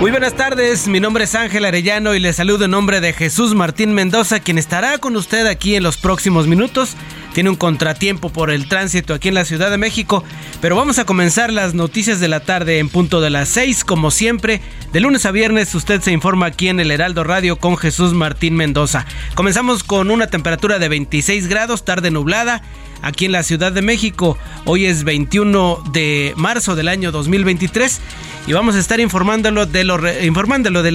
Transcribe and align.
Muy 0.00 0.12
buenas 0.12 0.36
tardes, 0.36 0.86
mi 0.86 1.00
nombre 1.00 1.24
es 1.24 1.34
Ángel 1.34 1.64
Arellano 1.64 2.14
y 2.14 2.20
le 2.20 2.32
saludo 2.32 2.66
en 2.66 2.70
nombre 2.70 3.00
de 3.00 3.12
Jesús 3.12 3.56
Martín 3.56 3.94
Mendoza, 3.94 4.38
quien 4.38 4.56
estará 4.56 4.98
con 4.98 5.16
usted 5.16 5.44
aquí 5.46 5.74
en 5.74 5.82
los 5.82 5.96
próximos 5.96 6.46
minutos. 6.46 6.94
Tiene 7.34 7.50
un 7.50 7.56
contratiempo 7.56 8.30
por 8.30 8.50
el 8.50 8.68
tránsito 8.68 9.12
aquí 9.12 9.26
en 9.26 9.34
la 9.34 9.44
Ciudad 9.44 9.72
de 9.72 9.76
México, 9.76 10.22
pero 10.60 10.76
vamos 10.76 11.00
a 11.00 11.04
comenzar 11.04 11.52
las 11.52 11.74
noticias 11.74 12.20
de 12.20 12.28
la 12.28 12.38
tarde 12.38 12.78
en 12.78 12.88
punto 12.88 13.20
de 13.20 13.30
las 13.30 13.48
6, 13.48 13.82
como 13.82 14.12
siempre. 14.12 14.60
De 14.92 15.00
lunes 15.00 15.26
a 15.26 15.32
viernes 15.32 15.74
usted 15.74 16.00
se 16.00 16.12
informa 16.12 16.46
aquí 16.46 16.68
en 16.68 16.78
el 16.78 16.92
Heraldo 16.92 17.24
Radio 17.24 17.56
con 17.56 17.76
Jesús 17.76 18.14
Martín 18.14 18.54
Mendoza. 18.54 19.04
Comenzamos 19.34 19.82
con 19.82 20.12
una 20.12 20.28
temperatura 20.28 20.78
de 20.78 20.88
26 20.88 21.48
grados, 21.48 21.84
tarde 21.84 22.12
nublada 22.12 22.62
aquí 23.02 23.24
en 23.24 23.32
la 23.32 23.42
Ciudad 23.42 23.72
de 23.72 23.82
México. 23.82 24.38
Hoy 24.64 24.86
es 24.86 25.04
21 25.04 25.82
de 25.92 26.34
marzo 26.36 26.76
del 26.76 26.88
año 26.88 27.10
2023 27.10 28.00
y 28.48 28.54
vamos 28.54 28.76
a 28.76 28.78
estar 28.78 28.98
informándolo 28.98 29.66
de 29.66 29.84
lo, 29.84 30.00
informándolo 30.24 30.82
de, 30.82 30.90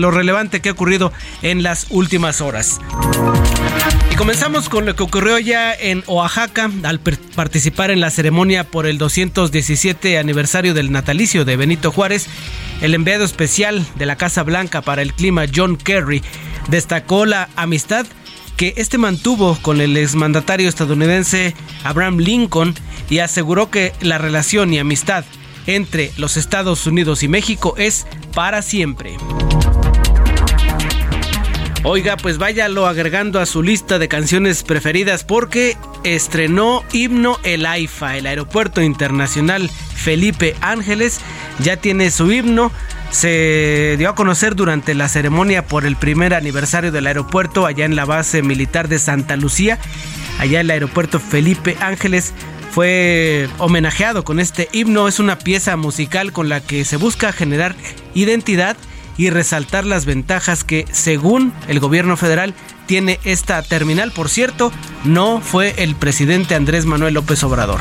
lo 0.00 0.10
relevante 0.10 0.60
que 0.60 0.68
ha 0.68 0.72
ocurrido 0.72 1.10
en 1.40 1.62
las 1.62 1.86
últimas 1.88 2.42
horas. 2.42 2.82
Y 4.12 4.14
comenzamos 4.14 4.68
con 4.68 4.84
lo 4.84 4.94
que 4.94 5.04
ocurrió 5.04 5.38
ya 5.38 5.72
en 5.72 6.04
Oaxaca 6.06 6.70
al 6.82 7.00
participar 7.00 7.90
en 7.90 8.02
la 8.02 8.10
ceremonia 8.10 8.64
por 8.64 8.86
el 8.86 8.98
217 8.98 10.18
aniversario 10.18 10.74
del 10.74 10.92
natalicio 10.92 11.46
de 11.46 11.56
Benito 11.56 11.92
Juárez. 11.92 12.26
El 12.82 12.92
enviado 12.92 13.24
especial 13.24 13.86
de 13.96 14.04
la 14.04 14.16
Casa 14.16 14.42
Blanca 14.42 14.82
para 14.82 15.00
el 15.00 15.14
clima 15.14 15.46
John 15.52 15.78
Kerry 15.78 16.22
destacó 16.68 17.24
la 17.24 17.48
amistad 17.56 18.04
que 18.58 18.74
este 18.76 18.98
mantuvo 18.98 19.56
con 19.62 19.80
el 19.80 19.96
exmandatario 19.96 20.68
estadounidense 20.68 21.54
Abraham 21.84 22.18
Lincoln 22.18 22.74
y 23.08 23.20
aseguró 23.20 23.70
que 23.70 23.94
la 24.02 24.18
relación 24.18 24.74
y 24.74 24.78
amistad 24.78 25.24
entre 25.68 26.12
los 26.16 26.36
Estados 26.36 26.86
Unidos 26.86 27.22
y 27.22 27.28
México 27.28 27.74
es 27.76 28.06
para 28.34 28.62
siempre. 28.62 29.16
Oiga, 31.84 32.16
pues 32.16 32.38
váyalo 32.38 32.86
agregando 32.86 33.38
a 33.38 33.46
su 33.46 33.62
lista 33.62 33.98
de 33.98 34.08
canciones 34.08 34.62
preferidas 34.62 35.24
porque 35.24 35.76
estrenó 36.04 36.82
himno 36.92 37.38
el 37.44 37.66
AIFA, 37.66 38.16
el 38.16 38.26
Aeropuerto 38.26 38.82
Internacional 38.82 39.70
Felipe 39.94 40.56
Ángeles, 40.60 41.20
ya 41.60 41.76
tiene 41.76 42.10
su 42.10 42.32
himno. 42.32 42.72
Se 43.10 43.94
dio 43.96 44.10
a 44.10 44.14
conocer 44.14 44.54
durante 44.54 44.94
la 44.94 45.08
ceremonia 45.08 45.66
por 45.66 45.86
el 45.86 45.96
primer 45.96 46.34
aniversario 46.34 46.92
del 46.92 47.06
aeropuerto 47.06 47.64
allá 47.64 47.84
en 47.84 47.96
la 47.96 48.04
base 48.04 48.42
militar 48.42 48.88
de 48.88 48.98
Santa 48.98 49.36
Lucía, 49.36 49.78
allá 50.38 50.60
en 50.60 50.66
el 50.66 50.70
aeropuerto 50.72 51.20
Felipe 51.20 51.76
Ángeles 51.80 52.34
fue 52.70 53.48
homenajeado 53.58 54.24
con 54.24 54.40
este 54.40 54.68
himno. 54.72 55.08
Es 55.08 55.18
una 55.18 55.38
pieza 55.38 55.76
musical 55.76 56.32
con 56.32 56.48
la 56.48 56.60
que 56.60 56.84
se 56.84 56.96
busca 56.96 57.32
generar 57.32 57.74
identidad 58.14 58.76
y 59.16 59.30
resaltar 59.30 59.84
las 59.84 60.04
ventajas 60.06 60.64
que, 60.64 60.86
según 60.92 61.52
el 61.66 61.80
gobierno 61.80 62.16
federal, 62.16 62.54
tiene 62.86 63.18
esta 63.24 63.62
terminal. 63.62 64.12
Por 64.12 64.28
cierto, 64.28 64.72
no 65.04 65.40
fue 65.40 65.74
el 65.78 65.96
presidente 65.96 66.54
Andrés 66.54 66.86
Manuel 66.86 67.14
López 67.14 67.42
Obrador. 67.42 67.80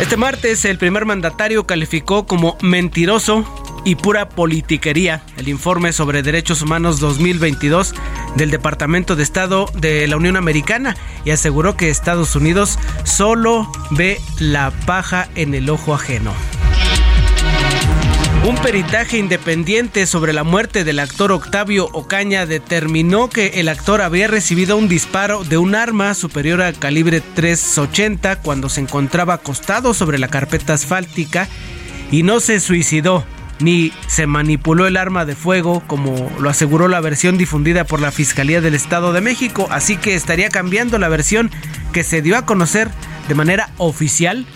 Este 0.00 0.16
martes 0.16 0.64
el 0.64 0.78
primer 0.78 1.04
mandatario 1.04 1.64
calificó 1.64 2.26
como 2.26 2.56
mentiroso 2.60 3.44
y 3.84 3.96
pura 3.96 4.28
politiquería 4.28 5.22
el 5.36 5.48
informe 5.48 5.92
sobre 5.92 6.22
derechos 6.22 6.62
humanos 6.62 7.00
2022 7.00 7.94
del 8.36 8.50
Departamento 8.50 9.16
de 9.16 9.22
Estado 9.22 9.66
de 9.74 10.06
la 10.06 10.16
Unión 10.16 10.36
Americana 10.36 10.96
y 11.24 11.30
aseguró 11.30 11.76
que 11.76 11.90
Estados 11.90 12.36
Unidos 12.36 12.78
solo 13.04 13.70
ve 13.90 14.20
la 14.38 14.70
paja 14.86 15.28
en 15.34 15.54
el 15.54 15.68
ojo 15.70 15.94
ajeno. 15.94 16.32
Un 18.44 18.56
peritaje 18.56 19.18
independiente 19.18 20.04
sobre 20.04 20.32
la 20.32 20.42
muerte 20.42 20.82
del 20.82 20.98
actor 20.98 21.30
Octavio 21.30 21.88
Ocaña 21.92 22.44
determinó 22.44 23.30
que 23.30 23.60
el 23.60 23.68
actor 23.68 24.02
había 24.02 24.26
recibido 24.26 24.76
un 24.76 24.88
disparo 24.88 25.44
de 25.44 25.58
un 25.58 25.76
arma 25.76 26.12
superior 26.14 26.60
al 26.60 26.76
calibre 26.76 27.20
380 27.20 28.40
cuando 28.40 28.68
se 28.68 28.80
encontraba 28.80 29.34
acostado 29.34 29.94
sobre 29.94 30.18
la 30.18 30.26
carpeta 30.26 30.72
asfáltica 30.72 31.48
y 32.10 32.24
no 32.24 32.40
se 32.40 32.58
suicidó 32.58 33.24
ni 33.60 33.92
se 34.06 34.26
manipuló 34.26 34.86
el 34.86 34.96
arma 34.96 35.24
de 35.24 35.36
fuego, 35.36 35.82
como 35.86 36.30
lo 36.38 36.50
aseguró 36.50 36.88
la 36.88 37.00
versión 37.00 37.38
difundida 37.38 37.84
por 37.84 38.00
la 38.00 38.10
Fiscalía 38.10 38.60
del 38.60 38.74
Estado 38.74 39.12
de 39.12 39.20
México, 39.20 39.68
así 39.70 39.96
que 39.96 40.14
estaría 40.14 40.48
cambiando 40.48 40.98
la 40.98 41.08
versión 41.08 41.50
que 41.92 42.04
se 42.04 42.22
dio 42.22 42.36
a 42.36 42.46
conocer 42.46 42.90
de 43.28 43.34
manera 43.34 43.70
oficial 43.78 44.46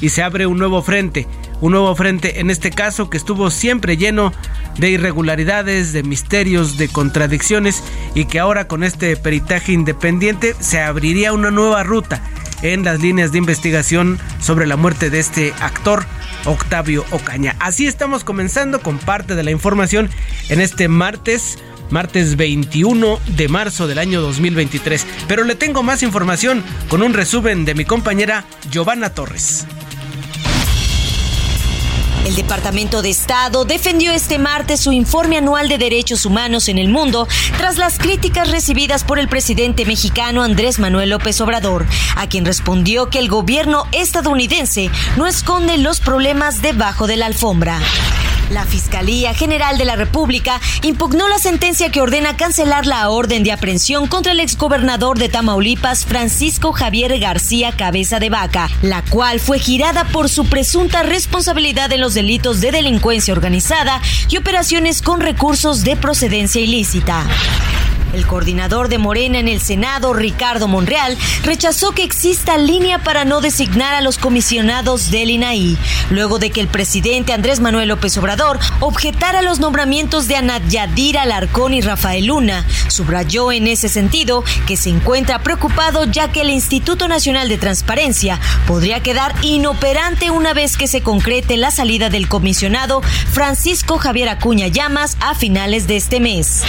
y 0.00 0.10
se 0.10 0.22
abre 0.22 0.46
un 0.46 0.58
nuevo 0.58 0.82
frente, 0.82 1.26
un 1.60 1.72
nuevo 1.72 1.94
frente 1.94 2.40
en 2.40 2.50
este 2.50 2.70
caso 2.70 3.10
que 3.10 3.16
estuvo 3.16 3.50
siempre 3.50 3.96
lleno 3.96 4.32
de 4.78 4.90
irregularidades, 4.90 5.92
de 5.92 6.02
misterios, 6.02 6.76
de 6.76 6.88
contradicciones 6.88 7.82
y 8.14 8.24
que 8.24 8.38
ahora 8.38 8.66
con 8.66 8.84
este 8.84 9.16
peritaje 9.16 9.72
independiente 9.72 10.54
se 10.58 10.80
abriría 10.80 11.32
una 11.32 11.50
nueva 11.50 11.82
ruta 11.82 12.22
en 12.62 12.84
las 12.84 13.00
líneas 13.00 13.32
de 13.32 13.38
investigación 13.38 14.18
sobre 14.40 14.66
la 14.66 14.76
muerte 14.76 15.10
de 15.10 15.18
este 15.18 15.54
actor 15.60 16.04
Octavio 16.44 17.04
Ocaña. 17.10 17.56
Así 17.58 17.86
estamos 17.86 18.24
comenzando 18.24 18.80
con 18.80 18.98
parte 18.98 19.34
de 19.34 19.42
la 19.42 19.50
información 19.50 20.10
en 20.48 20.60
este 20.60 20.88
martes 20.88 21.58
martes 21.90 22.36
21 22.36 23.18
de 23.36 23.48
marzo 23.48 23.86
del 23.86 23.98
año 23.98 24.20
2023. 24.20 25.06
Pero 25.28 25.44
le 25.44 25.56
tengo 25.56 25.82
más 25.82 26.02
información 26.02 26.62
con 26.88 27.02
un 27.02 27.14
resumen 27.14 27.64
de 27.64 27.74
mi 27.74 27.84
compañera 27.84 28.44
Giovanna 28.70 29.10
Torres. 29.10 29.66
El 32.24 32.36
Departamento 32.36 33.00
de 33.00 33.08
Estado 33.08 33.64
defendió 33.64 34.12
este 34.12 34.38
martes 34.38 34.80
su 34.80 34.92
informe 34.92 35.38
anual 35.38 35.68
de 35.68 35.78
derechos 35.78 36.26
humanos 36.26 36.68
en 36.68 36.78
el 36.78 36.88
mundo 36.88 37.26
tras 37.56 37.78
las 37.78 37.98
críticas 37.98 38.50
recibidas 38.50 39.04
por 39.04 39.18
el 39.18 39.28
presidente 39.28 39.86
mexicano 39.86 40.42
Andrés 40.42 40.78
Manuel 40.78 41.10
López 41.10 41.40
Obrador, 41.40 41.86
a 42.16 42.28
quien 42.28 42.44
respondió 42.44 43.08
que 43.08 43.18
el 43.18 43.28
gobierno 43.28 43.86
estadounidense 43.92 44.90
no 45.16 45.26
esconde 45.26 45.78
los 45.78 46.00
problemas 46.00 46.60
debajo 46.60 47.06
de 47.06 47.16
la 47.16 47.26
alfombra. 47.26 47.80
La 48.50 48.64
Fiscalía 48.64 49.32
General 49.32 49.78
de 49.78 49.84
la 49.84 49.96
República 49.96 50.60
impugnó 50.82 51.28
la 51.28 51.38
sentencia 51.38 51.90
que 51.90 52.00
ordena 52.00 52.36
cancelar 52.36 52.84
la 52.84 53.08
orden 53.08 53.44
de 53.44 53.52
aprehensión 53.52 54.08
contra 54.08 54.32
el 54.32 54.40
exgobernador 54.40 55.18
de 55.18 55.28
Tamaulipas, 55.28 56.04
Francisco 56.04 56.72
Javier 56.72 57.18
García 57.20 57.72
Cabeza 57.72 58.18
de 58.18 58.28
Vaca, 58.28 58.68
la 58.82 59.02
cual 59.02 59.38
fue 59.38 59.60
girada 59.60 60.04
por 60.04 60.28
su 60.28 60.46
presunta 60.46 61.04
responsabilidad 61.04 61.92
en 61.92 62.00
los 62.00 62.14
delitos 62.14 62.60
de 62.60 62.72
delincuencia 62.72 63.32
organizada 63.32 64.02
y 64.28 64.36
operaciones 64.36 65.00
con 65.00 65.20
recursos 65.20 65.84
de 65.84 65.96
procedencia 65.96 66.60
ilícita. 66.60 67.24
El 68.12 68.26
coordinador 68.26 68.88
de 68.88 68.98
Morena 68.98 69.38
en 69.38 69.48
el 69.48 69.60
Senado, 69.60 70.12
Ricardo 70.12 70.68
Monreal, 70.68 71.16
rechazó 71.44 71.92
que 71.92 72.02
exista 72.02 72.58
línea 72.58 72.98
para 72.98 73.24
no 73.24 73.40
designar 73.40 73.94
a 73.94 74.00
los 74.00 74.18
comisionados 74.18 75.10
del 75.10 75.30
INAI, 75.30 75.76
luego 76.10 76.38
de 76.38 76.50
que 76.50 76.60
el 76.60 76.68
presidente 76.68 77.32
Andrés 77.32 77.60
Manuel 77.60 77.88
López 77.88 78.16
Obrador 78.18 78.58
objetara 78.80 79.42
los 79.42 79.60
nombramientos 79.60 80.26
de 80.28 80.36
Anat 80.36 80.66
Yadira 80.68 81.22
Alarcón 81.22 81.74
y 81.74 81.80
Rafael 81.80 82.26
Luna. 82.26 82.66
Subrayó 82.88 83.52
en 83.52 83.66
ese 83.66 83.88
sentido 83.88 84.44
que 84.66 84.76
se 84.76 84.90
encuentra 84.90 85.42
preocupado 85.42 86.04
ya 86.04 86.32
que 86.32 86.40
el 86.40 86.50
Instituto 86.50 87.08
Nacional 87.08 87.48
de 87.48 87.58
Transparencia 87.58 88.40
podría 88.66 89.00
quedar 89.00 89.34
inoperante 89.42 90.30
una 90.30 90.52
vez 90.52 90.76
que 90.76 90.88
se 90.88 91.02
concrete 91.02 91.56
la 91.56 91.70
salida 91.70 92.10
del 92.10 92.28
comisionado 92.28 93.02
Francisco 93.32 93.98
Javier 93.98 94.28
Acuña 94.28 94.66
Llamas 94.66 95.16
a 95.20 95.34
finales 95.34 95.86
de 95.86 95.96
este 95.96 96.20
mes. 96.20 96.64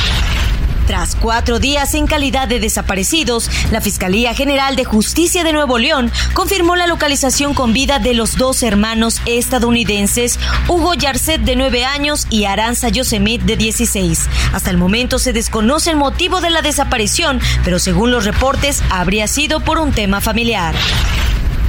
Tras 0.88 1.16
cuatro 1.16 1.60
días 1.60 1.94
en 1.94 2.08
calidad 2.08 2.48
de 2.48 2.60
desaparecidos, 2.60 3.50
la 3.72 3.82
Fiscalía 3.82 4.34
General 4.34 4.76
de 4.76 4.84
Justicia 4.84 5.44
de 5.44 5.54
Nuevo 5.54 5.78
León 5.78 6.12
confirmó 6.34 6.76
la 6.76 6.88
localización 6.88 7.54
con 7.54 7.72
vida 7.72 8.00
de 8.00 8.14
los 8.14 8.36
dos 8.36 8.64
hermanos 8.64 9.22
estadounidenses, 9.26 10.40
Hugo 10.68 10.94
Yarcet 10.94 11.42
de 11.42 11.56
nueve 11.56 11.86
años 11.86 12.28
y 12.30 12.46
Aranza 12.46 12.90
Yosemite 12.90 13.46
de 13.46 13.58
16. 13.58 14.28
Hasta 14.54 14.70
el 14.70 14.78
momento 14.78 15.20
se 15.20 15.34
desconoce 15.34 15.92
el 15.92 15.98
motivo 15.98 16.42
de 16.42 16.50
la 16.50 16.62
desaparición, 16.62 17.40
pero 17.64 17.80
según 17.80 18.12
los 18.12 18.26
reportes 18.26 18.84
habría 18.90 19.28
sido 19.28 19.62
por 19.62 19.78
un 19.80 19.92
tema 19.92 20.20
familiar. 20.20 20.76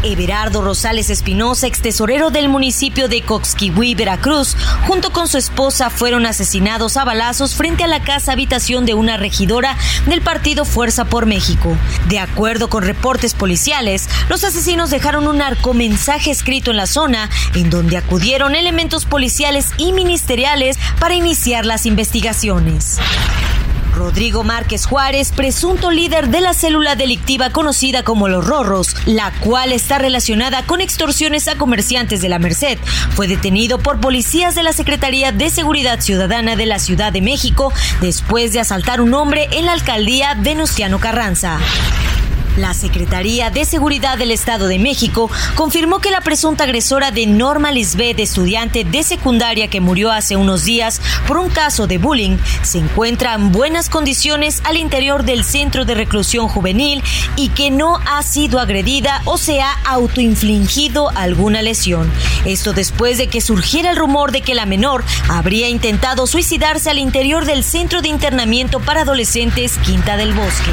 Everardo 0.02 0.62
Rosales 0.62 1.10
Espinosa, 1.10 1.66
ex 1.66 1.80
tesorero 1.80 2.30
del 2.30 2.48
municipio 2.48 3.08
de 3.08 3.22
Coxquihui, 3.22 3.94
Veracruz, 3.94 4.56
junto 4.86 5.12
con 5.12 5.28
su 5.28 5.38
esposa 5.38 5.90
fueron 5.90 6.26
asesinados 6.26 6.96
a 6.96 7.04
balazos 7.04 7.54
frente 7.54 7.84
a 7.84 7.86
la 7.86 8.02
casa 8.02 8.32
habitación 8.32 8.84
de 8.84 8.94
una 8.94 9.16
regidora 9.16 9.76
del 10.06 10.22
partido 10.22 10.64
Fuerza 10.64 11.04
por 11.04 11.26
México. 11.26 11.76
De 12.08 12.18
acuerdo 12.18 12.68
con 12.68 12.82
reportes 12.82 13.34
policiales, 13.34 14.08
los 14.28 14.44
asesinos 14.44 14.90
dejaron 14.90 15.26
un 15.26 15.42
arcomensaje 15.42 16.30
escrito 16.30 16.70
en 16.70 16.76
la 16.76 16.86
zona 16.86 17.30
en 17.54 17.70
donde 17.70 17.96
acudieron 17.96 18.54
elementos 18.54 19.04
policiales 19.04 19.70
y 19.78 19.92
ministeriales 19.92 20.78
para 20.98 21.14
iniciar 21.14 21.66
las 21.66 21.86
investigaciones. 21.86 22.98
Rodrigo 23.92 24.42
Márquez 24.42 24.86
Juárez, 24.86 25.32
presunto 25.32 25.90
líder 25.90 26.28
de 26.28 26.40
la 26.40 26.54
célula 26.54 26.96
delictiva 26.96 27.50
conocida 27.50 28.02
como 28.02 28.28
Los 28.28 28.46
Rorros, 28.46 28.96
la 29.06 29.32
cual 29.40 29.72
está 29.72 29.98
relacionada 29.98 30.64
con 30.64 30.80
extorsiones 30.80 31.48
a 31.48 31.56
comerciantes 31.56 32.20
de 32.22 32.28
la 32.28 32.38
Merced, 32.38 32.78
fue 33.14 33.28
detenido 33.28 33.78
por 33.78 34.00
policías 34.00 34.54
de 34.54 34.62
la 34.62 34.72
Secretaría 34.72 35.32
de 35.32 35.50
Seguridad 35.50 36.00
Ciudadana 36.00 36.56
de 36.56 36.66
la 36.66 36.78
Ciudad 36.78 37.12
de 37.12 37.20
México 37.20 37.72
después 38.00 38.52
de 38.52 38.60
asaltar 38.60 39.00
un 39.00 39.14
hombre 39.14 39.48
en 39.52 39.66
la 39.66 39.72
alcaldía 39.72 40.34
Venustiano 40.34 40.98
Carranza. 40.98 41.58
La 42.56 42.74
Secretaría 42.74 43.48
de 43.48 43.64
Seguridad 43.64 44.18
del 44.18 44.30
Estado 44.30 44.66
de 44.66 44.78
México 44.78 45.30
confirmó 45.54 46.00
que 46.00 46.10
la 46.10 46.20
presunta 46.20 46.64
agresora 46.64 47.10
de 47.10 47.26
Norma 47.26 47.72
Lisbeth, 47.72 48.20
estudiante 48.20 48.84
de 48.84 49.02
secundaria 49.02 49.68
que 49.68 49.80
murió 49.80 50.12
hace 50.12 50.36
unos 50.36 50.64
días 50.64 51.00
por 51.26 51.38
un 51.38 51.48
caso 51.48 51.86
de 51.86 51.96
bullying, 51.96 52.36
se 52.62 52.78
encuentra 52.78 53.34
en 53.34 53.52
buenas 53.52 53.88
condiciones 53.88 54.60
al 54.64 54.76
interior 54.76 55.24
del 55.24 55.44
centro 55.44 55.86
de 55.86 55.94
reclusión 55.94 56.48
juvenil 56.48 57.02
y 57.36 57.48
que 57.48 57.70
no 57.70 57.98
ha 58.04 58.22
sido 58.22 58.60
agredida 58.60 59.22
o 59.24 59.38
se 59.38 59.62
ha 59.62 59.72
autoinfligido 59.84 61.08
alguna 61.10 61.62
lesión. 61.62 62.12
Esto 62.44 62.74
después 62.74 63.16
de 63.16 63.28
que 63.28 63.40
surgiera 63.40 63.90
el 63.90 63.96
rumor 63.96 64.30
de 64.30 64.42
que 64.42 64.54
la 64.54 64.66
menor 64.66 65.04
habría 65.28 65.68
intentado 65.68 66.26
suicidarse 66.26 66.90
al 66.90 66.98
interior 66.98 67.46
del 67.46 67.64
centro 67.64 68.02
de 68.02 68.08
internamiento 68.08 68.80
para 68.80 69.02
adolescentes 69.02 69.78
Quinta 69.78 70.18
del 70.18 70.34
Bosque. 70.34 70.70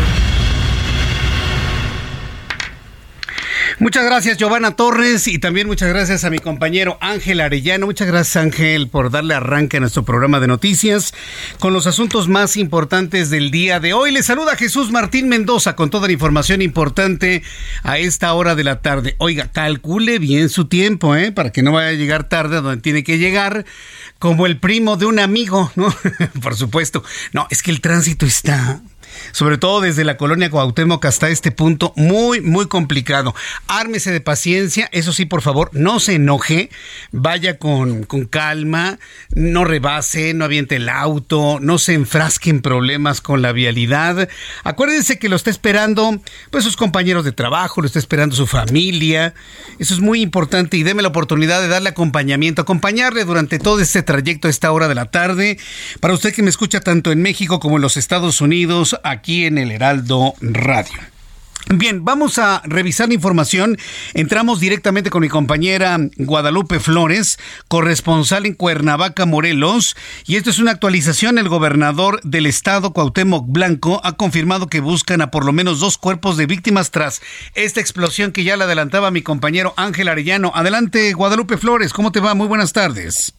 Muchas 3.79 4.03
gracias, 4.03 4.37
Giovanna 4.37 4.71
Torres, 4.71 5.25
y 5.29 5.39
también 5.39 5.65
muchas 5.65 5.87
gracias 5.87 6.25
a 6.25 6.29
mi 6.29 6.39
compañero 6.39 6.97
Ángel 6.99 7.39
Arellano. 7.39 7.85
Muchas 7.85 8.09
gracias, 8.09 8.35
Ángel, 8.35 8.89
por 8.89 9.09
darle 9.09 9.35
arranque 9.35 9.77
a 9.77 9.79
nuestro 9.79 10.03
programa 10.03 10.41
de 10.41 10.47
noticias 10.47 11.13
con 11.59 11.71
los 11.71 11.87
asuntos 11.87 12.27
más 12.27 12.57
importantes 12.57 13.29
del 13.29 13.51
día 13.51 13.79
de 13.79 13.93
hoy. 13.93 14.11
Le 14.11 14.21
saluda 14.21 14.57
Jesús 14.57 14.91
Martín 14.91 15.29
Mendoza 15.29 15.77
con 15.77 15.89
toda 15.89 16.07
la 16.07 16.13
información 16.13 16.61
importante 16.61 17.41
a 17.81 17.97
esta 17.97 18.33
hora 18.33 18.53
de 18.53 18.65
la 18.65 18.81
tarde. 18.81 19.15
Oiga, 19.17 19.49
calcule 19.49 20.19
bien 20.19 20.49
su 20.49 20.65
tiempo, 20.65 21.15
¿eh? 21.15 21.31
Para 21.31 21.53
que 21.53 21.63
no 21.63 21.71
vaya 21.71 21.87
a 21.87 21.93
llegar 21.93 22.25
tarde 22.25 22.57
a 22.57 22.61
donde 22.61 22.81
tiene 22.81 23.05
que 23.05 23.17
llegar, 23.17 23.63
como 24.19 24.45
el 24.45 24.59
primo 24.59 24.97
de 24.97 25.05
un 25.05 25.19
amigo, 25.19 25.71
¿no? 25.77 25.95
por 26.41 26.57
supuesto. 26.57 27.01
No, 27.31 27.47
es 27.49 27.63
que 27.63 27.71
el 27.71 27.79
tránsito 27.79 28.25
está 28.25 28.81
sobre 29.31 29.57
todo 29.57 29.81
desde 29.81 30.03
la 30.03 30.17
colonia 30.17 30.49
Cuauhtémoc 30.49 31.05
hasta 31.05 31.29
este 31.29 31.51
punto, 31.51 31.93
muy, 31.95 32.41
muy 32.41 32.67
complicado. 32.67 33.35
Ármese 33.67 34.11
de 34.11 34.21
paciencia, 34.21 34.89
eso 34.91 35.13
sí, 35.13 35.25
por 35.25 35.41
favor, 35.41 35.69
no 35.73 35.99
se 35.99 36.15
enoje, 36.15 36.69
vaya 37.11 37.57
con, 37.57 38.03
con 38.03 38.25
calma, 38.25 38.99
no 39.33 39.65
rebase, 39.65 40.33
no 40.33 40.45
aviente 40.45 40.77
el 40.77 40.89
auto, 40.89 41.59
no 41.61 41.77
se 41.77 41.93
enfrasque 41.93 42.49
en 42.49 42.61
problemas 42.61 43.21
con 43.21 43.41
la 43.41 43.51
vialidad. 43.51 44.29
Acuérdense 44.63 45.19
que 45.19 45.29
lo 45.29 45.35
está 45.35 45.49
esperando, 45.49 46.19
pues 46.51 46.63
sus 46.63 46.77
compañeros 46.77 47.25
de 47.25 47.31
trabajo, 47.31 47.81
lo 47.81 47.87
está 47.87 47.99
esperando 47.99 48.35
su 48.35 48.47
familia. 48.47 49.33
Eso 49.79 49.93
es 49.93 49.99
muy 49.99 50.21
importante 50.21 50.77
y 50.77 50.83
deme 50.83 51.01
la 51.01 51.09
oportunidad 51.09 51.61
de 51.61 51.67
darle 51.67 51.89
acompañamiento, 51.89 52.61
acompañarle 52.61 53.25
durante 53.25 53.59
todo 53.59 53.79
este 53.79 54.03
trayecto 54.03 54.47
a 54.47 54.51
esta 54.51 54.71
hora 54.71 54.87
de 54.87 54.95
la 54.95 55.05
tarde. 55.05 55.57
Para 55.99 56.13
usted 56.13 56.33
que 56.33 56.43
me 56.43 56.49
escucha 56.49 56.79
tanto 56.81 57.11
en 57.11 57.21
México 57.21 57.59
como 57.59 57.77
en 57.77 57.81
los 57.81 57.97
Estados 57.97 58.41
Unidos, 58.41 58.99
aquí 59.09 59.45
en 59.45 59.57
el 59.57 59.71
Heraldo 59.71 60.33
Radio. 60.41 60.99
Bien, 61.71 62.03
vamos 62.03 62.39
a 62.39 62.63
revisar 62.65 63.09
la 63.09 63.13
información. 63.13 63.77
Entramos 64.15 64.59
directamente 64.59 65.11
con 65.11 65.21
mi 65.21 65.29
compañera 65.29 65.99
Guadalupe 66.17 66.79
Flores, 66.79 67.37
corresponsal 67.67 68.47
en 68.47 68.55
Cuernavaca, 68.55 69.27
Morelos. 69.27 69.95
Y 70.25 70.37
esto 70.37 70.49
es 70.49 70.57
una 70.57 70.71
actualización. 70.71 71.37
El 71.37 71.47
gobernador 71.47 72.21
del 72.23 72.47
estado, 72.47 72.91
Cuauhtémoc 72.91 73.45
Blanco, 73.47 74.01
ha 74.03 74.13
confirmado 74.13 74.65
que 74.65 74.79
buscan 74.79 75.21
a 75.21 75.29
por 75.29 75.45
lo 75.45 75.53
menos 75.53 75.79
dos 75.79 75.99
cuerpos 75.99 76.37
de 76.37 76.47
víctimas 76.47 76.89
tras 76.89 77.21
esta 77.53 77.81
explosión 77.81 78.31
que 78.31 78.43
ya 78.43 78.57
le 78.57 78.63
adelantaba 78.63 79.11
mi 79.11 79.21
compañero 79.21 79.75
Ángel 79.77 80.07
Arellano. 80.07 80.51
Adelante, 80.55 81.13
Guadalupe 81.13 81.57
Flores. 81.57 81.93
¿Cómo 81.93 82.11
te 82.11 82.19
va? 82.19 82.33
Muy 82.33 82.47
buenas 82.47 82.73
tardes. 82.73 83.35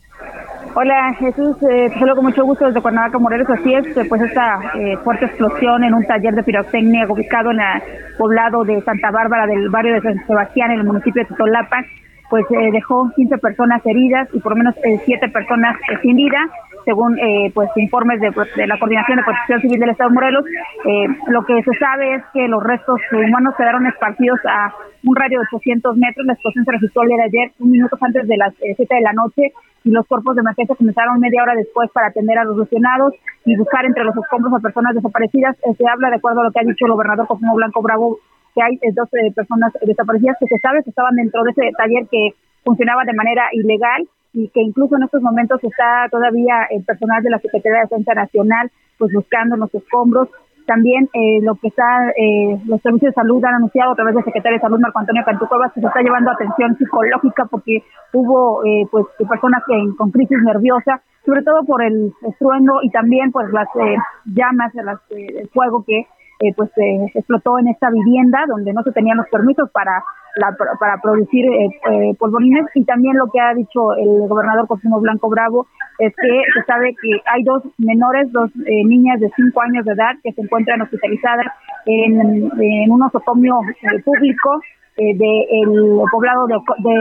Hola 0.72 1.14
Jesús, 1.18 1.56
eh, 1.68 1.90
saludo 1.98 2.16
con 2.16 2.26
mucho 2.26 2.44
gusto 2.44 2.64
desde 2.64 2.80
Cuernavaca, 2.80 3.18
Morelos. 3.18 3.50
Así 3.50 3.74
es, 3.74 3.96
eh, 3.96 4.04
pues 4.08 4.22
esta 4.22 4.60
eh, 4.74 4.96
fuerte 4.98 5.24
explosión 5.24 5.82
en 5.82 5.94
un 5.94 6.06
taller 6.06 6.32
de 6.32 6.44
pirotecnia 6.44 7.06
ubicado 7.08 7.50
en 7.50 7.58
el 7.58 7.82
poblado 8.16 8.62
de 8.62 8.80
Santa 8.82 9.10
Bárbara 9.10 9.46
del 9.46 9.68
barrio 9.68 9.94
de 9.94 10.00
San 10.00 10.26
Sebastián, 10.28 10.70
en 10.70 10.78
el 10.80 10.86
municipio 10.86 11.22
de 11.22 11.28
Totolapa, 11.28 11.82
pues 12.30 12.44
eh, 12.52 12.70
dejó 12.72 13.10
15 13.16 13.38
personas 13.38 13.84
heridas 13.84 14.28
y 14.32 14.38
por 14.38 14.52
lo 14.52 14.58
menos 14.58 14.76
7 15.04 15.28
personas 15.30 15.76
sin 16.02 16.14
vida 16.14 16.38
según 16.84 17.18
eh, 17.18 17.50
pues 17.54 17.68
informes 17.76 18.20
de, 18.20 18.30
de, 18.30 18.66
la 18.66 18.78
Coordinación 18.78 19.18
de 19.18 19.24
Protección 19.24 19.60
Civil 19.60 19.80
del 19.80 19.90
Estado 19.90 20.10
de 20.10 20.14
Morelos, 20.14 20.44
eh, 20.84 21.06
lo 21.28 21.44
que 21.44 21.62
se 21.62 21.72
sabe 21.78 22.14
es 22.14 22.22
que 22.32 22.48
los 22.48 22.62
restos 22.62 23.00
humanos 23.12 23.54
quedaron 23.56 23.86
esparcidos 23.86 24.40
a 24.48 24.72
un 25.04 25.16
radio 25.16 25.40
de 25.40 25.46
800 25.52 25.96
metros. 25.96 26.26
La 26.26 26.34
explosión 26.34 26.64
se 26.64 26.72
registró 26.72 27.02
el 27.02 27.08
de 27.08 27.22
ayer, 27.22 27.52
un 27.58 27.70
minuto 27.70 27.96
antes 28.00 28.26
de 28.26 28.36
las 28.36 28.54
7 28.54 28.86
de 28.88 29.00
la 29.00 29.12
noche, 29.12 29.52
y 29.84 29.90
los 29.90 30.06
cuerpos 30.06 30.36
de 30.36 30.40
emergencia 30.40 30.76
comenzaron 30.76 31.20
media 31.20 31.42
hora 31.42 31.54
después 31.54 31.90
para 31.92 32.08
atender 32.08 32.38
a 32.38 32.44
los 32.44 32.56
lesionados 32.56 33.14
y 33.44 33.56
buscar 33.56 33.84
entre 33.86 34.04
los 34.04 34.16
escombros 34.16 34.52
a 34.54 34.60
personas 34.60 34.94
desaparecidas. 34.94 35.56
se 35.56 35.84
habla, 35.88 36.10
de 36.10 36.16
acuerdo 36.16 36.40
a 36.40 36.44
lo 36.44 36.52
que 36.52 36.60
ha 36.60 36.68
dicho 36.68 36.86
el 36.86 36.92
gobernador 36.92 37.26
Cosimo 37.26 37.54
Blanco 37.54 37.82
Bravo, 37.82 38.18
que 38.54 38.62
hay 38.62 38.78
12 38.82 39.32
personas 39.34 39.72
desaparecidas 39.80 40.36
que 40.38 40.46
se 40.46 40.58
sabe 40.58 40.82
que 40.82 40.90
estaban 40.90 41.14
dentro 41.14 41.42
de 41.44 41.50
ese 41.52 41.70
taller 41.78 42.06
que 42.10 42.34
funcionaba 42.64 43.04
de 43.04 43.14
manera 43.14 43.44
ilegal 43.52 44.06
y 44.32 44.48
que 44.48 44.60
incluso 44.60 44.96
en 44.96 45.02
estos 45.02 45.22
momentos 45.22 45.62
está 45.62 46.08
todavía 46.10 46.66
el 46.70 46.84
personal 46.84 47.22
de 47.22 47.30
la 47.30 47.38
Secretaría 47.38 47.78
de 47.78 47.88
Defensa 47.90 48.14
Nacional 48.14 48.70
pues 48.98 49.12
buscando 49.12 49.56
los 49.56 49.74
escombros. 49.74 50.28
También 50.66 51.08
eh, 51.14 51.40
lo 51.42 51.56
que 51.56 51.68
está, 51.68 52.10
eh, 52.10 52.60
los 52.66 52.80
servicios 52.82 53.10
de 53.10 53.20
salud 53.20 53.44
han 53.44 53.54
anunciado 53.54 53.92
a 53.92 53.96
través 53.96 54.14
del 54.14 54.24
secretario 54.24 54.58
de 54.58 54.62
Salud 54.62 54.78
Marco 54.78 55.00
Antonio 55.00 55.24
Cantucuevas 55.24 55.72
que 55.72 55.80
se 55.80 55.86
está 55.86 56.00
llevando 56.00 56.30
atención 56.30 56.76
psicológica 56.76 57.46
porque 57.50 57.82
hubo 58.12 58.64
eh, 58.64 58.86
pues 58.90 59.06
personas 59.28 59.62
que, 59.66 59.74
con 59.96 60.12
crisis 60.12 60.38
nerviosa, 60.44 61.02
sobre 61.24 61.42
todo 61.42 61.64
por 61.64 61.82
el 61.82 62.12
estruendo 62.22 62.82
y 62.82 62.90
también 62.90 63.32
pues 63.32 63.50
las 63.52 63.66
eh, 63.76 63.96
llamas, 64.26 64.72
las, 64.74 65.00
el 65.10 65.48
fuego 65.48 65.82
que 65.84 66.06
eh, 66.40 66.52
pues 66.56 66.70
eh, 66.78 67.06
explotó 67.14 67.58
en 67.58 67.68
esta 67.68 67.90
vivienda 67.90 68.44
donde 68.48 68.72
no 68.72 68.82
se 68.82 68.92
tenían 68.92 69.18
los 69.18 69.28
permisos 69.28 69.70
para 69.70 70.02
la, 70.36 70.56
para 70.78 70.96
producir 71.02 71.44
eh, 71.46 71.68
eh, 71.90 72.14
polvorines. 72.18 72.66
Y 72.74 72.84
también 72.84 73.16
lo 73.16 73.30
que 73.30 73.40
ha 73.40 73.54
dicho 73.54 73.94
el 73.94 74.28
gobernador 74.28 74.66
Cosimo 74.66 75.00
Blanco 75.00 75.28
Bravo 75.28 75.66
es 75.98 76.14
que 76.16 76.42
se 76.54 76.64
sabe 76.64 76.94
que 77.00 77.20
hay 77.26 77.44
dos 77.44 77.62
menores, 77.78 78.32
dos 78.32 78.50
eh, 78.66 78.84
niñas 78.84 79.20
de 79.20 79.30
cinco 79.36 79.60
años 79.60 79.84
de 79.84 79.92
edad 79.92 80.16
que 80.22 80.32
se 80.32 80.40
encuentran 80.40 80.80
hospitalizadas 80.82 81.46
en, 81.86 82.50
en 82.58 82.90
un 82.90 83.02
osocomio 83.02 83.60
público 84.04 84.60
eh, 84.96 85.16
del 85.16 86.02
poblado 86.10 86.46
de, 86.46 86.54
de 86.54 86.94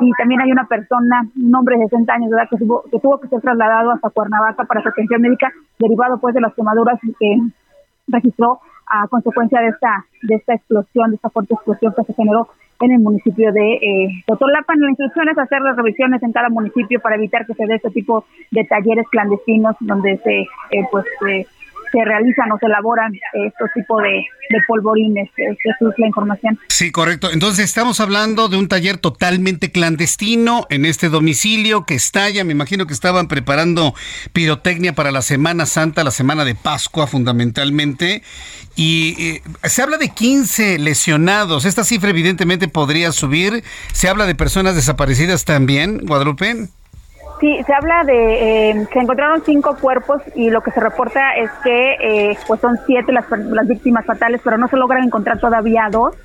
y 0.00 0.10
también 0.18 0.40
hay 0.40 0.50
una 0.50 0.66
persona, 0.66 1.22
un 1.36 1.54
hombre 1.54 1.76
de 1.76 1.84
60 1.84 2.12
años 2.12 2.30
de 2.30 2.36
edad 2.36 2.48
que 2.50 2.56
tuvo, 2.56 2.82
que 2.90 2.98
tuvo 2.98 3.20
que 3.20 3.28
ser 3.28 3.40
trasladado 3.40 3.92
hasta 3.92 4.10
Cuernavaca 4.10 4.64
para 4.64 4.82
su 4.82 4.88
atención 4.88 5.20
médica 5.20 5.52
derivado 5.78 6.18
pues 6.18 6.34
de 6.34 6.40
las 6.40 6.54
quemaduras 6.54 6.98
que 7.20 7.38
registró 8.08 8.60
a 8.86 9.08
consecuencia 9.08 9.60
de 9.60 9.68
esta 9.68 10.04
de 10.22 10.34
esta 10.36 10.54
explosión, 10.54 11.10
de 11.10 11.16
esta 11.16 11.30
fuerte 11.30 11.54
explosión 11.54 11.92
que 11.96 12.04
se 12.04 12.14
generó 12.14 12.48
en 12.80 12.92
el 12.92 12.98
municipio 13.00 13.52
de 13.52 13.72
eh, 13.74 14.08
Totolapan. 14.26 14.78
La 14.78 14.90
instrucción 14.90 15.28
es 15.28 15.38
hacer 15.38 15.60
las 15.62 15.76
revisiones 15.76 16.22
en 16.22 16.32
cada 16.32 16.48
municipio 16.48 17.00
para 17.00 17.16
evitar 17.16 17.46
que 17.46 17.54
se 17.54 17.66
dé 17.66 17.76
este 17.76 17.90
tipo 17.90 18.24
de 18.50 18.64
talleres 18.64 19.06
clandestinos 19.10 19.76
donde 19.80 20.18
se 20.18 20.40
eh, 20.40 20.86
pues 20.90 21.04
eh, 21.28 21.46
se 21.92 22.04
realizan 22.04 22.50
o 22.52 22.58
se 22.58 22.66
elaboran 22.66 23.12
estos 23.32 23.70
tipos 23.74 24.02
de, 24.02 24.24
polvorines. 24.68 25.28
Esa 25.36 25.90
es 25.90 25.98
la 25.98 26.06
información. 26.06 26.58
Sí, 26.68 26.92
correcto. 26.92 27.30
Entonces 27.32 27.64
estamos 27.64 27.98
hablando 28.00 28.48
de 28.48 28.56
un 28.56 28.68
taller 28.68 28.96
totalmente 28.96 29.72
clandestino 29.72 30.66
en 30.70 30.84
este 30.84 31.08
domicilio 31.08 31.84
que 31.84 31.94
estalla. 31.94 32.44
Me 32.44 32.52
imagino 32.52 32.86
que 32.86 32.92
estaban 32.92 33.28
preparando 33.28 33.94
pirotecnia 34.32 34.92
para 34.94 35.10
la 35.10 35.22
Semana 35.22 35.66
Santa, 35.66 36.04
la 36.04 36.12
Semana 36.12 36.44
de 36.44 36.54
Pascua 36.54 37.06
fundamentalmente. 37.06 38.22
Y 38.76 39.14
eh, 39.18 39.42
se 39.64 39.82
habla 39.82 39.98
de 39.98 40.10
15 40.10 40.78
lesionados. 40.78 41.64
Esta 41.64 41.82
cifra 41.82 42.10
evidentemente 42.10 42.68
podría 42.68 43.10
subir. 43.12 43.64
Se 43.92 44.08
habla 44.08 44.26
de 44.26 44.34
personas 44.34 44.74
desaparecidas 44.74 45.44
también, 45.44 45.98
Guadalupe. 46.04 46.68
Sí, 47.40 47.60
se 47.66 47.74
habla 47.74 48.02
de, 48.04 48.70
eh, 48.70 48.86
se 48.90 48.98
encontraron 48.98 49.42
cinco 49.44 49.76
cuerpos 49.78 50.22
y 50.34 50.48
lo 50.48 50.62
que 50.62 50.70
se 50.70 50.80
reporta 50.80 51.34
es 51.36 51.50
que 51.62 51.96
eh, 52.00 52.38
pues 52.46 52.60
son 52.60 52.78
siete 52.86 53.12
las, 53.12 53.26
las 53.30 53.68
víctimas 53.68 54.06
fatales, 54.06 54.40
pero 54.42 54.56
no 54.56 54.68
se 54.68 54.76
logran 54.76 55.04
encontrar 55.04 55.38
todavía 55.38 55.88
dos. 55.90 56.16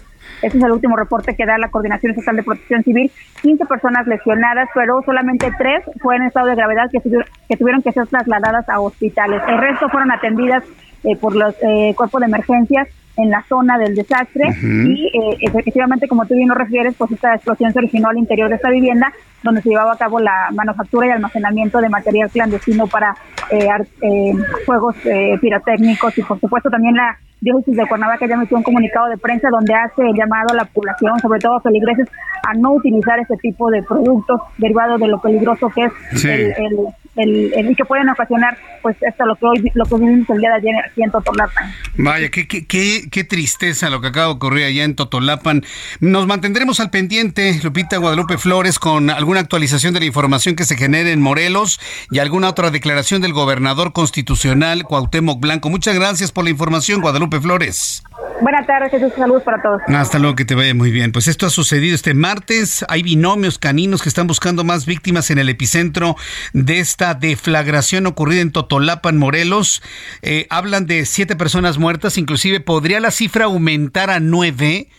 Ese 0.41 0.57
es 0.57 0.63
el 0.63 0.71
último 0.71 0.95
reporte 0.95 1.35
que 1.35 1.45
da 1.45 1.57
la 1.57 1.69
Coordinación 1.69 2.11
Estatal 2.11 2.37
de 2.37 2.43
Protección 2.43 2.83
Civil. 2.83 3.11
15 3.41 3.65
personas 3.65 4.07
lesionadas, 4.07 4.69
pero 4.73 5.01
solamente 5.03 5.51
tres 5.57 5.83
fueron 6.01 6.23
en 6.23 6.27
estado 6.29 6.47
de 6.47 6.55
gravedad 6.55 6.89
que, 6.91 6.99
que 6.99 7.57
tuvieron 7.57 7.81
que 7.81 7.91
ser 7.91 8.07
trasladadas 8.07 8.67
a 8.69 8.79
hospitales. 8.79 9.41
El 9.47 9.57
resto 9.57 9.89
fueron 9.89 10.11
atendidas 10.11 10.63
eh, 11.03 11.15
por 11.17 11.35
los 11.35 11.55
eh, 11.61 11.93
cuerpos 11.95 12.21
de 12.21 12.27
emergencias 12.27 12.87
en 13.21 13.29
la 13.29 13.43
zona 13.43 13.77
del 13.77 13.95
desastre 13.95 14.45
y 14.61 15.07
eh, 15.07 15.37
efectivamente, 15.41 16.07
como 16.07 16.25
tú 16.25 16.35
bien 16.35 16.49
lo 16.49 16.55
refieres, 16.55 16.95
pues 16.97 17.11
esta 17.11 17.35
explosión 17.35 17.71
se 17.71 17.79
originó 17.79 18.09
al 18.09 18.17
interior 18.17 18.49
de 18.49 18.55
esta 18.55 18.69
vivienda 18.69 19.11
donde 19.43 19.61
se 19.61 19.69
llevaba 19.69 19.93
a 19.93 19.97
cabo 19.97 20.19
la 20.19 20.49
manufactura 20.53 21.07
y 21.07 21.09
almacenamiento 21.11 21.79
de 21.79 21.89
material 21.89 22.29
clandestino 22.29 22.87
para 22.87 23.15
eh, 23.49 23.67
eh, 24.01 24.33
juegos 24.65 24.95
pirotécnicos 25.41 26.17
y 26.17 26.21
por 26.23 26.39
supuesto 26.39 26.69
también 26.69 26.95
la 26.95 27.17
diócesis 27.41 27.75
de 27.75 27.87
Cuernavaca 27.87 28.27
ya 28.27 28.35
emitió 28.35 28.55
un 28.55 28.63
comunicado 28.63 29.07
de 29.07 29.17
prensa 29.17 29.49
donde 29.49 29.73
hace 29.73 30.03
el 30.03 30.15
llamado 30.15 30.49
a 30.51 30.55
la 30.55 30.65
población, 30.65 31.19
sobre 31.19 31.39
todo 31.39 31.55
a 31.55 31.61
feligreses, 31.61 32.07
a 32.47 32.53
no 32.53 32.73
utilizar 32.73 33.19
ese 33.19 33.35
tipo 33.37 33.69
de 33.71 33.81
productos 33.81 34.41
derivados 34.57 34.99
de 34.99 35.07
lo 35.07 35.19
peligroso 35.19 35.69
que 35.69 35.85
es 35.85 36.25
el, 36.25 36.53
el, 36.57 36.77
y 37.15 37.75
que 37.75 37.85
pueden 37.85 38.09
ocasionar 38.09 38.57
pues 38.81 38.95
esto 39.01 39.25
lo 39.25 39.35
que 39.35 39.45
hoy 39.45 39.71
lo 39.73 39.85
que 39.85 39.95
vivimos 39.95 40.29
el 40.29 40.37
día 40.37 40.49
de 40.49 40.55
ayer 40.55 40.73
aquí 40.85 41.03
en 41.03 41.11
Totolapan. 41.11 41.73
Vaya, 41.97 42.29
qué, 42.29 42.47
qué, 42.47 42.65
qué, 42.65 43.09
qué, 43.11 43.23
tristeza 43.23 43.89
lo 43.89 44.01
que 44.01 44.07
acaba 44.07 44.27
de 44.27 44.33
ocurrir 44.33 44.65
allá 44.65 44.83
en 44.83 44.95
Totolapan. 44.95 45.63
Nos 45.99 46.25
mantendremos 46.25 46.79
al 46.79 46.89
pendiente, 46.89 47.59
Lupita 47.63 47.97
Guadalupe 47.97 48.37
Flores, 48.37 48.79
con 48.79 49.09
alguna 49.09 49.41
actualización 49.41 49.93
de 49.93 49.99
la 49.99 50.05
información 50.05 50.55
que 50.55 50.63
se 50.63 50.77
genere 50.77 51.11
en 51.11 51.21
Morelos 51.21 51.79
y 52.09 52.19
alguna 52.19 52.49
otra 52.49 52.71
declaración 52.71 53.21
del 53.21 53.33
gobernador 53.33 53.93
constitucional 53.93 54.83
Cuauhtémoc 54.83 55.39
Blanco. 55.39 55.69
Muchas 55.69 55.95
gracias 55.95 56.31
por 56.31 56.45
la 56.45 56.49
información, 56.49 57.01
Guadalupe 57.01 57.39
Flores. 57.39 58.03
Buenas 58.41 58.65
tardes, 58.65 58.91
Jesús. 58.91 59.13
Saludos 59.15 59.43
para 59.43 59.61
todos. 59.61 59.81
Hasta 59.87 60.19
luego, 60.19 60.35
que 60.35 60.45
te 60.45 60.55
vaya 60.55 60.73
muy 60.73 60.91
bien. 60.91 61.11
Pues 61.11 61.27
esto 61.27 61.45
ha 61.45 61.49
sucedido 61.49 61.95
este 61.95 62.13
martes. 62.13 62.85
Hay 62.89 63.03
binomios 63.03 63.59
caninos 63.59 64.01
que 64.01 64.09
están 64.09 64.27
buscando 64.27 64.63
más 64.63 64.85
víctimas 64.85 65.29
en 65.29 65.37
el 65.37 65.49
epicentro 65.49 66.15
de 66.53 66.79
esta 66.79 67.13
deflagración 67.13 68.07
ocurrida 68.07 68.41
en 68.41 68.51
Totolapan, 68.51 69.17
Morelos. 69.17 69.81
Eh, 70.21 70.47
hablan 70.49 70.85
de 70.87 71.05
siete 71.05 71.35
personas 71.35 71.77
muertas, 71.77 72.17
inclusive 72.17 72.59
podría 72.59 72.99
la 72.99 73.11
cifra 73.11 73.45
aumentar 73.45 74.09
a 74.09 74.19
nueve 74.19 74.89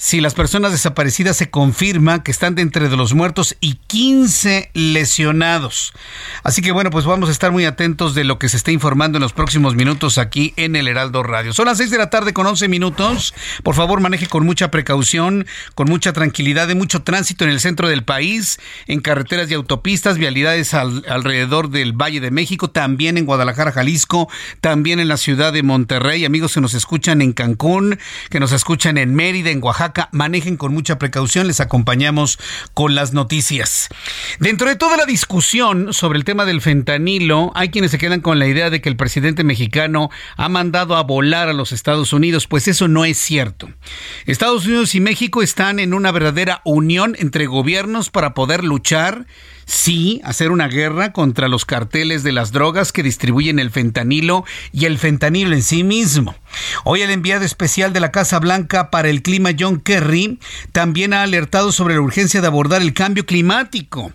si 0.00 0.20
las 0.20 0.34
personas 0.34 0.70
desaparecidas 0.70 1.36
se 1.36 1.50
confirma 1.50 2.22
que 2.22 2.30
están 2.30 2.54
de 2.54 2.62
entre 2.62 2.88
de 2.88 2.96
los 2.96 3.14
muertos 3.14 3.56
y 3.60 3.74
15 3.88 4.70
lesionados. 4.72 5.92
Así 6.44 6.62
que 6.62 6.70
bueno, 6.70 6.90
pues 6.90 7.04
vamos 7.04 7.28
a 7.28 7.32
estar 7.32 7.50
muy 7.50 7.64
atentos 7.64 8.14
de 8.14 8.22
lo 8.22 8.38
que 8.38 8.48
se 8.48 8.56
está 8.56 8.70
informando 8.70 9.18
en 9.18 9.22
los 9.22 9.32
próximos 9.32 9.74
minutos 9.74 10.16
aquí 10.18 10.54
en 10.56 10.76
el 10.76 10.86
Heraldo 10.86 11.24
Radio. 11.24 11.52
Son 11.52 11.66
las 11.66 11.78
6 11.78 11.90
de 11.90 11.98
la 11.98 12.10
tarde 12.10 12.32
con 12.32 12.46
11 12.46 12.68
minutos. 12.68 13.34
Por 13.64 13.74
favor, 13.74 14.00
maneje 14.00 14.28
con 14.28 14.46
mucha 14.46 14.70
precaución, 14.70 15.46
con 15.74 15.88
mucha 15.88 16.12
tranquilidad, 16.12 16.68
de 16.68 16.76
mucho 16.76 17.02
tránsito 17.02 17.42
en 17.42 17.50
el 17.50 17.58
centro 17.58 17.88
del 17.88 18.04
país, 18.04 18.60
en 18.86 19.00
carreteras 19.00 19.50
y 19.50 19.54
autopistas, 19.54 20.16
vialidades 20.16 20.74
alrededor 20.74 21.70
del 21.70 21.92
Valle 21.92 22.20
de 22.20 22.30
México, 22.30 22.70
también 22.70 23.18
en 23.18 23.26
Guadalajara, 23.26 23.72
Jalisco, 23.72 24.28
también 24.60 25.00
en 25.00 25.08
la 25.08 25.16
ciudad 25.16 25.52
de 25.52 25.64
Monterrey. 25.64 26.24
Amigos 26.24 26.54
que 26.54 26.60
nos 26.60 26.74
escuchan 26.74 27.20
en 27.20 27.32
Cancún, 27.32 27.98
que 28.30 28.38
nos 28.38 28.52
escuchan 28.52 28.96
en 28.96 29.12
Mérida, 29.12 29.50
en 29.50 29.60
Oaxaca 29.60 29.87
Manejen 30.12 30.56
con 30.56 30.72
mucha 30.72 30.98
precaución, 30.98 31.46
les 31.46 31.60
acompañamos 31.60 32.38
con 32.74 32.94
las 32.94 33.12
noticias. 33.12 33.88
Dentro 34.40 34.68
de 34.68 34.76
toda 34.76 34.96
la 34.96 35.06
discusión 35.06 35.92
sobre 35.92 36.18
el 36.18 36.24
tema 36.24 36.44
del 36.44 36.60
fentanilo, 36.60 37.52
hay 37.54 37.70
quienes 37.70 37.90
se 37.90 37.98
quedan 37.98 38.20
con 38.20 38.38
la 38.38 38.46
idea 38.46 38.70
de 38.70 38.80
que 38.80 38.88
el 38.88 38.96
presidente 38.96 39.44
mexicano 39.44 40.10
ha 40.36 40.48
mandado 40.48 40.96
a 40.96 41.02
volar 41.02 41.48
a 41.48 41.52
los 41.52 41.72
Estados 41.72 42.12
Unidos, 42.12 42.46
pues 42.46 42.68
eso 42.68 42.88
no 42.88 43.04
es 43.04 43.18
cierto. 43.18 43.68
Estados 44.26 44.66
Unidos 44.66 44.94
y 44.94 45.00
México 45.00 45.42
están 45.42 45.78
en 45.78 45.94
una 45.94 46.12
verdadera 46.12 46.60
unión 46.64 47.16
entre 47.18 47.46
gobiernos 47.46 48.10
para 48.10 48.34
poder 48.34 48.64
luchar 48.64 49.26
sí 49.68 50.20
hacer 50.24 50.50
una 50.50 50.66
guerra 50.66 51.12
contra 51.12 51.46
los 51.46 51.66
carteles 51.66 52.22
de 52.22 52.32
las 52.32 52.52
drogas 52.52 52.90
que 52.90 53.02
distribuyen 53.02 53.58
el 53.58 53.70
fentanilo 53.70 54.44
y 54.72 54.86
el 54.86 54.98
fentanilo 54.98 55.54
en 55.54 55.62
sí 55.62 55.84
mismo. 55.84 56.34
Hoy 56.84 57.02
el 57.02 57.10
enviado 57.10 57.44
especial 57.44 57.92
de 57.92 58.00
la 58.00 58.10
Casa 58.10 58.38
Blanca 58.38 58.90
para 58.90 59.10
el 59.10 59.22
clima 59.22 59.50
John 59.56 59.80
Kerry 59.80 60.38
también 60.72 61.12
ha 61.12 61.22
alertado 61.22 61.70
sobre 61.70 61.94
la 61.94 62.00
urgencia 62.00 62.40
de 62.40 62.46
abordar 62.46 62.80
el 62.80 62.94
cambio 62.94 63.26
climático. 63.26 64.10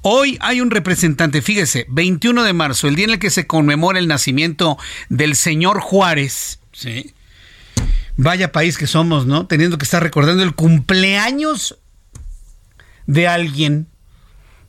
Hoy 0.00 0.38
hay 0.40 0.62
un 0.62 0.70
representante, 0.70 1.42
fíjese, 1.42 1.84
21 1.90 2.42
de 2.42 2.52
marzo, 2.54 2.88
el 2.88 2.96
día 2.96 3.04
en 3.04 3.10
el 3.12 3.18
que 3.18 3.30
se 3.30 3.46
conmemora 3.46 3.98
el 3.98 4.08
nacimiento 4.08 4.78
del 5.10 5.36
señor 5.36 5.80
Juárez, 5.80 6.60
¿sí? 6.72 7.12
Vaya 8.16 8.52
país 8.52 8.78
que 8.78 8.86
somos, 8.86 9.26
¿no? 9.26 9.46
Teniendo 9.46 9.76
que 9.76 9.84
estar 9.84 10.02
recordando 10.02 10.42
el 10.42 10.54
cumpleaños 10.54 11.78
de 13.06 13.28
alguien 13.28 13.88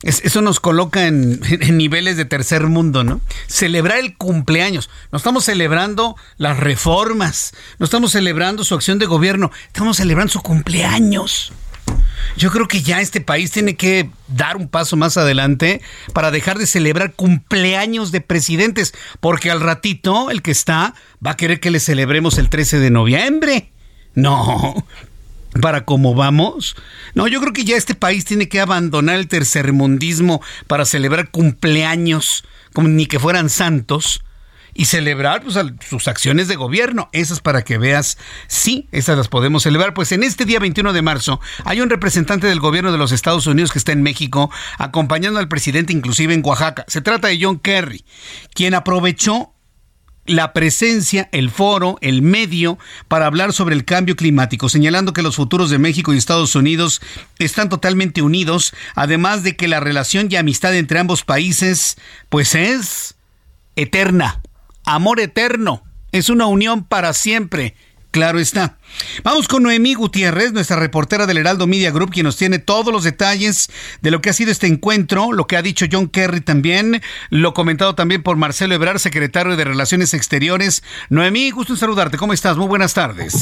eso 0.02 0.42
nos 0.42 0.60
coloca 0.60 1.06
en, 1.06 1.40
niveles 1.72 2.16
de 2.16 2.24
tercer 2.24 2.66
mundo, 2.66 3.04
¿no? 3.04 3.20
Celebrar 3.46 3.98
el 3.98 4.16
cumpleaños. 4.16 4.90
No 5.10 5.18
estamos 5.18 5.44
celebrando 5.44 6.16
las 6.38 6.58
reformas, 6.58 7.52
no 7.78 7.84
estamos 7.84 8.12
celebrando 8.12 8.64
su 8.64 8.74
acción 8.74 8.98
de 8.98 9.06
gobierno, 9.06 9.50
estamos 9.66 9.96
celebrando 9.96 10.32
su 10.32 10.42
cumpleaños. 10.42 11.52
Yo 12.36 12.50
creo 12.50 12.68
que 12.68 12.82
ya 12.82 13.00
este 13.00 13.20
país 13.20 13.50
tiene 13.50 13.76
que 13.76 14.10
dar 14.28 14.56
un 14.56 14.68
paso 14.68 14.96
más 14.96 15.16
adelante 15.16 15.80
para 16.12 16.30
dejar 16.30 16.58
de 16.58 16.66
celebrar 16.66 17.14
cumpleaños 17.14 18.12
de 18.12 18.20
presidentes, 18.20 18.92
porque 19.20 19.50
al 19.50 19.60
ratito 19.60 20.30
el 20.30 20.42
que 20.42 20.50
está 20.50 20.94
va 21.24 21.32
a 21.32 21.36
querer 21.36 21.60
que 21.60 21.70
le 21.70 21.80
celebremos 21.80 22.38
el 22.38 22.50
13 22.50 22.80
de 22.80 22.90
noviembre. 22.90 23.72
No, 24.14 24.86
para 25.60 25.84
cómo 25.84 26.14
vamos. 26.14 26.76
No, 27.14 27.28
yo 27.28 27.40
creo 27.40 27.52
que 27.52 27.64
ya 27.64 27.76
este 27.76 27.94
país 27.94 28.24
tiene 28.24 28.48
que 28.48 28.60
abandonar 28.60 29.16
el 29.16 29.28
tercermundismo 29.28 30.42
para 30.66 30.84
celebrar 30.84 31.30
cumpleaños 31.30 32.44
como 32.72 32.88
ni 32.88 33.06
que 33.06 33.18
fueran 33.18 33.48
santos 33.48 34.22
y 34.76 34.84
celebrar 34.84 35.42
pues, 35.42 35.58
sus 35.88 36.06
acciones 36.08 36.48
de 36.48 36.56
gobierno. 36.56 37.08
Esas 37.12 37.40
para 37.40 37.62
que 37.62 37.78
veas, 37.78 38.18
sí, 38.46 38.88
esas 38.92 39.16
las 39.16 39.28
podemos 39.28 39.62
celebrar. 39.62 39.94
Pues 39.94 40.12
en 40.12 40.22
este 40.22 40.44
día 40.44 40.60
21 40.60 40.92
de 40.92 41.02
marzo 41.02 41.40
hay 41.64 41.80
un 41.80 41.90
representante 41.90 42.46
del 42.46 42.60
gobierno 42.60 42.92
de 42.92 42.98
los 42.98 43.12
Estados 43.12 43.46
Unidos 43.46 43.72
que 43.72 43.78
está 43.78 43.92
en 43.92 44.02
México 44.02 44.50
acompañando 44.78 45.38
al 45.38 45.48
presidente 45.48 45.92
inclusive 45.92 46.34
en 46.34 46.42
Oaxaca. 46.44 46.84
Se 46.88 47.00
trata 47.00 47.28
de 47.28 47.38
John 47.40 47.58
Kerry, 47.58 48.04
quien 48.52 48.74
aprovechó 48.74 49.54
la 50.26 50.52
presencia, 50.52 51.28
el 51.32 51.50
foro, 51.50 51.98
el 52.00 52.22
medio 52.22 52.78
para 53.08 53.26
hablar 53.26 53.52
sobre 53.52 53.74
el 53.74 53.84
cambio 53.84 54.16
climático, 54.16 54.68
señalando 54.68 55.12
que 55.12 55.22
los 55.22 55.36
futuros 55.36 55.70
de 55.70 55.78
México 55.78 56.12
y 56.12 56.18
Estados 56.18 56.54
Unidos 56.54 57.00
están 57.38 57.68
totalmente 57.68 58.22
unidos, 58.22 58.74
además 58.94 59.42
de 59.42 59.56
que 59.56 59.68
la 59.68 59.80
relación 59.80 60.28
y 60.30 60.36
amistad 60.36 60.74
entre 60.74 60.98
ambos 60.98 61.24
países 61.24 61.96
pues 62.28 62.54
es 62.54 63.16
eterna, 63.76 64.40
amor 64.84 65.20
eterno, 65.20 65.82
es 66.12 66.28
una 66.30 66.46
unión 66.46 66.84
para 66.84 67.12
siempre. 67.12 67.74
Claro 68.10 68.38
está. 68.38 68.76
Vamos 69.22 69.46
con 69.46 69.62
Noemí 69.62 69.94
Gutiérrez, 69.94 70.52
nuestra 70.52 70.76
reportera 70.76 71.26
del 71.26 71.36
Heraldo 71.36 71.66
Media 71.66 71.90
Group, 71.90 72.12
quien 72.12 72.24
nos 72.24 72.36
tiene 72.36 72.58
todos 72.58 72.92
los 72.92 73.04
detalles 73.04 73.68
de 74.00 74.10
lo 74.10 74.20
que 74.22 74.30
ha 74.30 74.32
sido 74.32 74.50
este 74.50 74.66
encuentro, 74.66 75.32
lo 75.32 75.46
que 75.46 75.56
ha 75.56 75.62
dicho 75.62 75.86
John 75.90 76.08
Kerry 76.08 76.40
también, 76.40 77.02
lo 77.28 77.52
comentado 77.52 77.94
también 77.94 78.22
por 78.22 78.36
Marcelo 78.36 78.74
Ebrard, 78.74 78.98
secretario 78.98 79.56
de 79.56 79.64
Relaciones 79.64 80.14
Exteriores. 80.14 80.82
Noemí, 81.10 81.50
gusto 81.50 81.74
en 81.74 81.78
saludarte. 81.78 82.16
¿Cómo 82.16 82.32
estás? 82.32 82.56
Muy 82.56 82.68
buenas 82.68 82.94
tardes. 82.94 83.34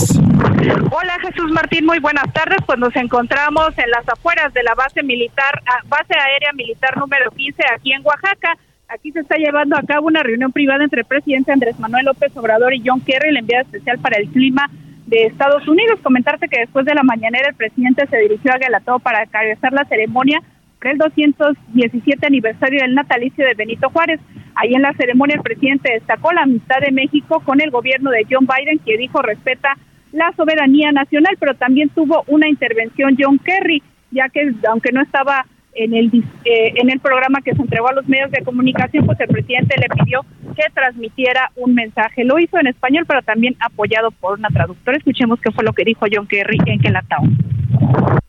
Hola 0.90 1.18
Jesús 1.20 1.52
Martín, 1.52 1.86
muy 1.86 1.98
buenas 2.00 2.32
tardes. 2.32 2.58
Pues 2.66 2.78
nos 2.78 2.94
encontramos 2.96 3.76
en 3.76 3.90
las 3.90 4.08
afueras 4.08 4.52
de 4.54 4.62
la 4.62 4.74
base 4.74 5.02
militar, 5.02 5.62
ah, 5.66 5.80
base 5.86 6.14
aérea 6.18 6.52
militar 6.52 6.96
número 6.96 7.30
15 7.30 7.62
aquí 7.76 7.92
en 7.92 8.04
Oaxaca. 8.04 8.56
Aquí 8.88 9.12
se 9.12 9.20
está 9.20 9.36
llevando 9.36 9.76
a 9.76 9.82
cabo 9.82 10.06
una 10.06 10.22
reunión 10.22 10.52
privada 10.52 10.84
entre 10.84 11.00
el 11.00 11.06
presidente 11.06 11.52
Andrés 11.52 11.78
Manuel 11.78 12.04
López 12.04 12.36
Obrador 12.36 12.74
y 12.74 12.82
John 12.84 13.00
Kerry, 13.00 13.30
el 13.30 13.38
enviado 13.38 13.64
especial 13.64 13.98
para 13.98 14.18
el 14.18 14.28
clima 14.28 14.70
de 15.06 15.24
Estados 15.24 15.66
Unidos. 15.66 16.00
Comentarte 16.02 16.48
que 16.48 16.60
después 16.60 16.84
de 16.84 16.94
la 16.94 17.02
mañanera 17.02 17.48
el 17.48 17.54
presidente 17.54 18.06
se 18.06 18.18
dirigió 18.18 18.52
a 18.52 18.58
Galató 18.58 18.98
para 18.98 19.22
encabezar 19.22 19.72
la 19.72 19.84
ceremonia 19.86 20.42
por 20.78 20.88
el 20.88 20.98
217 20.98 22.26
aniversario 22.26 22.82
del 22.82 22.94
natalicio 22.94 23.44
de 23.46 23.54
Benito 23.54 23.88
Juárez. 23.88 24.20
Ahí 24.54 24.74
en 24.74 24.82
la 24.82 24.92
ceremonia 24.92 25.36
el 25.36 25.42
presidente 25.42 25.94
destacó 25.94 26.32
la 26.32 26.42
amistad 26.42 26.80
de 26.80 26.92
México 26.92 27.40
con 27.40 27.60
el 27.60 27.70
gobierno 27.70 28.10
de 28.10 28.26
John 28.30 28.46
Biden, 28.46 28.78
que 28.80 28.98
dijo 28.98 29.22
respeta 29.22 29.76
la 30.12 30.30
soberanía 30.36 30.92
nacional, 30.92 31.36
pero 31.40 31.54
también 31.54 31.88
tuvo 31.88 32.22
una 32.28 32.48
intervención 32.48 33.16
John 33.18 33.38
Kerry, 33.38 33.82
ya 34.12 34.28
que 34.28 34.52
aunque 34.68 34.92
no 34.92 35.02
estaba 35.02 35.46
en 35.74 35.94
el, 35.94 36.10
eh, 36.44 36.72
en 36.76 36.90
el 36.90 37.00
programa 37.00 37.40
que 37.42 37.54
se 37.54 37.62
entregó 37.62 37.88
a 37.88 37.92
los 37.92 38.06
medios 38.08 38.30
de 38.30 38.42
comunicación, 38.42 39.06
pues 39.06 39.18
el 39.20 39.28
presidente 39.28 39.76
le 39.78 39.88
pidió 39.88 40.24
que 40.54 40.62
transmitiera 40.72 41.50
un 41.56 41.74
mensaje. 41.74 42.24
Lo 42.24 42.38
hizo 42.38 42.58
en 42.58 42.68
español, 42.68 43.04
pero 43.06 43.22
también 43.22 43.56
apoyado 43.60 44.10
por 44.10 44.38
una 44.38 44.48
traductora. 44.48 44.96
Escuchemos 44.96 45.40
qué 45.40 45.50
fue 45.50 45.64
lo 45.64 45.72
que 45.72 45.84
dijo 45.84 46.06
John 46.10 46.26
Kerry 46.26 46.58
en 46.66 46.78
Kelatao. 46.78 47.24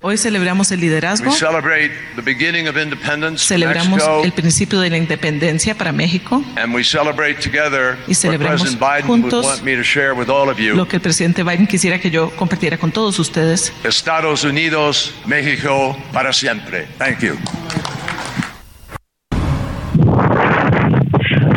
Hoy 0.01 0.17
celebramos 0.17 0.71
el 0.71 0.81
liderazgo. 0.81 1.31
Celebramos 3.37 4.03
el 4.23 4.31
principio 4.33 4.79
de 4.79 4.89
la 4.89 4.97
independencia 4.97 5.75
para 5.75 5.91
México. 5.91 6.43
Y 8.07 8.13
celebramos 8.13 8.77
juntos 9.03 9.63
lo 10.73 10.87
que 10.87 10.95
el 10.97 11.01
presidente 11.01 11.43
Biden 11.43 11.67
quisiera 11.67 11.99
que 11.99 12.11
yo 12.11 12.29
compartiera 12.35 12.77
con 12.77 12.91
todos 12.91 13.17
ustedes. 13.17 13.73
Estados 13.83 14.43
Unidos, 14.43 15.13
México, 15.25 15.97
para 16.13 16.31
siempre. 16.31 16.87
Thank 16.99 17.21
you. 17.21 17.35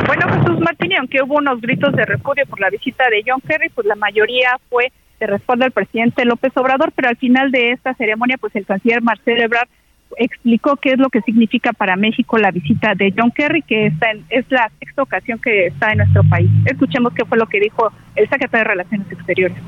Bueno, 0.07 0.27
Jesús 0.33 0.61
Martín, 0.61 0.93
aunque 0.99 1.23
hubo 1.23 1.37
unos 1.37 1.61
gritos 1.61 1.95
de 1.95 2.05
repudio 2.05 2.47
por 2.47 2.61
la 2.61 2.71
visita 2.71 3.05
de 3.11 3.23
John 3.27 3.41
Kerry, 3.47 3.69
pues 3.71 3.87
la 3.87 3.95
mayoría 3.95 4.59
fue 4.69 4.93
de 5.21 5.27
respuesta 5.27 5.65
al 5.65 5.73
presidente 5.73 6.25
López 6.25 6.53
Obrador, 6.57 6.93
pero 6.95 7.09
al 7.09 7.17
final 7.17 7.51
de 7.51 7.73
esta 7.73 7.95
ceremonia, 7.95 8.37
pues 8.39 8.55
el 8.57 8.67
canciller 8.67 9.03
Marcelo 9.03 9.43
Ebrard 9.43 9.69
explicó 10.17 10.77
qué 10.77 10.93
es 10.93 10.99
lo 10.99 11.11
que 11.11 11.21
significa 11.23 11.73
para 11.73 11.97
México 11.97 12.39
la 12.39 12.51
visita 12.51 12.95
de 12.95 13.13
John 13.17 13.31
Kerry, 13.31 13.63
que 13.63 13.87
está 13.87 14.13
es 14.31 14.51
la 14.51 14.71
sexta 14.79 15.03
ocasión 15.03 15.39
que 15.39 15.67
está 15.67 15.91
en 15.91 15.99
nuestro 15.99 16.25
país. 16.25 16.51
Escuchemos 16.65 17.13
qué 17.13 17.25
fue 17.25 17.37
lo 17.39 17.47
que 17.47 17.61
dijo 17.61 17.93
el 18.17 18.29
secretario 18.29 18.65
de 18.65 18.71
Relaciones 18.71 19.13
Exteriores 19.13 19.59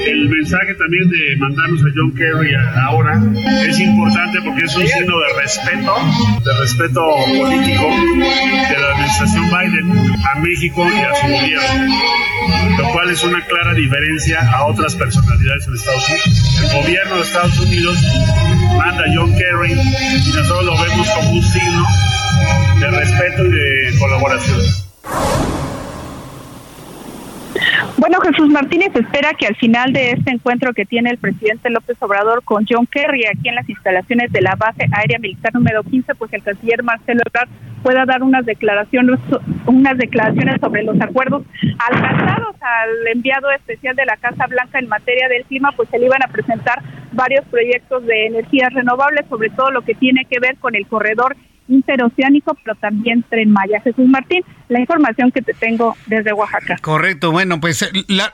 el 0.00 0.28
mensaje 0.28 0.74
también 0.74 1.08
de 1.08 1.36
mandarnos 1.38 1.80
a 1.82 1.86
John 1.94 2.14
Kerry 2.14 2.54
ahora 2.88 3.20
es 3.66 3.78
importante 3.78 4.40
porque 4.42 4.64
es 4.64 4.76
un 4.76 4.86
signo 4.86 5.18
de 5.18 5.40
respeto, 5.40 5.94
de 6.44 6.52
respeto 6.60 7.00
político 7.38 7.84
de 7.84 8.78
la 8.78 8.92
administración 8.94 9.50
Biden 9.50 10.14
a 10.24 10.40
México 10.40 10.86
y 10.88 10.98
a 10.98 11.14
su 11.14 11.26
gobierno, 11.26 11.94
lo 12.78 12.92
cual 12.92 13.10
es 13.10 13.22
una 13.22 13.44
clara 13.44 13.74
diferencia 13.74 14.40
a 14.52 14.66
otras 14.66 14.94
personalidades 14.96 15.66
en 15.66 15.74
Estados 15.74 16.08
Unidos. 16.08 16.62
El 16.62 16.82
gobierno 16.82 17.16
de 17.16 17.22
Estados 17.22 17.60
Unidos 17.60 17.98
manda 18.76 19.04
a 19.04 19.14
John 19.14 19.32
Kerry 19.36 19.72
y 19.72 20.36
nosotros 20.36 20.64
lo 20.64 20.82
vemos 20.82 21.08
como 21.10 21.32
un 21.32 21.42
signo 21.42 21.86
de 22.80 22.90
respeto 22.90 23.46
y 23.46 23.50
de 23.50 23.98
colaboración. 23.98 24.60
Bueno, 27.96 28.18
Jesús 28.20 28.48
Martínez 28.48 28.94
espera 28.94 29.34
que 29.34 29.46
al 29.46 29.56
final 29.56 29.92
de 29.92 30.12
este 30.12 30.30
encuentro 30.30 30.72
que 30.72 30.84
tiene 30.84 31.10
el 31.10 31.18
presidente 31.18 31.70
López 31.70 31.96
Obrador 32.00 32.42
con 32.44 32.66
John 32.68 32.86
Kerry 32.86 33.26
aquí 33.26 33.48
en 33.48 33.54
las 33.54 33.68
instalaciones 33.68 34.32
de 34.32 34.40
la 34.40 34.54
base 34.56 34.86
aérea 34.92 35.18
militar 35.18 35.54
número 35.54 35.82
15, 35.82 36.14
pues 36.14 36.32
el 36.32 36.42
canciller 36.42 36.82
Marcelo 36.82 37.22
Ebrard 37.26 37.48
pueda 37.82 38.04
dar 38.04 38.22
unas 38.22 38.46
declaraciones, 38.46 39.18
unas 39.66 39.98
declaraciones 39.98 40.60
sobre 40.60 40.84
los 40.84 41.00
acuerdos 41.00 41.42
alcanzados 41.78 42.56
al 42.60 43.08
enviado 43.12 43.50
especial 43.50 43.96
de 43.96 44.06
la 44.06 44.16
Casa 44.16 44.46
Blanca 44.46 44.78
en 44.78 44.88
materia 44.88 45.28
del 45.28 45.44
clima, 45.44 45.72
pues 45.76 45.88
se 45.90 45.98
le 45.98 46.06
iban 46.06 46.22
a 46.22 46.28
presentar 46.28 46.80
varios 47.12 47.44
proyectos 47.46 48.06
de 48.06 48.26
energías 48.26 48.72
renovables, 48.72 49.26
sobre 49.28 49.50
todo 49.50 49.70
lo 49.70 49.82
que 49.82 49.94
tiene 49.94 50.24
que 50.24 50.40
ver 50.40 50.56
con 50.58 50.74
el 50.74 50.86
corredor 50.86 51.36
interoceánico, 51.68 52.56
pero 52.62 52.76
también 52.76 53.24
Tren 53.28 53.50
Maya. 53.50 53.80
Jesús 53.80 54.06
Martín, 54.06 54.42
la 54.68 54.80
información 54.80 55.30
que 55.30 55.42
te 55.42 55.54
tengo 55.54 55.96
desde 56.06 56.32
Oaxaca. 56.32 56.78
Correcto, 56.80 57.32
bueno, 57.32 57.60
pues 57.60 57.82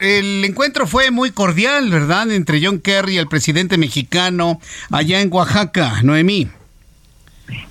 el 0.00 0.44
encuentro 0.44 0.86
fue 0.86 1.10
muy 1.10 1.30
cordial, 1.30 1.90
¿verdad? 1.90 2.30
Entre 2.30 2.64
John 2.64 2.80
Kerry 2.80 3.14
y 3.14 3.18
el 3.18 3.28
presidente 3.28 3.78
mexicano 3.78 4.60
allá 4.90 5.20
en 5.20 5.32
Oaxaca, 5.32 6.02
Noemí. 6.02 6.48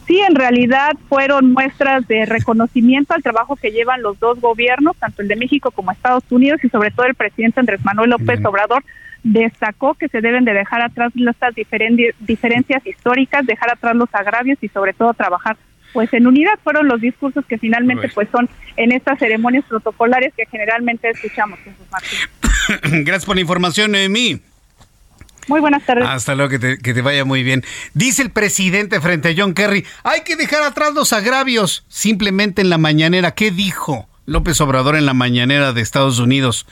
Sí, 0.08 0.20
en 0.20 0.36
realidad 0.36 0.94
fueron 1.10 1.52
muestras 1.52 2.08
de 2.08 2.26
reconocimiento 2.26 3.14
al 3.14 3.22
trabajo 3.22 3.56
que 3.56 3.72
llevan 3.72 4.02
los 4.02 4.20
dos 4.20 4.40
gobiernos, 4.40 4.96
tanto 4.98 5.22
el 5.22 5.28
de 5.28 5.36
México 5.36 5.70
como 5.70 5.92
Estados 5.92 6.24
Unidos 6.30 6.64
y 6.64 6.70
sobre 6.70 6.92
todo 6.92 7.06
el 7.06 7.14
presidente 7.14 7.60
Andrés 7.60 7.84
Manuel 7.84 8.12
López 8.12 8.44
Obrador 8.46 8.84
destacó 9.34 9.94
que 9.96 10.08
se 10.08 10.22
deben 10.22 10.46
de 10.46 10.54
dejar 10.54 10.82
atrás 10.82 11.12
estas 11.16 11.54
diferencias 12.20 12.86
históricas, 12.86 13.46
dejar 13.46 13.72
atrás 13.72 13.96
los 13.96 14.14
agravios 14.14 14.58
y 14.62 14.70
sobre 14.70 14.94
todo 14.94 15.14
trabajar 15.14 15.58
pues 15.94 16.14
en 16.14 16.28
unidad 16.28 16.60
fueron 16.64 16.88
los 16.88 17.02
discursos 17.02 17.46
que 17.46 17.58
finalmente 17.58 18.10
pues 18.10 18.28
son 18.32 18.50
en 18.76 18.92
estas 18.92 19.18
ceremonias 19.18 19.66
protocolares 19.66 20.34
que 20.36 20.46
generalmente 20.46 21.10
escuchamos. 21.10 21.60
Gracias 22.84 23.26
por 23.26 23.36
la 23.36 23.42
información, 23.42 23.92
Noemí. 23.92 24.42
Muy 25.48 25.62
buenas 25.62 25.86
tardes. 25.86 26.06
Hasta 26.08 26.36
luego, 26.36 26.50
que 26.50 26.60
te, 26.60 26.78
que 26.78 26.94
te, 26.94 27.02
vaya 27.02 27.24
muy 27.24 27.42
bien. 27.42 27.64
Dice 27.94 28.22
el 28.22 28.32
presidente 28.32 29.00
frente 29.00 29.30
a 29.30 29.34
John 29.36 29.54
Kerry, 29.54 29.86
hay 30.04 30.22
que 30.22 30.36
dejar 30.36 30.62
atrás 30.64 30.94
los 30.94 31.14
agravios. 31.14 31.86
Simplemente 31.88 32.62
en 32.62 32.70
la 32.70 32.78
mañanera, 32.78 33.32
¿qué 33.32 33.50
dijo 33.50 34.08
López 34.28 34.62
Obrador 34.62 34.96
en 34.96 35.08
la 35.08 35.16
mañanera 35.16 35.74
de 35.74 35.82
Estados 35.82 36.20
Unidos? 36.20 36.68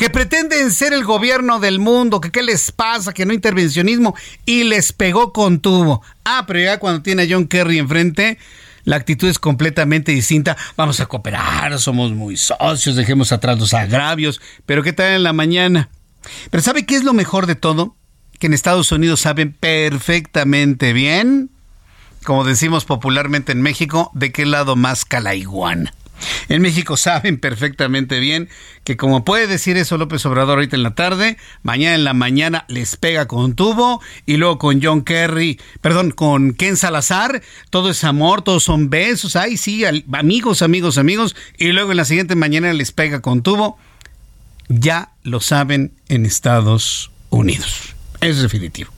que 0.00 0.08
pretenden 0.08 0.70
ser 0.70 0.94
el 0.94 1.04
gobierno 1.04 1.60
del 1.60 1.78
mundo, 1.78 2.22
que 2.22 2.30
qué 2.30 2.42
les 2.42 2.72
pasa, 2.72 3.12
que 3.12 3.26
no 3.26 3.34
intervencionismo, 3.34 4.16
y 4.46 4.64
les 4.64 4.94
pegó 4.94 5.34
con 5.34 5.60
tubo. 5.60 6.02
Ah, 6.24 6.44
pero 6.46 6.58
ya 6.58 6.78
cuando 6.78 7.02
tiene 7.02 7.24
a 7.24 7.26
John 7.28 7.46
Kerry 7.46 7.78
enfrente, 7.78 8.38
la 8.84 8.96
actitud 8.96 9.28
es 9.28 9.38
completamente 9.38 10.12
distinta. 10.12 10.56
Vamos 10.74 11.00
a 11.00 11.06
cooperar, 11.06 11.78
somos 11.78 12.12
muy 12.12 12.38
socios, 12.38 12.96
dejemos 12.96 13.30
atrás 13.30 13.58
los 13.58 13.74
agravios, 13.74 14.40
pero 14.64 14.82
¿qué 14.82 14.94
tal 14.94 15.12
en 15.12 15.22
la 15.22 15.34
mañana? 15.34 15.90
Pero 16.50 16.62
¿sabe 16.62 16.86
qué 16.86 16.96
es 16.96 17.04
lo 17.04 17.12
mejor 17.12 17.44
de 17.44 17.56
todo? 17.56 17.94
Que 18.38 18.46
en 18.46 18.54
Estados 18.54 18.90
Unidos 18.92 19.20
saben 19.20 19.52
perfectamente 19.52 20.94
bien, 20.94 21.50
como 22.24 22.44
decimos 22.44 22.86
popularmente 22.86 23.52
en 23.52 23.60
México, 23.60 24.10
de 24.14 24.32
qué 24.32 24.46
lado 24.46 24.76
más 24.76 25.04
calaiguana. 25.04 25.92
En 26.48 26.62
México 26.62 26.96
saben 26.96 27.38
perfectamente 27.38 28.18
bien 28.18 28.48
que 28.84 28.96
como 28.96 29.24
puede 29.24 29.46
decir 29.46 29.76
eso 29.76 29.98
López 29.98 30.24
Obrador 30.26 30.58
ahorita 30.58 30.76
en 30.76 30.82
la 30.82 30.94
tarde, 30.94 31.36
mañana 31.62 31.94
en 31.94 32.04
la 32.04 32.14
mañana 32.14 32.64
les 32.68 32.96
pega 32.96 33.26
con 33.26 33.54
tubo 33.54 34.00
y 34.26 34.36
luego 34.36 34.58
con 34.58 34.82
John 34.82 35.02
Kerry, 35.02 35.60
perdón, 35.80 36.10
con 36.10 36.54
Ken 36.54 36.76
Salazar, 36.76 37.42
todo 37.70 37.90
es 37.90 38.04
amor, 38.04 38.42
todos 38.42 38.62
son 38.64 38.90
besos, 38.90 39.36
ay 39.36 39.56
sí, 39.56 39.84
amigos, 39.84 40.62
amigos, 40.62 40.98
amigos, 40.98 41.36
y 41.58 41.68
luego 41.72 41.90
en 41.90 41.96
la 41.96 42.04
siguiente 42.04 42.34
mañana 42.34 42.72
les 42.72 42.92
pega 42.92 43.20
con 43.20 43.42
tubo. 43.42 43.78
Ya 44.68 45.12
lo 45.24 45.40
saben 45.40 45.92
en 46.08 46.24
Estados 46.26 47.10
Unidos. 47.30 47.94
Es 48.20 48.40
definitivo. 48.40 48.92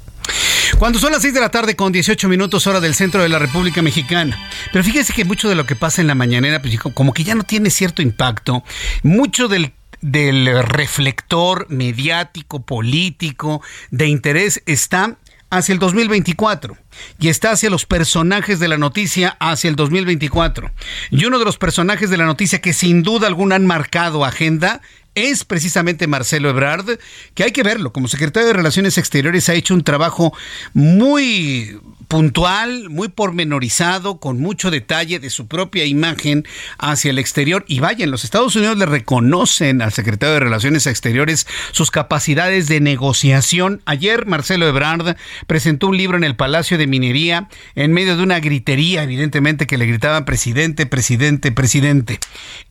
Cuando 0.79 0.99
son 0.99 1.13
las 1.13 1.23
6 1.23 1.35
de 1.35 1.41
la 1.41 1.51
tarde 1.51 1.77
con 1.77 1.93
18 1.93 2.29
minutos 2.29 2.67
hora 2.67 2.81
del 2.81 2.95
centro 2.95 3.23
de 3.23 3.29
la 3.29 3.39
República 3.39 3.83
Mexicana. 3.83 4.39
Pero 4.73 4.85
fíjese 4.85 5.13
que 5.13 5.25
mucho 5.25 5.49
de 5.49 5.55
lo 5.55 5.67
que 5.67 5.77
pasa 5.77 6.01
en 6.01 6.09
la 6.09 6.15
mañanera, 6.15 6.61
pues 6.61 6.79
como 6.95 7.13
que 7.13 7.25
ya 7.25 7.35
no 7.35 7.45
tiene 7.45 7.71
cierto 7.71 8.03
impacto. 8.03 8.65
Mucho 9.03 9.49
del 9.49 9.73
del 10.03 10.63
reflector 10.65 11.67
mediático, 11.71 12.63
político, 12.63 13.63
de 13.91 14.09
interés 14.09 14.63
está 14.67 15.17
hacia 15.49 15.75
el 15.75 15.79
2024 15.79 16.77
y 17.21 17.29
está 17.29 17.51
hacia 17.53 17.71
los 17.71 17.87
personajes 17.87 18.59
de 18.59 18.69
la 18.69 18.79
noticia 18.79 19.37
hacia 19.39 19.69
el 19.69 19.77
2024. 19.77 20.71
Y 21.11 21.25
uno 21.27 21.39
de 21.39 21.45
los 21.45 21.59
personajes 21.59 22.11
de 22.11 22.17
la 22.17 22.25
noticia 22.25 22.61
que 22.61 22.73
sin 22.73 23.03
duda 23.03 23.27
alguna 23.27 23.57
han 23.57 23.67
marcado 23.67 24.25
agenda 24.25 24.81
es 25.15 25.45
precisamente 25.45 26.07
Marcelo 26.07 26.51
Ebrard, 26.51 26.99
que 27.35 27.45
hay 27.45 27.53
que 27.53 27.63
verlo, 27.63 27.93
como 27.93 28.09
secretario 28.09 28.49
de 28.49 28.55
Relaciones 28.55 28.99
Exteriores 28.99 29.49
ha 29.49 29.55
hecho 29.55 29.75
un 29.75 29.85
trabajo 29.85 30.33
muy 30.75 31.79
puntual, 32.13 32.91
muy 32.91 33.09
pormenorizado, 33.09 34.21
con 34.21 34.39
mucho 34.39 34.71
detalle 34.71 35.19
de 35.19 35.31
su 35.31 35.47
propia 35.47 35.87
imagen 35.87 36.45
hacia 36.77 37.11
el 37.11 37.19
exterior. 37.19 37.65
Y 37.69 37.81
vaya, 37.81 38.05
en 38.05 38.11
los 38.11 38.25
Estados 38.25 38.55
Unidos 38.55 38.77
le 38.77 38.85
reconocen 38.85 39.81
al 39.81 39.95
secretario 39.95 40.35
de 40.35 40.41
Relaciones 40.41 40.87
Exteriores 40.87 41.47
sus 41.71 41.91
capacidades 41.91 42.69
de 42.69 42.81
negociación. 42.81 43.81
Ayer 43.87 44.27
Marcelo 44.27 44.69
Ebrard 44.69 45.17
presentó 45.47 45.87
un 45.87 45.97
libro 45.97 46.19
en 46.19 46.25
el 46.25 46.37
Palacio 46.37 46.77
de 46.77 46.87
Minería 46.87 47.49
en 47.77 47.95
medio 47.95 48.15
de 48.15 48.23
una 48.23 48.41
gritería, 48.41 49.05
evidentemente, 49.05 49.67
que 49.67 49.79
le 49.79 49.87
gritaban 49.87 50.27
presidente, 50.27 50.85
presidente, 50.85 51.51
presidente. 51.51 52.21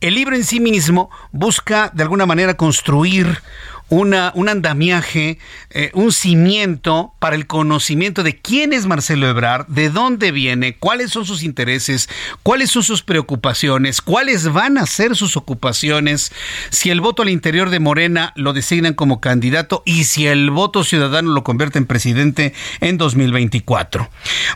El 0.00 0.14
libro 0.14 0.36
en 0.36 0.44
sí 0.44 0.60
mismo 0.60 1.10
busca 1.32 1.90
de 1.92 2.04
alguna 2.04 2.26
manera 2.26 2.54
construir 2.54 3.42
una, 3.92 4.32
un 4.34 4.48
andamiaje, 4.48 5.38
eh, 5.68 5.90
un 5.92 6.12
cimiento 6.12 7.12
para 7.18 7.36
el 7.36 7.46
conocimiento 7.46 8.22
de 8.22 8.38
quién 8.38 8.72
es 8.72 8.86
Marcelo 8.86 9.28
Ebrard, 9.28 9.66
de 9.66 9.90
dónde 9.90 10.32
viene, 10.32 10.78
cuáles 10.78 11.10
son 11.10 11.26
sus 11.26 11.42
intereses, 11.42 12.08
cuáles 12.42 12.70
son 12.70 12.84
sus 12.84 13.02
preocupaciones, 13.02 14.00
cuáles 14.00 14.50
van 14.50 14.78
a 14.78 14.86
ser 14.86 15.14
sus 15.14 15.36
ocupaciones, 15.36 16.32
si 16.70 16.88
el 16.88 17.02
voto 17.02 17.20
al 17.20 17.28
interior 17.28 17.68
de 17.68 17.80
Morena 17.80 18.32
lo 18.34 18.54
designan 18.54 18.94
como 18.94 19.20
candidato 19.20 19.82
y 19.84 20.04
si 20.04 20.26
el 20.26 20.50
voto 20.50 20.84
ciudadano 20.84 21.30
lo 21.32 21.44
convierte 21.44 21.78
en 21.78 21.84
presidente 21.84 22.54
en 22.80 22.96
2024. 22.96 24.08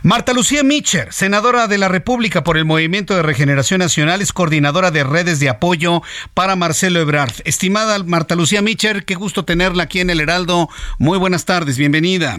Marta 0.03 0.33
Lucía 0.33 0.63
Mitcher, 0.63 1.13
senadora 1.13 1.67
de 1.69 1.77
la 1.77 1.89
República 1.89 2.43
por 2.43 2.57
el 2.57 2.65
Movimiento 2.65 3.15
de 3.15 3.23
Regeneración 3.23 3.81
Nacional, 3.81 4.23
es 4.23 4.33
coordinadora 4.33 4.91
de 4.91 5.05
redes 5.05 5.41
de 5.41 5.51
apoyo 5.51 6.01
para 6.33 6.57
Marcelo 6.57 7.01
Ebrard. 7.01 7.35
Estimada 7.45 8.03
Marta 8.03 8.35
Lucía 8.35 8.63
Mitcher, 8.63 9.05
qué 9.05 9.15
gusto 9.15 9.26
tenerla 9.33 9.85
aquí 9.85 10.01
en 10.01 10.11
el 10.11 10.21
Heraldo. 10.21 10.69
Muy 10.99 11.19
buenas 11.19 11.45
tardes, 11.45 11.79
bienvenida. 11.79 12.39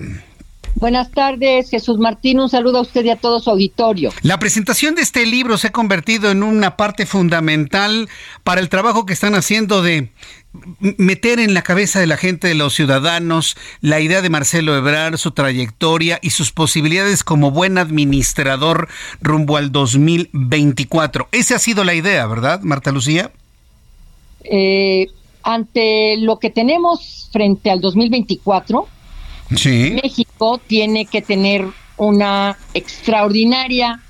Buenas 0.80 1.10
tardes, 1.10 1.72
Jesús 1.72 1.98
Martín. 1.98 2.40
Un 2.40 2.50
saludo 2.50 2.78
a 2.78 2.82
usted 2.82 3.04
y 3.04 3.10
a 3.10 3.16
todo 3.16 3.40
su 3.40 3.50
auditorio. 3.50 4.14
La 4.22 4.38
presentación 4.38 4.94
de 4.94 5.02
este 5.02 5.26
libro 5.26 5.58
se 5.58 5.68
ha 5.68 5.72
convertido 5.72 6.30
en 6.30 6.44
una 6.44 6.78
parte 6.78 7.08
fundamental 7.08 8.08
para 8.44 8.62
el 8.62 8.70
trabajo 8.70 9.08
que 9.08 9.14
están 9.14 9.34
haciendo 9.34 9.82
de 9.82 10.12
meter 10.80 11.40
en 11.40 11.56
la 11.56 11.64
cabeza 11.64 12.00
de 12.00 12.06
la 12.06 12.16
gente, 12.16 12.48
de 12.48 12.54
los 12.54 12.76
ciudadanos, 12.76 13.58
la 13.82 14.00
idea 14.00 14.22
de 14.22 14.30
Marcelo 14.30 14.76
Ebrard, 14.78 15.18
su 15.18 15.32
trayectoria 15.32 16.20
y 16.22 16.30
sus 16.30 16.52
posibilidades 16.52 17.24
como 17.24 17.50
buen 17.50 17.80
administrador 17.80 18.88
rumbo 19.20 19.58
al 19.58 19.72
2024. 19.72 21.28
Esa 21.32 21.56
ha 21.56 21.60
sido 21.60 21.84
la 21.86 21.96
idea, 21.96 22.28
¿verdad, 22.28 22.62
Marta 22.62 22.92
Lucía? 22.92 23.32
Eh, 24.44 25.08
ante 25.48 26.18
lo 26.18 26.40
que 26.40 26.50
tenemos 26.50 27.30
frente 27.32 27.72
al 27.72 27.80
2024, 27.80 28.86
México 29.50 30.60
tiene 30.68 31.06
que 31.06 31.22
tener 31.22 31.66
una 31.96 32.58
extraordinaria, 32.74 34.04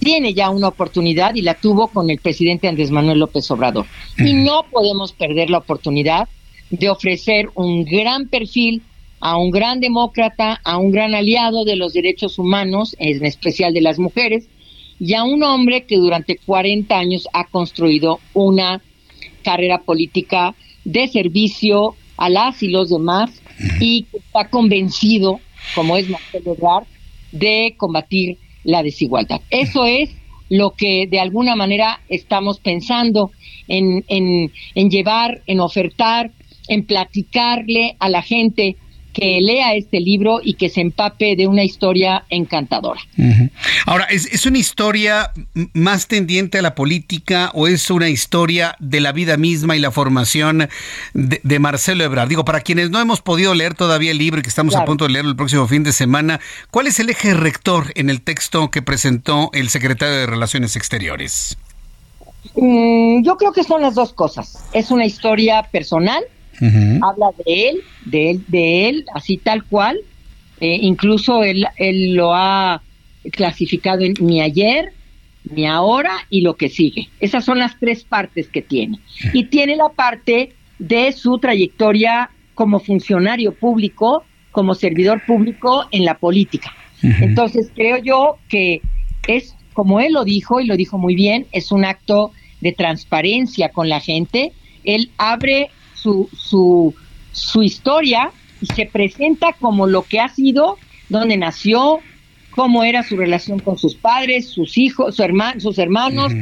tiene 0.00 0.32
ya 0.32 0.48
una 0.48 0.68
oportunidad 0.68 1.34
y 1.34 1.42
la 1.42 1.52
tuvo 1.52 1.88
con 1.88 2.08
el 2.08 2.18
presidente 2.20 2.68
Andrés 2.68 2.90
Manuel 2.90 3.18
López 3.18 3.50
Obrador. 3.50 3.84
Y 4.16 4.32
no 4.32 4.64
podemos 4.72 5.12
perder 5.12 5.50
la 5.50 5.58
oportunidad 5.58 6.26
de 6.70 6.88
ofrecer 6.88 7.50
un 7.54 7.84
gran 7.84 8.28
perfil 8.28 8.80
a 9.20 9.36
un 9.36 9.50
gran 9.50 9.80
demócrata, 9.80 10.58
a 10.64 10.78
un 10.78 10.90
gran 10.90 11.14
aliado 11.14 11.66
de 11.66 11.76
los 11.76 11.92
derechos 11.92 12.38
humanos, 12.38 12.96
en 12.98 13.26
especial 13.26 13.74
de 13.74 13.82
las 13.82 13.98
mujeres, 13.98 14.48
y 14.98 15.12
a 15.12 15.22
un 15.22 15.42
hombre 15.42 15.84
que 15.84 15.96
durante 15.96 16.38
40 16.38 16.96
años 16.96 17.28
ha 17.34 17.44
construido 17.44 18.20
una 18.32 18.80
carrera 19.42 19.82
política 19.82 20.54
de 20.84 21.08
servicio 21.08 21.94
a 22.16 22.28
las 22.28 22.62
y 22.62 22.68
los 22.68 22.90
demás 22.90 23.42
y 23.80 24.06
está 24.12 24.48
convencido, 24.48 25.40
como 25.74 25.96
es 25.96 26.08
Marcelo 26.08 26.54
Ebrard, 26.54 26.86
de 27.32 27.74
combatir 27.76 28.38
la 28.64 28.82
desigualdad. 28.82 29.40
Eso 29.50 29.86
es 29.86 30.10
lo 30.48 30.72
que 30.72 31.06
de 31.06 31.20
alguna 31.20 31.56
manera 31.56 32.00
estamos 32.08 32.60
pensando 32.60 33.30
en, 33.66 34.04
en, 34.08 34.50
en 34.74 34.90
llevar, 34.90 35.42
en 35.46 35.60
ofertar, 35.60 36.32
en 36.68 36.86
platicarle 36.86 37.96
a 37.98 38.08
la 38.08 38.22
gente 38.22 38.76
que 39.12 39.40
lea 39.40 39.74
este 39.74 40.00
libro 40.00 40.40
y 40.42 40.54
que 40.54 40.68
se 40.68 40.80
empape 40.80 41.36
de 41.36 41.46
una 41.46 41.64
historia 41.64 42.24
encantadora. 42.28 43.00
Ahora, 43.86 44.04
¿es, 44.04 44.46
una 44.46 44.58
historia 44.58 45.32
más 45.72 46.06
tendiente 46.06 46.58
a 46.58 46.62
la 46.62 46.74
política 46.74 47.50
o 47.54 47.66
es 47.66 47.90
una 47.90 48.08
historia 48.08 48.76
de 48.78 49.00
la 49.00 49.12
vida 49.12 49.36
misma 49.36 49.76
y 49.76 49.80
la 49.80 49.90
formación 49.90 50.68
de, 51.14 51.58
Marcelo 51.58 52.04
Ebrard? 52.04 52.28
Digo, 52.28 52.44
para 52.44 52.60
quienes 52.60 52.90
no 52.90 53.00
hemos 53.00 53.20
podido 53.20 53.54
leer 53.54 53.74
todavía 53.74 54.10
el 54.10 54.18
libro 54.18 54.40
y 54.40 54.42
que 54.42 54.50
estamos 54.50 54.76
a 54.76 54.84
punto 54.84 55.06
de 55.06 55.12
leerlo 55.12 55.30
el 55.30 55.36
próximo 55.36 55.66
fin 55.66 55.82
de 55.82 55.92
semana, 55.92 56.40
¿cuál 56.70 56.86
es 56.86 57.00
el 57.00 57.10
eje 57.10 57.34
rector 57.34 57.92
en 57.94 58.10
el 58.10 58.22
texto 58.22 58.70
que 58.70 58.82
presentó 58.82 59.50
el 59.52 59.68
secretario 59.68 60.14
de 60.14 60.26
Relaciones 60.26 60.76
Exteriores? 60.76 61.56
Mm, 62.54 63.22
yo 63.24 63.36
creo 63.36 63.52
que 63.52 63.64
son 63.64 63.82
las 63.82 63.94
dos 63.94 64.12
cosas. 64.12 64.64
Es 64.72 64.90
una 64.90 65.04
historia 65.04 65.64
personal 65.70 66.24
habla 67.02 67.28
de 67.44 67.68
él, 67.68 67.80
de 68.04 68.30
él, 68.30 68.44
de 68.48 68.88
él, 68.88 69.04
así 69.14 69.36
tal 69.36 69.64
cual. 69.64 69.98
Eh, 70.60 70.78
incluso 70.82 71.44
él, 71.44 71.66
él 71.76 72.14
lo 72.14 72.34
ha 72.34 72.82
clasificado 73.30 74.02
en 74.02 74.14
mi 74.20 74.40
ayer, 74.40 74.92
mi 75.44 75.66
ahora 75.66 76.12
y 76.30 76.40
lo 76.40 76.56
que 76.56 76.68
sigue. 76.68 77.08
Esas 77.20 77.44
son 77.44 77.58
las 77.58 77.78
tres 77.78 78.04
partes 78.04 78.48
que 78.48 78.62
tiene. 78.62 78.98
Y 79.32 79.44
tiene 79.44 79.76
la 79.76 79.88
parte 79.88 80.52
de 80.78 81.12
su 81.12 81.38
trayectoria 81.38 82.30
como 82.54 82.80
funcionario 82.80 83.54
público, 83.54 84.24
como 84.50 84.74
servidor 84.74 85.22
público 85.26 85.86
en 85.92 86.04
la 86.04 86.18
política. 86.18 86.72
Entonces 87.02 87.70
creo 87.74 87.98
yo 87.98 88.38
que 88.48 88.80
es, 89.28 89.54
como 89.72 90.00
él 90.00 90.14
lo 90.14 90.24
dijo, 90.24 90.60
y 90.60 90.66
lo 90.66 90.76
dijo 90.76 90.98
muy 90.98 91.14
bien, 91.14 91.46
es 91.52 91.70
un 91.70 91.84
acto 91.84 92.32
de 92.60 92.72
transparencia 92.72 93.68
con 93.68 93.88
la 93.88 94.00
gente. 94.00 94.52
Él 94.82 95.10
abre 95.18 95.70
su, 96.02 96.28
su, 96.36 96.94
su 97.32 97.62
historia 97.62 98.30
y 98.60 98.66
se 98.66 98.86
presenta 98.86 99.52
como 99.60 99.86
lo 99.86 100.02
que 100.02 100.20
ha 100.20 100.28
sido, 100.28 100.76
donde 101.08 101.36
nació, 101.36 102.00
cómo 102.50 102.84
era 102.84 103.02
su 103.02 103.16
relación 103.16 103.60
con 103.60 103.78
sus 103.78 103.94
padres, 103.94 104.48
sus 104.48 104.78
hijos, 104.78 105.16
su 105.16 105.22
hermano, 105.22 105.60
sus 105.60 105.78
hermanos. 105.78 106.32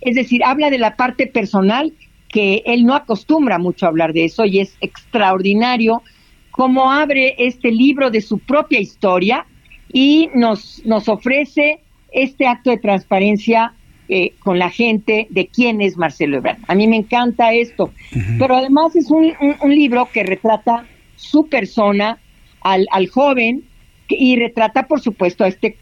Es 0.00 0.14
decir, 0.14 0.44
habla 0.44 0.70
de 0.70 0.78
la 0.78 0.96
parte 0.96 1.26
personal 1.26 1.92
que 2.28 2.62
él 2.66 2.84
no 2.84 2.94
acostumbra 2.94 3.58
mucho 3.58 3.86
a 3.86 3.88
hablar 3.88 4.12
de 4.12 4.24
eso 4.24 4.44
y 4.44 4.60
es 4.60 4.76
extraordinario 4.80 6.02
cómo 6.50 6.92
abre 6.92 7.34
este 7.38 7.70
libro 7.72 8.10
de 8.10 8.20
su 8.20 8.38
propia 8.38 8.80
historia 8.80 9.46
y 9.92 10.28
nos, 10.34 10.84
nos 10.84 11.08
ofrece 11.08 11.80
este 12.12 12.46
acto 12.46 12.70
de 12.70 12.78
transparencia 12.78 13.74
eh, 14.08 14.32
con 14.38 14.58
la 14.58 14.70
gente 14.70 15.26
de 15.30 15.46
quién 15.46 15.80
es 15.80 15.96
Marcelo 15.96 16.38
Ebrard. 16.38 16.58
A 16.66 16.74
mí 16.74 16.86
me 16.86 16.96
encanta 16.96 17.52
esto, 17.52 17.92
pero 18.38 18.56
además 18.56 18.96
es 18.96 19.10
un, 19.10 19.34
libro 19.68 20.08
que 20.12 20.22
retrata 20.22 20.86
su 21.16 21.46
persona 21.48 22.18
al, 22.60 22.86
al 22.90 23.08
joven 23.08 23.64
y 24.08 24.36
retrata, 24.36 24.86
por 24.86 25.00
supuesto, 25.00 25.44
a 25.44 25.48
este 25.48 25.76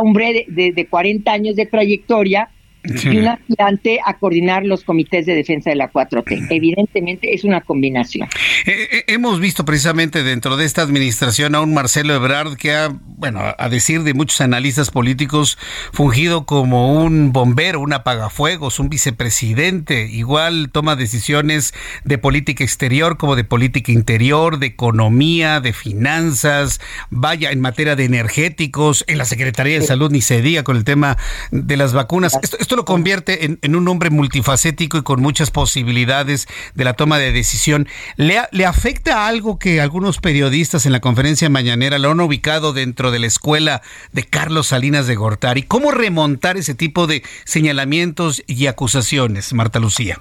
hombre 0.00 0.46
de, 0.46 0.64
de, 0.64 0.72
de 0.72 0.86
40 0.86 1.32
años 1.32 1.56
de 1.56 1.66
trayectoria 1.66 2.50
y 2.84 3.16
un 3.16 3.28
aspirante 3.28 4.00
a 4.04 4.14
coordinar 4.18 4.64
los 4.64 4.84
comités 4.84 5.26
de 5.26 5.34
defensa 5.34 5.70
de 5.70 5.76
la 5.76 5.90
4T. 5.90 6.48
Evidentemente 6.50 7.34
es 7.34 7.44
una 7.44 7.60
combinación. 7.60 8.28
Eh, 8.66 8.88
eh, 8.90 9.04
hemos 9.08 9.40
visto 9.40 9.64
precisamente 9.64 10.22
dentro 10.22 10.56
de 10.56 10.64
esta 10.64 10.82
administración 10.82 11.54
a 11.54 11.60
un 11.60 11.74
Marcelo 11.74 12.14
Ebrard 12.14 12.56
que 12.56 12.74
ha, 12.74 12.88
bueno, 12.88 13.40
a 13.56 13.68
decir 13.68 14.02
de 14.02 14.14
muchos 14.14 14.40
analistas 14.40 14.90
políticos, 14.90 15.58
fungido 15.92 16.44
como 16.44 17.02
un 17.02 17.32
bombero, 17.32 17.80
un 17.80 17.92
apagafuegos, 17.92 18.80
un 18.80 18.88
vicepresidente. 18.88 20.06
Igual 20.06 20.70
toma 20.72 20.96
decisiones 20.96 21.74
de 22.04 22.18
política 22.18 22.64
exterior 22.64 23.16
como 23.16 23.36
de 23.36 23.44
política 23.44 23.92
interior, 23.92 24.58
de 24.58 24.66
economía, 24.66 25.60
de 25.60 25.72
finanzas, 25.72 26.80
vaya 27.10 27.50
en 27.50 27.60
materia 27.60 27.96
de 27.96 28.04
energéticos, 28.04 29.04
en 29.06 29.18
la 29.18 29.24
Secretaría 29.24 29.78
de 29.78 29.86
Salud 29.86 30.10
ni 30.10 30.20
se 30.20 30.42
diga 30.42 30.62
con 30.62 30.76
el 30.76 30.84
tema 30.84 31.16
de 31.50 31.76
las 31.76 31.92
vacunas. 31.92 32.38
Esto, 32.42 32.71
lo 32.76 32.84
convierte 32.84 33.44
en, 33.44 33.76
un 33.76 33.88
hombre 33.88 34.10
multifacético 34.10 34.98
y 34.98 35.02
con 35.02 35.20
muchas 35.20 35.50
posibilidades 35.50 36.48
de 36.74 36.84
la 36.84 36.94
toma 36.94 37.18
de 37.18 37.32
decisión. 37.32 37.88
¿Le, 38.16 38.40
¿Le 38.50 38.66
afecta 38.66 39.26
algo 39.26 39.58
que 39.58 39.80
algunos 39.80 40.18
periodistas 40.18 40.86
en 40.86 40.92
la 40.92 41.00
conferencia 41.00 41.48
mañanera 41.48 41.98
lo 41.98 42.10
han 42.10 42.20
ubicado 42.20 42.72
dentro 42.72 43.10
de 43.10 43.18
la 43.18 43.26
escuela 43.26 43.82
de 44.12 44.24
Carlos 44.24 44.68
Salinas 44.68 45.06
de 45.06 45.14
Gortari? 45.14 45.62
¿Cómo 45.62 45.90
remontar 45.90 46.56
ese 46.56 46.74
tipo 46.74 47.06
de 47.06 47.22
señalamientos 47.44 48.42
y 48.46 48.66
acusaciones, 48.66 49.52
Marta 49.52 49.78
Lucía? 49.78 50.20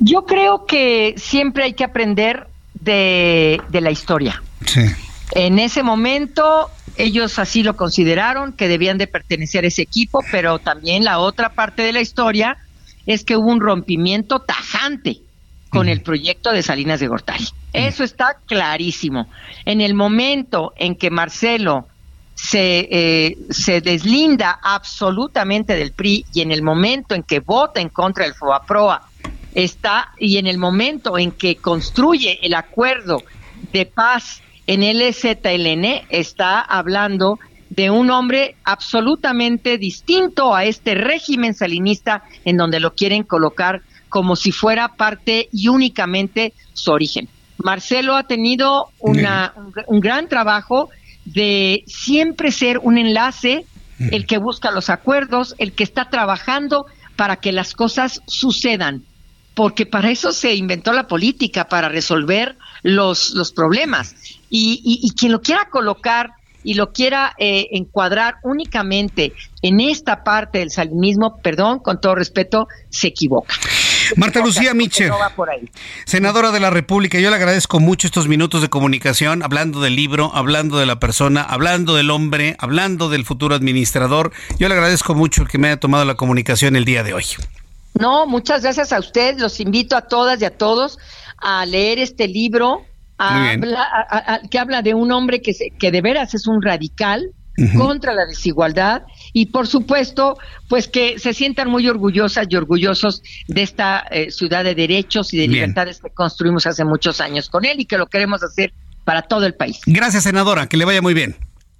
Yo 0.00 0.26
creo 0.26 0.66
que 0.66 1.14
siempre 1.16 1.64
hay 1.64 1.74
que 1.74 1.84
aprender 1.84 2.48
de, 2.74 3.60
de 3.68 3.80
la 3.80 3.90
historia. 3.90 4.42
Sí. 4.66 4.82
En 5.32 5.58
ese 5.58 5.82
momento 5.82 6.70
ellos 6.96 7.38
así 7.38 7.62
lo 7.62 7.76
consideraron, 7.76 8.52
que 8.52 8.68
debían 8.68 8.98
de 8.98 9.06
pertenecer 9.06 9.64
a 9.64 9.68
ese 9.68 9.82
equipo, 9.82 10.20
pero 10.30 10.58
también 10.58 11.04
la 11.04 11.18
otra 11.18 11.50
parte 11.50 11.82
de 11.82 11.92
la 11.92 12.00
historia 12.00 12.56
es 13.06 13.24
que 13.24 13.36
hubo 13.36 13.50
un 13.50 13.60
rompimiento 13.60 14.40
tajante 14.40 15.18
con 15.70 15.88
el 15.88 16.02
proyecto 16.02 16.52
de 16.52 16.62
Salinas 16.62 17.00
de 17.00 17.08
Gortari. 17.08 17.46
Eso 17.72 18.04
está 18.04 18.38
clarísimo. 18.46 19.26
En 19.64 19.80
el 19.80 19.94
momento 19.94 20.72
en 20.76 20.94
que 20.94 21.10
Marcelo 21.10 21.88
se, 22.34 22.88
eh, 22.90 23.38
se 23.50 23.80
deslinda 23.80 24.58
absolutamente 24.62 25.74
del 25.74 25.92
PRI 25.92 26.24
y 26.32 26.40
en 26.42 26.52
el 26.52 26.62
momento 26.62 27.14
en 27.14 27.24
que 27.24 27.40
vota 27.40 27.80
en 27.80 27.88
contra 27.88 28.24
del 28.24 28.34
FOAPROA 28.34 29.02
está 29.54 30.12
y 30.18 30.38
en 30.38 30.46
el 30.46 30.58
momento 30.58 31.18
en 31.18 31.32
que 31.32 31.56
construye 31.56 32.38
el 32.42 32.54
acuerdo 32.54 33.22
de 33.72 33.86
paz 33.86 34.42
en 34.66 34.82
el 34.82 35.02
ZLN 35.12 36.06
está 36.08 36.60
hablando 36.60 37.38
de 37.70 37.90
un 37.90 38.10
hombre 38.10 38.56
absolutamente 38.64 39.78
distinto 39.78 40.54
a 40.54 40.64
este 40.64 40.94
régimen 40.94 41.54
salinista 41.54 42.22
en 42.44 42.56
donde 42.56 42.80
lo 42.80 42.94
quieren 42.94 43.24
colocar 43.24 43.82
como 44.08 44.36
si 44.36 44.52
fuera 44.52 44.94
parte 44.96 45.48
y 45.52 45.68
únicamente 45.68 46.52
su 46.72 46.92
origen. 46.92 47.28
Marcelo 47.58 48.16
ha 48.16 48.24
tenido 48.24 48.90
una, 49.00 49.54
un 49.86 50.00
gran 50.00 50.28
trabajo 50.28 50.90
de 51.24 51.82
siempre 51.86 52.52
ser 52.52 52.78
un 52.78 52.98
enlace, 52.98 53.64
el 53.98 54.26
que 54.26 54.38
busca 54.38 54.70
los 54.70 54.90
acuerdos, 54.90 55.54
el 55.58 55.72
que 55.72 55.84
está 55.84 56.10
trabajando 56.10 56.86
para 57.16 57.36
que 57.36 57.52
las 57.52 57.74
cosas 57.74 58.20
sucedan, 58.26 59.02
porque 59.54 59.86
para 59.86 60.10
eso 60.10 60.32
se 60.32 60.54
inventó 60.54 60.92
la 60.92 61.06
política, 61.06 61.68
para 61.68 61.88
resolver 61.88 62.56
los, 62.84 63.30
los 63.30 63.50
problemas. 63.50 64.14
Y, 64.48 64.80
y, 64.84 65.10
quien 65.14 65.32
lo 65.32 65.40
quiera 65.40 65.68
colocar 65.68 66.30
y 66.62 66.74
lo 66.74 66.92
quiera 66.92 67.34
eh, 67.38 67.68
encuadrar 67.72 68.36
únicamente 68.44 69.32
en 69.62 69.80
esta 69.80 70.22
parte 70.22 70.60
del 70.60 70.70
salinismo, 70.70 71.40
perdón, 71.42 71.80
con 71.80 72.00
todo 72.00 72.14
respeto, 72.14 72.68
se 72.90 73.08
equivoca. 73.08 73.54
Marta 74.16 74.40
Lucía 74.40 74.74
Miche, 74.74 75.10
senadora 76.04 76.52
de 76.52 76.60
la 76.60 76.70
República, 76.70 77.18
yo 77.18 77.30
le 77.30 77.36
agradezco 77.36 77.80
mucho 77.80 78.06
estos 78.06 78.28
minutos 78.28 78.60
de 78.62 78.68
comunicación, 78.68 79.42
hablando 79.42 79.80
del 79.80 79.96
libro, 79.96 80.30
hablando 80.34 80.78
de 80.78 80.86
la 80.86 81.00
persona, 81.00 81.42
hablando 81.42 81.94
del 81.94 82.10
hombre, 82.10 82.54
hablando 82.58 83.08
del 83.08 83.24
futuro 83.24 83.54
administrador. 83.54 84.30
Yo 84.58 84.68
le 84.68 84.74
agradezco 84.74 85.14
mucho 85.14 85.46
que 85.46 85.58
me 85.58 85.68
haya 85.68 85.80
tomado 85.80 86.04
la 86.04 86.16
comunicación 86.16 86.76
el 86.76 86.84
día 86.84 87.02
de 87.02 87.14
hoy. 87.14 87.24
No, 87.94 88.26
muchas 88.26 88.62
gracias 88.62 88.92
a 88.92 88.98
usted. 88.98 89.38
Los 89.38 89.58
invito 89.60 89.96
a 89.96 90.02
todas 90.02 90.40
y 90.42 90.44
a 90.44 90.50
todos 90.50 90.98
a 91.44 91.66
leer 91.66 91.98
este 91.98 92.26
libro, 92.26 92.82
que 94.50 94.58
habla 94.58 94.82
de 94.82 94.94
un 94.94 95.12
hombre 95.12 95.40
que, 95.40 95.52
que 95.78 95.90
de 95.90 96.00
veras 96.00 96.34
es 96.34 96.46
un 96.46 96.62
radical, 96.62 97.30
contra 97.76 98.12
la 98.12 98.26
desigualdad 98.26 99.02
y 99.32 99.46
por 99.46 99.68
supuesto 99.68 100.36
pues 100.68 100.88
que 100.88 101.20
se 101.20 101.32
sientan 101.32 101.70
muy 101.70 101.88
orgullosas 101.88 102.48
y 102.50 102.56
orgullosos 102.56 103.22
de 103.46 103.62
esta 103.62 104.00
eh, 104.10 104.32
ciudad 104.32 104.64
de 104.64 104.74
derechos 104.74 105.32
y 105.32 105.38
de 105.38 105.46
libertades 105.46 106.00
que 106.00 106.10
construimos 106.10 106.66
hace 106.66 106.84
muchos 106.84 107.20
años 107.20 107.48
con 107.48 107.64
él 107.64 107.78
y 107.78 107.84
que 107.84 107.96
lo 107.96 108.06
queremos 108.06 108.42
hacer 108.42 108.72
para 109.04 109.22
todo 109.22 109.46
el 109.46 109.54
país. 109.54 109.80
Gracias 109.86 110.24
senadora, 110.24 110.66
que 110.66 110.76
le 110.76 110.84
vaya 110.84 111.00
muy 111.00 111.14
bien. 111.14 111.36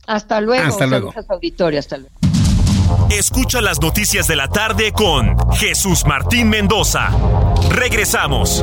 Hasta 0.07 0.41
luego. 0.41 0.65
Hasta 0.65 0.87
luego. 0.87 1.13
Auditorio, 1.29 1.81
hasta 1.81 1.97
luego. 1.97 2.15
Escucha 3.11 3.61
las 3.61 3.81
noticias 3.81 4.29
de 4.29 4.37
la 4.37 4.49
tarde 4.49 4.93
con 4.93 5.37
Jesús 5.55 6.05
Martín 6.07 6.51
Mendoza. 6.51 7.11
Regresamos. 7.71 8.63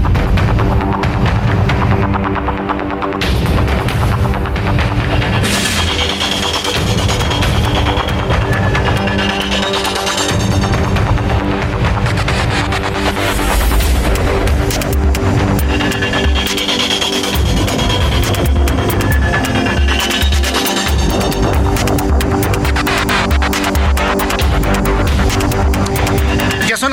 Thank 0.00 0.72
you. 0.72 0.77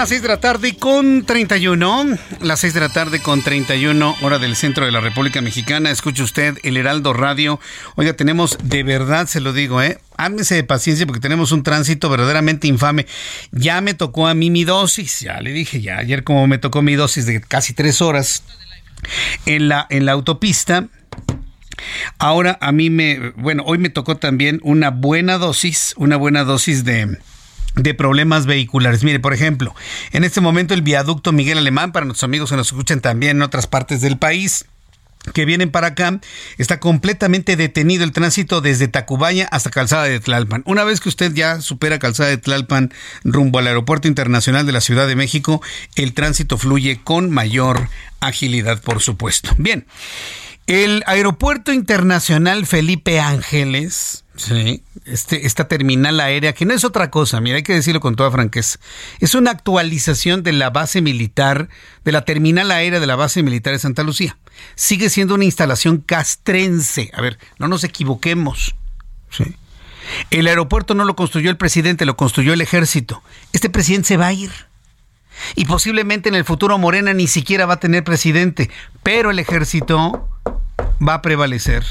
Las 0.06 0.10
6 0.12 0.22
de 0.22 0.28
la 0.28 0.40
tarde 0.40 0.76
con 0.78 1.26
31. 1.26 2.18
Las 2.42 2.60
6 2.60 2.76
de 2.76 2.80
la 2.80 2.90
tarde 2.90 3.24
con 3.24 3.42
31, 3.42 4.16
hora 4.22 4.38
del 4.38 4.56
centro 4.56 4.86
de 4.86 4.92
la 4.92 5.02
República 5.02 5.42
Mexicana. 5.42 5.90
Escuche 5.90 6.22
usted 6.22 6.60
el 6.62 6.78
Heraldo 6.78 7.12
Radio. 7.12 7.60
Oiga, 7.96 8.14
tenemos, 8.14 8.56
de 8.62 8.84
verdad 8.84 9.26
se 9.26 9.40
lo 9.40 9.52
digo, 9.52 9.82
¿eh? 9.82 9.98
Hámese 10.16 10.54
de 10.54 10.64
paciencia 10.64 11.08
porque 11.08 11.22
tenemos 11.22 11.52
un 11.52 11.64
tránsito 11.64 12.08
verdaderamente 12.08 12.68
infame. 12.68 13.08
Ya 13.52 13.82
me 13.82 13.96
tocó 13.96 14.28
a 14.28 14.36
mí 14.36 14.52
mi 14.52 14.64
dosis, 14.64 15.22
ya 15.22 15.42
le 15.42 15.54
dije, 15.54 15.82
ya 15.82 15.98
ayer 15.98 16.24
como 16.24 16.46
me 16.46 16.60
tocó 16.60 16.84
mi 16.84 16.94
dosis 16.94 17.26
de 17.26 17.42
casi 17.42 17.74
tres 17.74 18.00
horas 18.00 18.44
en 19.48 19.70
la, 19.70 19.88
en 19.90 20.06
la 20.06 20.12
autopista. 20.12 20.88
Ahora 22.20 22.60
a 22.62 22.72
mí 22.72 22.92
me, 22.92 23.32
bueno, 23.38 23.64
hoy 23.66 23.80
me 23.80 23.90
tocó 23.90 24.18
también 24.18 24.60
una 24.62 24.92
buena 24.92 25.40
dosis, 25.40 25.96
una 25.98 26.16
buena 26.16 26.44
dosis 26.44 26.86
de 26.86 27.18
de 27.76 27.94
problemas 27.94 28.46
vehiculares. 28.46 29.04
Mire, 29.04 29.20
por 29.20 29.34
ejemplo, 29.34 29.76
en 30.12 30.24
este 30.24 30.42
momento 30.42 30.74
el 30.74 30.82
viaducto 30.82 31.32
Miguel 31.32 31.58
Alemán, 31.58 31.92
para 31.92 32.06
nuestros 32.06 32.24
amigos 32.24 32.50
que 32.50 32.56
nos 32.56 32.68
escuchan 32.68 33.02
también 33.02 33.38
en 33.38 33.44
otras 33.44 33.68
partes 33.68 34.02
del 34.02 34.18
país, 34.18 34.66
que 35.34 35.46
vienen 35.46 35.72
para 35.72 35.88
acá, 35.88 36.20
está 36.58 36.80
completamente 36.80 37.56
detenido 37.56 38.04
el 38.04 38.12
tránsito 38.12 38.62
desde 38.62 38.88
Tacubaya 38.88 39.48
hasta 39.52 39.72
Calzada 39.72 40.04
de 40.04 40.20
Tlalpan. 40.20 40.64
Una 40.66 40.84
vez 40.84 41.00
que 41.00 41.10
usted 41.10 41.34
ya 41.34 41.62
supera 41.62 42.00
Calzada 42.00 42.30
de 42.30 42.38
Tlalpan 42.38 42.94
rumbo 43.24 43.60
al 43.60 43.68
Aeropuerto 43.68 44.08
Internacional 44.08 44.66
de 44.66 44.72
la 44.72 44.82
Ciudad 44.82 45.08
de 45.08 45.16
México, 45.16 45.62
el 45.96 46.14
tránsito 46.14 46.58
fluye 46.58 47.02
con 47.04 47.32
mayor 47.32 47.90
agilidad, 48.20 48.82
por 48.82 49.02
supuesto. 49.02 49.52
Bien, 49.58 49.88
el 50.68 51.04
Aeropuerto 51.08 51.74
Internacional 51.74 52.66
Felipe 52.66 53.20
Ángeles, 53.20 54.25
Sí, 54.38 54.84
este, 55.06 55.46
esta 55.48 55.68
terminal 55.68 56.20
aérea, 56.20 56.54
que 56.54 56.66
no 56.66 56.74
es 56.74 56.84
otra 56.84 57.10
cosa, 57.10 57.40
mira, 57.40 57.56
hay 57.56 57.64
que 57.64 57.74
decirlo 57.74 58.02
con 58.02 58.16
toda 58.16 58.32
franqueza, 58.32 58.80
es 59.20 59.34
una 59.34 59.52
actualización 59.52 60.44
de 60.44 60.52
la 60.52 60.70
base 60.70 61.02
militar, 61.02 61.70
de 62.04 62.12
la 62.12 62.26
terminal 62.26 62.70
aérea 62.72 63.00
de 63.00 63.08
la 63.08 63.16
base 63.16 63.44
militar 63.44 63.72
de 63.72 63.80
Santa 63.80 64.04
Lucía. 64.04 64.38
Sigue 64.76 65.10
siendo 65.10 65.36
una 65.36 65.46
instalación 65.46 65.98
castrense. 65.98 67.12
A 67.14 67.22
ver, 67.22 67.40
no 67.60 67.68
nos 67.68 67.84
equivoquemos. 67.84 68.76
El 70.32 70.48
aeropuerto 70.48 70.96
no 70.96 71.06
lo 71.06 71.16
construyó 71.16 71.50
el 71.50 71.58
presidente, 71.58 72.06
lo 72.06 72.16
construyó 72.16 72.54
el 72.54 72.62
ejército. 72.62 73.24
Este 73.54 73.70
presidente 73.70 74.10
se 74.10 74.18
va 74.18 74.28
a 74.28 74.34
ir. 74.34 74.52
Y 75.56 75.66
posiblemente 75.66 76.30
en 76.30 76.36
el 76.36 76.46
futuro 76.46 76.78
Morena 76.78 77.14
ni 77.14 77.28
siquiera 77.28 77.66
va 77.66 77.76
a 77.76 77.80
tener 77.80 78.04
presidente, 78.04 78.70
pero 79.04 79.32
el 79.32 79.40
ejército 79.40 80.30
va 81.06 81.16
a 81.16 81.22
prevalecer. 81.22 81.84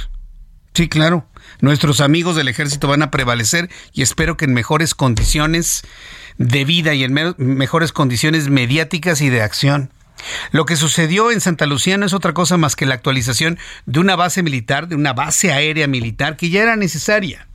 Sí, 0.74 0.88
claro. 0.88 1.26
Nuestros 1.60 2.00
amigos 2.00 2.34
del 2.34 2.48
ejército 2.48 2.88
van 2.88 3.02
a 3.02 3.10
prevalecer 3.12 3.70
y 3.92 4.02
espero 4.02 4.36
que 4.36 4.44
en 4.44 4.54
mejores 4.54 4.94
condiciones 4.94 5.82
de 6.36 6.64
vida 6.64 6.94
y 6.94 7.04
en 7.04 7.34
mejores 7.38 7.92
condiciones 7.92 8.48
mediáticas 8.48 9.20
y 9.20 9.30
de 9.30 9.42
acción. 9.42 9.92
Lo 10.50 10.64
que 10.64 10.74
sucedió 10.74 11.30
en 11.30 11.40
Santa 11.40 11.66
Lucía 11.66 11.96
no 11.96 12.06
es 12.06 12.12
otra 12.12 12.32
cosa 12.32 12.56
más 12.56 12.74
que 12.74 12.86
la 12.86 12.94
actualización 12.94 13.58
de 13.86 14.00
una 14.00 14.16
base 14.16 14.42
militar, 14.42 14.88
de 14.88 14.96
una 14.96 15.12
base 15.12 15.52
aérea 15.52 15.86
militar 15.86 16.36
que 16.36 16.50
ya 16.50 16.62
era 16.62 16.74
necesaria. 16.74 17.46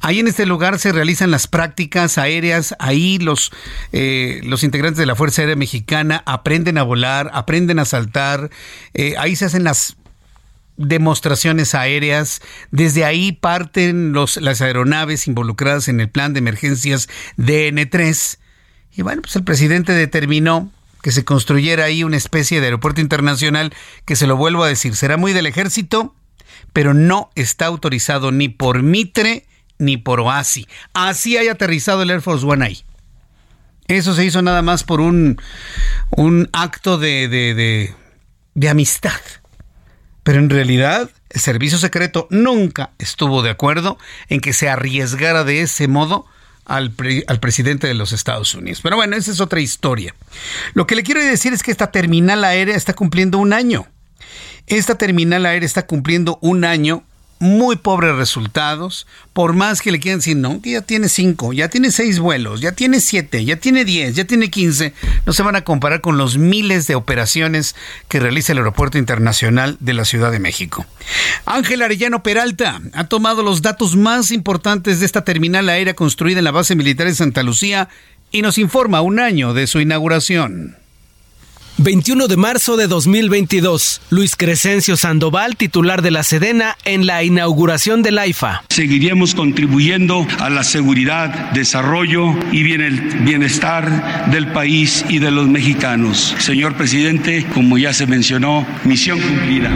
Ahí 0.00 0.20
en 0.20 0.28
este 0.28 0.46
lugar 0.46 0.78
se 0.78 0.92
realizan 0.92 1.30
las 1.30 1.48
prácticas 1.48 2.16
aéreas, 2.16 2.74
ahí 2.78 3.18
los, 3.18 3.50
eh, 3.92 4.40
los 4.44 4.62
integrantes 4.62 4.98
de 4.98 5.06
la 5.06 5.16
Fuerza 5.16 5.42
Aérea 5.42 5.56
Mexicana 5.56 6.22
aprenden 6.26 6.78
a 6.78 6.82
volar, 6.82 7.30
aprenden 7.32 7.78
a 7.78 7.84
saltar, 7.86 8.50
eh, 8.94 9.14
ahí 9.18 9.36
se 9.36 9.46
hacen 9.46 9.64
las 9.64 9.96
demostraciones 10.76 11.74
aéreas. 11.74 12.40
Desde 12.70 13.04
ahí 13.04 13.32
parten 13.32 14.12
los, 14.12 14.36
las 14.36 14.60
aeronaves 14.60 15.26
involucradas 15.26 15.88
en 15.88 16.00
el 16.00 16.08
plan 16.08 16.32
de 16.32 16.38
emergencias 16.38 17.08
DN3. 17.36 18.38
Y 18.96 19.02
bueno, 19.02 19.22
pues 19.22 19.36
el 19.36 19.44
presidente 19.44 19.92
determinó 19.92 20.70
que 21.02 21.12
se 21.12 21.24
construyera 21.24 21.84
ahí 21.84 22.02
una 22.02 22.16
especie 22.16 22.60
de 22.60 22.66
aeropuerto 22.66 23.00
internacional 23.00 23.72
que 24.04 24.16
se 24.16 24.26
lo 24.26 24.36
vuelvo 24.36 24.64
a 24.64 24.68
decir, 24.68 24.96
será 24.96 25.16
muy 25.16 25.32
del 25.32 25.46
ejército, 25.46 26.14
pero 26.72 26.94
no 26.94 27.30
está 27.36 27.66
autorizado 27.66 28.32
ni 28.32 28.48
por 28.48 28.82
Mitre 28.82 29.46
ni 29.78 29.98
por 29.98 30.20
OASI. 30.20 30.66
Así 30.94 31.36
haya 31.36 31.52
aterrizado 31.52 32.02
el 32.02 32.10
Air 32.10 32.22
Force 32.22 32.44
One 32.44 32.64
ahí. 32.64 32.82
Eso 33.88 34.14
se 34.14 34.24
hizo 34.24 34.42
nada 34.42 34.62
más 34.62 34.82
por 34.82 35.00
un, 35.00 35.40
un 36.10 36.48
acto 36.52 36.98
de, 36.98 37.28
de, 37.28 37.94
de 38.54 38.68
amistad. 38.68 39.20
Pero 40.26 40.40
en 40.40 40.50
realidad 40.50 41.08
el 41.30 41.40
servicio 41.40 41.78
secreto 41.78 42.26
nunca 42.30 42.90
estuvo 42.98 43.42
de 43.42 43.50
acuerdo 43.50 43.96
en 44.28 44.40
que 44.40 44.52
se 44.52 44.68
arriesgara 44.68 45.44
de 45.44 45.60
ese 45.60 45.86
modo 45.86 46.26
al, 46.64 46.92
al, 47.28 47.38
presidente 47.38 47.86
de 47.86 47.94
los 47.94 48.10
Estados 48.10 48.52
Unidos. 48.56 48.80
Pero 48.82 48.96
bueno, 48.96 49.14
esa 49.14 49.30
es 49.30 49.40
otra 49.40 49.60
historia. 49.60 50.16
Lo 50.74 50.84
que 50.84 50.96
le 50.96 51.04
quiero 51.04 51.22
decir 51.22 51.52
es 51.52 51.62
que 51.62 51.70
esta 51.70 51.92
terminal 51.92 52.42
aérea 52.42 52.74
está 52.74 52.92
cumpliendo 52.92 53.38
un 53.38 53.52
año. 53.52 53.86
Esta 54.66 54.98
terminal 54.98 55.46
aérea 55.46 55.64
está 55.64 55.86
cumpliendo 55.86 56.40
un 56.42 56.64
año 56.64 57.04
muy 57.38 57.76
pobres 57.76 58.16
resultados, 58.16 59.06
por 59.32 59.52
más 59.52 59.82
que 59.82 59.92
le 59.92 60.00
quieran 60.00 60.20
decir, 60.20 60.36
no, 60.36 60.60
ya 60.62 60.80
tiene 60.82 61.08
cinco, 61.08 61.52
ya 61.52 61.68
tiene 61.68 61.90
seis 61.90 62.18
vuelos, 62.18 62.60
ya 62.60 62.72
tiene 62.72 63.00
siete, 63.00 63.44
ya 63.44 63.56
tiene 63.56 63.84
diez, 63.84 64.14
ya 64.14 64.24
tiene 64.24 64.50
quince, 64.50 64.94
no 65.26 65.32
se 65.32 65.42
van 65.42 65.56
a 65.56 65.62
comparar 65.62 66.00
con 66.00 66.16
los 66.16 66.38
miles 66.38 66.86
de 66.86 66.94
operaciones 66.94 67.76
que 68.08 68.20
realiza 68.20 68.52
el 68.52 68.58
Aeropuerto 68.58 68.98
Internacional 68.98 69.76
de 69.80 69.94
la 69.94 70.04
Ciudad 70.04 70.32
de 70.32 70.38
México. 70.38 70.86
Ángel 71.44 71.82
Arellano 71.82 72.22
Peralta 72.22 72.80
ha 72.94 73.04
tomado 73.04 73.42
los 73.42 73.62
datos 73.62 73.96
más 73.96 74.30
importantes 74.30 75.00
de 75.00 75.06
esta 75.06 75.24
terminal 75.24 75.68
aérea 75.68 75.94
construida 75.94 76.38
en 76.38 76.44
la 76.44 76.50
base 76.52 76.74
militar 76.74 77.06
de 77.06 77.14
Santa 77.14 77.42
Lucía 77.42 77.88
y 78.30 78.42
nos 78.42 78.58
informa 78.58 79.02
un 79.02 79.20
año 79.20 79.54
de 79.54 79.66
su 79.66 79.80
inauguración. 79.80 80.76
21 81.78 82.26
de 82.28 82.36
marzo 82.36 82.76
de 82.76 82.86
2022. 82.86 84.00
Luis 84.10 84.34
Crescencio 84.36 84.96
Sandoval, 84.96 85.56
titular 85.56 86.00
de 86.00 86.10
la 86.10 86.22
Sedena, 86.22 86.76
en 86.84 87.06
la 87.06 87.22
inauguración 87.22 88.02
del 88.02 88.18
AIFA. 88.18 88.64
Seguiremos 88.70 89.34
contribuyendo 89.34 90.26
a 90.38 90.48
la 90.48 90.64
seguridad, 90.64 91.52
desarrollo 91.52 92.34
y 92.50 92.62
bienestar 92.62 94.30
del 94.30 94.52
país 94.52 95.04
y 95.08 95.18
de 95.18 95.30
los 95.30 95.48
mexicanos. 95.48 96.34
Señor 96.38 96.74
presidente, 96.76 97.46
como 97.52 97.76
ya 97.76 97.92
se 97.92 98.06
mencionó, 98.06 98.66
misión 98.84 99.20
cumplida. 99.20 99.70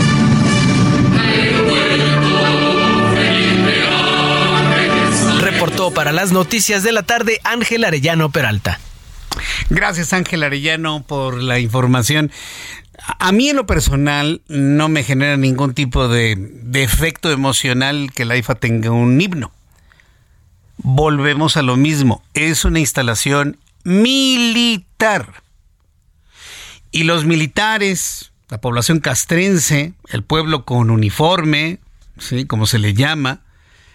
Para 5.91 6.13
las 6.13 6.31
noticias 6.31 6.85
de 6.85 6.93
la 6.93 7.03
tarde 7.03 7.41
Ángel 7.43 7.85
Arellano 7.85 8.31
Peralta. 8.31 8.79
Gracias 9.69 10.13
Ángel 10.13 10.45
Arellano 10.45 11.03
por 11.03 11.43
la 11.43 11.59
información. 11.59 12.31
A 13.19 13.33
mí 13.33 13.49
en 13.49 13.57
lo 13.57 13.67
personal 13.67 14.43
no 14.47 14.89
me 14.89 15.03
genera 15.03 15.37
ningún 15.37 15.75
tipo 15.75 16.07
de, 16.07 16.37
de 16.39 16.85
efecto 16.85 17.33
emocional 17.33 18.13
que 18.15 18.25
la 18.25 18.37
IFA 18.37 18.55
tenga 18.55 18.93
un 18.93 19.21
himno. 19.21 19.51
Volvemos 20.77 21.57
a 21.57 21.63
lo 21.63 21.77
mismo, 21.77 22.23
es 22.35 22.65
una 22.65 22.79
instalación 22.79 23.59
militar. 23.83 25.43
Y 26.93 27.03
los 27.03 27.25
militares, 27.25 28.31
la 28.49 28.61
población 28.61 29.01
castrense, 29.01 29.95
el 30.11 30.23
pueblo 30.23 30.65
con 30.65 30.91
uniforme, 30.91 31.81
¿sí? 32.19 32.45
como 32.45 32.67
se 32.67 32.79
le 32.79 32.95
llama, 32.95 33.41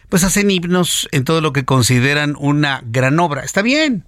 pues 0.10 0.24
hacen 0.24 0.52
himnos 0.52 1.08
en 1.12 1.24
todo 1.24 1.42
lo 1.42 1.54
que 1.54 1.66
consideran 1.66 2.36
una 2.40 2.82
gran 2.86 3.20
obra. 3.20 3.44
Está 3.44 3.62
bien. 3.62 4.06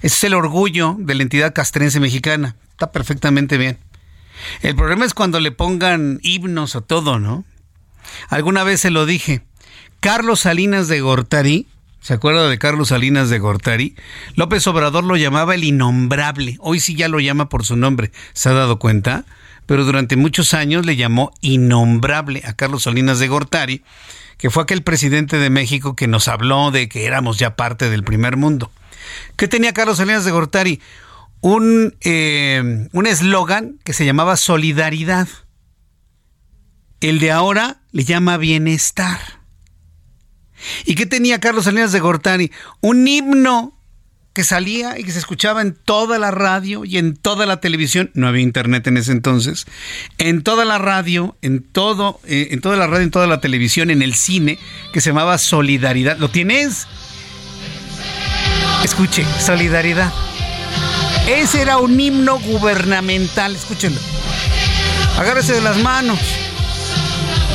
Ese 0.00 0.14
es 0.14 0.24
el 0.24 0.34
orgullo 0.34 0.96
de 0.98 1.14
la 1.14 1.22
entidad 1.22 1.54
castrense 1.54 2.00
mexicana. 2.00 2.56
Está 2.70 2.92
perfectamente 2.92 3.58
bien. 3.58 3.78
El 4.60 4.74
problema 4.74 5.04
es 5.04 5.14
cuando 5.14 5.40
le 5.40 5.52
pongan 5.52 6.18
himnos 6.22 6.76
a 6.76 6.80
todo, 6.80 7.18
¿no? 7.18 7.44
Alguna 8.28 8.64
vez 8.64 8.80
se 8.80 8.90
lo 8.90 9.06
dije. 9.06 9.42
Carlos 10.00 10.40
Salinas 10.40 10.88
de 10.88 11.00
Gortari, 11.00 11.68
¿se 12.00 12.14
acuerda 12.14 12.48
de 12.48 12.58
Carlos 12.58 12.88
Salinas 12.88 13.30
de 13.30 13.38
Gortari? 13.38 13.94
López 14.34 14.66
Obrador 14.66 15.04
lo 15.04 15.16
llamaba 15.16 15.54
el 15.54 15.64
innombrable. 15.64 16.56
Hoy 16.60 16.80
sí 16.80 16.96
ya 16.96 17.08
lo 17.08 17.20
llama 17.20 17.48
por 17.48 17.64
su 17.64 17.76
nombre. 17.76 18.10
¿Se 18.32 18.48
ha 18.48 18.52
dado 18.52 18.78
cuenta? 18.78 19.24
Pero 19.66 19.84
durante 19.84 20.16
muchos 20.16 20.54
años 20.54 20.84
le 20.84 20.96
llamó 20.96 21.32
innombrable 21.40 22.42
a 22.44 22.54
Carlos 22.54 22.82
Salinas 22.82 23.20
de 23.20 23.28
Gortari 23.28 23.84
que 24.38 24.50
fue 24.50 24.62
aquel 24.62 24.82
presidente 24.82 25.38
de 25.38 25.50
México 25.50 25.96
que 25.96 26.06
nos 26.06 26.28
habló 26.28 26.70
de 26.70 26.88
que 26.88 27.06
éramos 27.06 27.38
ya 27.38 27.56
parte 27.56 27.90
del 27.90 28.04
primer 28.04 28.36
mundo. 28.36 28.70
¿Qué 29.36 29.48
tenía 29.48 29.72
Carlos 29.72 29.98
Salinas 29.98 30.24
de 30.24 30.30
Gortari? 30.30 30.80
Un 31.40 31.96
eh, 32.00 32.88
un 32.92 33.06
eslogan 33.06 33.78
que 33.84 33.92
se 33.92 34.04
llamaba 34.04 34.36
solidaridad. 34.36 35.28
El 37.00 37.18
de 37.18 37.32
ahora 37.32 37.80
le 37.90 38.04
llama 38.04 38.36
bienestar. 38.36 39.18
¿Y 40.84 40.94
qué 40.94 41.06
tenía 41.06 41.40
Carlos 41.40 41.64
Salinas 41.64 41.92
de 41.92 42.00
Gortari? 42.00 42.52
Un 42.80 43.08
himno 43.08 43.76
que 44.32 44.44
salía 44.44 44.98
y 44.98 45.04
que 45.04 45.12
se 45.12 45.18
escuchaba 45.18 45.60
en 45.60 45.74
toda 45.74 46.18
la 46.18 46.30
radio 46.30 46.84
y 46.84 46.98
en 46.98 47.16
toda 47.16 47.46
la 47.46 47.58
televisión, 47.60 48.10
no 48.14 48.28
había 48.28 48.42
internet 48.42 48.86
en 48.86 48.96
ese 48.96 49.12
entonces, 49.12 49.66
en 50.18 50.42
toda 50.42 50.64
la 50.64 50.78
radio, 50.78 51.36
en 51.42 51.62
todo, 51.62 52.20
eh, 52.26 52.48
en 52.50 52.60
toda 52.60 52.76
la 52.76 52.86
radio, 52.86 53.02
en 53.02 53.10
toda 53.10 53.26
la 53.26 53.40
televisión, 53.40 53.90
en 53.90 54.02
el 54.02 54.14
cine, 54.14 54.58
que 54.92 55.00
se 55.00 55.10
llamaba 55.10 55.36
Solidaridad. 55.38 56.16
¿Lo 56.18 56.30
tienes? 56.30 56.86
Escuche, 58.84 59.24
Solidaridad. 59.38 60.12
Ese 61.28 61.62
era 61.62 61.78
un 61.78 62.00
himno 62.00 62.38
gubernamental, 62.38 63.54
escúchenlo. 63.54 64.00
Agárrese 65.18 65.52
de 65.52 65.60
las 65.60 65.76
manos, 65.78 66.18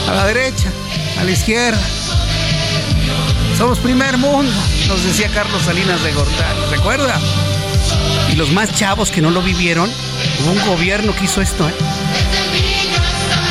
a 0.07 0.13
la 0.13 0.25
derecha, 0.25 0.71
a 1.19 1.23
la 1.23 1.31
izquierda 1.31 1.81
somos 3.57 3.79
primer 3.79 4.17
mundo, 4.17 4.53
nos 4.87 5.03
decía 5.03 5.29
Carlos 5.29 5.63
Salinas 5.63 6.01
de 6.03 6.13
Gortari, 6.13 6.59
¿recuerda? 6.69 7.19
Y 8.31 8.35
los 8.35 8.51
más 8.51 8.73
chavos 8.73 9.11
que 9.11 9.21
no 9.21 9.31
lo 9.31 9.41
vivieron, 9.41 9.89
hubo 10.41 10.51
un 10.51 10.65
gobierno 10.65 11.13
que 11.15 11.25
hizo 11.25 11.41
esto, 11.41 11.67
¿eh? 11.67 11.73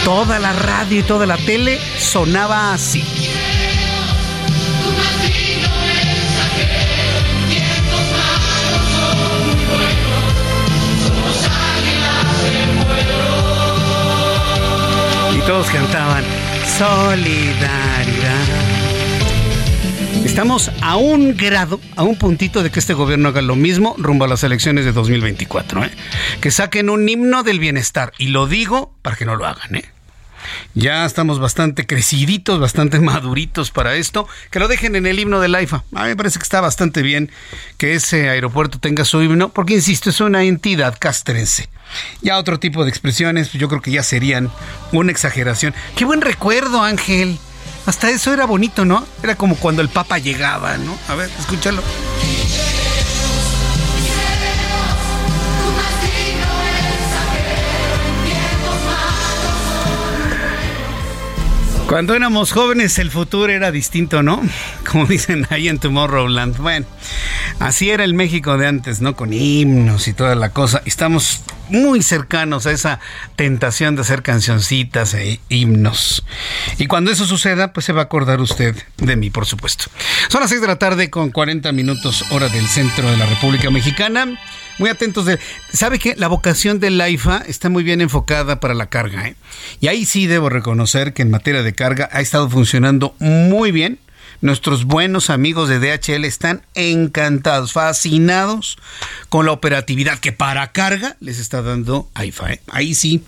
Toda 0.05 0.39
la 0.39 0.53
radio 0.53 1.01
y 1.01 1.03
toda 1.03 1.27
la 1.27 1.37
tele 1.37 1.79
sonaba 1.99 2.73
así. 2.73 3.05
Y 15.35 15.41
todos 15.47 15.67
cantaban 15.71 16.25
Solidaridad. 16.79 18.76
Estamos 20.25 20.71
a 20.83 20.97
un 20.97 21.37
grado, 21.37 21.81
a 21.97 22.03
un 22.03 22.17
puntito 22.17 22.63
de 22.63 22.71
que 22.71 22.79
este 22.79 22.95
gobierno 22.95 23.29
haga 23.29 23.43
lo 23.43 23.57
mismo 23.57 23.95
rumbo 23.99 24.25
a 24.25 24.29
las 24.29 24.45
elecciones 24.45 24.85
de 24.85 24.93
2024. 24.93 25.85
¿eh? 25.85 25.91
Que 26.41 26.51
saquen 26.51 26.91
un 26.91 27.09
himno 27.09 27.43
del 27.43 27.59
bienestar. 27.59 28.13
Y 28.19 28.29
lo 28.29 28.47
digo 28.47 28.95
para 29.03 29.17
que 29.17 29.25
no 29.25 29.37
lo 29.37 29.47
hagan. 29.47 29.77
¿eh? 29.77 29.85
Ya 30.75 31.05
estamos 31.05 31.39
bastante 31.39 31.87
creciditos, 31.87 32.61
bastante 32.61 33.01
maduritos 33.01 33.71
para 33.71 33.95
esto. 33.97 34.29
Que 34.51 34.59
lo 34.59 34.69
dejen 34.69 34.97
en 34.97 35.07
el 35.07 35.19
himno 35.19 35.41
del 35.41 35.55
AIFA. 35.55 35.85
A 35.95 36.03
mí 36.03 36.09
me 36.09 36.17
parece 36.17 36.39
que 36.39 36.45
está 36.45 36.61
bastante 36.61 37.03
bien 37.03 37.31
que 37.79 37.95
ese 37.95 38.29
aeropuerto 38.29 38.79
tenga 38.79 39.05
su 39.05 39.23
himno, 39.23 39.51
porque 39.51 39.75
insisto, 39.75 40.11
es 40.11 40.21
una 40.21 40.43
entidad 40.43 40.97
castrense. 40.99 41.69
Ya 42.21 42.39
otro 42.39 42.59
tipo 42.59 42.85
de 42.85 42.91
expresiones, 42.91 43.53
yo 43.53 43.69
creo 43.69 43.81
que 43.81 43.91
ya 43.93 44.03
serían 44.03 44.51
una 44.93 45.13
exageración. 45.13 45.75
Qué 45.97 46.05
buen 46.05 46.21
recuerdo, 46.21 46.83
Ángel. 46.83 47.39
Hasta 47.87 48.11
eso 48.11 48.33
era 48.35 48.47
bonito, 48.47 48.85
¿no? 48.85 49.07
Era 49.23 49.37
como 49.37 49.57
cuando 49.57 49.81
el 49.81 49.89
Papa 49.89 50.19
llegaba, 50.19 50.77
¿no? 50.77 50.97
A 51.09 51.15
ver, 51.15 51.31
escúchalo. 51.39 51.83
Cuando 61.89 62.17
éramos 62.17 62.51
jóvenes 62.51 62.99
el 62.99 63.13
futuro 63.13 63.53
era 63.53 63.71
distinto, 63.71 64.25
¿no? 64.25 64.43
Como 64.91 65.07
dicen 65.07 65.47
ahí 65.51 65.69
en 65.69 65.79
Tomorrowland. 65.79 66.57
Bueno, 66.59 66.85
así 67.61 67.91
era 67.91 68.03
el 68.03 68.13
México 68.13 68.59
de 68.59 68.67
antes, 68.67 69.01
¿no? 69.01 69.15
Con 69.15 69.33
himnos 69.33 70.09
y 70.09 70.13
toda 70.13 70.35
la 70.35 70.51
cosa. 70.51 70.83
Estamos 70.85 71.43
muy 71.69 72.03
cercanos 72.03 72.67
a 72.67 72.73
esa 72.73 73.01
tentación 73.37 73.97
de 73.97 74.03
hacer 74.03 74.23
cancioncitas 74.23 75.15
e 75.15 75.41
himnos. 75.49 76.25
Y 76.79 76.87
cuando 76.87 77.11
eso 77.11 77.27
suceda, 77.27 77.73
pues 77.73 77.87
se 77.87 77.93
va 77.93 78.03
a 78.03 78.05
acordar 78.05 78.41
usted 78.41 78.77
de 78.99 79.17
mí, 79.17 79.31
por 79.31 79.47
supuesto. 79.47 79.87
Son 80.29 80.41
las 80.41 80.51
6 80.51 80.61
de 80.61 80.67
la 80.67 80.77
tarde 80.77 81.11
con 81.11 81.31
40 81.31 81.73
minutos 81.73 82.25
hora 82.31 82.49
del 82.49 82.67
centro 82.67 83.11
de 83.11 83.17
la 83.17 83.27
República 83.27 83.71
Mexicana 83.71 84.39
muy 84.79 84.91
atentos 84.91 85.25
de... 85.25 85.39
¿Sabe 85.73 85.99
que 85.99 86.15
La 86.17 86.29
vocación 86.29 86.81
del 86.81 87.01
AIFA 87.01 87.43
está 87.47 87.69
muy 87.69 87.83
bien 87.83 88.01
enfocada 88.01 88.61
para 88.61 88.75
la 88.75 88.87
carga. 88.87 89.27
¿eh? 89.29 89.37
Y 89.81 89.89
ahí 89.89 90.05
sí 90.05 90.27
debo 90.27 90.49
reconocer 90.49 91.13
que 91.13 91.23
en 91.23 91.31
materia 91.31 91.63
de 91.63 91.75
carga 91.75 92.09
ha 92.13 92.21
estado 92.21 92.49
funcionando 92.49 93.15
muy 93.19 93.73
bien. 93.73 93.99
Nuestros 94.41 94.85
buenos 94.85 95.31
amigos 95.31 95.69
de 95.69 95.79
DHL 95.79 96.25
están 96.25 96.63
encantados, 96.75 97.73
fascinados 97.73 98.79
con 99.29 99.47
la 99.47 99.53
operatividad 99.53 100.19
que 100.19 100.33
para 100.33 100.73
carga 100.73 101.17
les 101.21 101.39
está 101.39 101.63
dando 101.63 102.11
AIFA. 102.15 102.59
Ahí 102.69 102.95
sí, 102.95 103.25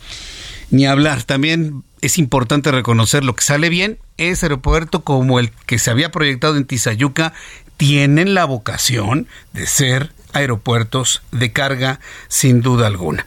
ni 0.71 0.87
hablar. 0.87 1.23
También 1.23 1.83
es 2.01 2.19
importante 2.19 2.71
reconocer 2.71 3.25
lo 3.25 3.35
que 3.35 3.45
sale 3.45 3.69
bien. 3.69 3.99
Ese 4.17 4.47
aeropuerto 4.47 5.03
como 5.03 5.39
el 5.39 5.51
que 5.67 5.79
se 5.79 5.91
había 5.91 6.11
proyectado 6.11 6.57
en 6.57 6.67
Tizayuca 6.67 7.33
tienen 7.77 8.35
la 8.35 8.45
vocación 8.45 9.29
de 9.53 9.67
ser 9.67 10.13
aeropuertos 10.33 11.23
de 11.33 11.53
carga, 11.53 12.01
sin 12.29 12.61
duda 12.61 12.87
alguna. 12.87 13.25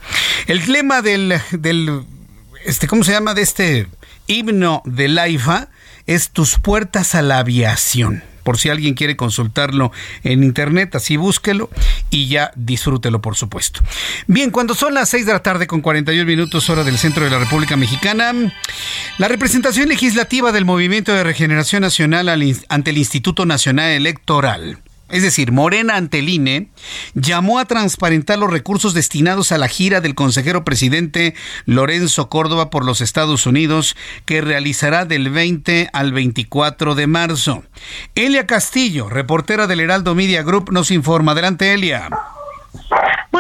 El 0.48 0.72
lema 0.72 1.02
del, 1.02 1.42
del 1.52 2.04
este, 2.66 2.88
¿cómo 2.88 3.04
se 3.04 3.14
llama? 3.14 3.34
De 3.34 3.42
este 3.42 3.88
himno 4.28 4.84
del 4.86 5.18
AIFA 5.18 5.70
es 6.06 6.30
tus 6.30 6.60
puertas 6.60 7.16
a 7.16 7.22
la 7.22 7.40
aviación. 7.40 8.24
Por 8.44 8.58
si 8.58 8.70
alguien 8.70 8.96
quiere 8.96 9.16
consultarlo 9.16 9.92
en 10.24 10.44
internet, 10.44 10.96
así 10.96 11.16
búsquelo 11.16 11.70
y 12.10 12.28
ya 12.28 12.52
disfrútelo, 12.56 13.22
por 13.22 13.36
supuesto. 13.36 13.82
Bien, 14.28 14.50
cuando 14.50 14.74
son 14.74 14.94
las 14.94 15.10
6 15.10 15.26
de 15.28 15.34
la 15.34 15.44
tarde 15.44 15.68
con 15.68 15.82
41 15.82 16.26
minutos 16.26 16.70
hora 16.70 16.84
del 16.84 16.98
centro 16.98 17.24
de 17.24 17.30
la 17.30 17.40
República 17.40 17.78
Mexicana, 17.78 18.34
la 19.20 19.28
representación 19.28 19.90
legislativa 19.90 20.52
del 20.52 20.66
Movimiento 20.66 21.14
de 21.14 21.24
Regeneración 21.24 21.82
Nacional 21.84 22.30
ante 22.70 22.92
el 22.92 22.98
Instituto 22.98 23.46
Nacional 23.46 23.92
Electoral 23.92 24.80
es 25.12 25.24
decir, 25.24 25.52
Morena 25.52 25.96
ante 25.96 26.20
el 26.20 26.30
INE, 26.30 26.70
llamó 27.14 27.60
a 27.60 27.66
transparentar 27.66 28.40
los 28.40 28.50
recursos 28.50 28.94
destinados 28.94 29.52
a 29.52 29.58
la 29.58 29.68
gira 29.68 30.02
del 30.02 30.16
consejero 30.16 30.64
presidente 30.64 31.36
Lorenzo 31.66 32.30
Córdoba 32.30 32.70
por 32.70 32.86
los 32.86 33.02
Estados 33.02 33.46
Unidos, 33.46 33.96
que 34.26 34.42
realizará 34.42 35.06
del 35.06 35.30
20 35.30 35.90
al 35.94 36.14
24 36.14 36.96
de 36.96 37.08
marzo. 37.08 37.64
Elia 38.16 38.48
Castillo, 38.48 39.10
reportera 39.10 39.68
del 39.68 39.82
Heraldo 39.82 40.16
Media 40.16 40.44
Group, 40.44 40.72
nos 40.72 40.92
informa. 40.92 41.34
Adelante, 41.34 41.74
Elia. 41.74 42.10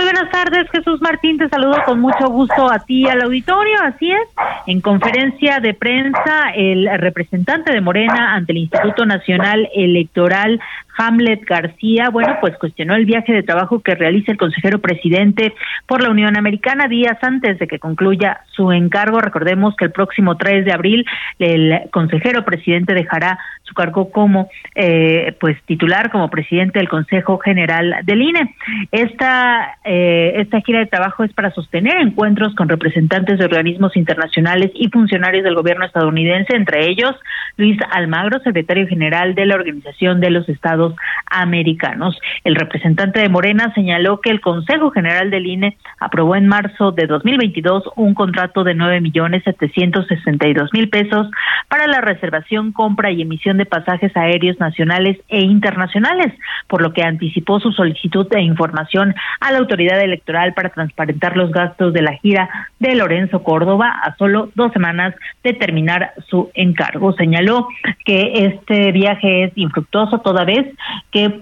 Muy 0.01 0.13
buenas 0.13 0.31
tardes, 0.31 0.67
Jesús 0.71 0.99
Martín. 0.99 1.37
Te 1.37 1.47
saludo 1.47 1.77
con 1.85 2.01
mucho 2.01 2.25
gusto 2.27 2.71
a 2.71 2.79
ti 2.79 3.07
al 3.07 3.21
auditorio. 3.21 3.77
Así 3.83 4.11
es, 4.11 4.27
en 4.65 4.81
conferencia 4.81 5.59
de 5.59 5.75
prensa, 5.75 6.49
el 6.55 6.89
representante 6.97 7.71
de 7.71 7.81
Morena 7.81 8.33
ante 8.33 8.51
el 8.51 8.57
Instituto 8.57 9.05
Nacional 9.05 9.69
Electoral, 9.75 10.59
Hamlet 10.97 11.45
García, 11.45 12.09
bueno, 12.09 12.37
pues 12.41 12.57
cuestionó 12.57 12.95
el 12.95 13.05
viaje 13.05 13.31
de 13.31 13.43
trabajo 13.43 13.81
que 13.81 13.95
realiza 13.95 14.31
el 14.31 14.37
consejero 14.37 14.79
presidente 14.79 15.53
por 15.85 16.01
la 16.01 16.09
Unión 16.09 16.37
Americana 16.37 16.87
días 16.87 17.17
antes 17.21 17.59
de 17.59 17.67
que 17.67 17.79
concluya 17.79 18.41
su 18.53 18.71
encargo. 18.71 19.19
Recordemos 19.19 19.75
que 19.75 19.85
el 19.85 19.91
próximo 19.91 20.35
3 20.35 20.65
de 20.65 20.73
abril 20.73 21.05
el 21.37 21.81
consejero 21.91 22.43
presidente 22.43 22.93
dejará 22.93 23.37
su 23.71 23.75
cargo 23.75 24.11
como 24.11 24.49
eh, 24.75 25.35
pues 25.39 25.57
titular 25.65 26.11
como 26.11 26.29
presidente 26.29 26.79
del 26.79 26.89
Consejo 26.89 27.39
General 27.39 27.95
del 28.03 28.21
INE. 28.21 28.55
Esta 28.91 29.77
eh, 29.85 30.33
esta 30.35 30.61
gira 30.61 30.79
de 30.79 30.87
trabajo 30.87 31.23
es 31.23 31.33
para 31.33 31.51
sostener 31.51 31.97
encuentros 31.97 32.53
con 32.55 32.67
representantes 32.67 33.39
de 33.39 33.45
organismos 33.45 33.95
internacionales 33.95 34.71
y 34.75 34.89
funcionarios 34.89 35.43
del 35.43 35.55
gobierno 35.55 35.85
estadounidense, 35.85 36.55
entre 36.55 36.89
ellos 36.89 37.15
Luis 37.57 37.77
Almagro, 37.91 38.39
secretario 38.39 38.87
general 38.87 39.35
de 39.35 39.45
la 39.45 39.55
Organización 39.55 40.19
de 40.19 40.31
los 40.31 40.47
Estados 40.49 40.95
Americanos. 41.25 42.19
El 42.43 42.55
representante 42.55 43.19
de 43.19 43.29
Morena 43.29 43.73
señaló 43.73 44.19
que 44.19 44.29
el 44.29 44.41
Consejo 44.41 44.91
General 44.91 45.29
del 45.29 45.45
INE 45.45 45.77
aprobó 45.99 46.35
en 46.35 46.47
marzo 46.47 46.91
de 46.91 47.07
2022 47.07 47.83
un 47.95 48.13
contrato 48.13 48.63
de 48.63 48.73
nueve 48.73 48.99
millones 48.99 49.43
setecientos 49.43 50.07
sesenta 50.07 50.47
y 50.47 50.53
dos 50.53 50.71
mil 50.73 50.89
pesos 50.89 51.29
para 51.67 51.87
la 51.87 52.01
reservación, 52.01 52.71
compra 52.71 53.11
y 53.11 53.21
emisión 53.21 53.57
de 53.57 53.60
pasajes 53.65 54.15
aéreos 54.15 54.59
nacionales 54.59 55.17
e 55.29 55.41
internacionales, 55.41 56.33
por 56.67 56.81
lo 56.81 56.93
que 56.93 57.03
anticipó 57.03 57.59
su 57.59 57.71
solicitud 57.71 58.27
de 58.29 58.41
información 58.41 59.15
a 59.39 59.51
la 59.51 59.59
autoridad 59.59 59.99
electoral 60.01 60.53
para 60.53 60.69
transparentar 60.69 61.37
los 61.37 61.51
gastos 61.51 61.93
de 61.93 62.01
la 62.01 62.13
gira 62.13 62.49
de 62.79 62.95
Lorenzo 62.95 63.43
Córdoba 63.43 64.01
a 64.03 64.15
solo 64.17 64.49
dos 64.55 64.71
semanas 64.73 65.15
de 65.43 65.53
terminar 65.53 66.13
su 66.27 66.49
encargo. 66.53 67.13
Señaló 67.13 67.67
que 68.05 68.45
este 68.45 68.91
viaje 68.91 69.45
es 69.45 69.51
infructuoso 69.55 70.19
toda 70.19 70.45
vez 70.45 70.67
que 71.11 71.41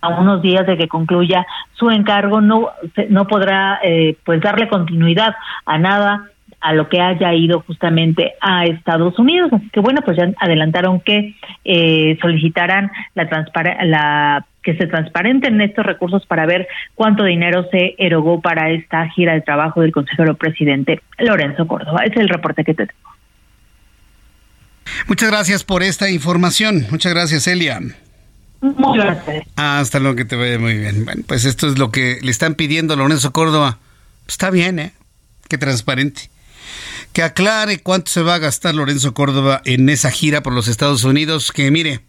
a 0.00 0.08
unos 0.08 0.42
días 0.42 0.66
de 0.66 0.76
que 0.76 0.88
concluya 0.88 1.46
su 1.74 1.90
encargo 1.90 2.40
no 2.40 2.70
no 3.08 3.26
podrá 3.26 3.80
eh, 3.82 4.16
pues 4.24 4.40
darle 4.40 4.68
continuidad 4.68 5.34
a 5.64 5.78
nada 5.78 6.30
a 6.66 6.72
lo 6.72 6.88
que 6.88 7.00
haya 7.00 7.32
ido 7.32 7.60
justamente 7.60 8.34
a 8.40 8.64
Estados 8.64 9.16
Unidos. 9.20 9.52
Así 9.52 9.70
que 9.70 9.78
bueno, 9.78 10.00
pues 10.04 10.16
ya 10.16 10.32
adelantaron 10.40 10.98
que 10.98 11.36
eh, 11.64 12.18
solicitarán 12.20 12.90
la, 13.14 13.28
la 13.84 14.46
que 14.64 14.76
se 14.76 14.88
transparenten 14.88 15.60
estos 15.60 15.86
recursos 15.86 16.26
para 16.26 16.44
ver 16.44 16.66
cuánto 16.96 17.22
dinero 17.22 17.68
se 17.70 17.94
erogó 17.98 18.40
para 18.40 18.70
esta 18.72 19.08
gira 19.10 19.34
de 19.34 19.42
trabajo 19.42 19.80
del 19.80 19.92
consejero 19.92 20.34
presidente 20.34 21.00
Lorenzo 21.18 21.68
Córdoba. 21.68 22.00
Es 22.04 22.16
el 22.16 22.28
reporte 22.28 22.64
que 22.64 22.74
te 22.74 22.86
tengo. 22.88 23.10
Muchas 25.06 25.30
gracias 25.30 25.62
por 25.62 25.84
esta 25.84 26.10
información. 26.10 26.84
Muchas 26.90 27.14
gracias, 27.14 27.46
Elia. 27.46 27.78
Muy 28.60 28.98
gracias. 28.98 29.46
hasta 29.54 30.00
luego, 30.00 30.16
que 30.16 30.24
te 30.24 30.34
vaya 30.34 30.58
muy 30.58 30.76
bien. 30.76 31.04
Bueno, 31.04 31.22
pues 31.28 31.44
esto 31.44 31.68
es 31.68 31.78
lo 31.78 31.92
que 31.92 32.18
le 32.22 32.32
están 32.32 32.56
pidiendo 32.56 32.94
a 32.94 32.96
Lorenzo 32.96 33.32
Córdoba. 33.32 33.78
Está 34.26 34.50
bien, 34.50 34.80
¿eh? 34.80 34.92
Que 35.48 35.58
transparente. 35.58 36.22
Que 37.16 37.22
aclare 37.22 37.78
cuánto 37.78 38.10
se 38.10 38.20
va 38.20 38.34
a 38.34 38.38
gastar 38.38 38.74
Lorenzo 38.74 39.14
Córdoba 39.14 39.62
en 39.64 39.88
esa 39.88 40.10
gira 40.10 40.42
por 40.42 40.52
los 40.52 40.68
Estados 40.68 41.02
Unidos. 41.02 41.50
Que 41.50 41.70
mire, 41.70 42.02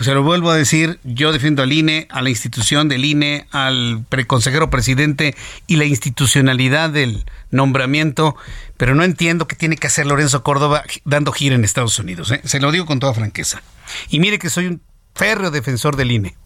se 0.00 0.14
lo 0.14 0.22
vuelvo 0.22 0.50
a 0.50 0.56
decir, 0.56 0.98
yo 1.04 1.32
defiendo 1.32 1.62
al 1.62 1.70
INE, 1.70 2.06
a 2.08 2.22
la 2.22 2.30
institución 2.30 2.88
del 2.88 3.04
INE, 3.04 3.46
al 3.50 4.06
preconsejero 4.08 4.70
presidente 4.70 5.36
y 5.66 5.76
la 5.76 5.84
institucionalidad 5.84 6.88
del 6.88 7.26
nombramiento, 7.50 8.36
pero 8.78 8.94
no 8.94 9.04
entiendo 9.04 9.46
qué 9.46 9.54
tiene 9.54 9.76
que 9.76 9.88
hacer 9.88 10.06
Lorenzo 10.06 10.42
Córdoba 10.42 10.82
dando 11.04 11.30
gira 11.32 11.54
en 11.54 11.62
Estados 11.62 11.98
Unidos. 11.98 12.30
¿eh? 12.30 12.40
Se 12.44 12.58
lo 12.58 12.72
digo 12.72 12.86
con 12.86 13.00
toda 13.00 13.12
franqueza. 13.12 13.60
Y 14.08 14.18
mire 14.18 14.38
que 14.38 14.48
soy 14.48 14.68
un 14.68 14.80
férreo 15.14 15.50
defensor 15.50 15.94
del 15.94 16.10
INE 16.10 16.36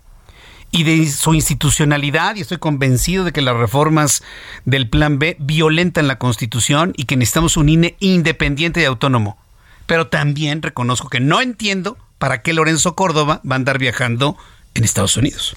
y 0.72 0.84
de 0.84 1.06
su 1.08 1.34
institucionalidad 1.34 2.34
y 2.34 2.40
estoy 2.40 2.58
convencido 2.58 3.24
de 3.24 3.32
que 3.32 3.42
las 3.42 3.54
reformas 3.54 4.24
del 4.64 4.88
Plan 4.88 5.18
B 5.18 5.36
violentan 5.38 6.08
la 6.08 6.18
Constitución 6.18 6.94
y 6.96 7.04
que 7.04 7.16
necesitamos 7.16 7.58
un 7.58 7.68
INE 7.68 7.94
independiente 8.00 8.80
y 8.80 8.86
autónomo. 8.86 9.38
Pero 9.86 10.08
también 10.08 10.62
reconozco 10.62 11.10
que 11.10 11.20
no 11.20 11.42
entiendo 11.42 11.98
para 12.18 12.40
qué 12.40 12.54
Lorenzo 12.54 12.96
Córdoba 12.96 13.42
va 13.48 13.54
a 13.54 13.56
andar 13.56 13.78
viajando 13.78 14.36
en 14.74 14.84
Estados 14.84 15.16
Unidos. 15.18 15.56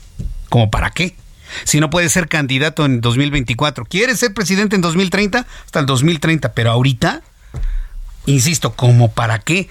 ¿Cómo 0.49 0.69
para 0.69 0.91
qué? 0.91 1.15
Si 1.63 1.79
no 1.79 1.89
puede 1.89 2.09
ser 2.09 2.27
candidato 2.27 2.85
en 2.85 2.99
2024. 2.99 3.85
¿Quiere 3.85 4.17
ser 4.17 4.33
presidente 4.33 4.75
en 4.75 4.81
2030? 4.81 5.47
Hasta 5.65 5.79
el 5.79 5.85
2030. 5.85 6.53
Pero 6.53 6.71
ahorita, 6.71 7.21
insisto, 8.25 8.73
¿cómo 8.75 9.13
para 9.13 9.39
qué? 9.39 9.69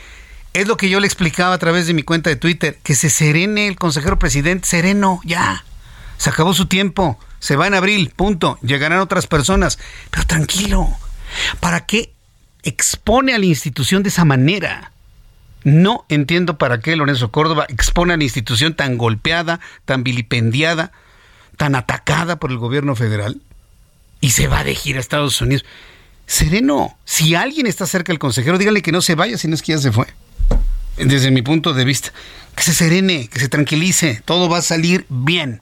Es 0.55 0.69
lo 0.69 0.77
que 0.77 0.89
yo 0.89 1.01
le 1.01 1.07
explicaba 1.09 1.53
a 1.53 1.59
través 1.59 1.89
de 1.89 1.95
mi 1.95 2.05
cuenta 2.05 2.31
de 2.31 2.37
Twitter, 2.37 2.79
que 2.85 2.95
se 2.95 3.11
serene 3.11 3.67
el 3.67 3.75
consejero 3.75 4.21
presidente, 4.21 4.69
sereno, 4.69 5.21
ya. 5.25 5.65
Se 6.17 6.31
acabó 6.31 6.55
su 6.55 6.67
tiempo, 6.67 7.19
se 7.41 7.57
va 7.57 7.67
en 7.67 7.75
abril, 7.75 8.13
punto. 8.15 8.57
Llegarán 8.63 9.01
otras 9.01 9.27
personas, 9.27 9.81
pero 10.13 10.25
tranquilo. 10.27 10.89
¿Para 11.59 11.87
qué 11.87 12.13
expone 12.63 13.35
a 13.35 13.39
la 13.39 13.47
institución 13.47 14.05
de 14.05 14.11
esa 14.11 14.25
manera? 14.25 14.93
No 15.65 16.07
entiendo 16.09 16.57
para 16.57 16.79
qué 16.79 16.95
Lorenzo 16.95 17.33
Córdoba 17.33 17.67
expone 17.69 18.15
a 18.15 18.17
la 18.17 18.23
institución 18.23 18.75
tan 18.75 18.97
golpeada, 18.97 19.59
tan 19.85 20.05
vilipendiada, 20.05 20.93
tan 21.57 21.75
atacada 21.75 22.37
por 22.37 22.53
el 22.53 22.59
gobierno 22.59 22.95
federal 22.95 23.41
y 24.21 24.31
se 24.31 24.47
va 24.47 24.63
de 24.63 24.77
gira 24.77 24.99
a 24.99 25.01
Estados 25.01 25.41
Unidos. 25.41 25.65
Sereno, 26.27 26.97
si 27.05 27.35
alguien 27.35 27.67
está 27.67 27.89
cerca 27.89 28.13
del 28.13 28.21
consejero, 28.21 28.57
dígale 28.57 28.83
que 28.83 28.93
no 28.93 29.03
se 29.03 29.17
vaya, 29.17 29.37
si 29.37 29.49
no 29.49 29.57
es 29.57 29.63
que 29.63 29.73
ya 29.73 29.79
se 29.79 29.91
fue 29.91 30.07
desde 30.97 31.31
mi 31.31 31.43
punto 31.43 31.75
de 31.75 31.85
vista. 31.85 32.13
Que 32.55 32.63
se 32.63 32.73
serene, 32.73 33.29
que 33.29 33.41
se 33.41 33.49
tranquilice, 33.49 34.23
todo 34.25 34.49
va 34.49 34.59
a 34.59 34.63
salir 34.63 35.07
bien 35.09 35.61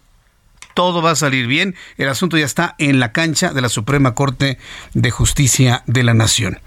todo 0.75 1.03
va 1.03 1.13
a 1.13 1.17
salir 1.17 1.47
bien. 1.47 1.75
El 1.97 2.09
asunto 2.09 2.37
ya 2.39 2.45
está 2.45 2.75
en 2.79 3.01
la 3.01 3.13
cancha 3.13 3.53
de 3.53 3.61
la 3.61 3.69
Suprema 3.69 4.15
Corte 4.15 4.59
de 4.95 5.11
Justicia 5.11 5.83
de 5.87 6.03
la 6.03 6.15
Nación. 6.15 6.61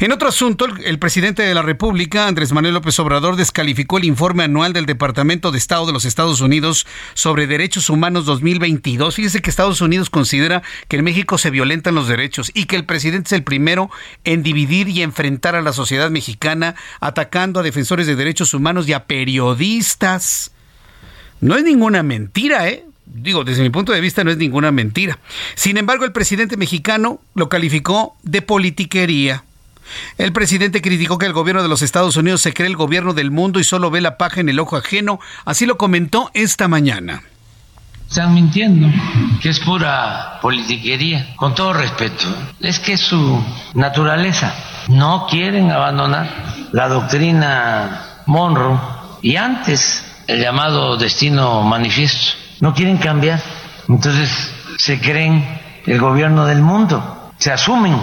En 0.00 0.12
otro 0.12 0.28
asunto, 0.28 0.66
el, 0.84 0.98
presidente 0.98 1.42
de 1.42 1.54
la 1.54 1.62
República, 1.62 2.26
Andrés 2.26 2.52
Manuel 2.52 2.74
López 2.74 2.98
Obrador, 2.98 3.36
descalificó 3.36 3.98
el 3.98 4.04
informe 4.04 4.44
anual 4.44 4.72
del 4.72 4.86
Departamento 4.86 5.50
de 5.50 5.58
Estado 5.58 5.86
de 5.86 5.92
los 5.92 6.04
Estados 6.04 6.40
Unidos 6.40 6.86
sobre 7.14 7.46
Derechos 7.46 7.90
Humanos 7.90 8.24
2022. 8.26 9.14
Fíjese 9.14 9.42
que 9.42 9.50
Estados 9.50 9.80
Unidos 9.80 10.10
considera 10.10 10.62
que 10.88 10.96
en 10.96 11.04
México 11.04 11.38
se 11.38 11.50
violentan 11.50 11.94
los 11.94 12.08
derechos 12.08 12.50
y 12.54 12.64
que 12.64 12.76
el 12.76 12.84
presidente 12.84 13.28
es 13.28 13.32
el 13.32 13.42
primero 13.42 13.90
en 14.24 14.42
dividir 14.42 14.88
y 14.88 15.02
enfrentar 15.02 15.54
a 15.54 15.62
la 15.62 15.72
sociedad 15.72 16.10
mexicana, 16.10 16.74
atacando 17.00 17.60
a 17.60 17.62
defensores 17.62 18.06
de 18.06 18.16
derechos 18.16 18.54
humanos 18.54 18.88
y 18.88 18.92
a 18.92 19.06
periodistas. 19.06 20.52
No 21.40 21.56
es 21.56 21.64
ninguna 21.64 22.02
mentira, 22.02 22.68
¿eh? 22.68 22.84
Digo, 23.12 23.44
desde 23.44 23.62
mi 23.62 23.70
punto 23.70 23.92
de 23.92 24.00
vista 24.00 24.24
no 24.24 24.30
es 24.30 24.36
ninguna 24.36 24.70
mentira. 24.70 25.18
Sin 25.54 25.76
embargo, 25.76 26.04
el 26.04 26.12
presidente 26.12 26.56
mexicano 26.56 27.20
lo 27.34 27.48
calificó 27.48 28.16
de 28.22 28.42
politiquería. 28.42 29.44
El 30.18 30.32
presidente 30.32 30.80
criticó 30.80 31.18
que 31.18 31.26
el 31.26 31.32
gobierno 31.32 31.62
de 31.62 31.68
los 31.68 31.82
Estados 31.82 32.16
Unidos 32.16 32.40
se 32.40 32.54
cree 32.54 32.68
el 32.68 32.76
gobierno 32.76 33.12
del 33.12 33.30
mundo 33.30 33.58
y 33.58 33.64
solo 33.64 33.90
ve 33.90 34.00
la 34.00 34.16
paja 34.16 34.40
en 34.40 34.48
el 34.48 34.60
ojo 34.60 34.76
ajeno. 34.76 35.20
Así 35.44 35.66
lo 35.66 35.76
comentó 35.76 36.30
esta 36.34 36.68
mañana. 36.68 37.22
Están 38.08 38.34
mintiendo, 38.34 38.88
que 39.40 39.50
es 39.50 39.60
pura 39.60 40.38
politiquería, 40.42 41.34
con 41.36 41.54
todo 41.54 41.72
respeto. 41.72 42.24
Es 42.60 42.80
que 42.80 42.96
su 42.96 43.40
naturaleza. 43.74 44.54
No 44.88 45.26
quieren 45.30 45.70
abandonar 45.70 46.68
la 46.72 46.88
doctrina 46.88 48.22
Monroe 48.26 48.78
y 49.22 49.36
antes 49.36 50.04
el 50.26 50.40
llamado 50.40 50.96
destino 50.96 51.62
manifiesto 51.62 52.39
no 52.60 52.74
quieren 52.74 52.98
cambiar. 52.98 53.40
Entonces 53.88 54.30
se 54.78 55.00
creen 55.00 55.44
el 55.86 55.98
gobierno 55.98 56.46
del 56.46 56.62
mundo, 56.62 57.32
se 57.38 57.50
asumen 57.50 57.96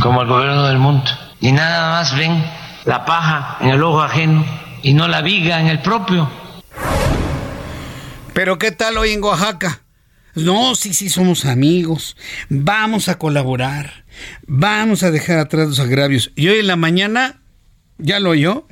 como 0.00 0.22
el 0.22 0.28
gobierno 0.28 0.66
del 0.66 0.78
mundo 0.78 1.10
y 1.40 1.52
nada 1.52 1.90
más 1.90 2.16
ven 2.16 2.42
la 2.84 3.04
paja 3.04 3.58
en 3.60 3.68
el 3.70 3.82
ojo 3.82 4.02
ajeno 4.02 4.44
y 4.82 4.94
no 4.94 5.08
la 5.08 5.20
viga 5.20 5.60
en 5.60 5.68
el 5.68 5.80
propio. 5.80 6.28
Pero 8.32 8.58
¿qué 8.58 8.72
tal 8.72 8.96
hoy 8.96 9.10
en 9.10 9.22
Oaxaca? 9.22 9.82
No, 10.34 10.74
sí, 10.74 10.94
sí, 10.94 11.10
somos 11.10 11.44
amigos. 11.44 12.16
Vamos 12.48 13.08
a 13.08 13.18
colaborar. 13.18 14.04
Vamos 14.46 15.02
a 15.02 15.10
dejar 15.10 15.38
atrás 15.38 15.68
los 15.68 15.78
agravios. 15.78 16.32
Y 16.34 16.48
hoy 16.48 16.60
en 16.60 16.66
la 16.68 16.76
mañana, 16.76 17.42
¿ya 17.98 18.18
lo 18.18 18.30
oyó? 18.30 18.66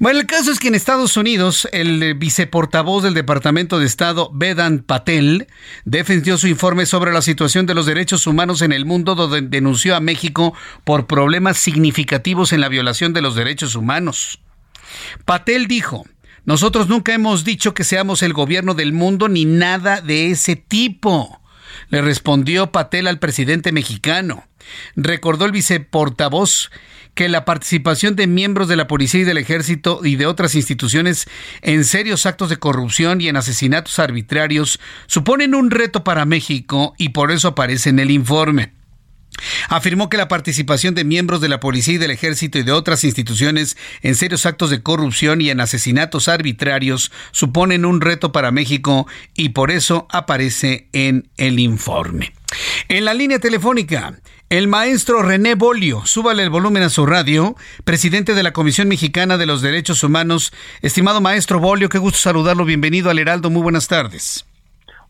Bueno, 0.00 0.20
el 0.20 0.26
caso 0.26 0.52
es 0.52 0.60
que 0.60 0.68
en 0.68 0.76
Estados 0.76 1.16
Unidos, 1.16 1.66
el 1.72 2.14
viceportavoz 2.14 3.02
del 3.02 3.14
Departamento 3.14 3.80
de 3.80 3.86
Estado, 3.86 4.30
Vedan 4.32 4.78
Patel, 4.78 5.48
defendió 5.84 6.38
su 6.38 6.46
informe 6.46 6.86
sobre 6.86 7.12
la 7.12 7.20
situación 7.20 7.66
de 7.66 7.74
los 7.74 7.84
derechos 7.84 8.28
humanos 8.28 8.62
en 8.62 8.70
el 8.70 8.84
mundo, 8.84 9.16
donde 9.16 9.40
denunció 9.40 9.96
a 9.96 10.00
México 10.00 10.54
por 10.84 11.08
problemas 11.08 11.58
significativos 11.58 12.52
en 12.52 12.60
la 12.60 12.68
violación 12.68 13.12
de 13.12 13.22
los 13.22 13.34
derechos 13.34 13.74
humanos. 13.74 14.38
Patel 15.24 15.66
dijo, 15.66 16.06
nosotros 16.44 16.88
nunca 16.88 17.12
hemos 17.12 17.42
dicho 17.42 17.74
que 17.74 17.82
seamos 17.82 18.22
el 18.22 18.32
gobierno 18.32 18.74
del 18.74 18.92
mundo 18.92 19.28
ni 19.28 19.46
nada 19.46 20.00
de 20.00 20.30
ese 20.30 20.54
tipo. 20.54 21.42
Le 21.88 22.02
respondió 22.02 22.70
Patel 22.70 23.08
al 23.08 23.18
presidente 23.18 23.72
mexicano. 23.72 24.46
Recordó 24.94 25.44
el 25.44 25.52
viceportavoz 25.52 26.70
que 27.18 27.28
la 27.28 27.44
participación 27.44 28.14
de 28.14 28.28
miembros 28.28 28.68
de 28.68 28.76
la 28.76 28.86
policía 28.86 29.22
y 29.22 29.24
del 29.24 29.38
ejército 29.38 30.02
y 30.04 30.14
de 30.14 30.26
otras 30.26 30.54
instituciones 30.54 31.26
en 31.62 31.84
serios 31.84 32.26
actos 32.26 32.48
de 32.48 32.58
corrupción 32.58 33.20
y 33.20 33.26
en 33.26 33.36
asesinatos 33.36 33.98
arbitrarios 33.98 34.78
suponen 35.08 35.56
un 35.56 35.72
reto 35.72 36.04
para 36.04 36.24
México 36.26 36.94
y 36.96 37.08
por 37.08 37.32
eso 37.32 37.48
aparece 37.48 37.90
en 37.90 37.98
el 37.98 38.12
informe. 38.12 38.77
Afirmó 39.68 40.08
que 40.08 40.16
la 40.16 40.28
participación 40.28 40.94
de 40.94 41.04
miembros 41.04 41.40
de 41.40 41.48
la 41.48 41.60
policía 41.60 41.94
y 41.94 41.98
del 41.98 42.10
ejército 42.10 42.58
y 42.58 42.62
de 42.62 42.72
otras 42.72 43.04
instituciones 43.04 43.76
en 44.02 44.14
serios 44.14 44.46
actos 44.46 44.70
de 44.70 44.82
corrupción 44.82 45.40
y 45.40 45.50
en 45.50 45.60
asesinatos 45.60 46.28
arbitrarios 46.28 47.12
suponen 47.32 47.84
un 47.84 48.00
reto 48.00 48.32
para 48.32 48.50
México 48.50 49.06
y 49.34 49.50
por 49.50 49.70
eso 49.70 50.06
aparece 50.10 50.88
en 50.92 51.28
el 51.36 51.58
informe. 51.58 52.32
En 52.88 53.04
la 53.04 53.14
línea 53.14 53.38
telefónica, 53.38 54.18
el 54.48 54.66
maestro 54.66 55.22
René 55.22 55.54
Bolio, 55.54 56.06
súbale 56.06 56.42
el 56.42 56.48
volumen 56.48 56.82
a 56.82 56.88
su 56.88 57.04
radio, 57.04 57.54
presidente 57.84 58.34
de 58.34 58.42
la 58.42 58.54
Comisión 58.54 58.88
Mexicana 58.88 59.36
de 59.36 59.44
los 59.44 59.60
Derechos 59.60 60.02
Humanos. 60.02 60.52
Estimado 60.80 61.20
maestro 61.20 61.60
Bolio, 61.60 61.90
qué 61.90 61.98
gusto 61.98 62.18
saludarlo. 62.18 62.64
Bienvenido 62.64 63.10
al 63.10 63.18
Heraldo. 63.18 63.50
Muy 63.50 63.62
buenas 63.62 63.88
tardes. 63.88 64.47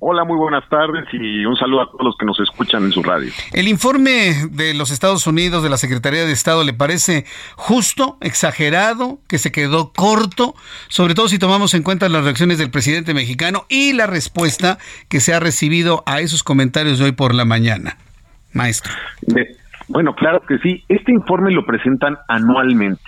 Hola, 0.01 0.25
muy 0.25 0.37
buenas 0.37 0.69
tardes 0.69 1.07
y 1.13 1.45
un 1.45 1.57
saludo 1.57 1.83
a 1.83 1.87
todos 1.91 2.05
los 2.05 2.17
que 2.17 2.25
nos 2.25 2.39
escuchan 2.39 2.85
en 2.85 2.93
su 2.93 3.03
radio. 3.03 3.33
¿El 3.53 3.67
informe 3.67 4.47
de 4.49 4.73
los 4.73 4.93
Estados 4.93 5.27
Unidos, 5.27 5.65
de 5.65 5.71
la 5.71 5.77
Secretaría 5.77 6.25
de 6.25 6.31
Estado, 6.31 6.63
le 6.63 6.73
parece 6.73 7.25
justo, 7.57 8.17
exagerado, 8.21 9.19
que 9.29 9.39
se 9.39 9.51
quedó 9.51 9.93
corto, 9.93 10.55
sobre 10.87 11.15
todo 11.15 11.27
si 11.29 11.41
tomamos 11.41 11.75
en 11.75 11.83
cuenta 11.83 12.09
las 12.09 12.23
reacciones 12.23 12.59
del 12.59 12.71
presidente 12.71 13.13
mexicano 13.13 13.65
y 13.69 13.93
la 13.93 14.07
respuesta 14.07 14.79
que 15.09 15.19
se 15.19 15.35
ha 15.35 15.41
recibido 15.41 16.05
a 16.07 16.21
esos 16.21 16.45
comentarios 16.45 17.01
de 17.01 17.07
hoy 17.07 17.13
por 17.13 17.35
la 17.35 17.45
mañana? 17.45 17.97
maestro? 18.53 18.93
bueno, 19.89 20.15
claro 20.15 20.43
que 20.47 20.59
sí. 20.59 20.85
Este 20.89 21.13
informe 21.13 21.51
lo 21.51 21.67
presentan 21.67 22.17
anualmente. 22.29 23.03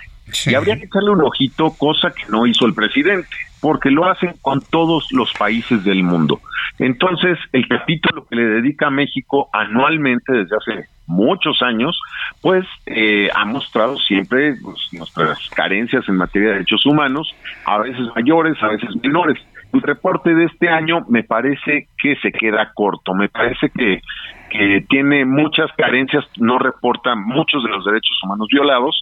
Y 0.45 0.55
habría 0.55 0.77
que 0.77 0.85
echarle 0.85 1.11
un 1.11 1.21
ojito, 1.21 1.71
cosa 1.71 2.11
que 2.11 2.23
no 2.29 2.45
hizo 2.47 2.65
el 2.65 2.73
presidente, 2.73 3.29
porque 3.61 3.91
lo 3.91 4.05
hacen 4.05 4.33
con 4.41 4.59
todos 4.61 5.07
los 5.11 5.31
países 5.33 5.83
del 5.83 6.03
mundo. 6.03 6.41
Entonces, 6.79 7.37
el 7.53 7.67
capítulo 7.67 8.25
que 8.27 8.35
le 8.35 8.45
dedica 8.45 8.87
a 8.87 8.91
México 8.91 9.49
anualmente 9.53 10.33
desde 10.33 10.55
hace 10.57 10.89
muchos 11.05 11.61
años, 11.61 11.99
pues 12.41 12.65
eh, 12.87 13.29
ha 13.35 13.45
mostrado 13.45 13.97
siempre 13.97 14.55
pues, 14.61 14.79
nuestras 14.93 15.49
carencias 15.51 16.07
en 16.09 16.17
materia 16.17 16.49
de 16.49 16.53
derechos 16.55 16.85
humanos, 16.85 17.33
a 17.65 17.77
veces 17.79 18.07
mayores, 18.15 18.61
a 18.63 18.69
veces 18.69 18.89
menores. 19.01 19.37
El 19.73 19.81
reporte 19.81 20.33
de 20.33 20.45
este 20.45 20.67
año 20.67 21.05
me 21.07 21.23
parece 21.23 21.87
que 22.01 22.15
se 22.17 22.31
queda 22.31 22.71
corto, 22.73 23.13
me 23.13 23.29
parece 23.29 23.69
que, 23.69 24.01
que 24.49 24.85
tiene 24.89 25.23
muchas 25.23 25.71
carencias, 25.77 26.25
no 26.37 26.57
reporta 26.57 27.15
muchos 27.15 27.63
de 27.63 27.69
los 27.69 27.85
derechos 27.85 28.19
humanos 28.23 28.47
violados 28.51 29.01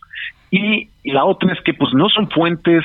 y 0.51 0.89
la 1.03 1.25
otra 1.25 1.53
es 1.53 1.61
que 1.61 1.73
pues 1.73 1.93
no 1.93 2.09
son 2.09 2.29
fuentes 2.29 2.83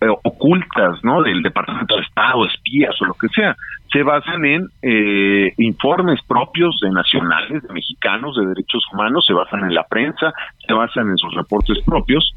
eh, 0.00 0.06
ocultas, 0.22 1.02
¿no? 1.02 1.22
Del 1.22 1.42
Departamento 1.42 1.96
de 1.96 2.02
Estado, 2.02 2.46
espías 2.46 2.94
o 3.00 3.06
lo 3.06 3.14
que 3.14 3.28
sea. 3.28 3.56
Se 3.92 4.02
basan 4.02 4.44
en 4.44 4.68
eh, 4.82 5.52
informes 5.56 6.20
propios 6.26 6.78
de 6.82 6.90
nacionales, 6.90 7.62
de 7.62 7.72
mexicanos, 7.72 8.36
de 8.36 8.46
derechos 8.46 8.84
humanos, 8.92 9.24
se 9.26 9.32
basan 9.32 9.60
en 9.64 9.74
la 9.74 9.84
prensa, 9.84 10.34
se 10.66 10.72
basan 10.72 11.08
en 11.08 11.16
sus 11.16 11.34
reportes 11.34 11.78
propios 11.84 12.32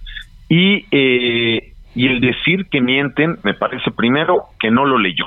y 0.48 0.86
eh, 0.92 1.74
y 1.96 2.08
el 2.08 2.22
decir 2.22 2.68
que 2.70 2.82
mienten 2.82 3.40
me 3.44 3.56
parece 3.56 3.92
primero 3.92 4.46
que 4.60 4.72
no 4.72 4.86
lo 4.86 4.98
leyó 4.98 5.26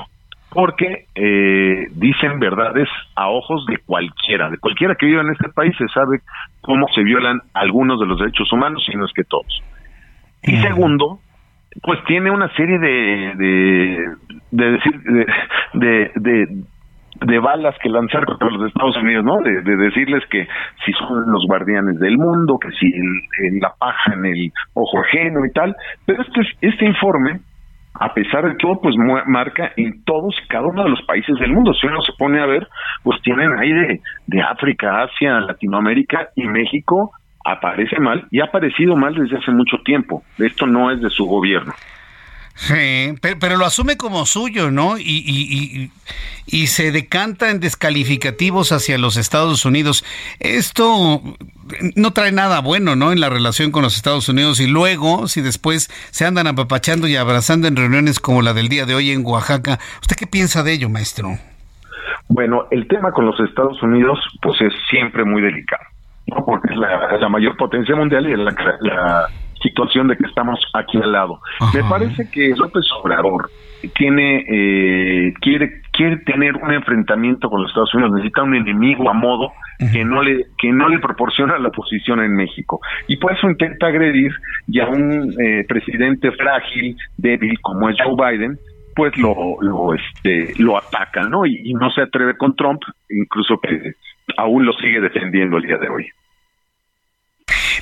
porque 0.53 1.07
eh, 1.14 1.86
dicen 1.92 2.38
verdades 2.38 2.88
a 3.14 3.28
ojos 3.28 3.64
de 3.66 3.78
cualquiera, 3.78 4.50
de 4.50 4.59
cualquiera 4.59 4.94
que 4.94 5.07
viva 5.07 5.22
en 5.22 5.30
este 5.30 5.48
país 5.48 5.74
se 5.78 5.88
sabe 5.88 6.20
cómo 6.61 6.86
se 6.94 7.03
violan 7.03 7.40
algunos 7.55 7.98
de 8.00 8.07
los 8.07 8.18
derechos 8.18 8.53
humanos 8.53 8.86
y 8.92 8.96
no 8.96 9.07
es 9.07 9.12
que 9.12 9.24
todos. 9.24 9.62
Y 10.42 10.57
segundo, 10.57 11.20
pues 11.82 12.03
tiene 12.05 12.30
una 12.30 12.48
serie 12.55 12.78
de 12.78 13.32
de 13.36 14.07
de 14.50 14.70
decir 14.72 15.00
de, 15.74 16.11
de, 16.16 16.64
de 17.20 17.38
balas 17.38 17.74
que 17.82 17.88
lanzar 17.88 18.24
contra 18.24 18.50
los 18.50 18.68
Estados 18.68 18.96
Unidos, 18.96 19.24
¿no? 19.24 19.38
De, 19.40 19.62
decirles 19.62 20.24
que 20.30 20.46
si 20.84 20.92
son 20.92 21.30
los 21.30 21.46
guardianes 21.46 21.98
del 21.98 22.18
mundo, 22.18 22.59
que 22.59 22.70
si 22.72 22.92
la 23.61 23.72
paja 23.78 24.14
en 24.14 24.26
el 24.26 24.53
ojo 24.74 25.00
ajeno 25.00 25.44
y 25.46 25.53
tal. 25.53 25.74
Pero 26.07 26.22
este, 26.22 26.40
este 26.61 26.84
informe 26.84 27.40
a 27.95 28.14
pesar 28.14 28.45
de 28.49 28.55
todo, 28.57 28.80
pues 28.80 28.97
marca 28.97 29.72
en 29.76 30.03
todos 30.05 30.34
y 30.43 30.49
cada 30.49 30.66
uno 30.66 30.84
de 30.84 30.90
los 30.90 31.03
países 31.03 31.38
del 31.38 31.53
mundo. 31.53 31.74
Si 31.74 31.86
uno 31.86 32.01
se 32.03 32.12
pone 32.18 32.40
a 32.40 32.47
ver, 32.47 32.66
pues 33.03 33.20
tienen 33.22 33.53
ahí 33.59 33.72
de, 33.72 34.01
de 34.26 34.43
África, 34.43 35.03
Asia, 35.03 35.40
Latinoamérica 35.40 36.28
y 36.34 36.47
México 36.47 37.12
aparece 37.45 37.99
mal 37.99 38.26
y 38.30 38.40
ha 38.40 38.45
aparecido 38.45 38.97
mal 38.97 39.14
desde 39.14 39.36
hace 39.36 39.51
mucho 39.51 39.78
tiempo. 39.84 40.22
Esto 40.38 40.66
no 40.66 40.90
es 40.90 41.01
de 41.01 41.11
su 41.11 41.26
gobierno. 41.26 41.72
Sí, 42.55 43.14
pero, 43.20 43.57
lo 43.57 43.64
asume 43.64 43.96
como 43.96 44.26
suyo, 44.26 44.70
¿no? 44.70 44.98
Y, 44.98 45.03
y, 45.05 45.90
y, 46.46 46.66
se 46.66 46.92
decanta 46.92 47.50
en 47.50 47.61
descalificativos 47.61 48.72
hacia 48.72 48.98
los 48.98 49.16
Estados 49.16 49.64
Unidos. 49.64 50.05
Esto 50.38 51.22
no 51.96 52.12
trae 52.12 52.30
nada 52.30 52.61
bueno, 52.61 52.94
¿no? 52.94 53.11
En 53.11 53.20
la 53.20 53.30
relación 53.30 53.72
con 53.72 53.82
los 53.82 53.96
Estados 53.96 54.28
Unidos. 54.28 54.61
Y 54.61 54.66
luego, 54.66 55.28
si 55.28 55.40
después 55.40 55.88
se 56.11 56.26
andan 56.26 56.46
apapachando 56.46 57.09
y 57.09 57.16
abrazando 57.16 57.68
en 57.68 57.76
reuniones 57.76 58.20
como 58.20 58.42
la 58.42 58.53
del 58.53 58.68
día 58.68 58.84
de 58.84 58.94
hoy 58.94 59.11
en 59.11 59.24
Oaxaca, 59.24 59.78
¿usted 60.03 60.16
qué 60.16 60.26
piensa 60.26 60.62
de 60.62 60.72
ello, 60.72 60.90
maestro? 60.90 61.38
Bueno, 62.28 62.66
el 62.70 62.86
tema 62.86 63.12
con 63.12 63.26
los 63.26 63.40
Estados 63.40 63.82
Unidos, 63.82 64.18
pues 64.42 64.61
es 64.61 64.72
siempre 64.90 65.24
muy 65.24 65.40
delicado, 65.40 65.84
¿no? 66.26 66.44
Porque 66.44 66.72
es 66.72 66.76
la, 66.78 67.28
mayor 67.28 67.57
potencia 67.57 67.96
mundial 67.96 68.28
y 68.28 68.32
es 68.32 68.38
la 68.38 69.28
situación 69.63 70.09
de 70.09 70.17
que 70.17 70.27
estamos 70.27 70.59
aquí 70.75 70.99
al 70.99 71.13
lado. 71.13 71.41
Me 71.75 71.83
parece 71.85 72.29
que 72.31 72.55
López 72.57 72.85
Obrador 73.01 73.51
tiene 73.97 74.45
eh, 74.49 75.35
quiere 75.41 75.83
quiere 75.93 76.19
tener 76.19 76.57
un 76.57 76.73
enfrentamiento 76.73 77.51
con 77.51 77.63
los 77.63 77.71
Estados 77.71 77.95
Unidos, 77.95 78.13
necesita 78.15 78.43
un 78.43 78.55
enemigo 78.55 79.11
a 79.11 79.13
modo 79.13 79.53
que 79.93 80.05
no 80.05 80.23
le 80.23 80.47
que 80.59 80.71
no 80.71 80.89
le 80.89 80.99
proporciona 81.01 81.59
la 81.59 81.71
posición 81.71 82.21
en 82.21 82.35
México 82.35 82.81
y 83.09 83.17
por 83.17 83.33
eso 83.33 83.51
intenta 83.51 83.89
agredir 83.89 84.33
ya 84.69 84.87
un 84.87 85.35
eh, 85.41 85.65
presidente 85.67 86.31
frágil, 86.33 86.97
débil 87.17 87.59
como 87.61 87.89
es 87.89 87.97
Joe 88.03 88.15
Biden, 88.15 88.59
pues 88.95 89.17
lo 89.19 89.57
lo 89.61 89.95
este 89.95 90.55
lo 90.63 90.77
ataca, 90.79 91.23
¿no? 91.23 91.45
Y, 91.45 91.61
y 91.65 91.75
no 91.75 91.91
se 91.91 92.03
atreve 92.03 92.37
con 92.37 92.55
Trump, 92.55 92.83
incluso 93.11 93.59
que 93.61 93.95
aún 94.37 94.65
lo 94.65 94.73
sigue 94.75 95.01
defendiendo 95.01 95.57
el 95.57 95.65
día 95.65 95.79
de 95.79 95.89
hoy. 95.89 96.07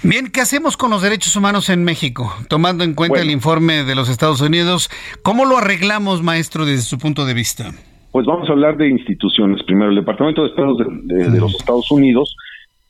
Bien, 0.03 0.30
¿qué 0.32 0.41
hacemos 0.41 0.76
con 0.76 0.91
los 0.91 1.03
derechos 1.03 1.36
humanos 1.36 1.68
en 1.68 1.84
México? 1.84 2.32
Tomando 2.49 2.84
en 2.84 2.95
cuenta 2.95 3.20
el 3.20 3.30
informe 3.30 3.84
de 3.84 3.95
los 3.95 4.09
Estados 4.09 4.41
Unidos, 4.41 4.91
¿cómo 5.22 5.45
lo 5.45 5.59
arreglamos, 5.59 6.22
maestro, 6.22 6.64
desde 6.64 6.82
su 6.82 6.99
punto 6.99 7.24
de 7.26 7.34
vista? 7.34 7.70
Pues 8.12 8.26
vamos 8.26 8.49
a 8.49 8.53
hablar 8.53 8.76
de 8.76 8.88
instituciones. 8.88 9.62
Primero, 9.64 9.91
el 9.91 9.97
Departamento 9.97 10.43
de 10.43 10.49
Estado 10.49 10.74
de, 10.76 11.41
los 11.41 11.55
Estados 11.55 11.91
Unidos 11.91 12.34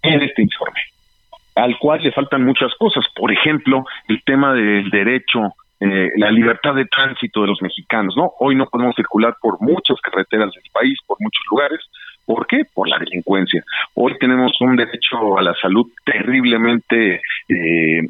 en 0.02 0.22
este 0.22 0.42
informe, 0.42 0.80
al 1.56 1.78
cual 1.78 2.02
le 2.02 2.12
faltan 2.12 2.44
muchas 2.44 2.72
cosas. 2.78 3.04
Por 3.14 3.32
ejemplo, 3.32 3.84
el 4.08 4.22
tema 4.24 4.54
del 4.54 4.88
derecho 4.90 5.54
eh, 5.82 6.10
la 6.16 6.30
libertad 6.30 6.74
de 6.74 6.84
tránsito 6.84 7.40
de 7.40 7.46
los 7.46 7.62
mexicanos, 7.62 8.14
¿no? 8.14 8.34
Hoy 8.38 8.54
no 8.54 8.66
podemos 8.66 8.94
circular 8.94 9.34
por 9.40 9.58
muchas 9.62 9.98
carreteras 10.02 10.52
del 10.52 10.70
país, 10.70 10.98
por 11.06 11.16
muchos 11.20 11.42
lugares, 11.50 11.80
¿Por 12.26 12.46
qué? 12.46 12.62
Por 12.72 12.88
la 12.88 12.98
delincuencia. 12.98 13.62
Hoy 13.94 14.16
tenemos 14.18 14.52
un 14.60 14.76
derecho 14.76 15.38
a 15.38 15.42
la 15.42 15.54
salud 15.54 15.86
terriblemente 16.04 17.20
eh, 17.48 18.00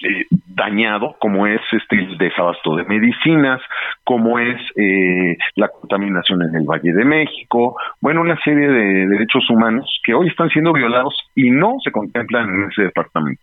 eh, 0.00 0.26
dañado, 0.46 1.16
como 1.18 1.48
es 1.48 1.60
este 1.72 1.96
el 1.96 2.18
desabasto 2.18 2.76
de 2.76 2.84
medicinas, 2.84 3.60
como 4.04 4.38
es 4.38 4.60
eh, 4.76 5.36
la 5.56 5.68
contaminación 5.68 6.40
en 6.42 6.54
el 6.54 6.64
Valle 6.64 6.92
de 6.92 7.04
México, 7.04 7.76
bueno, 8.00 8.20
una 8.20 8.38
serie 8.44 8.68
de 8.68 9.08
derechos 9.08 9.50
humanos 9.50 10.00
que 10.04 10.14
hoy 10.14 10.28
están 10.28 10.50
siendo 10.50 10.72
violados 10.72 11.14
y 11.34 11.50
no 11.50 11.78
se 11.82 11.90
contemplan 11.90 12.48
en 12.48 12.70
ese 12.70 12.82
departamento. 12.82 13.42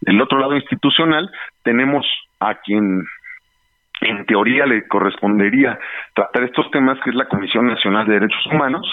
Del 0.00 0.20
otro 0.20 0.38
lado 0.38 0.56
institucional 0.56 1.30
tenemos 1.62 2.04
a 2.40 2.56
quien 2.56 3.04
en 4.00 4.26
teoría 4.26 4.66
le 4.66 4.88
correspondería 4.88 5.78
tratar 6.14 6.42
estos 6.42 6.70
temas, 6.70 6.98
que 7.04 7.10
es 7.10 7.16
la 7.16 7.28
Comisión 7.28 7.66
Nacional 7.66 8.06
de 8.06 8.14
Derechos 8.14 8.46
Humanos, 8.46 8.84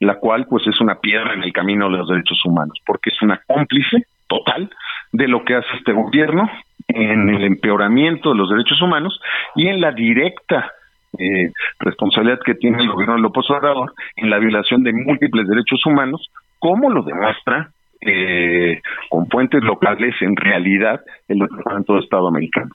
la 0.00 0.18
cual 0.18 0.46
pues 0.48 0.66
es 0.66 0.80
una 0.80 0.96
piedra 0.96 1.34
en 1.34 1.42
el 1.42 1.52
camino 1.52 1.90
de 1.90 1.98
los 1.98 2.08
derechos 2.08 2.44
humanos, 2.44 2.78
porque 2.86 3.10
es 3.10 3.22
una 3.22 3.40
cómplice 3.46 4.06
total 4.26 4.70
de 5.12 5.28
lo 5.28 5.44
que 5.44 5.54
hace 5.54 5.68
este 5.78 5.92
gobierno 5.92 6.50
en 6.88 7.28
el 7.30 7.44
empeoramiento 7.44 8.30
de 8.30 8.36
los 8.36 8.50
derechos 8.50 8.80
humanos 8.82 9.20
y 9.54 9.68
en 9.68 9.80
la 9.80 9.92
directa 9.92 10.72
eh, 11.18 11.52
responsabilidad 11.78 12.40
que 12.44 12.54
tiene 12.54 12.82
el 12.82 12.90
gobierno 12.90 13.14
de 13.14 13.22
López 13.22 13.48
Obrador 13.50 13.92
en 14.16 14.30
la 14.30 14.38
violación 14.38 14.82
de 14.82 14.92
múltiples 14.92 15.46
derechos 15.46 15.84
humanos, 15.86 16.28
como 16.58 16.90
lo 16.90 17.02
demuestra 17.02 17.70
eh, 18.00 18.80
con 19.08 19.28
fuentes 19.28 19.62
locales 19.62 20.14
en 20.20 20.36
realidad 20.36 21.00
el 21.28 21.38
Departamento 21.38 21.94
de 21.94 22.00
Estado 22.00 22.28
americano. 22.28 22.70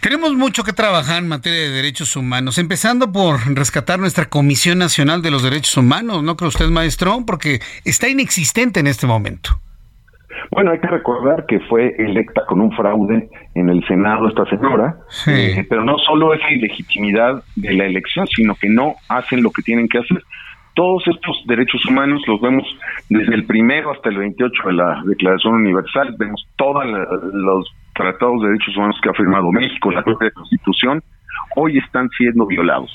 Tenemos 0.00 0.34
mucho 0.34 0.64
que 0.64 0.72
trabajar 0.72 1.22
en 1.22 1.28
materia 1.28 1.60
de 1.60 1.68
derechos 1.68 2.16
humanos, 2.16 2.56
empezando 2.56 3.12
por 3.12 3.38
rescatar 3.54 3.98
nuestra 3.98 4.30
Comisión 4.30 4.78
Nacional 4.78 5.20
de 5.20 5.30
los 5.30 5.42
Derechos 5.42 5.76
Humanos, 5.76 6.22
¿no 6.22 6.36
cree 6.36 6.48
usted, 6.48 6.70
maestro? 6.70 7.18
Porque 7.26 7.60
está 7.84 8.08
inexistente 8.08 8.80
en 8.80 8.86
este 8.86 9.06
momento. 9.06 9.50
Bueno, 10.52 10.70
hay 10.70 10.80
que 10.80 10.86
recordar 10.86 11.44
que 11.44 11.60
fue 11.60 11.94
electa 11.98 12.46
con 12.46 12.62
un 12.62 12.72
fraude 12.72 13.28
en 13.54 13.68
el 13.68 13.86
Senado 13.86 14.26
esta 14.26 14.46
señora, 14.46 14.96
eh, 15.26 15.66
pero 15.68 15.84
no 15.84 15.98
solo 15.98 16.32
es 16.32 16.40
la 16.40 16.52
ilegitimidad 16.52 17.44
de 17.56 17.74
la 17.74 17.84
elección, 17.84 18.26
sino 18.28 18.54
que 18.54 18.70
no 18.70 18.94
hacen 19.08 19.42
lo 19.42 19.50
que 19.50 19.60
tienen 19.60 19.86
que 19.86 19.98
hacer. 19.98 20.24
Todos 20.74 21.06
estos 21.08 21.44
derechos 21.46 21.84
humanos 21.84 22.22
los 22.26 22.40
vemos 22.40 22.64
desde 23.10 23.34
el 23.34 23.44
primero 23.44 23.92
hasta 23.92 24.08
el 24.08 24.16
28 24.16 24.62
de 24.64 24.72
la 24.72 25.02
Declaración 25.04 25.54
Universal, 25.56 26.14
vemos 26.18 26.48
todos 26.56 26.86
los 27.34 27.70
tratados 27.94 28.42
de 28.42 28.48
derechos 28.48 28.76
humanos 28.76 28.98
que 29.02 29.08
ha 29.08 29.14
firmado 29.14 29.50
México, 29.52 29.90
la 29.90 30.02
propia 30.02 30.30
Constitución, 30.30 31.02
hoy 31.56 31.78
están 31.78 32.08
siendo 32.10 32.46
violados. 32.46 32.90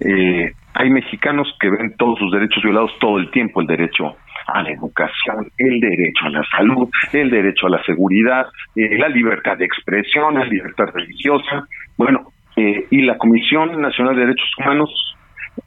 Eh, 0.00 0.52
hay 0.74 0.90
mexicanos 0.90 1.52
que 1.60 1.70
ven 1.70 1.94
todos 1.96 2.18
sus 2.18 2.32
derechos 2.32 2.62
violados 2.62 2.92
todo 3.00 3.18
el 3.18 3.30
tiempo, 3.30 3.60
el 3.60 3.66
derecho 3.66 4.16
a 4.46 4.62
la 4.62 4.70
educación, 4.70 5.50
el 5.58 5.80
derecho 5.80 6.26
a 6.26 6.30
la 6.30 6.42
salud, 6.56 6.88
el 7.12 7.30
derecho 7.30 7.66
a 7.66 7.70
la 7.70 7.82
seguridad, 7.84 8.46
eh, 8.76 8.96
la 8.96 9.08
libertad 9.08 9.58
de 9.58 9.64
expresión, 9.64 10.34
la 10.34 10.44
libertad 10.44 10.86
religiosa. 10.94 11.64
Bueno, 11.96 12.32
eh, 12.56 12.86
y 12.90 13.02
la 13.02 13.18
Comisión 13.18 13.80
Nacional 13.80 14.14
de 14.14 14.22
Derechos 14.22 14.50
Humanos 14.58 14.90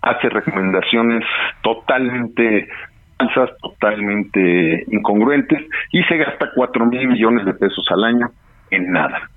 hace 0.01 0.29
recomendaciones 0.29 1.25
totalmente 1.61 2.67
falsas, 3.17 3.57
totalmente 3.61 4.85
incongruentes 4.91 5.63
y 5.91 6.01
se 6.03 6.17
gasta 6.17 6.51
cuatro 6.55 6.85
mil 6.85 7.07
millones 7.07 7.45
de 7.45 7.53
pesos 7.53 7.85
al 7.91 8.03
año 8.03 8.31
en 8.71 8.91
nada. 8.91 9.29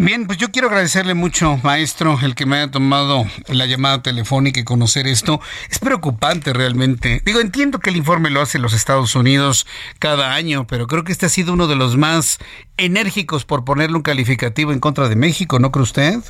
Bien, 0.00 0.26
pues 0.26 0.38
yo 0.38 0.50
quiero 0.50 0.68
agradecerle 0.68 1.14
mucho, 1.14 1.58
maestro, 1.62 2.18
el 2.22 2.34
que 2.34 2.46
me 2.46 2.56
haya 2.56 2.70
tomado 2.70 3.24
la 3.48 3.66
llamada 3.66 4.00
telefónica 4.00 4.60
y 4.60 4.64
conocer 4.64 5.06
esto. 5.08 5.40
Es 5.70 5.80
preocupante 5.80 6.52
realmente. 6.52 7.20
Digo, 7.24 7.40
entiendo 7.40 7.80
que 7.80 7.90
el 7.90 7.96
informe 7.96 8.30
lo 8.30 8.40
hace 8.40 8.58
los 8.60 8.74
Estados 8.74 9.16
Unidos 9.16 9.66
cada 9.98 10.34
año, 10.34 10.66
pero 10.66 10.86
creo 10.86 11.02
que 11.02 11.12
este 11.12 11.26
ha 11.26 11.30
sido 11.30 11.52
uno 11.52 11.66
de 11.66 11.76
los 11.76 11.96
más 11.96 12.38
enérgicos 12.76 13.44
por 13.44 13.64
ponerle 13.64 13.96
un 13.96 14.02
calificativo 14.02 14.72
en 14.72 14.80
contra 14.80 15.08
de 15.08 15.16
México, 15.16 15.58
¿no 15.58 15.72
cree 15.72 15.82
usted? 15.82 16.20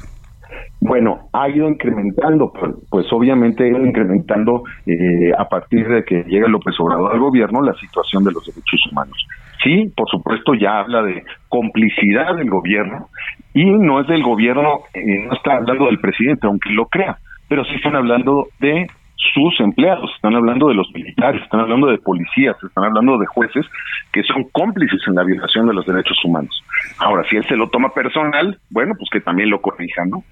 Bueno, 0.81 1.29
ha 1.33 1.49
ido 1.49 1.69
incrementando, 1.69 2.53
pues, 2.53 2.75
pues 2.91 3.07
obviamente 3.13 3.65
ha 3.65 3.69
ido 3.69 3.85
incrementando 3.85 4.63
eh, 4.87 5.33
a 5.37 5.49
partir 5.49 5.89
de 5.89 6.05
que 6.05 6.23
llega 6.25 6.49
López 6.49 6.75
Obrador 6.79 7.13
al 7.13 7.19
gobierno 7.19 7.63
la 7.63 7.75
situación 7.75 8.25
de 8.25 8.33
los 8.33 8.47
derechos 8.47 8.81
humanos. 8.91 9.27
Sí, 9.63 9.93
por 9.97 10.09
supuesto, 10.09 10.55
ya 10.55 10.79
habla 10.79 11.03
de 11.03 11.25
complicidad 11.49 12.37
del 12.37 12.49
gobierno 12.49 13.09
y 13.55 13.65
no 13.65 14.01
es 14.01 14.07
del 14.07 14.23
gobierno, 14.23 14.81
eh, 14.95 15.27
no 15.27 15.35
está 15.35 15.57
hablando 15.57 15.87
del 15.87 15.99
presidente, 15.99 16.47
aunque 16.47 16.71
lo 16.71 16.87
crea, 16.87 17.19
pero 17.49 17.65
sí 17.65 17.75
están 17.75 17.97
hablando 17.97 18.47
de 18.61 18.87
sus 19.35 19.59
empleados, 19.61 20.11
están 20.15 20.35
hablando 20.37 20.69
de 20.69 20.75
los 20.75 20.89
militares, 20.95 21.43
están 21.43 21.61
hablando 21.61 21.89
de 21.89 21.99
policías, 21.99 22.57
están 22.63 22.85
hablando 22.85 23.19
de 23.19 23.27
jueces 23.27 23.67
que 24.13 24.23
son 24.23 24.45
cómplices 24.53 25.01
en 25.09 25.17
la 25.17 25.25
violación 25.25 25.67
de 25.67 25.75
los 25.75 25.85
derechos 25.85 26.17
humanos. 26.25 26.63
Ahora, 26.99 27.25
si 27.29 27.37
él 27.37 27.45
se 27.47 27.57
lo 27.57 27.69
toma 27.69 27.91
personal, 27.91 28.59
bueno, 28.71 28.95
pues 28.97 29.11
que 29.11 29.21
también 29.21 29.51
lo 29.51 29.61
corrija, 29.61 30.05
¿no? 30.07 30.23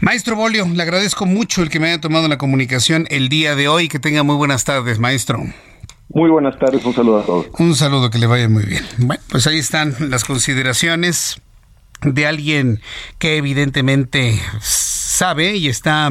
Maestro 0.00 0.36
Bolio, 0.36 0.66
le 0.66 0.82
agradezco 0.82 1.26
mucho 1.26 1.62
el 1.62 1.70
que 1.70 1.80
me 1.80 1.88
haya 1.88 2.00
tomado 2.00 2.28
la 2.28 2.38
comunicación 2.38 3.06
el 3.10 3.28
día 3.28 3.54
de 3.54 3.68
hoy. 3.68 3.88
Que 3.88 3.98
tenga 3.98 4.22
muy 4.22 4.36
buenas 4.36 4.64
tardes, 4.64 4.98
maestro. 4.98 5.42
Muy 6.08 6.30
buenas 6.30 6.58
tardes, 6.58 6.84
un 6.84 6.94
saludo 6.94 7.20
a 7.20 7.24
todos. 7.24 7.46
Un 7.58 7.74
saludo, 7.74 8.10
que 8.10 8.18
le 8.18 8.26
vaya 8.26 8.48
muy 8.48 8.64
bien. 8.64 8.84
Bueno, 8.98 9.22
pues 9.28 9.46
ahí 9.46 9.58
están 9.58 9.94
las 10.10 10.24
consideraciones 10.24 11.40
de 12.02 12.26
alguien 12.26 12.80
que 13.18 13.36
evidentemente 13.36 14.40
sabe 14.60 15.56
y 15.56 15.68
está 15.68 16.10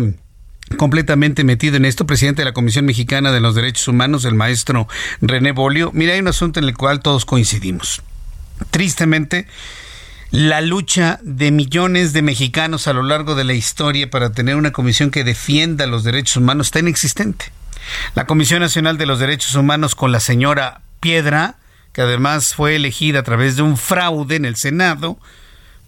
completamente 0.78 1.44
metido 1.44 1.78
en 1.78 1.86
esto, 1.86 2.08
presidente 2.08 2.42
de 2.42 2.46
la 2.46 2.54
Comisión 2.54 2.86
Mexicana 2.86 3.32
de 3.32 3.40
los 3.40 3.56
Derechos 3.56 3.88
Humanos, 3.88 4.26
el 4.26 4.36
maestro 4.36 4.88
René 5.22 5.52
Bolio. 5.52 5.92
Mira, 5.94 6.14
hay 6.14 6.20
un 6.20 6.28
asunto 6.28 6.60
en 6.60 6.66
el 6.66 6.76
cual 6.76 7.02
todos 7.02 7.26
coincidimos. 7.26 8.02
Tristemente, 8.72 9.48
la 10.32 10.62
lucha 10.62 11.20
de 11.24 11.52
millones 11.52 12.14
de 12.14 12.22
mexicanos 12.22 12.88
a 12.88 12.94
lo 12.94 13.04
largo 13.04 13.36
de 13.36 13.44
la 13.44 13.54
historia 13.54 14.10
para 14.10 14.32
tener 14.32 14.56
una 14.56 14.72
comisión 14.72 15.12
que 15.12 15.24
defienda 15.24 15.86
los 15.86 16.04
derechos 16.04 16.38
humanos 16.38 16.68
está 16.68 16.80
inexistente. 16.80 17.52
La 18.16 18.26
Comisión 18.26 18.62
Nacional 18.62 18.98
de 18.98 19.06
los 19.06 19.20
Derechos 19.20 19.56
Humanos 19.56 19.96
con 19.96 20.12
la 20.12 20.20
señora 20.20 20.82
Piedra, 21.00 21.58
que 21.94 22.02
además 22.02 22.54
fue 22.54 22.76
elegida 22.76 23.20
a 23.20 23.24
través 23.24 23.56
de 23.56 23.62
un 23.62 23.78
fraude 23.78 24.36
en 24.36 24.46
el 24.46 24.56
Senado, 24.56 25.20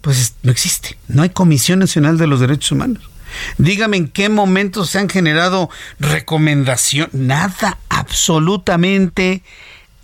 pues 0.00 0.34
no 0.42 0.52
existe. 0.52 0.96
No 1.08 1.22
hay 1.22 1.30
Comisión 1.30 1.80
Nacional 1.80 2.18
de 2.18 2.26
los 2.26 2.40
Derechos 2.40 2.72
Humanos. 2.72 3.10
Dígame 3.58 3.96
en 3.96 4.08
qué 4.08 4.28
momento 4.28 4.84
se 4.84 4.98
han 4.98 5.08
generado 5.08 5.70
recomendaciones. 5.98 7.12
Nada, 7.14 7.78
absolutamente 7.88 9.42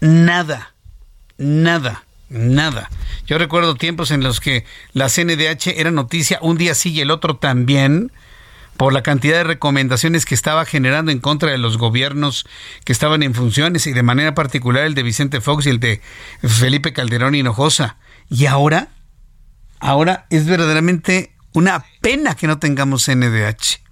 nada. 0.01 0.75
Nada, 1.37 2.05
nada. 2.35 2.91
Yo 3.27 3.39
recuerdo 3.39 3.77
tiempos 3.77 4.11
en 4.11 4.23
los 4.23 4.41
que 4.41 4.65
la 4.93 5.09
CNDH 5.09 5.69
era 5.77 5.91
noticia 5.91 6.39
un 6.43 6.59
día 6.59 6.75
sí 6.75 6.93
y 6.93 7.01
el 7.01 7.11
otro 7.11 7.37
también 7.37 8.13
por 8.77 8.93
la 8.93 9.03
cantidad 9.03 9.37
de 9.37 9.45
recomendaciones 9.45 10.27
que 10.27 10.35
estaba 10.35 10.65
generando 10.65 11.13
en 11.13 11.21
contra 11.21 11.51
de 11.51 11.59
los 11.59 11.79
gobiernos 11.79 12.45
que 12.85 12.93
estaban 12.93 13.23
en 13.23 13.35
funciones 13.35 13.87
y 13.87 13.93
de 13.93 14.03
manera 14.03 14.35
particular 14.35 14.85
el 14.85 14.95
de 14.95 15.05
Vicente 15.05 15.41
Fox 15.41 15.67
y 15.67 15.71
el 15.71 15.81
de 15.81 16.01
Felipe 16.43 16.93
Calderón 16.93 17.35
Hinojosa. 17.35 17.97
Y 18.29 18.47
ahora, 18.47 18.89
ahora 19.79 20.27
es 20.31 20.47
verdaderamente 20.47 21.33
una 21.53 21.85
pena 22.01 22.35
que 22.35 22.49
no 22.49 22.59
tengamos 22.59 23.09
NDH. 23.09 23.84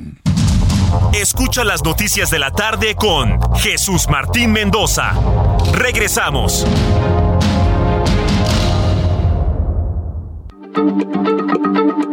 Escucha 1.12 1.64
las 1.64 1.84
noticias 1.84 2.30
de 2.30 2.38
la 2.38 2.50
tarde 2.50 2.94
con 2.94 3.38
Jesús 3.56 4.08
Martín 4.08 4.52
Mendoza. 4.52 5.12
Regresamos. 5.72 6.66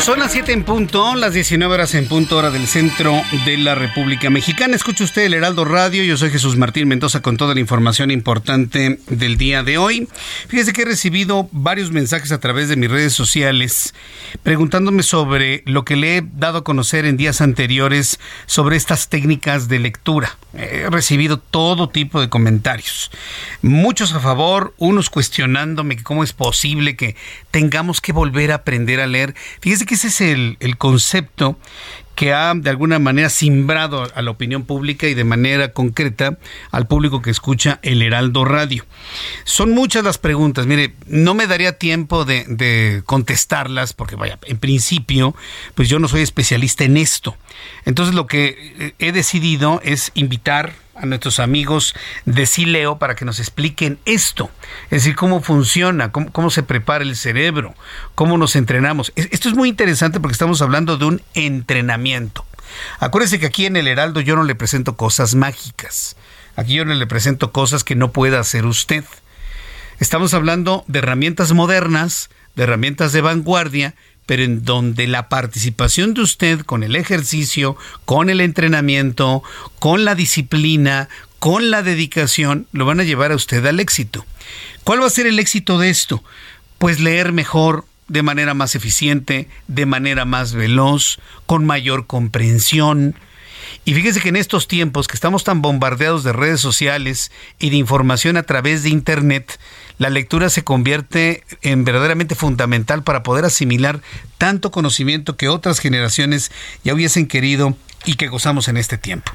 Son 0.00 0.18
las 0.18 0.32
7 0.32 0.52
en 0.52 0.64
punto, 0.64 1.14
las 1.14 1.34
19 1.34 1.74
horas 1.74 1.94
en 1.94 2.08
punto 2.08 2.38
hora 2.38 2.50
del 2.50 2.66
centro 2.66 3.20
de 3.44 3.58
la 3.58 3.74
República 3.74 4.30
Mexicana. 4.30 4.74
Escucha 4.74 5.04
usted 5.04 5.24
el 5.24 5.34
Heraldo 5.34 5.66
Radio. 5.66 6.02
Yo 6.02 6.16
soy 6.16 6.30
Jesús 6.30 6.56
Martín 6.56 6.88
Mendoza 6.88 7.20
con 7.20 7.36
toda 7.36 7.52
la 7.52 7.60
información 7.60 8.10
importante 8.10 8.98
del 9.08 9.36
día 9.36 9.62
de 9.62 9.76
hoy. 9.76 10.08
Fíjese 10.48 10.72
que 10.72 10.82
he 10.82 10.86
recibido 10.86 11.50
varios 11.52 11.92
mensajes 11.92 12.32
a 12.32 12.40
través 12.40 12.70
de 12.70 12.76
mis 12.76 12.90
redes 12.90 13.12
sociales 13.12 13.92
preguntándome 14.42 15.02
sobre 15.02 15.62
lo 15.66 15.84
que 15.84 15.96
le 15.96 16.16
he 16.16 16.22
dado 16.22 16.58
a 16.58 16.64
conocer 16.64 17.04
en 17.04 17.18
días 17.18 17.42
anteriores 17.42 18.18
sobre 18.46 18.76
estas 18.76 19.10
técnicas 19.10 19.68
de 19.68 19.80
lectura. 19.80 20.38
He 20.54 20.88
recibido 20.90 21.38
todo 21.38 21.90
tipo 21.90 22.20
de 22.20 22.28
comentarios. 22.28 23.10
Muchos 23.62 24.14
a 24.14 24.20
favor, 24.20 24.74
unos 24.78 25.10
cuestionándome 25.10 26.02
cómo 26.02 26.24
es 26.24 26.32
posible 26.32 26.96
que 26.96 27.16
tengamos 27.50 28.00
que 28.00 28.12
volver 28.12 28.50
a 28.50 28.56
aprender 28.56 29.00
a 29.00 29.06
leer. 29.06 29.34
Fíjese 29.60 29.86
que 29.86 29.89
ese 29.94 30.08
es 30.08 30.20
el, 30.20 30.56
el 30.60 30.76
concepto 30.76 31.58
que 32.20 32.34
ha 32.34 32.52
de 32.54 32.68
alguna 32.68 32.98
manera 32.98 33.30
simbrado 33.30 34.06
a 34.14 34.20
la 34.20 34.30
opinión 34.30 34.64
pública 34.64 35.06
y 35.06 35.14
de 35.14 35.24
manera 35.24 35.72
concreta 35.72 36.36
al 36.70 36.86
público 36.86 37.22
que 37.22 37.30
escucha 37.30 37.78
el 37.80 38.02
Heraldo 38.02 38.44
Radio. 38.44 38.84
Son 39.44 39.72
muchas 39.72 40.04
las 40.04 40.18
preguntas, 40.18 40.66
mire, 40.66 40.92
no 41.06 41.32
me 41.32 41.46
daría 41.46 41.78
tiempo 41.78 42.26
de, 42.26 42.44
de, 42.46 43.02
contestarlas 43.06 43.94
porque 43.94 44.16
vaya, 44.16 44.38
en 44.44 44.58
principio, 44.58 45.34
pues 45.74 45.88
yo 45.88 45.98
no 45.98 46.08
soy 46.08 46.20
especialista 46.20 46.84
en 46.84 46.98
esto. 46.98 47.36
Entonces 47.86 48.14
lo 48.14 48.26
que 48.26 48.92
he 48.98 49.12
decidido 49.12 49.80
es 49.82 50.12
invitar 50.12 50.74
a 51.00 51.06
nuestros 51.06 51.40
amigos 51.40 51.94
de 52.26 52.46
Sileo 52.46 52.98
para 52.98 53.14
que 53.14 53.24
nos 53.24 53.38
expliquen 53.38 53.98
esto, 54.04 54.50
es 54.84 55.02
decir, 55.02 55.16
cómo 55.16 55.40
funciona, 55.40 56.12
cómo, 56.12 56.50
se 56.50 56.62
prepara 56.62 57.04
el 57.04 57.16
cerebro, 57.16 57.74
cómo 58.14 58.36
nos 58.36 58.56
entrenamos. 58.56 59.12
Esto 59.16 59.48
es 59.48 59.54
muy 59.54 59.68
interesante 59.68 60.20
porque 60.20 60.32
estamos 60.32 60.60
hablando 60.62 60.96
de 60.96 61.06
un 61.06 61.22
entrenamiento. 61.34 62.44
Acuérdese 62.98 63.40
que 63.40 63.46
aquí 63.46 63.66
en 63.66 63.76
el 63.76 63.88
Heraldo 63.88 64.20
yo 64.20 64.36
no 64.36 64.44
le 64.44 64.54
presento 64.54 64.96
cosas 64.96 65.34
mágicas, 65.34 66.16
aquí 66.56 66.74
yo 66.74 66.84
no 66.84 66.94
le 66.94 67.06
presento 67.06 67.52
cosas 67.52 67.82
que 67.82 67.96
no 67.96 68.12
pueda 68.12 68.38
hacer 68.38 68.66
usted. 68.66 69.04
Estamos 69.98 70.34
hablando 70.34 70.84
de 70.86 71.00
herramientas 71.00 71.52
modernas, 71.52 72.30
de 72.56 72.64
herramientas 72.64 73.12
de 73.12 73.20
vanguardia 73.20 73.94
pero 74.26 74.42
en 74.44 74.64
donde 74.64 75.06
la 75.06 75.28
participación 75.28 76.14
de 76.14 76.22
usted 76.22 76.60
con 76.60 76.82
el 76.82 76.96
ejercicio, 76.96 77.76
con 78.04 78.30
el 78.30 78.40
entrenamiento, 78.40 79.42
con 79.78 80.04
la 80.04 80.14
disciplina, 80.14 81.08
con 81.38 81.70
la 81.70 81.82
dedicación, 81.82 82.66
lo 82.72 82.84
van 82.84 83.00
a 83.00 83.04
llevar 83.04 83.32
a 83.32 83.36
usted 83.36 83.64
al 83.66 83.80
éxito. 83.80 84.24
¿Cuál 84.84 85.02
va 85.02 85.06
a 85.06 85.10
ser 85.10 85.26
el 85.26 85.38
éxito 85.38 85.78
de 85.78 85.90
esto? 85.90 86.22
Pues 86.78 87.00
leer 87.00 87.32
mejor, 87.32 87.86
de 88.08 88.22
manera 88.22 88.54
más 88.54 88.74
eficiente, 88.74 89.48
de 89.68 89.86
manera 89.86 90.24
más 90.24 90.52
veloz, 90.52 91.18
con 91.46 91.64
mayor 91.64 92.06
comprensión. 92.06 93.14
Y 93.84 93.94
fíjese 93.94 94.20
que 94.20 94.30
en 94.30 94.36
estos 94.36 94.68
tiempos 94.68 95.06
que 95.08 95.14
estamos 95.14 95.44
tan 95.44 95.62
bombardeados 95.62 96.24
de 96.24 96.32
redes 96.32 96.60
sociales 96.60 97.30
y 97.58 97.70
de 97.70 97.76
información 97.76 98.36
a 98.36 98.42
través 98.42 98.82
de 98.82 98.90
Internet, 98.90 99.58
la 100.00 100.08
lectura 100.08 100.48
se 100.48 100.64
convierte 100.64 101.44
en 101.60 101.84
verdaderamente 101.84 102.34
fundamental 102.34 103.02
para 103.02 103.22
poder 103.22 103.44
asimilar 103.44 104.00
tanto 104.38 104.70
conocimiento 104.70 105.36
que 105.36 105.50
otras 105.50 105.78
generaciones 105.78 106.50
ya 106.82 106.94
hubiesen 106.94 107.26
querido 107.26 107.76
y 108.04 108.14
que 108.14 108.28
gozamos 108.28 108.68
en 108.68 108.76
este 108.76 108.98
tiempo. 108.98 109.32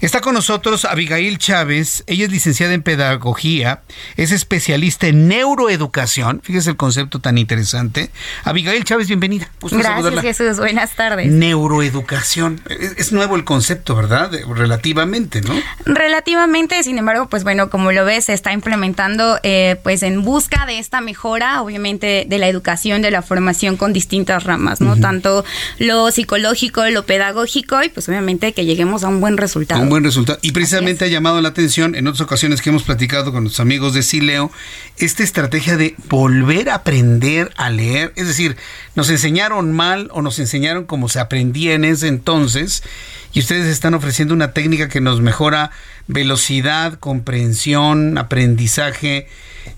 Está 0.00 0.20
con 0.20 0.34
nosotros 0.34 0.84
Abigail 0.84 1.38
Chávez, 1.38 2.02
ella 2.06 2.24
es 2.24 2.30
licenciada 2.30 2.72
en 2.72 2.82
pedagogía, 2.82 3.82
es 4.16 4.32
especialista 4.32 5.06
en 5.06 5.28
neuroeducación, 5.28 6.40
fíjese 6.42 6.70
el 6.70 6.76
concepto 6.76 7.20
tan 7.20 7.36
interesante. 7.36 8.10
Abigail 8.44 8.84
Chávez, 8.84 9.08
bienvenida. 9.08 9.50
Gracias 9.70 10.20
Jesús, 10.20 10.58
buenas 10.58 10.96
tardes. 10.96 11.30
Neuroeducación, 11.30 12.62
es, 12.68 13.12
nuevo 13.12 13.36
el 13.36 13.44
concepto, 13.44 13.94
¿verdad? 13.94 14.30
Relativamente, 14.54 15.42
¿no? 15.42 15.54
Relativamente, 15.84 16.82
sin 16.82 16.96
embargo, 16.98 17.28
pues 17.28 17.44
bueno, 17.44 17.68
como 17.68 17.92
lo 17.92 18.04
ves, 18.04 18.26
se 18.26 18.32
está 18.32 18.52
implementando 18.52 19.38
eh, 19.42 19.78
pues 19.82 20.02
en 20.02 20.22
busca 20.22 20.64
de 20.66 20.78
esta 20.78 21.00
mejora, 21.02 21.60
obviamente, 21.60 22.24
de 22.26 22.38
la 22.38 22.48
educación, 22.48 23.02
de 23.02 23.10
la 23.10 23.20
formación 23.22 23.76
con 23.76 23.92
distintas 23.92 24.44
ramas, 24.44 24.80
¿no? 24.80 24.96
Tanto 24.96 25.44
lo 25.78 26.10
psicológico, 26.10 26.84
lo 26.86 27.04
pedagógico 27.04 27.82
y 27.82 27.89
pues 27.92 28.08
obviamente 28.08 28.52
que 28.52 28.64
lleguemos 28.64 29.04
a 29.04 29.08
un 29.08 29.20
buen 29.20 29.36
resultado. 29.36 29.82
Un 29.82 29.88
buen 29.88 30.04
resultado. 30.04 30.38
Y 30.42 30.52
precisamente 30.52 31.04
ha 31.04 31.08
llamado 31.08 31.40
la 31.40 31.50
atención 31.50 31.94
en 31.94 32.06
otras 32.06 32.20
ocasiones 32.20 32.62
que 32.62 32.70
hemos 32.70 32.82
platicado 32.82 33.32
con 33.32 33.44
los 33.44 33.60
amigos 33.60 33.94
de 33.94 34.02
Sileo, 34.02 34.50
esta 34.96 35.22
estrategia 35.22 35.76
de 35.76 35.94
volver 36.08 36.70
a 36.70 36.76
aprender 36.76 37.52
a 37.56 37.70
leer. 37.70 38.12
Es 38.16 38.26
decir, 38.26 38.56
nos 38.94 39.10
enseñaron 39.10 39.72
mal 39.72 40.08
o 40.12 40.22
nos 40.22 40.38
enseñaron 40.38 40.84
como 40.84 41.08
se 41.08 41.20
aprendía 41.20 41.74
en 41.74 41.84
ese 41.84 42.08
entonces 42.08 42.82
y 43.32 43.40
ustedes 43.40 43.66
están 43.66 43.94
ofreciendo 43.94 44.34
una 44.34 44.52
técnica 44.52 44.88
que 44.88 45.00
nos 45.00 45.20
mejora 45.20 45.70
velocidad, 46.06 46.94
comprensión, 46.94 48.18
aprendizaje 48.18 49.28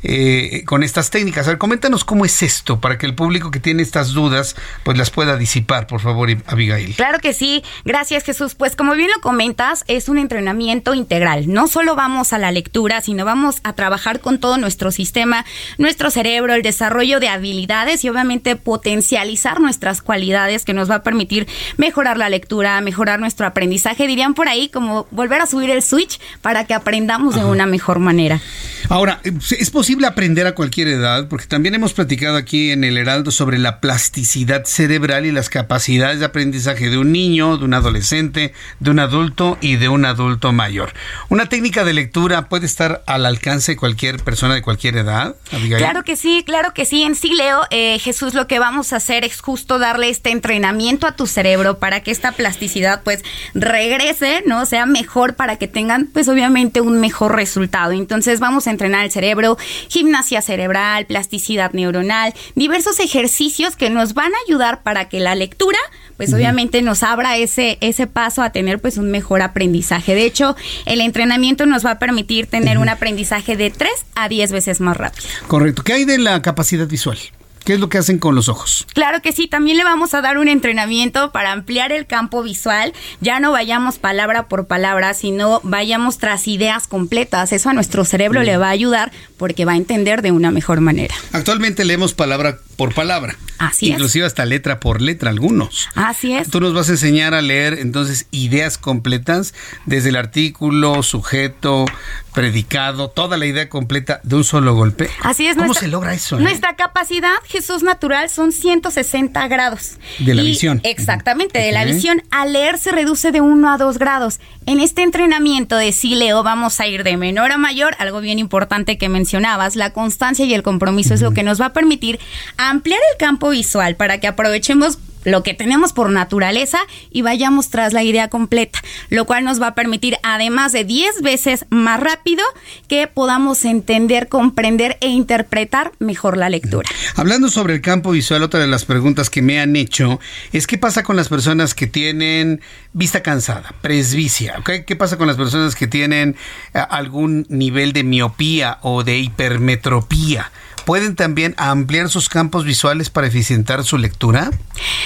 eh, 0.04 0.64
con 0.66 0.82
estas 0.82 1.10
técnicas. 1.10 1.46
A 1.46 1.50
ver, 1.50 1.58
coméntanos 1.58 2.04
cómo 2.04 2.24
es 2.24 2.42
esto 2.42 2.80
para 2.80 2.98
que 2.98 3.06
el 3.06 3.14
público 3.14 3.52
que 3.52 3.60
tiene 3.60 3.82
estas 3.82 4.12
dudas 4.12 4.56
pues 4.82 4.98
las 4.98 5.10
pueda 5.10 5.36
disipar, 5.36 5.86
por 5.86 6.00
favor, 6.00 6.28
Abigail. 6.46 6.94
Claro 6.96 7.20
que 7.20 7.32
sí, 7.32 7.62
gracias 7.84 8.24
Jesús. 8.24 8.56
Pues 8.56 8.74
como 8.74 8.94
bien 8.94 9.10
lo 9.14 9.20
comentas, 9.20 9.84
es 9.86 10.08
un 10.08 10.18
entrenamiento 10.18 10.94
integral. 10.94 11.52
No 11.52 11.68
solo 11.68 11.94
vamos 11.94 12.32
a 12.32 12.38
la 12.38 12.50
lectura, 12.50 13.00
sino 13.00 13.24
vamos 13.24 13.60
a 13.62 13.74
trabajar 13.74 14.20
con 14.20 14.40
todo 14.40 14.58
nuestro 14.58 14.90
sistema, 14.90 15.44
nuestro 15.78 16.10
cerebro, 16.10 16.54
el 16.54 16.62
desarrollo 16.62 17.20
de 17.20 17.28
habilidades 17.28 18.04
y 18.04 18.08
obviamente 18.08 18.56
potencializar 18.56 19.60
nuestras 19.60 20.02
cualidades 20.02 20.64
que 20.64 20.74
nos 20.74 20.90
va 20.90 20.96
a 20.96 21.02
permitir 21.04 21.46
mejorar 21.76 22.18
la 22.18 22.28
lectura, 22.28 22.80
mejorar 22.80 23.20
nuestro 23.20 23.41
aprendizaje. 23.44 24.06
Dirían 24.06 24.34
por 24.34 24.48
ahí 24.48 24.68
como 24.68 25.06
volver 25.10 25.40
a 25.40 25.46
subir 25.46 25.70
el 25.70 25.82
switch 25.82 26.20
para 26.40 26.66
que 26.66 26.74
aprendamos 26.74 27.34
de 27.34 27.44
una 27.44 27.66
mejor 27.66 27.98
manera. 27.98 28.40
Ahora, 28.88 29.20
es 29.22 29.70
posible 29.70 30.06
aprender 30.06 30.46
a 30.46 30.54
cualquier 30.54 30.88
edad, 30.88 31.28
porque 31.28 31.46
también 31.46 31.74
hemos 31.74 31.94
platicado 31.94 32.36
aquí 32.36 32.72
en 32.72 32.84
el 32.84 32.98
Heraldo 32.98 33.30
sobre 33.30 33.58
la 33.58 33.80
plasticidad 33.80 34.64
cerebral 34.64 35.24
y 35.24 35.32
las 35.32 35.48
capacidades 35.48 36.18
de 36.18 36.26
aprendizaje 36.26 36.90
de 36.90 36.98
un 36.98 37.12
niño, 37.12 37.56
de 37.56 37.64
un 37.64 37.74
adolescente, 37.74 38.52
de 38.80 38.90
un 38.90 38.98
adulto 38.98 39.56
y 39.60 39.76
de 39.76 39.88
un 39.88 40.04
adulto 40.04 40.52
mayor. 40.52 40.92
¿Una 41.28 41.46
técnica 41.46 41.84
de 41.84 41.94
lectura 41.94 42.48
puede 42.48 42.66
estar 42.66 43.02
al 43.06 43.24
alcance 43.24 43.72
de 43.72 43.76
cualquier 43.76 44.22
persona 44.22 44.54
de 44.54 44.62
cualquier 44.62 44.96
edad? 44.96 45.36
Claro 45.76 46.02
que 46.02 46.16
sí, 46.16 46.42
claro 46.44 46.74
que 46.74 46.84
sí. 46.84 47.02
En 47.02 47.14
sí, 47.14 47.34
Leo, 47.34 47.62
eh, 47.70 47.98
Jesús, 47.98 48.34
lo 48.34 48.46
que 48.46 48.58
vamos 48.58 48.92
a 48.92 48.96
hacer 48.96 49.24
es 49.24 49.40
justo 49.40 49.78
darle 49.78 50.08
este 50.08 50.30
entrenamiento 50.30 51.06
a 51.06 51.16
tu 51.16 51.26
cerebro 51.26 51.78
para 51.78 52.00
que 52.00 52.10
esta 52.10 52.32
plasticidad 52.32 53.02
pues 53.02 53.22
regrese, 53.54 54.42
¿no? 54.46 54.66
Sea 54.66 54.86
mejor 54.86 55.34
para 55.34 55.56
que 55.56 55.68
tengan 55.68 56.06
pues 56.06 56.28
obviamente 56.28 56.80
un 56.80 57.00
mejor 57.00 57.34
resultado. 57.36 57.92
Entonces 57.92 58.40
vamos 58.40 58.66
a 58.66 58.70
entrenar 58.70 59.04
el 59.04 59.10
cerebro, 59.10 59.58
gimnasia 59.88 60.42
cerebral, 60.42 61.06
plasticidad 61.06 61.72
neuronal, 61.72 62.34
diversos 62.54 63.00
ejercicios 63.00 63.76
que 63.76 63.90
nos 63.90 64.14
van 64.14 64.32
a 64.32 64.38
ayudar 64.46 64.82
para 64.82 65.08
que 65.08 65.20
la 65.20 65.34
lectura 65.34 65.78
pues 66.16 66.32
obviamente 66.34 66.82
nos 66.82 67.02
abra 67.02 67.36
ese, 67.36 67.78
ese 67.80 68.06
paso 68.06 68.42
a 68.42 68.50
tener 68.50 68.78
pues 68.80 68.96
un 68.96 69.10
mejor 69.10 69.42
aprendizaje. 69.42 70.14
De 70.14 70.24
hecho, 70.24 70.54
el 70.86 71.00
entrenamiento 71.00 71.66
nos 71.66 71.84
va 71.84 71.92
a 71.92 71.98
permitir 71.98 72.46
tener 72.46 72.78
un 72.78 72.88
aprendizaje 72.88 73.56
de 73.56 73.70
3 73.70 73.90
a 74.14 74.28
10 74.28 74.52
veces 74.52 74.80
más 74.80 74.96
rápido. 74.96 75.26
Correcto. 75.48 75.82
¿Qué 75.82 75.94
hay 75.94 76.04
de 76.04 76.18
la 76.18 76.40
capacidad 76.42 76.86
visual? 76.86 77.18
¿Qué 77.64 77.74
es 77.74 77.80
lo 77.80 77.88
que 77.88 77.98
hacen 77.98 78.18
con 78.18 78.34
los 78.34 78.48
ojos? 78.48 78.86
Claro 78.92 79.22
que 79.22 79.32
sí, 79.32 79.46
también 79.46 79.76
le 79.76 79.84
vamos 79.84 80.14
a 80.14 80.20
dar 80.20 80.38
un 80.38 80.48
entrenamiento 80.48 81.30
para 81.30 81.52
ampliar 81.52 81.92
el 81.92 82.06
campo 82.06 82.42
visual. 82.42 82.92
Ya 83.20 83.40
no 83.40 83.52
vayamos 83.52 83.98
palabra 83.98 84.48
por 84.48 84.66
palabra, 84.66 85.14
sino 85.14 85.60
vayamos 85.62 86.18
tras 86.18 86.48
ideas 86.48 86.88
completas. 86.88 87.52
Eso 87.52 87.68
a 87.68 87.72
nuestro 87.72 88.04
cerebro 88.04 88.42
le 88.42 88.56
va 88.56 88.68
a 88.68 88.70
ayudar 88.70 89.12
porque 89.36 89.64
va 89.64 89.72
a 89.72 89.76
entender 89.76 90.22
de 90.22 90.32
una 90.32 90.50
mejor 90.50 90.80
manera. 90.80 91.14
Actualmente 91.32 91.84
leemos 91.84 92.14
palabra 92.14 92.58
por 92.76 92.94
palabra. 92.94 93.36
Así 93.58 93.90
Inclusive 93.90 94.26
hasta 94.26 94.44
letra 94.44 94.80
por 94.80 95.00
letra, 95.00 95.30
algunos. 95.30 95.88
Así 95.94 96.32
es. 96.32 96.50
Tú 96.50 96.60
nos 96.60 96.74
vas 96.74 96.88
a 96.88 96.92
enseñar 96.92 97.32
a 97.32 97.42
leer 97.42 97.74
entonces 97.74 98.26
ideas 98.32 98.76
completas 98.76 99.54
desde 99.86 100.08
el 100.08 100.16
artículo, 100.16 101.02
sujeto, 101.04 101.84
predicado, 102.32 103.08
toda 103.08 103.36
la 103.36 103.46
idea 103.46 103.68
completa 103.68 104.20
de 104.22 104.36
un 104.36 104.44
solo 104.44 104.74
golpe. 104.74 105.10
Así 105.22 105.46
es. 105.46 105.56
¿Cómo 105.56 105.74
se 105.74 105.88
logra 105.88 106.14
eso? 106.14 106.38
Eh? 106.38 106.42
Nuestra 106.42 106.76
capacidad, 106.76 107.34
Jesús 107.46 107.82
natural, 107.82 108.30
son 108.30 108.52
160 108.52 109.48
grados. 109.48 109.98
De 110.18 110.34
la 110.34 110.42
visión. 110.42 110.80
Exactamente, 110.84 111.58
de 111.58 111.72
la 111.72 111.84
visión. 111.84 112.22
Al 112.30 112.52
leer 112.52 112.78
se 112.78 112.92
reduce 112.92 113.32
de 113.32 113.40
1 113.40 113.72
a 113.72 113.78
2 113.78 113.98
grados. 113.98 114.40
En 114.66 114.80
este 114.80 115.02
entrenamiento 115.02 115.76
de 115.76 115.92
sí 115.92 116.14
leo 116.14 116.42
vamos 116.42 116.80
a 116.80 116.86
ir 116.86 117.04
de 117.04 117.16
menor 117.16 117.52
a 117.52 117.58
mayor, 117.58 117.94
algo 117.98 118.20
bien 118.20 118.38
importante 118.38 118.98
que 118.98 119.08
mencionabas, 119.08 119.76
la 119.76 119.92
constancia 119.92 120.44
y 120.44 120.54
el 120.54 120.62
compromiso 120.62 121.14
es 121.14 121.20
lo 121.20 121.32
que 121.32 121.42
nos 121.42 121.60
va 121.60 121.66
a 121.66 121.72
permitir 121.72 122.18
ampliar 122.56 123.00
el 123.12 123.18
campo 123.18 123.50
visual 123.50 123.96
para 123.96 124.18
que 124.18 124.26
aprovechemos 124.26 124.98
lo 125.24 125.42
que 125.42 125.54
tenemos 125.54 125.92
por 125.92 126.10
naturaleza 126.10 126.78
y 127.10 127.22
vayamos 127.22 127.70
tras 127.70 127.92
la 127.92 128.02
idea 128.02 128.28
completa, 128.28 128.80
lo 129.10 129.24
cual 129.24 129.44
nos 129.44 129.60
va 129.60 129.68
a 129.68 129.74
permitir, 129.74 130.16
además 130.22 130.72
de 130.72 130.84
10 130.84 131.22
veces 131.22 131.66
más 131.70 132.00
rápido, 132.00 132.42
que 132.88 133.06
podamos 133.06 133.64
entender, 133.64 134.28
comprender 134.28 134.98
e 135.00 135.08
interpretar 135.08 135.92
mejor 135.98 136.36
la 136.36 136.48
lectura. 136.48 136.88
Hablando 137.16 137.48
sobre 137.48 137.74
el 137.74 137.80
campo 137.80 138.10
visual, 138.10 138.42
otra 138.42 138.60
de 138.60 138.66
las 138.66 138.84
preguntas 138.84 139.30
que 139.30 139.42
me 139.42 139.60
han 139.60 139.76
hecho 139.76 140.20
es 140.52 140.66
qué 140.66 140.78
pasa 140.78 141.02
con 141.02 141.16
las 141.16 141.28
personas 141.28 141.74
que 141.74 141.86
tienen 141.86 142.60
vista 142.92 143.22
cansada, 143.22 143.74
presbicia, 143.80 144.62
¿qué 144.86 144.96
pasa 144.96 145.16
con 145.16 145.26
las 145.26 145.36
personas 145.36 145.74
que 145.74 145.86
tienen 145.86 146.36
eh, 146.74 146.80
algún 146.90 147.46
nivel 147.48 147.92
de 147.92 148.04
miopía 148.04 148.78
o 148.82 149.04
de 149.04 149.18
hipermetropía? 149.18 150.50
Pueden 150.84 151.16
también 151.16 151.54
ampliar 151.56 152.08
sus 152.08 152.28
campos 152.28 152.64
visuales 152.64 153.10
para 153.10 153.26
eficientar 153.26 153.84
su 153.84 153.98
lectura? 153.98 154.50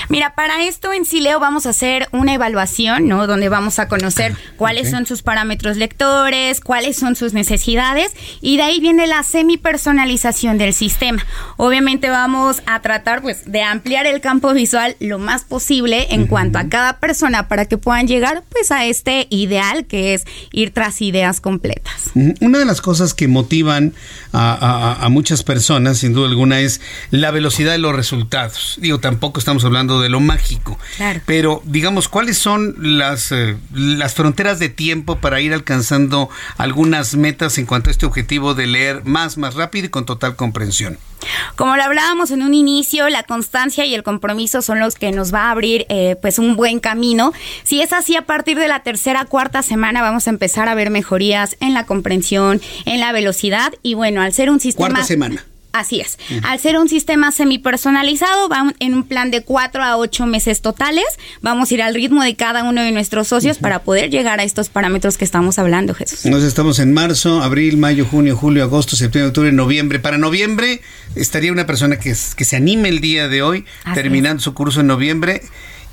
Mira, 0.08 0.34
para 0.34 0.64
esto 0.64 0.92
en 0.92 1.04
Sileo 1.04 1.40
vamos 1.40 1.66
a 1.66 1.70
hacer 1.70 2.08
una 2.12 2.34
evaluación, 2.34 3.08
¿no? 3.08 3.26
Donde 3.26 3.48
vamos 3.48 3.78
a 3.78 3.88
conocer 3.88 4.32
ah, 4.34 4.52
cuáles 4.56 4.90
son 4.90 5.06
sus 5.06 5.22
parámetros 5.22 5.76
lectores, 5.76 6.60
cuáles 6.60 6.96
son 6.96 7.16
sus 7.16 7.32
necesidades 7.32 8.12
y 8.40 8.56
de 8.56 8.62
ahí 8.62 8.80
viene 8.80 9.06
la 9.06 9.22
semi-personalización 9.22 10.58
del 10.58 10.72
sistema. 10.72 11.24
Obviamente 11.56 12.08
vamos 12.08 12.62
a 12.66 12.80
tratar 12.80 13.22
pues 13.22 13.50
de 13.50 13.62
ampliar 13.62 14.06
el 14.06 14.20
campo 14.20 14.52
visual 14.52 14.96
lo 15.00 15.18
más 15.18 15.44
posible 15.44 16.08
en 16.10 16.26
cuanto 16.26 16.58
a 16.58 16.68
cada 16.68 16.98
persona 17.00 17.48
para 17.48 17.66
que 17.66 17.76
puedan 17.76 18.06
llegar 18.06 18.44
pues 18.50 18.70
a 18.70 18.84
este 18.86 19.26
ideal 19.30 19.86
que 19.86 20.14
es 20.14 20.24
ir 20.52 20.72
tras 20.72 21.02
ideas 21.02 21.40
completas. 21.40 22.10
Una 22.40 22.58
de 22.58 22.64
las 22.64 22.80
cosas 22.80 23.14
que 23.14 23.28
motivan 23.28 23.92
a 24.32 25.08
muchas 25.10 25.42
personas 25.42 25.65
sin 25.94 26.12
duda 26.12 26.28
alguna, 26.28 26.60
es 26.60 26.80
la 27.10 27.30
velocidad 27.30 27.72
de 27.72 27.78
los 27.78 27.94
resultados. 27.94 28.76
Digo, 28.80 28.98
tampoco 28.98 29.38
estamos 29.38 29.64
hablando 29.64 30.00
de 30.00 30.08
lo 30.08 30.20
mágico. 30.20 30.78
Pero, 31.26 31.62
digamos, 31.64 32.08
¿cuáles 32.08 32.38
son 32.38 32.74
las, 32.78 33.32
eh, 33.32 33.56
las 33.72 34.14
fronteras 34.14 34.58
de 34.58 34.68
tiempo 34.68 35.16
para 35.16 35.40
ir 35.40 35.52
alcanzando 35.52 36.28
algunas 36.56 37.14
metas 37.16 37.58
en 37.58 37.66
cuanto 37.66 37.90
a 37.90 37.92
este 37.92 38.06
objetivo 38.06 38.54
de 38.54 38.66
leer 38.66 39.04
más, 39.04 39.36
más 39.38 39.54
rápido 39.54 39.86
y 39.86 39.90
con 39.90 40.06
total 40.06 40.36
comprensión? 40.36 40.98
Como 41.56 41.76
lo 41.76 41.82
hablábamos 41.82 42.30
en 42.30 42.42
un 42.42 42.54
inicio, 42.54 43.08
la 43.08 43.22
constancia 43.22 43.84
y 43.84 43.94
el 43.94 44.02
compromiso 44.02 44.62
son 44.62 44.80
los 44.80 44.94
que 44.94 45.12
nos 45.12 45.32
va 45.32 45.44
a 45.44 45.50
abrir 45.50 45.86
eh, 45.88 46.16
pues 46.20 46.38
un 46.38 46.56
buen 46.56 46.80
camino. 46.80 47.32
Si 47.64 47.80
es 47.80 47.92
así, 47.92 48.16
a 48.16 48.22
partir 48.22 48.58
de 48.58 48.68
la 48.68 48.82
tercera, 48.82 49.24
cuarta 49.24 49.62
semana 49.62 50.02
vamos 50.02 50.26
a 50.26 50.30
empezar 50.30 50.68
a 50.68 50.74
ver 50.74 50.90
mejorías 50.90 51.56
en 51.60 51.74
la 51.74 51.86
comprensión, 51.86 52.60
en 52.84 53.00
la 53.00 53.12
velocidad 53.12 53.72
y 53.82 53.94
bueno, 53.94 54.20
al 54.20 54.32
ser 54.32 54.50
un 54.50 54.60
sistema... 54.60 54.88
Cuarta 54.88 55.06
semana. 55.06 55.44
Así 55.78 56.00
es. 56.00 56.18
Al 56.42 56.58
ser 56.58 56.78
un 56.78 56.88
sistema 56.88 57.32
semipersonalizado, 57.32 58.48
va 58.48 58.72
en 58.78 58.94
un 58.94 59.02
plan 59.04 59.30
de 59.30 59.42
cuatro 59.42 59.82
a 59.82 59.96
ocho 59.96 60.26
meses 60.26 60.62
totales. 60.62 61.04
Vamos 61.42 61.70
a 61.70 61.74
ir 61.74 61.82
al 61.82 61.94
ritmo 61.94 62.22
de 62.22 62.34
cada 62.34 62.64
uno 62.64 62.82
de 62.82 62.92
nuestros 62.92 63.28
socios 63.28 63.58
para 63.58 63.82
poder 63.82 64.10
llegar 64.10 64.40
a 64.40 64.44
estos 64.44 64.68
parámetros 64.68 65.18
que 65.18 65.24
estamos 65.24 65.58
hablando, 65.58 65.94
Jesús. 65.94 66.24
Nos 66.26 66.42
estamos 66.42 66.78
en 66.78 66.92
marzo, 66.92 67.42
abril, 67.42 67.76
mayo, 67.76 68.06
junio, 68.06 68.36
julio, 68.36 68.62
agosto, 68.62 68.96
septiembre, 68.96 69.28
octubre, 69.28 69.52
noviembre. 69.52 69.98
Para 69.98 70.18
noviembre 70.18 70.80
estaría 71.14 71.52
una 71.52 71.66
persona 71.66 71.98
que, 71.98 72.14
que 72.36 72.44
se 72.44 72.56
anime 72.56 72.88
el 72.88 73.00
día 73.00 73.28
de 73.28 73.42
hoy, 73.42 73.64
terminando 73.94 74.42
su 74.42 74.54
curso 74.54 74.80
en 74.80 74.86
noviembre 74.86 75.42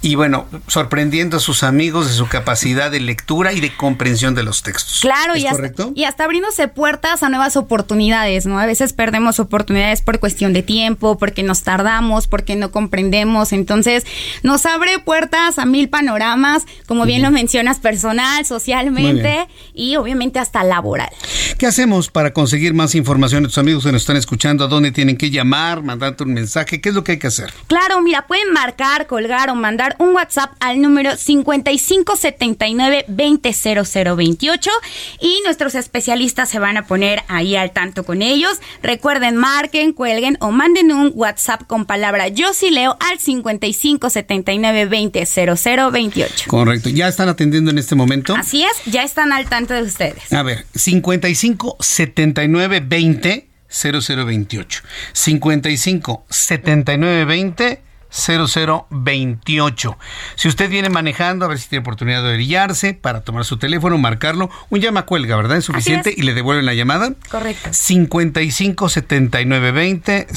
y 0.04 0.16
bueno, 0.16 0.48
sorprendiendo 0.68 1.38
a 1.38 1.40
sus 1.40 1.64
amigos 1.64 2.08
de 2.08 2.14
su 2.14 2.28
capacidad 2.28 2.92
de 2.92 3.00
lectura 3.00 3.54
y 3.54 3.62
de 3.62 3.74
comprensión 3.74 4.36
de 4.36 4.44
los 4.44 4.62
textos. 4.62 5.00
Claro, 5.00 5.38
y, 5.38 5.48
hasta, 5.48 5.72
y 5.96 6.04
hasta 6.04 6.26
abriéndose 6.26 6.68
puertas 6.68 7.24
a 7.24 7.30
nuevas 7.30 7.56
oportunidades, 7.56 8.46
¿no? 8.46 8.60
A 8.60 8.66
veces 8.66 8.92
perdemos 8.92 9.40
oportunidades 9.40 10.02
por 10.02 10.20
cuestión 10.20 10.52
de 10.52 10.62
tiempo, 10.62 11.18
porque 11.18 11.42
nos 11.42 11.64
tardamos, 11.64 12.28
porque 12.28 12.58
no 12.58 12.70
comprendemos, 12.70 13.54
entonces 13.54 14.06
nos 14.44 14.66
abre 14.66 15.00
puertas 15.00 15.58
a 15.58 15.66
mil 15.66 15.88
panoramas, 15.88 16.66
como 16.86 17.06
bien 17.06 17.22
lo 17.22 17.32
mencionas, 17.32 17.80
personal, 17.80 18.46
socialmente 18.46 19.48
y 19.74 19.96
obviamente 19.96 20.38
hasta 20.38 20.66
laboral. 20.66 21.12
¿Qué 21.58 21.66
hacemos 21.66 22.10
para 22.10 22.34
conseguir 22.34 22.74
más 22.74 22.94
información 22.94 23.44
de 23.44 23.48
tus 23.48 23.58
amigos 23.58 23.86
que 23.86 23.94
nos 23.94 24.02
están 24.02 24.18
escuchando? 24.18 24.66
¿A 24.66 24.68
dónde 24.68 24.92
tienen 24.92 25.16
que 25.16 25.30
llamar, 25.30 25.82
mandarte 25.82 26.24
un 26.24 26.34
mensaje? 26.34 26.82
¿Qué 26.82 26.90
es 26.90 26.96
lo 26.96 27.06
que 27.06 27.14
hay 27.14 27.20
que 27.20 27.28
hacer? 27.28 27.54
Claro, 27.68 28.02
mira, 28.02 28.28
pueden 28.28 28.52
marcar, 28.52 29.08
colgar 29.08 29.50
o 29.50 29.56
mandar 29.56 29.93
un 30.00 30.16
WhatsApp 30.16 30.52
al 30.60 30.82
número 30.82 31.16
5579 31.16 33.06
200028 33.08 34.72
y 35.20 35.42
nuestros 35.46 35.76
especialistas 35.76 36.50
se 36.50 36.60
van 36.60 36.78
a 36.78 36.88
poner 36.88 37.24
ahí 37.28 37.56
al 37.56 37.72
tanto 37.72 38.04
con 38.04 38.22
ellos. 38.22 38.60
Recuerden, 38.82 39.36
marquen, 39.36 39.94
cuelguen 39.94 40.38
o 40.40 40.52
manden 40.52 40.92
un 40.92 41.12
WhatsApp 41.16 41.64
con 41.68 41.86
palabra 41.86 42.28
yo 42.28 42.54
sí 42.54 42.70
leo 42.70 42.98
al 43.00 43.20
5579 43.20 44.86
200028. 44.86 46.46
Correcto, 46.48 46.90
¿ya 46.90 47.08
están 47.08 47.30
atendiendo 47.30 47.72
en 47.72 47.78
este 47.78 47.96
momento? 47.96 48.36
Así 48.36 48.64
es, 48.64 48.72
ya 48.86 49.04
están 49.04 49.32
al 49.32 49.48
tanto 49.50 49.74
de 49.74 49.84
ustedes. 49.84 50.32
A 50.34 50.44
ver, 50.44 50.66
5579 50.76 52.84
20 52.86 53.54
0028. 53.74 54.84
55 55.14 56.26
79 56.30 57.26
20 57.26 57.82
0028. 58.14 59.98
Si 60.36 60.48
usted 60.48 60.70
viene 60.70 60.90
manejando, 60.90 61.46
a 61.46 61.48
ver 61.48 61.60
si 61.60 61.70
tiene 61.70 61.82
oportunidad 61.82 62.24
de 62.24 62.34
orillarse 62.34 62.94
para 62.94 63.22
tomar 63.22 63.46
su 63.46 63.58
teléfono, 63.58 63.98
marcarlo, 63.98 64.50
un 64.70 64.80
llama 64.80 65.06
cuelga, 65.06 65.36
¿verdad? 65.36 65.58
Es 65.58 65.66
suficiente 65.66 66.14
y 66.16 66.22
le 66.22 66.34
devuelven 66.34 66.66
la 66.66 66.74
llamada. 66.74 67.14
Correcto. 67.30 67.70
55 67.72 68.90
79 68.90 69.72
20 69.72 70.28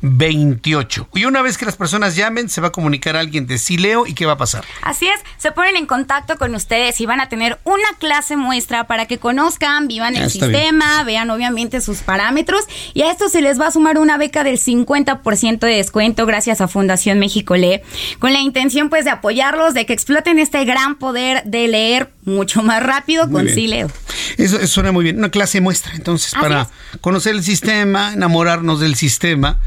0028. 0.00 1.08
Y 1.14 1.24
una 1.24 1.42
vez 1.42 1.58
que 1.58 1.66
las 1.66 1.76
personas 1.76 2.16
llamen, 2.16 2.48
se 2.48 2.60
va 2.60 2.68
a 2.68 2.72
comunicar 2.72 3.16
a 3.16 3.20
alguien 3.20 3.46
de 3.46 3.58
Sileo 3.58 4.06
y 4.06 4.14
qué 4.14 4.26
va 4.26 4.34
a 4.34 4.38
pasar. 4.38 4.64
Así 4.82 5.08
es, 5.08 5.20
se 5.38 5.52
ponen 5.52 5.76
en 5.76 5.86
contacto 5.86 6.36
con 6.36 6.54
ustedes 6.54 7.00
y 7.00 7.06
van 7.06 7.20
a 7.20 7.28
tener 7.28 7.58
una 7.64 7.88
clase 7.98 8.36
muestra 8.36 8.86
para 8.86 9.06
que 9.06 9.18
conozcan, 9.18 9.88
vivan 9.88 10.16
el 10.16 10.30
sistema, 10.30 11.02
vean 11.04 11.30
obviamente 11.30 11.80
sus 11.80 11.98
parámetros 11.98 12.64
y 12.94 13.02
a 13.02 13.10
esto 13.10 13.28
se 13.28 13.42
les 13.42 13.60
va 13.60 13.68
a 13.68 13.70
sumar 13.70 13.98
una 13.98 14.16
beca 14.16 14.44
del 14.44 14.58
50% 14.58 15.58
de 15.58 15.76
descuento 15.76 16.26
gracias 16.26 16.51
a 16.60 16.68
Fundación 16.68 17.18
México 17.18 17.56
Lee, 17.56 17.80
con 18.18 18.32
la 18.32 18.40
intención 18.40 18.88
pues 18.88 19.04
de 19.04 19.10
apoyarlos, 19.10 19.74
de 19.74 19.86
que 19.86 19.92
exploten 19.92 20.38
este 20.38 20.64
gran 20.64 20.96
poder 20.96 21.42
de 21.44 21.68
leer 21.68 22.10
mucho 22.24 22.62
más 22.62 22.82
rápido 22.82 23.30
con 23.30 23.48
Sileo. 23.48 23.90
Eso, 24.38 24.64
suena 24.66 24.92
muy 24.92 25.04
bien, 25.04 25.18
una 25.18 25.30
clase 25.30 25.60
muestra 25.60 25.94
entonces 25.94 26.34
para 26.34 26.68
conocer 27.00 27.34
el 27.34 27.42
sistema, 27.42 28.12
enamorarnos 28.12 28.80
del 28.80 28.94
sistema 28.96 29.58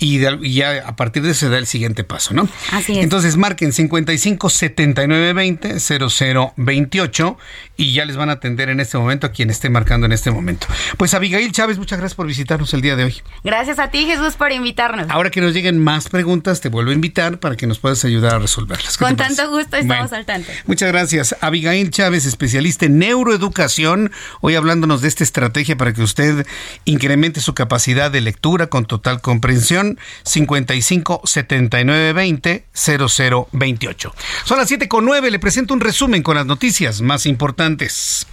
y, 0.00 0.18
ya 0.54 0.82
a 0.86 0.96
partir 0.96 1.22
de 1.22 1.30
eso 1.30 1.40
se 1.40 1.48
da 1.50 1.58
el 1.58 1.66
siguiente 1.66 2.04
paso, 2.04 2.32
¿no? 2.32 2.48
Así 2.72 2.98
es. 2.98 3.04
Entonces 3.04 3.36
marquen 3.36 3.72
55 3.72 4.48
79 4.48 5.32
20 5.34 5.78
00 5.78 6.54
28 6.56 7.38
y 7.76 7.92
ya 7.92 8.06
les 8.06 8.16
van 8.16 8.30
a 8.30 8.32
atender 8.32 8.70
en 8.70 8.80
este 8.80 8.96
momento 8.96 9.26
a 9.26 9.32
quien 9.32 9.50
esté 9.50 9.68
marcando 9.68 10.06
en 10.06 10.12
este 10.12 10.30
momento. 10.30 10.66
Pues 10.96 11.12
Abigail 11.12 11.52
Chávez, 11.52 11.76
muchas 11.76 11.98
gracias 11.98 12.16
por 12.16 12.26
visitarnos 12.26 12.72
el 12.72 12.80
día 12.80 12.96
de 12.96 13.04
hoy. 13.04 13.22
Gracias 13.44 13.78
a 13.78 13.90
ti, 13.90 14.06
Jesús, 14.06 14.36
por 14.36 14.52
invitarnos. 14.52 15.06
Ahora 15.10 15.30
que 15.30 15.42
nos 15.42 15.52
lleguen 15.52 15.78
más 15.78 16.08
preguntas, 16.08 16.62
te 16.62 16.70
vuelvo 16.70 16.92
a 16.92 16.94
invitar 16.94 17.38
para 17.38 17.56
que 17.56 17.66
nos 17.66 17.78
puedas 17.78 18.02
ayudar 18.06 18.36
a 18.36 18.38
resolverlas. 18.38 18.96
Con 18.96 19.16
tanto 19.16 19.50
gusto 19.50 19.76
estamos 19.76 20.12
al 20.14 20.24
tanto. 20.24 20.50
Muchas 20.64 20.90
gracias. 20.90 21.36
Abigail 21.42 21.90
Chávez, 21.90 22.24
especialista 22.24 22.86
en 22.86 22.98
neuroeducación, 22.98 24.12
hoy 24.40 24.54
hablándonos 24.54 25.02
de 25.02 25.08
esta 25.08 25.24
estrategia 25.24 25.76
para 25.76 25.92
que 25.92 26.02
usted 26.02 26.46
incremente 26.86 27.40
su 27.40 27.52
capacidad 27.52 28.10
de 28.10 28.22
lectura 28.22 28.68
con 28.68 28.86
total 28.86 29.20
comprensión 29.20 29.89
55 30.24 31.22
79 31.24 32.12
20 32.12 32.66
00 32.72 33.48
28. 33.52 34.14
Son 34.44 34.58
las 34.58 34.68
7 34.68 34.88
con 34.88 35.04
9. 35.04 35.30
Le 35.30 35.38
presento 35.38 35.74
un 35.74 35.80
resumen 35.80 36.22
con 36.22 36.36
las 36.36 36.46
noticias 36.46 37.00
más 37.00 37.26
importantes. 37.26 38.26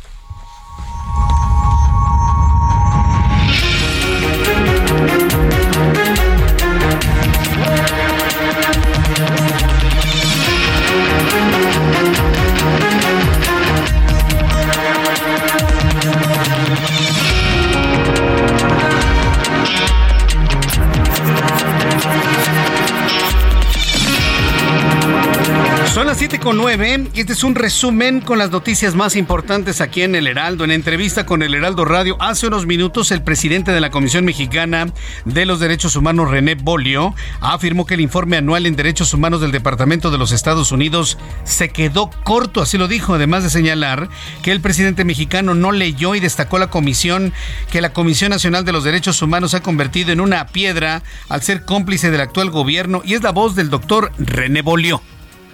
9 26.54 27.10
y 27.14 27.20
este 27.20 27.34
es 27.34 27.44
un 27.44 27.56
resumen 27.56 28.22
con 28.22 28.38
las 28.38 28.52
noticias 28.52 28.96
más 28.96 29.16
importantes 29.16 29.82
aquí 29.82 30.04
en 30.04 30.16
El 30.16 30.28
Heraldo. 30.28 30.64
En 30.64 30.72
entrevista 30.72 31.26
con 31.26 31.42
El 31.42 31.54
Heraldo 31.54 31.84
Radio, 31.84 32.16
hace 32.22 32.48
unos 32.48 32.66
minutos 32.66 33.12
el 33.12 33.22
presidente 33.22 33.72
de 33.72 33.82
la 33.82 33.90
Comisión 33.90 34.24
Mexicana 34.24 34.88
de 35.26 35.46
los 35.46 35.60
Derechos 35.60 35.96
Humanos, 35.96 36.30
René 36.30 36.56
Bolio, 36.56 37.14
afirmó 37.42 37.86
que 37.86 37.96
el 37.96 38.02
informe 38.02 38.38
anual 38.38 38.66
en 38.66 38.76
derechos 38.76 39.14
humanos 39.14 39.42
del 39.42 39.52
Departamento 39.52 40.10
de 40.10 40.18
los 40.18 40.32
Estados 40.32 40.72
Unidos 40.72 41.18
se 41.44 41.70
quedó 41.70 42.10
corto, 42.24 42.62
así 42.62 42.78
lo 42.78 42.88
dijo, 42.88 43.16
además 43.16 43.44
de 43.44 43.50
señalar 43.50 44.10
que 44.42 44.52
el 44.52 44.62
presidente 44.62 45.06
mexicano 45.06 45.54
no 45.54 45.72
leyó 45.72 46.16
y 46.16 46.20
destacó 46.20 46.60
la 46.60 46.70
comisión 46.70 47.34
que 47.72 47.82
la 47.82 47.94
Comisión 47.94 48.30
Nacional 48.30 48.64
de 48.64 48.72
los 48.72 48.84
Derechos 48.84 49.22
Humanos 49.22 49.54
ha 49.54 49.62
convertido 49.62 50.12
en 50.12 50.22
una 50.22 50.48
piedra 50.48 51.04
al 51.30 51.42
ser 51.42 51.66
cómplice 51.66 52.12
del 52.12 52.22
actual 52.22 52.52
gobierno 52.52 53.02
y 53.04 53.16
es 53.16 53.24
la 53.24 53.32
voz 53.32 53.56
del 53.56 53.70
doctor 53.70 54.12
René 54.18 54.62
Bolio. 54.62 55.02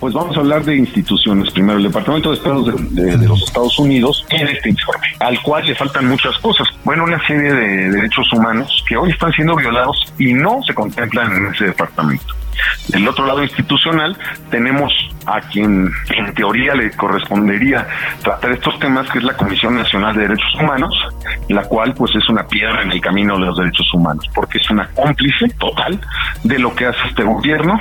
Pues 0.03 0.15
vamos 0.15 0.35
a 0.35 0.41
hablar 0.41 0.65
de 0.65 0.75
instituciones. 0.75 1.49
Primero, 1.51 1.77
el 1.77 1.85
Departamento 1.85 2.31
de 2.31 2.35
Estados 2.35 2.93
de, 2.93 3.25
los 3.25 3.41
Estados 3.41 3.79
Unidos 3.79 4.25
tiene 4.27 4.51
este 4.51 4.71
informe, 4.71 5.07
al 5.21 5.41
cual 5.41 5.65
le 5.65 5.73
faltan 5.75 6.09
muchas 6.09 6.37
cosas. 6.39 6.67
Bueno, 6.83 7.05
una 7.05 7.25
serie 7.25 7.53
de 7.53 7.89
derechos 7.89 8.27
humanos 8.33 8.83
que 8.85 8.97
hoy 8.97 9.11
están 9.11 9.31
siendo 9.31 9.55
violados 9.55 10.13
y 10.19 10.33
no 10.33 10.61
se 10.67 10.73
contemplan 10.73 11.33
en 11.37 11.53
ese 11.53 11.67
departamento. 11.67 12.35
Del 12.89 13.07
otro 13.07 13.25
lado 13.25 13.43
institucional 13.43 14.17
tenemos 14.51 14.91
a 15.25 15.39
quien 15.39 15.89
en 16.17 16.33
teoría 16.33 16.75
le 16.75 16.91
correspondería 16.91 17.87
tratar 18.23 18.51
estos 18.51 18.77
temas, 18.79 19.09
que 19.09 19.19
es 19.19 19.23
la 19.23 19.37
Comisión 19.37 19.75
Nacional 19.75 20.15
de 20.15 20.23
Derechos 20.23 20.53
Humanos, 20.59 20.93
la 21.47 21.63
cual 21.63 21.93
pues 21.93 22.13
es 22.13 22.27
una 22.27 22.45
piedra 22.45 22.81
en 22.83 22.91
el 22.91 22.99
camino 22.99 23.35
de 23.35 23.45
los 23.45 23.57
derechos 23.57 23.87
humanos, 23.93 24.29
porque 24.35 24.57
es 24.57 24.69
una 24.69 24.85
cómplice 24.89 25.47
total 25.57 25.97
de 26.43 26.59
lo 26.59 26.75
que 26.75 26.87
hace 26.87 26.99
este 27.07 27.23
gobierno. 27.23 27.79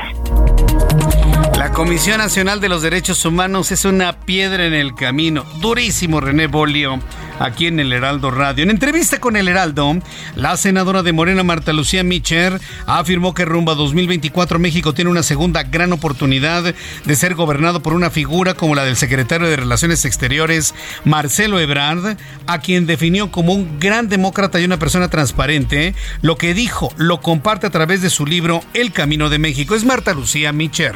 La 1.59 1.71
Comisión 1.71 2.19
Nacional 2.19 2.61
de 2.61 2.69
los 2.69 2.83
Derechos 2.83 3.25
Humanos 3.25 3.71
es 3.73 3.85
una 3.85 4.21
piedra 4.21 4.67
en 4.67 4.75
el 4.75 4.95
camino. 4.95 5.45
Durísimo, 5.61 6.21
René 6.21 6.47
Bolio 6.47 6.99
aquí 7.39 7.67
en 7.67 7.81
el 7.81 7.93
Heraldo 7.93 8.31
Radio. 8.31 8.63
En 8.63 8.71
entrevista 8.71 9.21
con 9.21 9.37
el 9.37 9.49
Heraldo, 9.49 9.97
la 10.37 10.57
senadora 10.57 11.03
de 11.03 11.13
Morena, 11.13 11.43
Marta 11.43 11.73
Lucía 11.73 12.03
Micher, 12.03 12.61
afirmó 12.87 13.35
que 13.35 13.45
rumbo 13.45 13.73
a 13.73 13.75
2024 13.75 14.59
México 14.59 14.95
tiene 14.95 15.11
una 15.11 15.23
segunda 15.23 15.63
gran 15.63 15.93
oportunidad 15.93 16.75
de 17.05 17.17
ser 17.17 17.35
gobernado 17.35 17.83
por 17.83 17.95
una 17.95 18.11
figura 18.11 18.55
como 18.55 18.75
la 18.75 18.85
del 18.85 18.97
secretario 18.97 19.49
de 19.49 19.57
Relaciones 19.57 20.05
Exteriores, 20.05 20.75
Marcelo 21.05 21.59
Ebrard, 21.61 22.17
a 22.47 22.59
quien 22.61 22.87
definió 22.87 23.31
como 23.31 23.53
un 23.53 23.79
gran 23.79 24.09
demócrata 24.09 24.61
y 24.61 24.65
una 24.65 24.79
persona 24.79 25.09
transparente. 25.09 25.95
Lo 26.21 26.37
que 26.37 26.55
dijo 26.55 26.93
lo 26.97 27.21
comparte 27.21 27.67
a 27.67 27.71
través 27.71 28.03
de 28.03 28.11
su 28.11 28.27
libro 28.27 28.63
El 28.75 28.93
Camino 28.93 29.29
de 29.29 29.39
México. 29.39 29.75
Es 29.75 29.85
Marta 29.85 30.15
Lucía 30.15 30.53
Micher. 30.53 30.95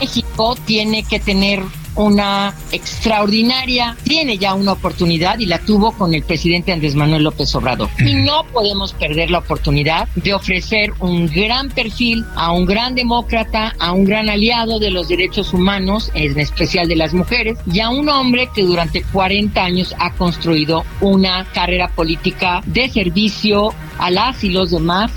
México 0.00 0.56
tiene 0.66 1.04
que 1.04 1.20
tener 1.20 1.62
una 1.96 2.54
extraordinaria, 2.72 3.96
tiene 4.04 4.38
ya 4.38 4.54
una 4.54 4.72
oportunidad 4.72 5.38
y 5.38 5.46
la 5.46 5.58
tuvo 5.58 5.92
con 5.92 6.14
el 6.14 6.22
presidente 6.22 6.72
Andrés 6.72 6.94
Manuel 6.94 7.24
López 7.24 7.54
Obrador. 7.54 7.88
Y 7.98 8.14
no 8.14 8.44
podemos 8.52 8.92
perder 8.92 9.30
la 9.30 9.38
oportunidad 9.38 10.08
de 10.14 10.34
ofrecer 10.34 10.92
un 11.00 11.26
gran 11.26 11.70
perfil 11.70 12.24
a 12.34 12.52
un 12.52 12.66
gran 12.66 12.94
demócrata, 12.94 13.74
a 13.78 13.92
un 13.92 14.04
gran 14.04 14.28
aliado 14.28 14.78
de 14.78 14.90
los 14.90 15.08
derechos 15.08 15.52
humanos, 15.52 16.10
en 16.14 16.38
especial 16.38 16.88
de 16.88 16.96
las 16.96 17.14
mujeres, 17.14 17.58
y 17.70 17.80
a 17.80 17.90
un 17.90 18.08
hombre 18.08 18.48
que 18.54 18.62
durante 18.62 19.02
40 19.02 19.62
años 19.62 19.94
ha 19.98 20.12
construido 20.14 20.84
una 21.00 21.44
carrera 21.52 21.88
política 21.88 22.62
de 22.66 22.88
servicio 22.88 23.74
a 23.98 24.10
las 24.10 24.42
y 24.44 24.50
los 24.50 24.70
demás 24.70 25.10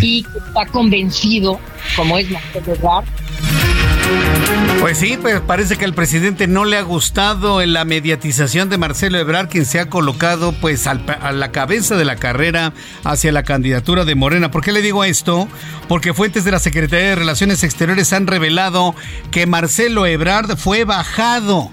y 0.00 0.26
está 0.46 0.66
convencido, 0.66 1.58
como 1.96 2.18
es 2.18 2.30
Marcelo 2.30 2.74
Ebrard, 2.74 3.04
Pues 4.84 4.98
sí, 4.98 5.18
pues 5.20 5.40
parece 5.40 5.76
que 5.76 5.86
al 5.86 5.94
presidente 5.94 6.46
no 6.46 6.66
le 6.66 6.76
ha 6.76 6.82
gustado 6.82 7.64
la 7.64 7.86
mediatización 7.86 8.68
de 8.68 8.76
Marcelo 8.76 9.18
Ebrard, 9.18 9.48
quien 9.48 9.64
se 9.64 9.80
ha 9.80 9.88
colocado 9.88 10.52
pues 10.52 10.86
a 10.86 11.32
la 11.32 11.52
cabeza 11.52 11.96
de 11.96 12.04
la 12.04 12.16
carrera 12.16 12.74
hacia 13.02 13.32
la 13.32 13.44
candidatura 13.44 14.04
de 14.04 14.14
Morena. 14.14 14.50
¿Por 14.50 14.62
qué 14.62 14.72
le 14.72 14.82
digo 14.82 15.02
esto? 15.02 15.48
Porque 15.88 16.12
fuentes 16.12 16.44
de 16.44 16.50
la 16.50 16.58
Secretaría 16.58 17.08
de 17.08 17.14
Relaciones 17.14 17.64
Exteriores 17.64 18.12
han 18.12 18.26
revelado 18.26 18.94
que 19.30 19.46
Marcelo 19.46 20.04
Ebrard 20.04 20.56
fue 20.58 20.84
bajado 20.84 21.70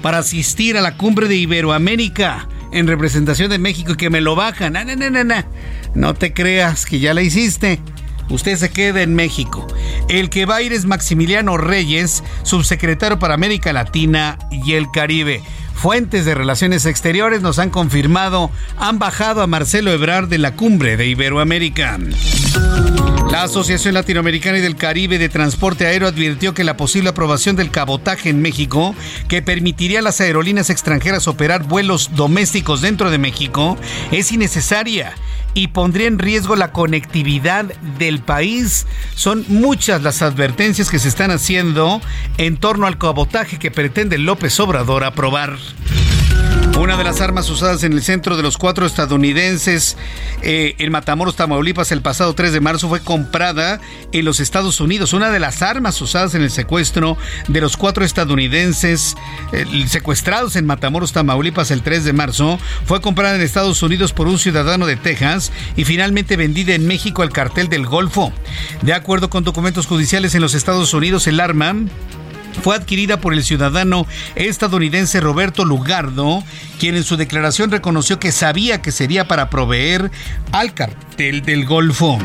para 0.00 0.18
asistir 0.18 0.78
a 0.78 0.80
la 0.80 0.96
cumbre 0.96 1.28
de 1.28 1.36
Iberoamérica 1.36 2.48
en 2.72 2.86
representación 2.86 3.50
de 3.50 3.58
México 3.58 3.92
y 3.92 3.96
que 3.96 4.10
me 4.10 4.22
lo 4.22 4.36
bajan. 4.36 4.72
No, 4.72 4.84
no, 4.84 4.96
no, 4.96 5.22
no, 5.22 5.34
no 5.94 6.14
te 6.14 6.32
creas 6.32 6.86
que 6.86 6.98
ya 6.98 7.12
la 7.12 7.20
hiciste 7.20 7.80
usted 8.30 8.56
se 8.56 8.70
queda 8.70 9.02
en 9.02 9.14
México. 9.14 9.66
El 10.08 10.30
que 10.30 10.46
va 10.46 10.56
a 10.56 10.62
ir 10.62 10.72
es 10.72 10.84
Maximiliano 10.84 11.56
Reyes, 11.56 12.22
subsecretario 12.42 13.18
para 13.18 13.34
América 13.34 13.72
Latina 13.72 14.38
y 14.50 14.74
el 14.74 14.90
Caribe. 14.90 15.42
Fuentes 15.74 16.24
de 16.24 16.34
Relaciones 16.34 16.86
Exteriores 16.86 17.42
nos 17.42 17.58
han 17.58 17.70
confirmado, 17.70 18.50
han 18.78 18.98
bajado 18.98 19.42
a 19.42 19.46
Marcelo 19.46 19.92
Ebrard 19.92 20.28
de 20.28 20.38
la 20.38 20.56
cumbre 20.56 20.96
de 20.96 21.06
Iberoamérica. 21.06 21.98
La 23.30 23.42
Asociación 23.42 23.94
Latinoamericana 23.94 24.58
y 24.58 24.60
del 24.60 24.76
Caribe 24.76 25.18
de 25.18 25.28
Transporte 25.28 25.86
Aéreo 25.86 26.08
advirtió 26.08 26.54
que 26.54 26.62
la 26.62 26.76
posible 26.76 27.10
aprobación 27.10 27.56
del 27.56 27.70
cabotaje 27.70 28.30
en 28.30 28.40
México, 28.40 28.94
que 29.28 29.42
permitiría 29.42 29.98
a 29.98 30.02
las 30.02 30.20
aerolíneas 30.20 30.70
extranjeras 30.70 31.26
operar 31.26 31.64
vuelos 31.64 32.10
domésticos 32.14 32.80
dentro 32.80 33.10
de 33.10 33.18
México, 33.18 33.76
es 34.12 34.30
innecesaria 34.30 35.14
y 35.54 35.68
pondría 35.68 36.08
en 36.08 36.18
riesgo 36.18 36.56
la 36.56 36.72
conectividad 36.72 37.64
del 37.98 38.20
país. 38.20 38.86
Son 39.14 39.44
muchas 39.48 40.02
las 40.02 40.22
advertencias 40.22 40.90
que 40.90 40.98
se 40.98 41.08
están 41.08 41.30
haciendo 41.30 42.00
en 42.38 42.56
torno 42.56 42.86
al 42.86 42.98
cabotaje 42.98 43.58
que 43.58 43.70
pretende 43.70 44.18
López 44.18 44.58
Obrador 44.60 45.04
aprobar. 45.04 45.56
Una 46.78 46.96
de 46.96 47.04
las 47.04 47.20
armas 47.20 47.48
usadas 47.50 47.84
en 47.84 47.92
el 47.92 48.02
centro 48.02 48.36
de 48.36 48.42
los 48.42 48.58
cuatro 48.58 48.84
estadounidenses 48.84 49.96
eh, 50.42 50.74
en 50.78 50.90
Matamoros, 50.90 51.36
Tamaulipas, 51.36 51.92
el 51.92 52.02
pasado 52.02 52.34
3 52.34 52.52
de 52.52 52.60
marzo 52.60 52.88
fue 52.88 53.00
comprada 53.00 53.80
en 54.12 54.24
los 54.24 54.40
Estados 54.40 54.80
Unidos. 54.80 55.12
Una 55.12 55.30
de 55.30 55.38
las 55.38 55.62
armas 55.62 56.00
usadas 56.02 56.34
en 56.34 56.42
el 56.42 56.50
secuestro 56.50 57.16
de 57.46 57.60
los 57.60 57.76
cuatro 57.76 58.04
estadounidenses 58.04 59.14
eh, 59.52 59.86
secuestrados 59.86 60.56
en 60.56 60.66
Matamoros, 60.66 61.12
Tamaulipas, 61.12 61.70
el 61.70 61.82
3 61.82 62.04
de 62.04 62.12
marzo, 62.12 62.58
fue 62.86 63.00
comprada 63.00 63.36
en 63.36 63.42
Estados 63.42 63.82
Unidos 63.82 64.12
por 64.12 64.26
un 64.26 64.38
ciudadano 64.38 64.84
de 64.86 64.96
Texas 64.96 65.52
y 65.76 65.84
finalmente 65.84 66.36
vendida 66.36 66.74
en 66.74 66.86
México 66.88 67.22
al 67.22 67.30
cartel 67.30 67.68
del 67.68 67.86
Golfo. 67.86 68.32
De 68.82 68.94
acuerdo 68.94 69.30
con 69.30 69.44
documentos 69.44 69.86
judiciales 69.86 70.34
en 70.34 70.42
los 70.42 70.54
Estados 70.54 70.92
Unidos, 70.92 71.28
el 71.28 71.38
arma 71.38 71.74
fue 72.62 72.76
adquirida 72.76 73.20
por 73.20 73.34
el 73.34 73.44
ciudadano 73.44 74.06
estadounidense 74.34 75.20
Roberto 75.20 75.64
Lugardo, 75.64 76.42
quien 76.78 76.96
en 76.96 77.04
su 77.04 77.16
declaración 77.16 77.70
reconoció 77.70 78.18
que 78.18 78.32
sabía 78.32 78.82
que 78.82 78.92
sería 78.92 79.26
para 79.28 79.50
proveer 79.50 80.10
al 80.52 80.74
cartel 80.74 81.42
del 81.42 81.64
Golfo. 81.66 82.18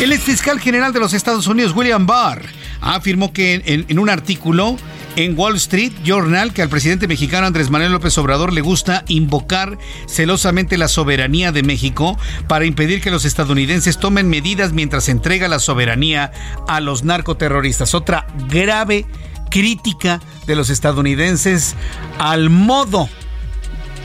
El 0.00 0.12
ex 0.12 0.24
fiscal 0.24 0.58
general 0.58 0.92
de 0.92 1.00
los 1.00 1.12
Estados 1.12 1.46
Unidos, 1.46 1.72
William 1.74 2.06
Barr, 2.06 2.42
afirmó 2.80 3.32
que 3.32 3.62
en, 3.88 3.98
un 3.98 4.08
artículo 4.08 4.76
en 5.16 5.38
Wall 5.38 5.56
Street 5.56 5.92
Journal 6.04 6.52
que 6.52 6.62
al 6.62 6.68
presidente 6.68 7.06
mexicano 7.06 7.46
Andrés 7.46 7.70
Manuel 7.70 7.92
López 7.92 8.16
Obrador 8.18 8.52
le 8.52 8.60
gusta 8.60 9.04
invocar 9.08 9.78
celosamente 10.06 10.78
la 10.78 10.88
soberanía 10.88 11.52
de 11.52 11.62
México 11.62 12.18
para 12.48 12.64
impedir 12.64 13.00
que 13.00 13.10
los 13.10 13.24
estadounidenses 13.24 13.98
tomen 13.98 14.28
medidas 14.28 14.72
mientras 14.72 15.08
entrega 15.08 15.48
la 15.48 15.58
soberanía 15.58 16.32
a 16.68 16.80
los 16.80 17.04
narcoterroristas. 17.04 17.94
Otra 17.94 18.26
grave 18.48 19.06
crítica 19.50 20.20
de 20.46 20.56
los 20.56 20.70
estadounidenses 20.70 21.74
al 22.18 22.48
modo, 22.48 23.08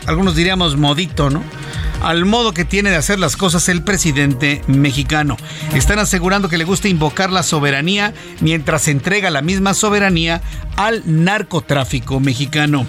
algunos 0.05 0.35
diríamos 0.35 0.75
modito, 0.75 1.29
¿no? 1.29 1.43
Al 2.01 2.25
modo 2.25 2.53
que 2.53 2.65
tiene 2.65 2.89
de 2.89 2.95
hacer 2.95 3.19
las 3.19 3.37
cosas 3.37 3.69
el 3.69 3.83
presidente 3.83 4.61
mexicano. 4.67 5.37
Están 5.73 5.99
asegurando 5.99 6.49
que 6.49 6.57
le 6.57 6.63
gusta 6.63 6.87
invocar 6.87 7.31
la 7.31 7.43
soberanía 7.43 8.13
mientras 8.39 8.87
entrega 8.87 9.29
la 9.29 9.41
misma 9.41 9.73
soberanía 9.73 10.41
al 10.75 11.03
narcotráfico 11.05 12.19
mexicano. 12.19 12.85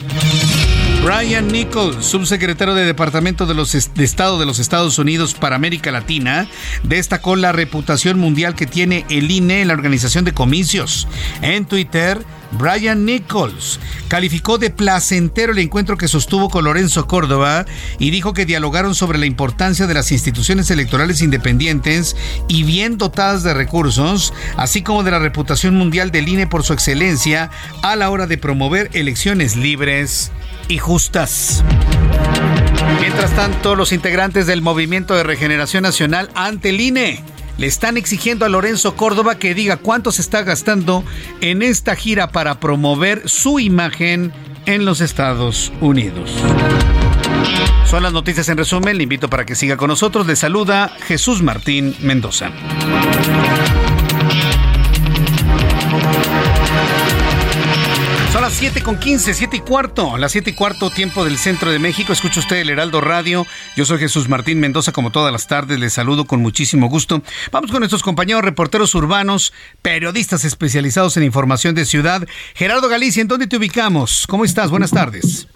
Brian 1.04 1.48
Nichols, 1.48 2.04
subsecretario 2.04 2.74
de 2.74 2.84
Departamento 2.84 3.46
de, 3.46 3.54
los 3.54 3.72
de 3.72 4.04
Estado 4.04 4.38
de 4.38 4.46
los 4.46 4.58
Estados 4.58 4.98
Unidos 4.98 5.32
para 5.32 5.56
América 5.56 5.90
Latina, 5.90 6.46
destacó 6.82 7.36
la 7.36 7.52
reputación 7.52 8.18
mundial 8.18 8.54
que 8.54 8.66
tiene 8.66 9.06
el 9.08 9.30
INE 9.30 9.62
en 9.62 9.68
la 9.68 9.74
organización 9.74 10.24
de 10.24 10.34
comicios. 10.34 11.06
En 11.40 11.66
Twitter, 11.66 12.18
Brian 12.52 13.04
Nichols 13.04 13.78
calificó 14.08 14.58
de 14.58 14.70
placentero 14.70 15.52
el 15.52 15.58
encuentro 15.58 15.96
que 15.96 16.08
sostuvo 16.08 16.48
con 16.48 16.64
Lorenzo 16.64 17.06
Córdoba 17.06 17.66
y 17.98 18.10
dijo 18.10 18.32
que 18.32 18.46
dialogaron 18.46 18.94
sobre 18.94 19.18
la 19.18 19.26
importancia 19.26 19.86
de 19.86 19.94
las 19.94 20.12
instituciones 20.12 20.70
electorales 20.70 21.20
independientes 21.20 22.16
y 22.48 22.62
bien 22.62 22.98
dotadas 22.98 23.42
de 23.42 23.54
recursos, 23.54 24.32
así 24.56 24.82
como 24.82 25.02
de 25.02 25.10
la 25.10 25.18
reputación 25.18 25.76
mundial 25.76 26.10
del 26.10 26.28
INE 26.28 26.46
por 26.46 26.62
su 26.62 26.72
excelencia 26.72 27.50
a 27.82 27.96
la 27.96 28.10
hora 28.10 28.26
de 28.26 28.38
promover 28.38 28.90
elecciones 28.94 29.56
libres 29.56 30.30
y 30.68 30.78
justas. 30.78 31.62
Mientras 33.00 33.30
tanto, 33.32 33.74
los 33.74 33.92
integrantes 33.92 34.46
del 34.46 34.62
Movimiento 34.62 35.14
de 35.14 35.22
Regeneración 35.22 35.82
Nacional 35.82 36.30
ante 36.34 36.70
el 36.70 36.80
INE 36.80 37.22
le 37.58 37.66
están 37.66 37.96
exigiendo 37.96 38.46
a 38.46 38.48
Lorenzo 38.48 38.96
Córdoba 38.96 39.34
que 39.38 39.54
diga 39.54 39.76
cuánto 39.76 40.12
se 40.12 40.22
está 40.22 40.42
gastando 40.42 41.04
en 41.40 41.62
esta 41.62 41.94
gira 41.96 42.28
para 42.28 42.60
promover 42.60 43.28
su 43.28 43.58
imagen 43.58 44.32
en 44.64 44.84
los 44.84 45.00
Estados 45.00 45.72
Unidos. 45.80 46.30
Son 47.84 48.02
las 48.02 48.12
noticias 48.12 48.48
en 48.48 48.58
resumen. 48.58 48.96
Le 48.96 49.02
invito 49.02 49.28
para 49.28 49.44
que 49.44 49.54
siga 49.54 49.76
con 49.76 49.88
nosotros. 49.88 50.26
Le 50.26 50.36
saluda 50.36 50.92
Jesús 51.06 51.42
Martín 51.42 51.96
Mendoza. 52.00 52.50
7 58.58 58.82
con 58.82 58.98
15, 58.98 59.34
7 59.34 59.56
y 59.58 59.60
cuarto, 59.60 60.18
las 60.18 60.32
7 60.32 60.50
y 60.50 60.52
cuarto 60.52 60.90
tiempo 60.90 61.24
del 61.24 61.36
centro 61.38 61.70
de 61.70 61.78
México. 61.78 62.12
Escucha 62.12 62.40
usted 62.40 62.56
el 62.56 62.70
Heraldo 62.70 63.00
Radio. 63.00 63.46
Yo 63.76 63.84
soy 63.84 63.98
Jesús 63.98 64.28
Martín 64.28 64.58
Mendoza, 64.58 64.90
como 64.90 65.12
todas 65.12 65.30
las 65.30 65.46
tardes, 65.46 65.78
les 65.78 65.92
saludo 65.92 66.24
con 66.24 66.42
muchísimo 66.42 66.88
gusto. 66.88 67.22
Vamos 67.52 67.70
con 67.70 67.78
nuestros 67.78 68.02
compañeros 68.02 68.42
reporteros 68.42 68.96
urbanos, 68.96 69.54
periodistas 69.80 70.44
especializados 70.44 71.16
en 71.16 71.22
información 71.22 71.76
de 71.76 71.84
ciudad. 71.84 72.26
Gerardo 72.56 72.88
Galicia, 72.88 73.20
¿en 73.22 73.28
dónde 73.28 73.46
te 73.46 73.56
ubicamos? 73.56 74.26
¿Cómo 74.26 74.44
estás? 74.44 74.72
Buenas 74.72 74.90
tardes. 74.90 75.46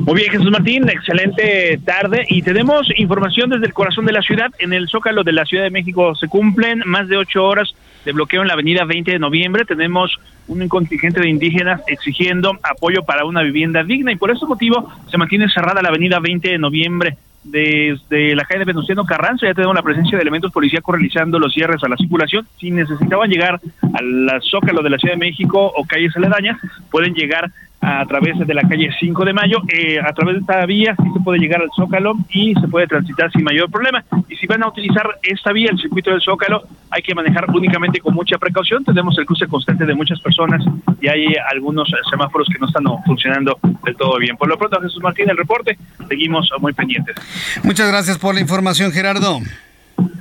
Muy 0.00 0.16
bien, 0.16 0.32
Jesús 0.32 0.50
Martín, 0.50 0.88
excelente 0.88 1.78
tarde 1.84 2.26
y 2.28 2.42
tenemos 2.42 2.88
información 2.96 3.50
desde 3.50 3.66
el 3.66 3.72
corazón 3.72 4.04
de 4.04 4.14
la 4.14 4.20
ciudad. 4.20 4.50
En 4.58 4.72
el 4.72 4.88
Zócalo 4.88 5.22
de 5.22 5.30
la 5.30 5.44
Ciudad 5.44 5.62
de 5.62 5.70
México 5.70 6.16
se 6.16 6.26
cumplen 6.26 6.82
más 6.86 7.06
de 7.06 7.18
ocho 7.18 7.44
horas 7.44 7.72
de 8.04 8.12
bloqueo 8.12 8.42
en 8.42 8.48
la 8.48 8.54
avenida 8.54 8.84
20 8.84 9.10
de 9.10 9.18
noviembre. 9.18 9.64
Tenemos 9.64 10.18
un 10.48 10.66
contingente 10.68 11.20
de 11.20 11.28
indígenas 11.28 11.80
exigiendo 11.86 12.52
apoyo 12.62 13.02
para 13.04 13.24
una 13.24 13.42
vivienda 13.42 13.84
digna 13.84 14.12
y 14.12 14.16
por 14.16 14.30
ese 14.30 14.46
motivo 14.46 14.90
se 15.10 15.18
mantiene 15.18 15.48
cerrada 15.48 15.82
la 15.82 15.88
avenida 15.88 16.20
20 16.20 16.48
de 16.48 16.58
noviembre. 16.58 17.16
Desde 17.44 18.36
la 18.36 18.44
calle 18.44 18.60
de 18.60 18.66
Venustiano 18.66 19.04
Carranza 19.04 19.46
ya 19.46 19.54
tenemos 19.54 19.74
la 19.74 19.82
presencia 19.82 20.16
de 20.16 20.22
elementos 20.22 20.52
policíacos 20.52 20.94
realizando 20.94 21.40
los 21.40 21.52
cierres 21.52 21.82
a 21.82 21.88
la 21.88 21.96
circulación. 21.96 22.46
Si 22.58 22.70
necesitaban 22.70 23.28
llegar 23.28 23.60
al 23.94 24.40
Zócalo 24.42 24.82
de 24.82 24.90
la 24.90 24.98
Ciudad 24.98 25.14
de 25.14 25.20
México 25.20 25.72
o 25.74 25.84
calles 25.84 26.16
aledañas, 26.16 26.58
pueden 26.90 27.14
llegar 27.14 27.50
a 27.82 28.06
través 28.06 28.38
de 28.38 28.54
la 28.54 28.62
calle 28.62 28.90
5 28.98 29.24
de 29.24 29.32
Mayo. 29.32 29.58
Eh, 29.68 29.98
a 30.00 30.12
través 30.12 30.36
de 30.36 30.40
esta 30.40 30.64
vía 30.66 30.94
sí 30.96 31.08
se 31.12 31.20
puede 31.20 31.40
llegar 31.40 31.60
al 31.60 31.68
Zócalo 31.74 32.14
y 32.30 32.54
se 32.54 32.68
puede 32.68 32.86
transitar 32.86 33.30
sin 33.32 33.42
mayor 33.42 33.68
problema. 33.70 34.04
Y 34.28 34.36
si 34.36 34.46
van 34.46 34.62
a 34.62 34.68
utilizar 34.68 35.18
esta 35.22 35.52
vía, 35.52 35.68
el 35.70 35.78
circuito 35.78 36.10
del 36.10 36.22
Zócalo, 36.22 36.62
hay 36.90 37.02
que 37.02 37.14
manejar 37.14 37.50
únicamente 37.50 38.00
con 38.00 38.14
mucha 38.14 38.38
precaución. 38.38 38.84
Tenemos 38.84 39.18
el 39.18 39.26
cruce 39.26 39.48
constante 39.48 39.84
de 39.84 39.94
muchas 39.94 40.20
personas 40.20 40.64
y 41.00 41.08
hay 41.08 41.26
algunos 41.50 41.90
semáforos 42.08 42.46
que 42.48 42.58
no 42.60 42.68
están 42.68 42.84
funcionando 43.04 43.58
del 43.84 43.96
todo 43.96 44.16
bien. 44.18 44.36
Por 44.36 44.48
lo 44.48 44.56
pronto, 44.56 44.80
Jesús 44.80 45.02
Martín, 45.02 45.28
el 45.28 45.36
reporte, 45.36 45.76
seguimos 46.08 46.48
muy 46.60 46.72
pendientes. 46.72 47.16
Muchas 47.64 47.88
gracias 47.88 48.16
por 48.16 48.34
la 48.34 48.40
información, 48.40 48.92
Gerardo. 48.92 49.40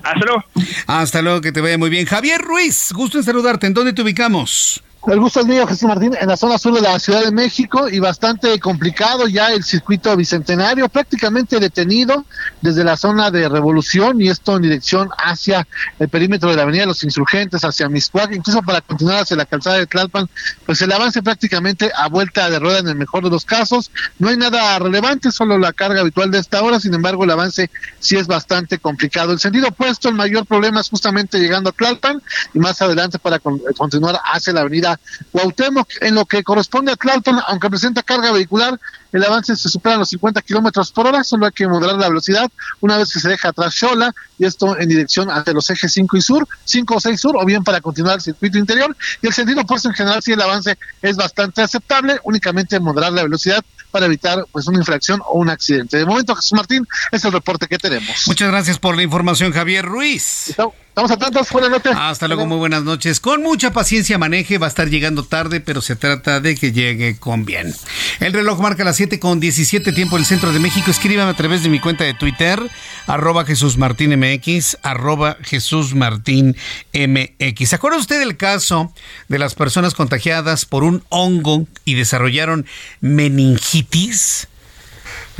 Hasta 0.04 0.26
luego. 0.26 0.44
Hasta 0.88 1.22
luego, 1.22 1.42
que 1.42 1.52
te 1.52 1.62
vaya 1.62 1.78
muy 1.78 1.92
bien. 1.92 2.08
Javier 2.08 2.42
Ruiz, 2.42 2.92
gusto 2.92 3.20
en 3.20 3.24
saludarte. 3.24 3.68
¿En 3.68 3.76
dónde 3.76 3.94
te 3.94 4.02
ubicamos? 4.02 4.84
El 5.08 5.20
gusto 5.20 5.40
es 5.40 5.48
mío, 5.48 5.66
Jesús 5.66 5.90
Martín, 5.90 6.16
en 6.20 6.28
la 6.28 6.38
zona 6.38 6.60
sur 6.60 6.76
de 6.76 6.82
la 6.82 7.00
Ciudad 7.00 7.24
de 7.24 7.32
México 7.32 7.90
y 7.90 7.98
bastante 7.98 8.60
complicado 8.60 9.28
ya 9.28 9.52
el 9.52 9.64
circuito 9.64 10.16
bicentenario, 10.16 10.88
prácticamente 10.90 11.60
detenido 11.60 12.24
desde 12.62 12.84
la 12.84 12.96
zona 12.96 13.32
de 13.32 13.50
Revolución 13.50 14.22
y 14.22 14.30
esto 14.30 14.58
en 14.58 14.62
dirección 14.62 15.10
hacia 15.18 15.68
el 15.98 16.08
perímetro 16.08 16.52
de 16.52 16.56
la 16.56 16.62
Avenida 16.62 16.84
de 16.84 16.88
los 16.88 17.04
Insurgentes, 17.04 17.66
hacia 17.66 17.90
Miscuac, 17.90 18.32
incluso 18.32 18.62
para 18.62 18.82
continuar 18.82 19.24
hacia 19.24 19.36
la 19.36 19.46
calzada 19.46 19.78
de 19.78 19.88
Tlalpan, 19.88 20.30
pues 20.68 20.80
el 20.84 20.92
avance 20.92 21.24
prácticamente 21.24 21.92
a 21.96 22.08
vuelta 22.08 22.48
de 22.52 22.60
rueda 22.60 22.78
en 22.78 22.88
el 22.90 22.96
mejor 22.96 23.24
de 23.24 23.32
los 23.32 23.44
casos. 23.44 23.90
No 24.20 24.30
hay 24.30 24.38
nada 24.38 24.78
relevante, 24.78 25.32
solo 25.32 25.58
la 25.58 25.74
carga 25.74 26.02
habitual 26.02 26.30
de 26.30 26.38
esta 26.38 26.62
hora, 26.62 26.80
sin 26.80 26.94
embargo 26.94 27.24
el 27.24 27.32
avance 27.32 27.72
sí 28.00 28.18
es 28.18 28.28
bastante 28.28 28.78
complicado. 28.78 29.34
El 29.34 29.40
sentido 29.40 29.70
opuesto, 29.70 30.10
el 30.10 30.16
mayor 30.16 30.46
problema 30.46 30.80
es 30.80 30.90
justamente 30.90 31.40
llegando 31.40 31.72
a 31.72 31.74
Tlalpan 31.74 32.22
y 32.54 32.60
más 32.60 32.80
adelante 32.84 33.18
para 33.18 33.40
continuar 33.40 34.20
hacia 34.32 34.54
la 34.54 34.62
Avenida 34.62 34.91
Avenida 34.92 35.00
Cuauhtémoc. 35.32 35.88
En 36.02 36.16
lo 36.16 36.26
que 36.26 36.44
corresponde 36.44 36.92
a 36.92 36.96
Tlalpan, 36.96 37.40
aunque 37.48 37.70
presenta 37.70 38.04
carga 38.04 38.32
vehicular, 38.32 38.80
el 39.12 39.24
avance 39.24 39.56
se 39.56 39.70
supera 39.70 39.98
los 39.98 40.10
50 40.10 40.42
kilómetros 40.42 40.92
por 40.92 41.08
hora, 41.08 41.24
solo 41.24 41.46
hay 41.46 41.52
que 41.52 41.68
moderar 41.68 41.98
la 41.98 42.08
velocidad 42.08 42.50
una 42.80 42.98
vez 42.98 43.12
que 43.12 43.20
se 43.20 43.28
deja 43.28 43.50
atrás 43.50 43.76
Xola, 43.76 44.14
y 44.38 44.46
esto 44.46 44.78
en 44.80 44.88
dirección 44.88 45.30
hacia 45.30 45.54
los 45.54 45.70
ejes 45.70 45.92
5 45.92 46.18
y 46.18 46.22
sur, 46.22 46.48
5 46.64 46.96
o 46.96 47.00
6 47.00 47.20
sur, 47.20 47.36
o 47.38 47.46
bien 47.46 47.64
para 47.64 47.82
continuar 47.82 48.16
el 48.16 48.22
circuito 48.22 48.58
interior. 48.58 48.96
Y 49.22 49.28
el 49.28 49.34
sentido 49.34 49.62
opuesto 49.62 49.90
en 49.90 49.96
general, 49.96 50.22
si 50.24 50.32
el 50.32 50.42
avance 50.42 50.78
es 51.02 51.18
bastante 51.18 51.62
aceptable, 51.62 52.20
únicamente 52.24 52.80
moderar 52.80 53.12
la 53.12 53.24
velocidad 53.24 53.64
para 53.92 54.06
evitar 54.06 54.46
pues 54.52 54.68
una 54.68 54.80
infracción 54.80 55.22
o 55.26 55.38
un 55.38 55.50
accidente. 55.50 55.98
De 55.98 56.06
momento, 56.06 56.34
Jesús 56.36 56.54
Martín, 56.54 56.88
es 57.12 57.24
el 57.26 57.34
reporte 57.34 57.68
que 57.68 57.78
tenemos. 57.78 58.28
Muchas 58.28 58.50
gracias 58.50 58.80
por 58.80 58.96
la 58.96 59.04
información, 59.04 59.52
Javier 59.52 59.86
Ruiz. 59.86 60.56
Estamos 61.02 61.20
atentos, 61.20 61.52
buenas 61.52 61.72
noches. 61.72 61.94
Hasta 61.98 62.28
luego, 62.28 62.46
muy 62.46 62.58
buenas 62.58 62.84
noches. 62.84 63.20
Con 63.20 63.42
mucha 63.42 63.74
paciencia 63.74 64.20
maneje, 64.20 64.60
va 64.60 64.68
a 64.68 64.70
estar 64.70 64.88
llegando 64.88 65.24
tarde, 65.24 65.60
pero 65.60 65.82
se 65.82 65.96
trata 65.96 66.40
de 66.42 66.54
que 66.54 66.74
llegue 66.74 67.18
con 67.18 67.44
bien. 67.44 67.74
El 68.20 68.34
reloj 68.34 68.60
marca 68.60 68.84
las 68.84 68.98
7 68.98 69.20
con 69.20 69.40
17 69.40 69.94
tiempo 69.94 70.18
del 70.18 70.28
centro 70.28 70.54
de 70.54 70.60
México. 70.60 70.92
Escríbame 70.92 71.32
a 71.32 71.34
través 71.34 71.64
de 71.64 71.70
mi 71.70 71.80
cuenta 71.80 72.04
de 72.04 72.14
Twitter, 72.14 72.62
arroba 73.08 73.46
Jesús 73.46 73.80
Martín 73.80 74.16
MX, 74.16 74.78
arroba 74.84 75.38
Jesús 75.42 75.96
Martín 75.96 76.56
MX. 76.94 77.70
¿Se 77.70 77.76
acuerda 77.78 77.98
usted 77.98 78.20
del 78.20 78.38
caso 78.38 78.94
de 79.28 79.40
las 79.40 79.56
personas 79.56 79.96
contagiadas 79.96 80.66
por 80.66 80.84
un 80.84 81.04
hongo 81.10 81.66
y 81.84 81.96
desarrollaron 81.96 82.68
meningitis? 83.00 84.50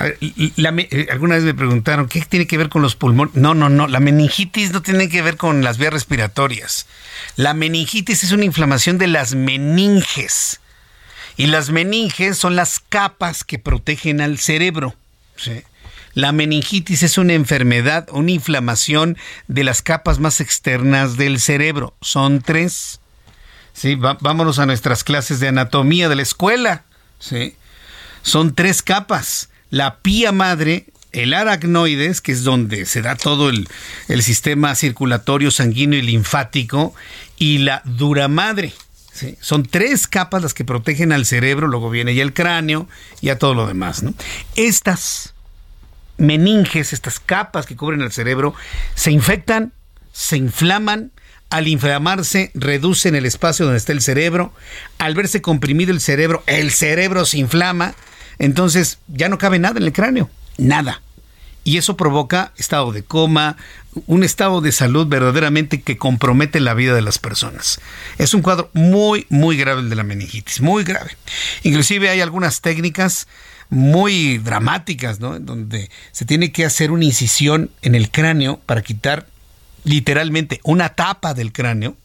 Eh, 0.06 1.08
alguna 1.12 1.36
vez 1.36 1.44
me 1.44 1.54
preguntaron, 1.54 2.08
¿qué 2.08 2.22
tiene 2.22 2.48
que 2.48 2.58
ver 2.58 2.70
con 2.70 2.82
los 2.82 2.96
pulmones? 2.96 3.36
No, 3.36 3.54
no, 3.54 3.70
no, 3.70 3.88
la 3.88 4.00
meningitis 4.00 4.72
no 4.72 4.82
tiene 4.82 5.10
que 5.10 5.22
ver 5.22 5.38
con 5.38 5.64
las 5.64 5.78
vías 5.78 5.94
respiratorias. 5.94 6.88
La 7.36 7.54
meningitis 7.54 8.24
es 8.24 8.32
una 8.32 8.46
inflamación 8.46 8.98
de 8.98 9.08
las 9.08 9.36
meninges. 9.36 10.60
Y 11.38 11.48
las 11.48 11.70
meninges 11.70 12.38
son 12.38 12.56
las 12.56 12.80
capas 12.80 13.44
que 13.44 13.60
protegen 13.60 14.22
al 14.22 14.38
cerebro. 14.38 14.96
La 16.14 16.32
meningitis 16.32 17.04
es 17.04 17.18
una 17.18 17.34
enfermedad, 17.34 18.08
una 18.12 18.32
inflamación 18.32 19.18
de 19.48 19.64
las 19.64 19.82
capas 19.82 20.20
más 20.20 20.42
externas 20.42 21.18
del 21.18 21.40
cerebro. 21.40 21.96
Son 22.02 22.42
tres. 22.42 23.00
Sí, 23.74 23.96
vámonos 23.96 24.60
a 24.60 24.66
nuestras 24.66 25.04
clases 25.04 25.40
de 25.40 25.48
anatomía 25.48 26.10
de 26.10 26.16
la 26.16 26.22
escuela. 26.22 26.84
¿sí? 27.20 27.56
Son 28.24 28.54
tres 28.54 28.82
capas 28.82 29.50
la 29.72 30.00
pía 30.00 30.32
madre, 30.32 30.86
el 31.12 31.34
aracnoides, 31.34 32.22
que 32.22 32.34
es 32.34 32.44
donde 32.44 32.86
se 32.86 33.02
da 33.02 33.16
todo 33.16 33.50
el, 33.50 33.68
sistema 34.22 34.76
circulatorio 34.76 35.50
sanguíneo 35.50 35.98
y 36.00 36.04
linfático, 36.04 36.94
y 37.38 37.60
la 37.60 37.82
dura 37.86 38.28
madre. 38.28 38.74
Son 39.40 39.64
tres 39.64 40.08
capas 40.08 40.42
las 40.42 40.54
que 40.54 40.66
protegen 40.66 41.12
al 41.12 41.26
cerebro, 41.26 41.68
luego 41.68 41.90
viene 41.90 42.16
ya 42.16 42.24
el 42.24 42.34
cráneo 42.34 42.88
y 43.20 43.30
a 43.30 43.38
todo 43.38 43.54
lo 43.54 43.68
demás. 43.68 44.04
Estas 44.56 45.34
meninges, 46.18 46.94
estas 46.94 47.20
capas 47.20 47.66
que 47.66 47.76
cubren 47.76 48.02
el 48.02 48.12
cerebro, 48.12 48.54
se 48.96 49.12
infectan, 49.12 49.74
se 50.12 50.38
inflaman, 50.38 51.12
al 51.50 51.68
inflamarse 51.68 52.52
reducen 52.54 53.14
el 53.14 53.26
espacio 53.26 53.66
donde 53.66 53.78
está 53.78 53.92
el 53.92 54.02
cerebro, 54.02 54.54
al 54.98 55.16
verse 55.16 55.42
comprimido 55.42 55.92
el 55.92 56.00
cerebro, 56.00 56.44
el 56.48 56.72
cerebro 56.72 57.26
se 57.26 57.40
inflama, 57.40 57.94
entonces 58.42 58.98
ya 59.08 59.30
no 59.30 59.38
cabe 59.38 59.60
nada 59.60 59.78
en 59.78 59.86
el 59.86 59.94
cráneo, 59.94 60.30
nada. 60.58 61.02
Y 61.64 61.78
eso 61.78 61.96
provoca 61.96 62.54
estado 62.58 62.92
de 62.92 63.04
coma, 63.04 63.56
un 64.08 64.24
estado 64.24 64.62
de 64.62 64.72
salud 64.72 65.06
verdaderamente 65.06 65.82
que 65.84 65.98
compromete 65.98 66.60
la 66.60 66.74
vida 66.74 66.96
de 66.96 67.04
las 67.04 67.20
personas. 67.20 67.80
Es 68.18 68.34
un 68.34 68.42
cuadro 68.42 68.72
muy, 68.74 69.28
muy 69.30 69.58
grave 69.58 69.82
el 69.82 69.92
de 69.92 69.96
la 69.96 70.02
meningitis, 70.02 70.60
muy 70.60 70.84
grave. 70.84 71.16
Inclusive 71.62 72.10
hay 72.10 72.20
algunas 72.20 72.62
técnicas 72.62 73.28
muy 73.70 74.40
dramáticas, 74.40 75.20
¿no? 75.20 75.40
Donde 75.40 75.92
se 76.12 76.26
tiene 76.26 76.52
que 76.52 76.66
hacer 76.66 76.90
una 76.90 77.06
incisión 77.06 77.70
en 77.84 77.94
el 77.94 78.10
cráneo 78.10 78.60
para 78.66 78.82
quitar 78.82 79.28
literalmente 79.84 80.60
una 80.64 80.90
tapa 80.90 81.36
del 81.36 81.52
cráneo 81.52 81.96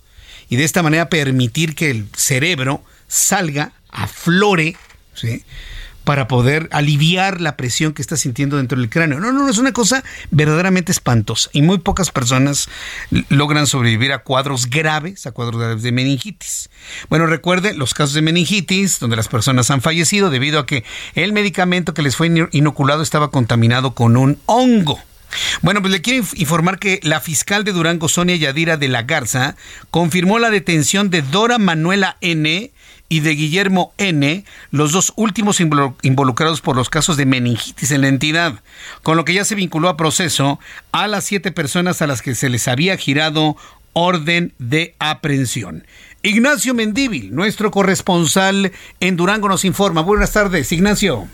y 0.50 0.56
de 0.56 0.64
esta 0.64 0.82
manera 0.82 1.08
permitir 1.08 1.74
que 1.74 1.90
el 1.90 2.06
cerebro 2.14 2.84
salga, 3.08 3.72
aflore, 3.88 4.76
¿sí? 5.14 5.42
Para 6.06 6.28
poder 6.28 6.68
aliviar 6.70 7.40
la 7.40 7.56
presión 7.56 7.92
que 7.92 8.00
está 8.00 8.16
sintiendo 8.16 8.58
dentro 8.58 8.78
del 8.78 8.88
cráneo. 8.88 9.18
No, 9.18 9.32
no, 9.32 9.40
no, 9.40 9.48
es 9.48 9.58
una 9.58 9.72
cosa 9.72 10.04
verdaderamente 10.30 10.92
espantosa 10.92 11.50
y 11.52 11.62
muy 11.62 11.78
pocas 11.78 12.12
personas 12.12 12.68
logran 13.28 13.66
sobrevivir 13.66 14.12
a 14.12 14.20
cuadros 14.20 14.70
graves, 14.70 15.26
a 15.26 15.32
cuadros 15.32 15.60
graves 15.60 15.82
de 15.82 15.90
meningitis. 15.90 16.70
Bueno, 17.10 17.26
recuerde 17.26 17.74
los 17.74 17.92
casos 17.92 18.14
de 18.14 18.22
meningitis 18.22 19.00
donde 19.00 19.16
las 19.16 19.26
personas 19.26 19.68
han 19.72 19.82
fallecido 19.82 20.30
debido 20.30 20.60
a 20.60 20.66
que 20.66 20.84
el 21.16 21.32
medicamento 21.32 21.92
que 21.92 22.02
les 22.02 22.14
fue 22.14 22.30
inoculado 22.52 23.02
estaba 23.02 23.32
contaminado 23.32 23.94
con 23.94 24.16
un 24.16 24.38
hongo. 24.46 25.00
Bueno, 25.62 25.80
pues 25.80 25.92
le 25.92 26.02
quiero 26.02 26.24
informar 26.36 26.78
que 26.78 27.00
la 27.02 27.20
fiscal 27.20 27.64
de 27.64 27.72
Durango, 27.72 28.08
Sonia 28.08 28.36
Yadira 28.36 28.76
de 28.76 28.86
la 28.86 29.02
Garza, 29.02 29.56
confirmó 29.90 30.38
la 30.38 30.50
detención 30.50 31.10
de 31.10 31.22
Dora 31.22 31.58
Manuela 31.58 32.16
N., 32.20 32.70
y 33.08 33.20
de 33.20 33.30
Guillermo 33.30 33.92
N., 33.98 34.44
los 34.70 34.92
dos 34.92 35.12
últimos 35.16 35.60
involucrados 35.60 36.60
por 36.60 36.76
los 36.76 36.90
casos 36.90 37.16
de 37.16 37.26
meningitis 37.26 37.90
en 37.90 38.00
la 38.00 38.08
entidad, 38.08 38.60
con 39.02 39.16
lo 39.16 39.24
que 39.24 39.34
ya 39.34 39.44
se 39.44 39.54
vinculó 39.54 39.88
a 39.88 39.96
proceso 39.96 40.58
a 40.92 41.06
las 41.06 41.24
siete 41.24 41.52
personas 41.52 42.02
a 42.02 42.06
las 42.06 42.22
que 42.22 42.34
se 42.34 42.48
les 42.48 42.68
había 42.68 42.96
girado 42.96 43.56
orden 43.92 44.52
de 44.58 44.94
aprehensión. 44.98 45.86
Ignacio 46.22 46.74
Mendíbil, 46.74 47.34
nuestro 47.34 47.70
corresponsal 47.70 48.72
en 49.00 49.16
Durango, 49.16 49.48
nos 49.48 49.64
informa. 49.64 50.02
Buenas 50.02 50.32
tardes, 50.32 50.72
Ignacio. 50.72 51.28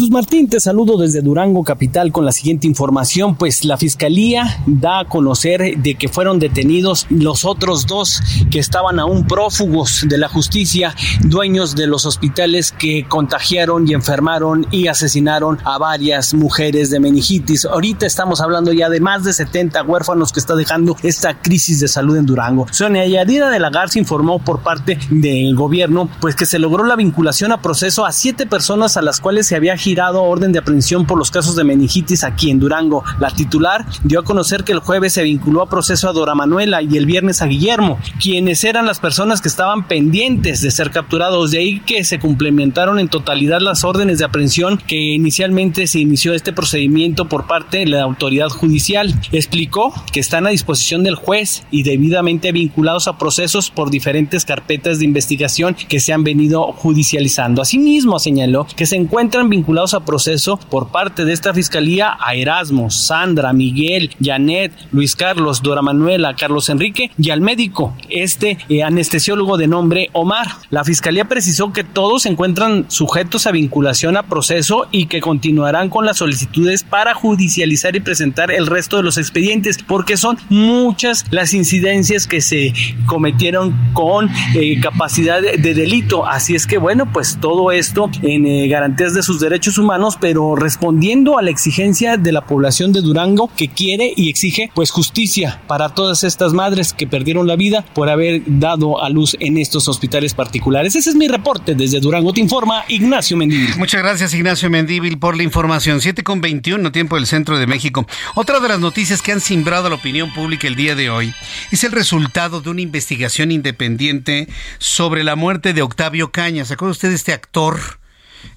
Jesús 0.00 0.12
Martín, 0.12 0.48
te 0.48 0.60
saludo 0.60 0.96
desde 0.96 1.20
Durango 1.20 1.62
Capital 1.62 2.10
con 2.10 2.24
la 2.24 2.32
siguiente 2.32 2.66
información, 2.66 3.36
pues 3.36 3.66
la 3.66 3.76
Fiscalía 3.76 4.62
da 4.64 5.00
a 5.00 5.04
conocer 5.04 5.76
de 5.76 5.94
que 5.96 6.08
fueron 6.08 6.38
detenidos 6.38 7.06
los 7.10 7.44
otros 7.44 7.86
dos 7.86 8.22
que 8.50 8.60
estaban 8.60 8.98
aún 8.98 9.26
prófugos 9.26 10.06
de 10.08 10.16
la 10.16 10.28
justicia, 10.28 10.94
dueños 11.20 11.76
de 11.76 11.86
los 11.86 12.06
hospitales 12.06 12.72
que 12.72 13.04
contagiaron 13.06 13.86
y 13.86 13.92
enfermaron 13.92 14.66
y 14.70 14.86
asesinaron 14.86 15.58
a 15.64 15.76
varias 15.76 16.32
mujeres 16.32 16.88
de 16.88 16.98
meningitis. 16.98 17.66
Ahorita 17.66 18.06
estamos 18.06 18.40
hablando 18.40 18.72
ya 18.72 18.88
de 18.88 19.00
más 19.00 19.24
de 19.24 19.34
70 19.34 19.82
huérfanos 19.82 20.32
que 20.32 20.40
está 20.40 20.56
dejando 20.56 20.96
esta 21.02 21.42
crisis 21.42 21.78
de 21.78 21.88
salud 21.88 22.16
en 22.16 22.24
Durango. 22.24 22.66
Sonia 22.70 23.06
Yadira 23.06 23.50
de 23.50 23.58
la 23.58 23.68
Garza 23.68 23.98
informó 23.98 24.38
por 24.38 24.60
parte 24.60 24.98
del 25.10 25.54
gobierno 25.54 26.08
pues 26.22 26.36
que 26.36 26.46
se 26.46 26.58
logró 26.58 26.84
la 26.84 26.96
vinculación 26.96 27.52
a 27.52 27.60
proceso 27.60 28.06
a 28.06 28.12
siete 28.12 28.46
personas 28.46 28.96
a 28.96 29.02
las 29.02 29.20
cuales 29.20 29.46
se 29.46 29.56
había 29.56 29.76
girado 29.76 29.89
orden 29.98 30.52
de 30.52 30.58
aprehensión 30.58 31.06
por 31.06 31.18
los 31.18 31.30
casos 31.30 31.56
de 31.56 31.64
meningitis 31.64 32.24
aquí 32.24 32.50
en 32.50 32.58
Durango. 32.58 33.04
La 33.18 33.30
titular 33.30 33.84
dio 34.04 34.20
a 34.20 34.24
conocer 34.24 34.64
que 34.64 34.72
el 34.72 34.78
jueves 34.78 35.12
se 35.12 35.22
vinculó 35.22 35.62
a 35.62 35.68
proceso 35.68 36.08
a 36.08 36.12
Dora 36.12 36.34
Manuela 36.34 36.82
y 36.82 36.96
el 36.96 37.06
viernes 37.06 37.42
a 37.42 37.46
Guillermo, 37.46 37.98
quienes 38.20 38.64
eran 38.64 38.86
las 38.86 39.00
personas 39.00 39.40
que 39.40 39.48
estaban 39.48 39.86
pendientes 39.86 40.60
de 40.60 40.70
ser 40.70 40.90
capturados. 40.90 41.50
De 41.50 41.58
ahí 41.58 41.80
que 41.80 42.04
se 42.04 42.18
complementaron 42.18 42.98
en 42.98 43.08
totalidad 43.08 43.60
las 43.60 43.84
órdenes 43.84 44.18
de 44.18 44.24
aprehensión 44.24 44.78
que 44.78 44.96
inicialmente 44.96 45.86
se 45.86 46.00
inició 46.00 46.34
este 46.34 46.52
procedimiento 46.52 47.28
por 47.28 47.46
parte 47.46 47.78
de 47.78 47.86
la 47.86 48.02
autoridad 48.02 48.48
judicial. 48.48 49.14
Explicó 49.32 49.92
que 50.12 50.20
están 50.20 50.46
a 50.46 50.50
disposición 50.50 51.02
del 51.02 51.14
juez 51.14 51.64
y 51.70 51.82
debidamente 51.82 52.52
vinculados 52.52 53.08
a 53.08 53.18
procesos 53.18 53.70
por 53.70 53.90
diferentes 53.90 54.44
carpetas 54.44 54.98
de 54.98 55.04
investigación 55.04 55.76
que 55.88 56.00
se 56.00 56.12
han 56.12 56.24
venido 56.24 56.72
judicializando. 56.72 57.62
Asimismo, 57.62 58.18
señaló 58.18 58.66
que 58.76 58.86
se 58.86 58.96
encuentran 58.96 59.48
vinculados 59.48 59.79
a 59.80 60.04
proceso 60.04 60.58
por 60.58 60.88
parte 60.88 61.24
de 61.24 61.32
esta 61.32 61.54
fiscalía 61.54 62.16
a 62.20 62.34
Erasmo, 62.34 62.90
Sandra, 62.90 63.52
Miguel, 63.54 64.10
Janet, 64.22 64.72
Luis 64.92 65.16
Carlos, 65.16 65.62
Dora 65.62 65.80
Manuela, 65.80 66.36
Carlos 66.36 66.68
Enrique 66.68 67.10
y 67.18 67.30
al 67.30 67.40
médico, 67.40 67.94
este 68.10 68.58
eh, 68.68 68.82
anestesiólogo 68.82 69.56
de 69.56 69.68
nombre 69.68 70.10
Omar. 70.12 70.48
La 70.68 70.84
fiscalía 70.84 71.24
precisó 71.24 71.72
que 71.72 71.82
todos 71.82 72.22
se 72.22 72.28
encuentran 72.28 72.84
sujetos 72.88 73.46
a 73.46 73.52
vinculación 73.52 74.18
a 74.18 74.24
proceso 74.24 74.86
y 74.90 75.06
que 75.06 75.22
continuarán 75.22 75.88
con 75.88 76.04
las 76.04 76.18
solicitudes 76.18 76.84
para 76.84 77.14
judicializar 77.14 77.96
y 77.96 78.00
presentar 78.00 78.50
el 78.50 78.66
resto 78.66 78.98
de 78.98 79.02
los 79.02 79.16
expedientes, 79.16 79.78
porque 79.78 80.18
son 80.18 80.36
muchas 80.50 81.24
las 81.30 81.54
incidencias 81.54 82.26
que 82.26 82.42
se 82.42 82.74
cometieron 83.06 83.74
con 83.94 84.28
eh, 84.54 84.78
capacidad 84.80 85.40
de, 85.40 85.56
delito. 85.74 86.26
Así 86.26 86.54
es 86.54 86.66
que, 86.66 86.78
bueno, 86.78 87.10
pues 87.12 87.38
todo 87.40 87.72
esto 87.72 88.10
en 88.22 88.46
eh, 88.46 88.68
garantías 88.68 89.14
de 89.14 89.22
sus 89.22 89.40
derechos 89.40 89.69
humanos, 89.78 90.16
pero 90.20 90.56
respondiendo 90.56 91.38
a 91.38 91.42
la 91.42 91.50
exigencia 91.50 92.16
de 92.16 92.32
la 92.32 92.42
población 92.46 92.92
de 92.92 93.00
Durango 93.00 93.50
que 93.56 93.68
quiere 93.68 94.12
y 94.16 94.30
exige 94.30 94.70
pues 94.74 94.90
justicia 94.90 95.60
para 95.66 95.90
todas 95.90 96.24
estas 96.24 96.52
madres 96.52 96.92
que 96.92 97.06
perdieron 97.06 97.46
la 97.46 97.56
vida 97.56 97.84
por 97.94 98.08
haber 98.08 98.42
dado 98.46 99.02
a 99.02 99.08
luz 99.08 99.36
en 99.40 99.58
estos 99.58 99.88
hospitales 99.88 100.34
particulares. 100.34 100.96
Ese 100.96 101.10
es 101.10 101.16
mi 101.16 101.28
reporte 101.28 101.74
desde 101.74 102.00
Durango. 102.00 102.32
Te 102.32 102.40
informa 102.40 102.84
Ignacio 102.88 103.36
Mendívil. 103.36 103.76
Muchas 103.78 104.02
gracias 104.02 104.34
Ignacio 104.34 104.70
Mendívil 104.70 105.18
por 105.18 105.36
la 105.36 105.42
información. 105.42 106.00
7 106.00 106.22
con 106.22 106.40
21, 106.40 106.92
tiempo 106.92 107.16
del 107.16 107.26
centro 107.26 107.58
de 107.58 107.66
México. 107.66 108.06
Otra 108.34 108.60
de 108.60 108.68
las 108.68 108.80
noticias 108.80 109.22
que 109.22 109.32
han 109.32 109.40
simbrado 109.40 109.88
la 109.88 109.96
opinión 109.96 110.32
pública 110.32 110.66
el 110.66 110.76
día 110.76 110.94
de 110.94 111.10
hoy 111.10 111.32
es 111.70 111.84
el 111.84 111.92
resultado 111.92 112.60
de 112.60 112.70
una 112.70 112.80
investigación 112.80 113.50
independiente 113.52 114.48
sobre 114.78 115.24
la 115.24 115.36
muerte 115.36 115.72
de 115.72 115.82
Octavio 115.82 116.30
Caña. 116.30 116.64
¿Se 116.64 116.74
acuerda 116.74 116.92
usted 116.92 117.08
de 117.10 117.14
este 117.14 117.32
actor? 117.32 118.00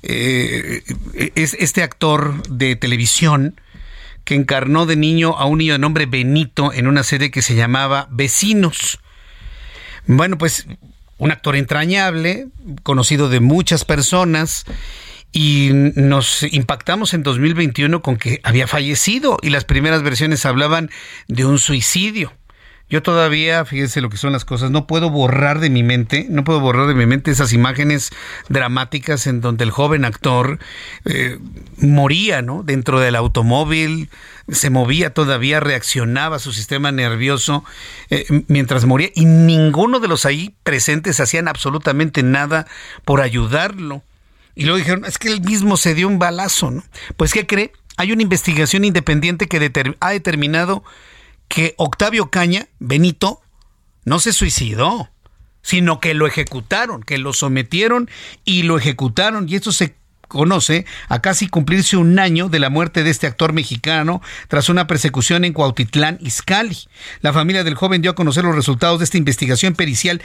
Eh, 0.01 0.83
es 1.35 1.55
este 1.59 1.83
actor 1.83 2.47
de 2.47 2.75
televisión 2.75 3.59
que 4.23 4.35
encarnó 4.35 4.85
de 4.85 4.95
niño 4.95 5.37
a 5.37 5.45
un 5.45 5.59
niño 5.59 5.73
de 5.73 5.79
nombre 5.79 6.05
Benito 6.05 6.71
en 6.73 6.87
una 6.87 7.03
serie 7.03 7.31
que 7.31 7.41
se 7.41 7.55
llamaba 7.55 8.07
Vecinos. 8.11 8.99
Bueno, 10.05 10.37
pues 10.37 10.67
un 11.17 11.31
actor 11.31 11.55
entrañable, 11.55 12.47
conocido 12.83 13.29
de 13.29 13.39
muchas 13.39 13.85
personas, 13.85 14.65
y 15.33 15.71
nos 15.73 16.43
impactamos 16.43 17.15
en 17.15 17.23
2021 17.23 18.01
con 18.03 18.17
que 18.17 18.39
había 18.43 18.67
fallecido 18.67 19.39
y 19.41 19.49
las 19.49 19.65
primeras 19.65 20.03
versiones 20.03 20.45
hablaban 20.45 20.91
de 21.27 21.43
un 21.43 21.57
suicidio. 21.57 22.31
Yo 22.93 23.01
todavía, 23.01 23.65
fíjense 23.65 24.01
lo 24.01 24.09
que 24.11 24.17
son 24.17 24.33
las 24.33 24.45
cosas, 24.45 24.69
no 24.69 24.85
puedo 24.85 25.09
borrar 25.09 25.59
de 25.59 25.71
mi 25.71 25.81
mente, 25.81 26.27
no 26.29 26.43
puedo 26.43 26.59
borrar 26.59 26.85
de 26.85 26.93
mi 26.93 27.07
mente 27.07 27.31
esas 27.31 27.51
imágenes 27.51 28.11
dramáticas 28.49 29.25
en 29.25 29.41
donde 29.41 29.63
el 29.63 29.71
joven 29.71 30.05
actor 30.05 30.59
eh, 31.05 31.39
moría, 31.77 32.43
¿no? 32.43 32.61
Dentro 32.61 32.99
del 32.99 33.15
automóvil, 33.15 34.11
se 34.47 34.69
movía 34.69 35.11
todavía, 35.11 35.59
reaccionaba 35.59 36.37
su 36.37 36.53
sistema 36.53 36.91
nervioso 36.91 37.65
eh, 38.11 38.27
mientras 38.47 38.85
moría 38.85 39.09
y 39.15 39.25
ninguno 39.25 39.99
de 39.99 40.07
los 40.07 40.27
ahí 40.27 40.53
presentes 40.61 41.19
hacían 41.19 41.47
absolutamente 41.47 42.21
nada 42.21 42.67
por 43.05 43.21
ayudarlo. 43.21 44.03
Y 44.53 44.65
luego 44.65 44.77
dijeron, 44.77 45.05
es 45.05 45.17
que 45.17 45.29
él 45.29 45.41
mismo 45.41 45.77
se 45.77 45.95
dio 45.95 46.07
un 46.07 46.19
balazo, 46.19 46.69
¿no? 46.69 46.83
Pues, 47.17 47.33
¿qué 47.33 47.47
cree? 47.47 47.71
Hay 47.97 48.11
una 48.11 48.21
investigación 48.21 48.85
independiente 48.85 49.47
que 49.47 49.71
ha 49.99 50.09
determinado 50.11 50.83
que 51.53 51.75
Octavio 51.77 52.31
Caña, 52.31 52.67
Benito, 52.79 53.39
no 54.05 54.17
se 54.17 54.33
suicidó, 54.33 55.11
sino 55.61 55.99
que 55.99 56.15
lo 56.15 56.25
ejecutaron, 56.25 57.03
que 57.03 57.19
lo 57.19 57.31
sometieron 57.31 58.09
y 58.43 58.63
lo 58.63 58.75
ejecutaron. 58.75 59.47
Y 59.47 59.53
esto 59.53 59.71
se 59.71 59.93
conoce 60.27 60.87
a 61.09 61.21
casi 61.21 61.47
cumplirse 61.47 61.95
un 61.95 62.17
año 62.17 62.49
de 62.49 62.57
la 62.57 62.71
muerte 62.71 63.03
de 63.03 63.11
este 63.11 63.27
actor 63.27 63.53
mexicano 63.53 64.19
tras 64.47 64.67
una 64.67 64.87
persecución 64.87 65.45
en 65.45 65.53
Cuautitlán, 65.53 66.17
Izcalli. 66.21 66.87
La 67.21 67.33
familia 67.33 67.63
del 67.63 67.75
joven 67.75 68.01
dio 68.01 68.09
a 68.09 68.15
conocer 68.15 68.43
los 68.43 68.55
resultados 68.55 68.97
de 68.97 69.05
esta 69.05 69.19
investigación 69.19 69.75
pericial 69.75 70.23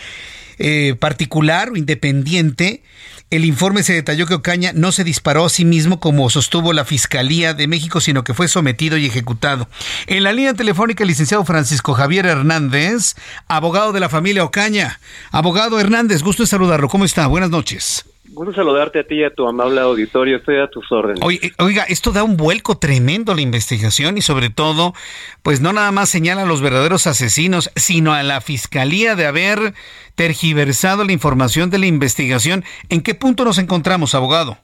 eh, 0.58 0.96
particular 0.98 1.68
o 1.68 1.76
independiente 1.76 2.82
el 3.30 3.44
informe 3.44 3.82
se 3.82 3.92
detalló 3.92 4.26
que 4.26 4.34
Ocaña 4.34 4.72
no 4.74 4.90
se 4.90 5.04
disparó 5.04 5.44
a 5.44 5.50
sí 5.50 5.64
mismo 5.64 6.00
como 6.00 6.30
sostuvo 6.30 6.72
la 6.72 6.84
Fiscalía 6.84 7.52
de 7.52 7.68
México, 7.68 8.00
sino 8.00 8.24
que 8.24 8.34
fue 8.34 8.48
sometido 8.48 8.96
y 8.96 9.06
ejecutado. 9.06 9.68
En 10.06 10.22
la 10.22 10.32
línea 10.32 10.54
telefónica, 10.54 11.04
el 11.04 11.08
licenciado 11.08 11.44
Francisco 11.44 11.92
Javier 11.94 12.26
Hernández, 12.26 13.16
abogado 13.46 13.92
de 13.92 14.00
la 14.00 14.08
familia 14.08 14.44
Ocaña. 14.44 15.00
Abogado 15.30 15.78
Hernández, 15.78 16.22
gusto 16.22 16.42
de 16.42 16.48
saludarlo. 16.48 16.88
¿Cómo 16.88 17.04
está? 17.04 17.26
Buenas 17.26 17.50
noches. 17.50 18.06
Gusto 18.30 18.52
saludarte 18.52 19.00
a 19.00 19.04
ti 19.04 19.16
y 19.16 19.24
a 19.24 19.30
tu 19.30 19.48
amable 19.48 19.80
auditorio. 19.80 20.36
Estoy 20.36 20.58
a 20.58 20.68
tus 20.68 20.90
órdenes. 20.92 21.20
Eh, 21.22 21.50
oiga, 21.58 21.84
esto 21.84 22.12
da 22.12 22.22
un 22.24 22.36
vuelco 22.36 22.76
tremendo 22.78 23.32
a 23.32 23.34
la 23.34 23.40
investigación 23.40 24.18
y 24.18 24.22
sobre 24.22 24.50
todo, 24.50 24.92
pues 25.42 25.60
no 25.60 25.72
nada 25.72 25.90
más 25.92 26.10
señala 26.10 26.42
a 26.42 26.46
los 26.46 26.60
verdaderos 26.60 27.06
asesinos, 27.06 27.70
sino 27.74 28.12
a 28.12 28.22
la 28.22 28.40
fiscalía 28.40 29.14
de 29.14 29.26
haber 29.26 29.74
tergiversado 30.14 31.04
la 31.04 31.12
información 31.12 31.70
de 31.70 31.78
la 31.78 31.86
investigación. 31.86 32.64
¿En 32.90 33.02
qué 33.02 33.14
punto 33.14 33.44
nos 33.44 33.58
encontramos, 33.58 34.14
abogado? 34.14 34.58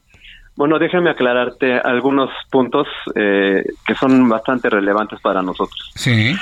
Bueno, 0.55 0.79
déjame 0.79 1.09
aclararte 1.09 1.79
algunos 1.79 2.29
puntos 2.49 2.87
eh, 3.15 3.63
que 3.85 3.95
son 3.95 4.29
bastante 4.29 4.69
relevantes 4.69 5.19
para 5.21 5.41
nosotros. 5.41 5.91
Sí. 5.95 6.33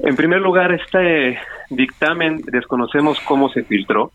En 0.00 0.16
primer 0.16 0.40
lugar, 0.40 0.72
este 0.72 1.38
dictamen 1.70 2.42
desconocemos 2.46 3.18
cómo 3.20 3.48
se 3.50 3.62
filtró 3.62 4.12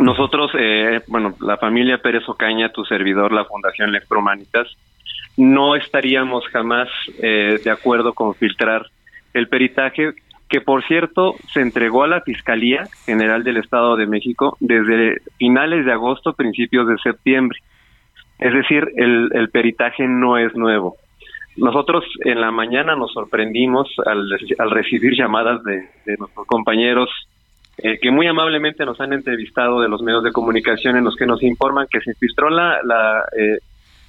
nosotros, 0.00 0.50
eh, 0.58 1.00
bueno, 1.08 1.34
la 1.40 1.56
familia 1.56 1.98
Pérez 1.98 2.28
Ocaña, 2.28 2.70
tu 2.70 2.84
servidor, 2.84 3.32
la 3.32 3.44
Fundación 3.44 3.90
Electromanitas, 3.90 4.68
no 5.36 5.76
estaríamos 5.76 6.46
jamás 6.48 6.88
eh, 7.22 7.60
de 7.62 7.70
acuerdo 7.70 8.12
con 8.14 8.34
filtrar 8.34 8.86
el 9.34 9.48
peritaje 9.48 10.14
que, 10.48 10.60
por 10.60 10.84
cierto, 10.84 11.34
se 11.52 11.60
entregó 11.60 12.04
a 12.04 12.08
la 12.08 12.20
Fiscalía 12.20 12.88
General 13.04 13.42
del 13.42 13.58
Estado 13.58 13.96
de 13.96 14.06
México 14.06 14.56
desde 14.60 15.20
finales 15.38 15.84
de 15.84 15.92
agosto, 15.92 16.32
principios 16.32 16.88
de 16.88 16.96
septiembre. 16.98 17.58
Es 18.38 18.52
decir, 18.52 18.86
el, 18.96 19.30
el 19.32 19.50
peritaje 19.50 20.06
no 20.06 20.38
es 20.38 20.54
nuevo. 20.54 20.96
Nosotros 21.56 22.04
en 22.20 22.40
la 22.40 22.50
mañana 22.50 22.96
nos 22.96 23.12
sorprendimos 23.12 23.88
al, 24.04 24.28
recibir 24.70 25.14
llamadas 25.16 25.62
de 25.64 26.16
nuestros 26.18 26.46
compañeros 26.46 27.10
eh, 27.78 27.98
que 28.00 28.10
muy 28.10 28.26
amablemente 28.26 28.86
nos 28.86 28.98
han 29.02 29.12
entrevistado 29.12 29.82
de 29.82 29.88
los 29.88 30.00
medios 30.00 30.24
de 30.24 30.32
comunicación 30.32 30.96
en 30.96 31.04
los 31.04 31.14
que 31.14 31.26
nos 31.26 31.42
informan 31.42 31.86
que 31.90 32.00
se 32.00 32.14
filtró 32.14 32.48
la, 32.48 32.78
la 32.82 33.22
eh, 33.38 33.58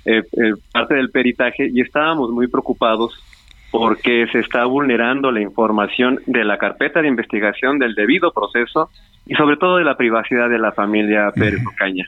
eh, 0.06 0.54
parte 0.72 0.96
del 0.96 1.10
peritaje 1.10 1.70
y 1.70 1.82
estábamos 1.82 2.30
muy 2.30 2.48
preocupados 2.48 3.22
porque 3.70 4.26
se 4.32 4.40
está 4.40 4.64
vulnerando 4.64 5.32
la 5.32 5.42
información 5.42 6.22
de 6.28 6.46
la 6.46 6.58
carpeta 6.58 7.02
de 7.02 7.10
investigación 7.10 7.78
del 7.78 7.94
debido 7.94 8.32
proceso 8.32 8.90
y 9.26 9.36
sobre 9.36 9.58
todo 9.58 9.78
de 9.78 9.84
la 9.84 9.98
privacidad 9.98 10.50
de 10.50 10.60
la 10.60 10.72
familia 10.72 11.32
Pérez 11.36 11.60
Ocaña. 11.68 12.06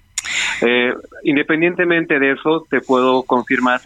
independientemente 1.25 2.19
de 2.19 2.31
eso, 2.31 2.65
te 2.69 2.79
puedo 2.79 3.23
confirmar 3.23 3.81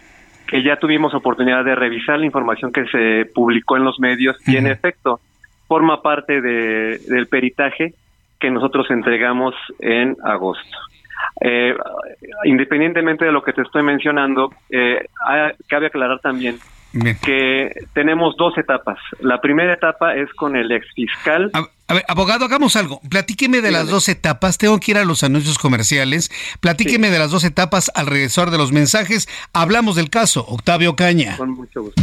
que 0.46 0.62
ya 0.62 0.76
tuvimos 0.76 1.12
oportunidad 1.12 1.64
de 1.64 1.74
revisar 1.74 2.20
la 2.20 2.26
información 2.26 2.72
que 2.72 2.86
se 2.86 3.28
publicó 3.34 3.76
en 3.76 3.82
los 3.82 3.98
medios 3.98 4.36
y 4.46 4.56
en 4.56 4.68
efecto 4.68 5.18
forma 5.66 6.02
parte 6.02 6.40
de, 6.40 6.98
del 6.98 7.26
peritaje 7.26 7.94
que 8.38 8.50
nosotros 8.50 8.90
entregamos 8.90 9.54
en 9.80 10.16
agosto. 10.24 10.78
Eh, 11.40 11.74
independientemente 12.44 13.24
de 13.24 13.32
lo 13.32 13.42
que 13.42 13.52
te 13.52 13.62
estoy 13.62 13.82
mencionando, 13.82 14.52
eh, 14.70 15.06
cabe 15.68 15.86
aclarar 15.86 16.20
también 16.20 16.58
que 17.22 17.70
tenemos 17.92 18.36
dos 18.36 18.56
etapas. 18.56 18.98
La 19.20 19.40
primera 19.40 19.74
etapa 19.74 20.14
es 20.14 20.32
con 20.34 20.56
el 20.56 20.70
ex 20.70 20.86
fiscal. 20.94 21.50
A, 21.52 21.94
ver, 21.94 22.04
abogado, 22.08 22.44
hagamos 22.44 22.76
algo. 22.76 23.00
Platíqueme 23.08 23.60
de 23.60 23.72
las 23.72 23.88
dos 23.88 24.08
etapas. 24.08 24.58
Tengo 24.58 24.78
que 24.78 24.92
ir 24.92 24.98
a 24.98 25.04
los 25.04 25.24
anuncios 25.24 25.58
comerciales. 25.58 26.30
Platíqueme 26.60 27.10
de 27.10 27.18
las 27.18 27.30
dos 27.30 27.44
etapas 27.44 27.90
alrededor 27.94 28.50
de 28.50 28.58
los 28.58 28.72
mensajes. 28.72 29.28
Hablamos 29.52 29.96
del 29.96 30.10
caso. 30.10 30.44
Octavio 30.46 30.94
Caña. 30.94 31.36
Con 31.36 31.50
mucho 31.50 31.82
gusto. 31.82 32.02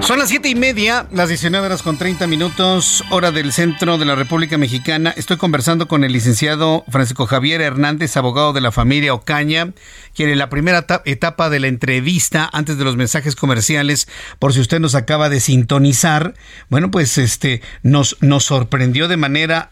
Son 0.00 0.18
las 0.18 0.28
siete 0.28 0.48
y 0.48 0.54
media, 0.54 1.06
las 1.12 1.28
19 1.28 1.66
horas 1.66 1.82
con 1.82 1.96
30 1.98 2.26
minutos, 2.26 3.04
hora 3.10 3.30
del 3.30 3.52
centro 3.52 3.98
de 3.98 4.04
la 4.06 4.14
República 4.14 4.58
Mexicana. 4.58 5.12
Estoy 5.16 5.36
conversando 5.36 5.88
con 5.88 6.04
el 6.04 6.12
licenciado 6.12 6.84
Francisco 6.88 7.26
Javier 7.26 7.60
Hernández, 7.60 8.16
abogado 8.16 8.52
de 8.52 8.60
la 8.60 8.72
familia 8.72 9.14
Ocaña, 9.14 9.72
quien 10.20 10.28
en 10.28 10.38
la 10.38 10.50
primera 10.50 10.84
etapa 11.06 11.48
de 11.48 11.60
la 11.60 11.68
entrevista, 11.68 12.50
antes 12.52 12.76
de 12.76 12.84
los 12.84 12.94
mensajes 12.94 13.34
comerciales, 13.34 14.06
por 14.38 14.52
si 14.52 14.60
usted 14.60 14.78
nos 14.78 14.94
acaba 14.94 15.30
de 15.30 15.40
sintonizar, 15.40 16.34
bueno, 16.68 16.90
pues 16.90 17.16
este 17.16 17.62
nos, 17.82 18.18
nos 18.20 18.44
sorprendió 18.44 19.08
de 19.08 19.16
manera 19.16 19.70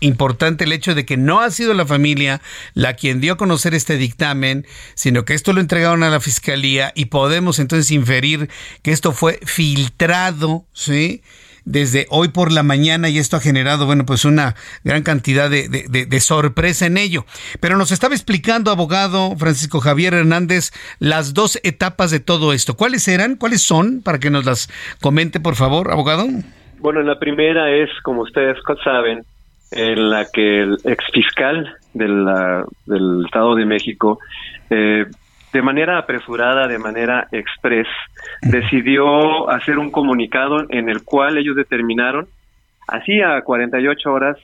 importante 0.00 0.64
el 0.64 0.72
hecho 0.72 0.96
de 0.96 1.06
que 1.06 1.16
no 1.16 1.40
ha 1.40 1.52
sido 1.52 1.72
la 1.72 1.86
familia 1.86 2.42
la 2.74 2.94
quien 2.94 3.20
dio 3.20 3.34
a 3.34 3.36
conocer 3.36 3.74
este 3.74 3.96
dictamen, 3.96 4.66
sino 4.96 5.24
que 5.24 5.34
esto 5.34 5.52
lo 5.52 5.60
entregaron 5.60 6.02
a 6.02 6.10
la 6.10 6.18
fiscalía 6.18 6.90
y 6.96 7.04
podemos 7.04 7.60
entonces 7.60 7.92
inferir 7.92 8.50
que 8.82 8.90
esto 8.90 9.12
fue 9.12 9.38
filtrado, 9.44 10.66
¿sí? 10.72 11.22
Desde 11.66 12.06
hoy 12.10 12.28
por 12.28 12.52
la 12.52 12.62
mañana 12.62 13.10
y 13.10 13.18
esto 13.18 13.36
ha 13.36 13.40
generado, 13.40 13.84
bueno, 13.84 14.06
pues 14.06 14.24
una 14.24 14.54
gran 14.84 15.02
cantidad 15.02 15.50
de, 15.50 15.68
de, 15.68 16.20
sorpresa 16.20 16.86
en 16.86 16.96
ello. 16.96 17.26
Pero 17.60 17.76
nos 17.76 17.92
estaba 17.92 18.14
explicando, 18.14 18.70
abogado 18.70 19.36
Francisco 19.36 19.80
Javier 19.80 20.14
Hernández, 20.14 20.70
las 21.00 21.34
dos 21.34 21.60
etapas 21.64 22.10
de 22.10 22.20
todo 22.20 22.52
esto. 22.54 22.76
¿Cuáles 22.76 23.06
eran? 23.08 23.36
¿Cuáles 23.36 23.62
son? 23.62 24.00
Para 24.02 24.18
que 24.18 24.30
nos 24.30 24.46
las 24.46 24.68
comente, 25.02 25.40
por 25.40 25.56
favor, 25.56 25.90
abogado. 25.90 26.26
Bueno, 26.78 27.02
la 27.02 27.18
primera 27.18 27.70
es, 27.70 27.90
como 28.02 28.22
ustedes 28.22 28.56
saben, 28.84 29.24
en 29.72 30.10
la 30.10 30.26
que 30.32 30.60
el 30.60 30.78
exfiscal 30.84 31.76
de 31.94 32.06
del 32.86 33.24
Estado 33.24 33.56
de 33.56 33.66
México, 33.66 34.20
eh, 34.70 35.06
de 35.52 35.62
manera 35.62 35.98
apresurada, 35.98 36.68
de 36.68 36.78
manera 36.78 37.28
express, 37.32 37.86
decidió 38.42 39.48
hacer 39.50 39.78
un 39.78 39.90
comunicado 39.90 40.66
en 40.70 40.88
el 40.88 41.02
cual 41.02 41.38
ellos 41.38 41.56
determinaron, 41.56 42.26
hacía 42.88 43.40
48 43.42 44.12
horas, 44.12 44.36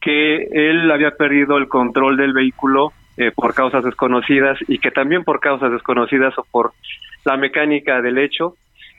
que 0.00 0.48
él 0.52 0.90
había 0.90 1.10
perdido 1.12 1.58
el 1.58 1.68
control 1.68 2.16
del 2.16 2.32
vehículo 2.32 2.92
eh, 3.16 3.32
por 3.34 3.54
causas 3.54 3.84
desconocidas 3.84 4.58
y 4.66 4.78
que 4.78 4.90
también 4.90 5.24
por 5.24 5.40
causas 5.40 5.70
desconocidas 5.72 6.36
o 6.38 6.46
por 6.50 6.72
la 7.24 7.36
mecánica 7.36 8.00
del 8.00 8.18
hecho, 8.18 8.54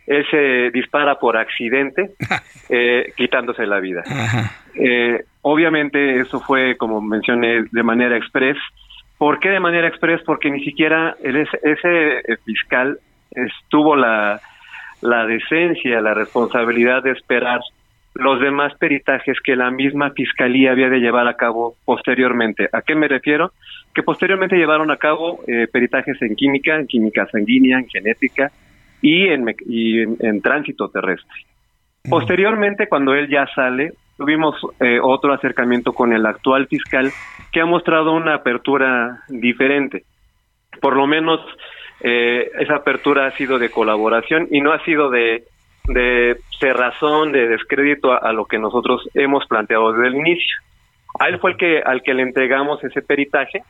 él 0.06 0.26
se 0.30 0.72
dispara 0.72 1.16
por 1.20 1.38
accidente, 1.38 2.12
eh, 2.70 3.14
quitándose 3.16 3.66
la 3.66 3.80
vida. 3.80 4.04
Eh, 4.76 5.24
obviamente 5.42 6.20
eso 6.20 6.40
fue, 6.40 6.78
como 6.78 7.02
mencioné, 7.02 7.64
de 7.72 7.84
manera 7.84 8.18
express. 8.18 8.58
¿Por 9.22 9.38
qué 9.40 9.50
de 9.50 9.60
manera 9.60 9.88
express? 9.88 10.20
Porque 10.26 10.50
ni 10.50 10.64
siquiera 10.64 11.16
ese, 11.22 12.38
fiscal 12.44 12.98
estuvo 13.30 13.96
la, 13.96 14.42
la 15.02 15.28
decencia, 15.28 16.02
la 16.02 16.16
responsabilidad 16.16 17.04
de 17.04 17.12
esperar 17.12 17.60
los 18.16 18.42
demás 18.42 18.74
peritajes 18.80 19.38
que 19.42 19.56
la 19.56 19.70
misma 19.70 20.10
fiscalía 20.10 20.72
había 20.72 20.90
de 20.90 20.98
llevar 20.98 21.28
a 21.28 21.36
cabo 21.36 21.76
posteriormente. 21.86 22.68
¿A 22.74 22.82
qué 22.82 22.96
me 22.96 23.08
refiero? 23.08 23.52
Que 23.94 24.02
posteriormente 24.02 24.58
llevaron 24.58 24.90
a 24.90 24.98
cabo 24.98 25.42
eh, 25.46 25.68
peritajes 25.72 26.20
en 26.24 26.36
química, 26.36 26.78
en 26.78 26.88
química 26.88 27.28
sanguínea, 27.28 27.78
en 27.78 27.88
genética 27.90 28.52
y 29.04 29.28
en, 29.28 29.46
y 29.68 30.00
en 30.02 30.42
tránsito 30.42 30.90
terrestre. 30.90 31.46
Posteriormente, 32.10 32.88
cuando 32.88 33.14
él 33.14 33.30
ya 33.30 33.46
sale, 33.54 33.94
tuvimos 34.22 34.56
eh, 34.80 35.00
otro 35.02 35.34
acercamiento 35.34 35.94
con 35.94 36.14
el 36.14 36.28
actual 36.28 36.68
fiscal 36.68 37.12
que 37.52 37.60
ha 37.60 37.66
mostrado 37.66 38.12
una 38.12 38.36
apertura 38.36 39.24
diferente. 39.30 40.04
Por 40.80 40.96
lo 40.96 41.08
menos 41.08 41.40
eh, 42.02 42.52
esa 42.60 42.76
apertura 42.76 43.26
ha 43.26 43.32
sido 43.32 43.58
de 43.58 43.72
colaboración 43.72 44.48
y 44.52 44.62
no 44.62 44.74
ha 44.74 44.84
sido 44.86 45.10
de, 45.10 45.46
de 45.88 46.38
cerrazón, 46.60 47.32
de 47.32 47.48
descrédito 47.48 48.12
a, 48.14 48.32
lo 48.32 48.46
que 48.46 48.60
nosotros 48.60 49.10
hemos 49.16 49.44
planteado 49.48 49.92
desde 49.92 50.10
el 50.10 50.16
inicio. 50.16 50.56
A 51.20 51.28
él 51.28 51.40
fue 51.40 51.54
el 51.54 51.58
que, 51.58 51.82
al 51.84 52.04
que 52.04 52.14
le 52.14 52.22
entregamos 52.22 52.84
ese 52.84 53.02
peritaje, 53.02 53.64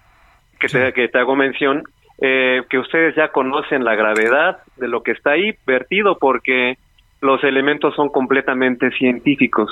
que, 0.59 0.67
te, 0.67 0.91
que 0.91 1.07
te 1.07 1.17
hago 1.17 1.37
mención, 1.37 1.83
eh, 2.19 2.63
que 2.69 2.77
ustedes 2.77 3.15
ya 3.15 3.29
conocen 3.29 3.85
la 3.85 3.95
gravedad 3.95 4.57
de 4.75 4.89
lo 4.89 5.01
que 5.01 5.11
está 5.11 5.31
ahí 5.31 5.53
vertido 5.65 6.17
porque 6.19 6.75
los 7.21 7.41
elementos 7.45 7.95
son 7.95 8.09
completamente 8.09 8.91
científicos. 8.91 9.71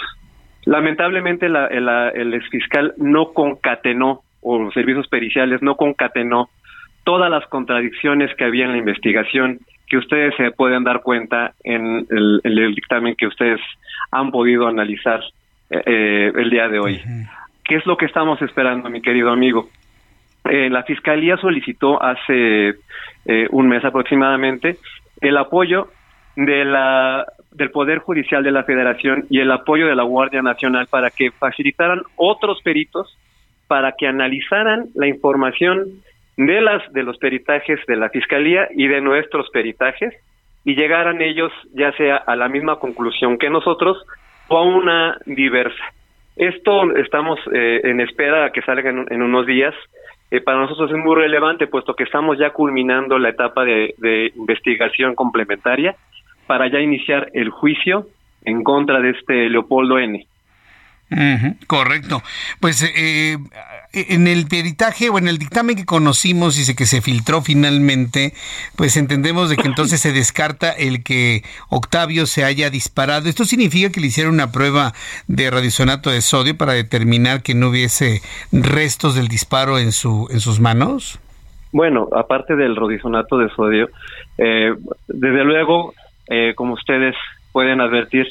Lamentablemente 0.70 1.48
el 1.48 2.34
exfiscal 2.36 2.94
no 2.98 3.34
concatenó, 3.34 4.22
o 4.42 4.60
los 4.60 4.72
servicios 4.72 5.08
periciales 5.08 5.64
no 5.64 5.76
concatenó 5.76 6.50
todas 7.04 7.32
las 7.32 7.44
contradicciones 7.48 8.30
que 8.36 8.44
había 8.44 8.66
en 8.66 8.74
la 8.74 8.78
investigación 8.78 9.62
que 9.88 9.98
ustedes 9.98 10.36
se 10.38 10.52
pueden 10.52 10.84
dar 10.84 11.02
cuenta 11.02 11.54
en 11.64 12.06
el, 12.12 12.76
dictamen 12.76 13.16
que 13.16 13.26
ustedes 13.26 13.60
han 14.12 14.30
podido 14.30 14.68
analizar 14.68 15.22
eh, 15.72 15.82
eh, 15.88 16.32
el 16.36 16.52
día 16.52 16.68
de 16.68 16.80
hoy. 16.80 17.02
¿Qué 17.64 17.78
es 17.78 17.86
lo 17.88 17.98
que 17.98 18.06
estamos 18.06 18.40
esperando, 18.44 18.92
mi 18.92 19.02
querido 19.02 19.32
amigo? 19.32 19.70
Eh, 20.48 20.70
la 20.70 20.84
Fiscalía 20.84 21.38
solicitó 21.38 22.00
hace 22.00 22.76
un 23.50 23.68
mes 23.68 23.84
aproximadamente 23.84 24.78
el 25.20 25.36
apoyo 25.36 25.88
de 26.36 26.64
la 26.64 27.26
del 27.52 27.72
Poder 27.72 28.00
Judicial 28.00 28.44
de 28.44 28.52
la 28.52 28.64
Federación 28.64 29.26
y 29.30 29.40
el 29.40 29.52
apoyo 29.52 29.88
de 29.88 29.96
la 29.96 30.04
Guardia 30.04 30.42
Nacional 30.42 30.88
para 30.88 31.10
que 31.10 31.32
facilitaran 31.32 32.02
otros 32.16 32.62
peritos 32.62 33.18
para 33.68 33.94
que 33.94 34.08
analizaran 34.08 34.88
la 34.96 35.08
información 35.08 36.02
de 36.38 36.62
las 36.62 36.92
de 36.94 37.04
los 37.04 37.18
peritajes 37.18 37.80
de 37.88 37.96
la 37.96 38.10
Fiscalía 38.10 38.68
y 38.76 38.88
de 38.88 39.02
nuestros 39.02 39.50
peritajes 39.52 40.14
y 40.64 40.76
llegaran 40.76 41.22
ellos 41.22 41.52
ya 41.74 41.92
sea 41.94 42.18
a 42.18 42.36
la 42.36 42.50
misma 42.50 42.78
conclusión 42.78 43.38
que 43.38 43.50
nosotros 43.50 43.98
o 44.48 44.58
a 44.58 44.64
una 44.64 45.18
diversa. 45.26 45.84
Esto 46.36 46.96
estamos 46.96 47.40
eh, 47.54 47.82
en 47.84 48.00
espera 48.00 48.46
a 48.46 48.52
que 48.52 48.62
salga 48.62 48.90
en, 48.90 49.22
unos 49.22 49.46
días. 49.46 49.76
Eh, 50.32 50.42
para 50.42 50.60
nosotros 50.60 50.90
es 50.92 50.98
muy 50.98 51.16
relevante 51.16 51.68
puesto 51.68 51.96
que 51.96 52.04
estamos 52.04 52.38
ya 52.38 52.52
culminando 52.52 53.20
la 53.20 53.30
etapa 53.30 53.66
de 53.66 54.32
investigación 54.36 55.16
complementaria 55.16 55.96
para 56.50 56.68
ya 56.68 56.80
iniciar 56.80 57.30
el 57.36 57.52
juicio 57.52 58.08
en 58.44 58.64
contra 58.64 59.00
de 59.02 59.12
este 59.12 59.52
Leopoldo 59.52 60.00
N. 60.00 60.26
correcto. 61.68 62.24
Pues 62.60 62.82
eh, 62.82 63.38
en 63.94 64.28
el 64.28 64.48
peritaje 64.48 65.12
o 65.12 65.20
en 65.20 65.28
el 65.28 65.38
dictamen 65.38 65.76
que 65.76 65.86
conocimos 65.86 66.58
y 66.58 66.76
que 66.76 66.88
se 66.88 67.04
filtró 67.04 67.44
finalmente, 67.44 68.34
pues 68.76 68.98
entendemos 68.98 69.52
de 69.52 69.58
que 69.58 69.68
entonces 69.68 70.02
se 70.02 70.12
descarta 70.12 70.72
el 70.72 71.04
que 71.04 71.44
Octavio 71.70 72.26
se 72.26 72.44
haya 72.44 72.72
disparado. 72.72 73.30
¿Esto 73.30 73.46
significa 73.46 73.92
que 73.92 74.02
le 74.02 74.08
hicieron 74.08 74.34
una 74.34 74.52
prueba 74.52 74.94
de 75.28 75.52
radiosonato 75.52 76.10
de 76.10 76.22
sodio 76.22 76.58
para 76.58 76.74
determinar 76.74 77.44
que 77.44 77.54
no 77.54 77.70
hubiese 77.70 78.22
restos 78.52 79.14
del 79.14 79.28
disparo 79.28 79.78
en, 79.78 79.92
su, 79.92 80.28
en 80.32 80.40
sus 80.40 80.60
manos? 80.60 81.20
Bueno, 81.72 82.10
aparte 82.16 82.56
del 82.56 82.76
radisonato 82.76 83.38
de 83.38 83.50
sodio, 83.52 83.92
eh, 84.40 84.74
desde 85.08 85.44
luego 85.44 85.94
eh, 86.30 86.54
como 86.56 86.74
ustedes 86.74 87.16
pueden 87.52 87.82
advertir, 87.82 88.28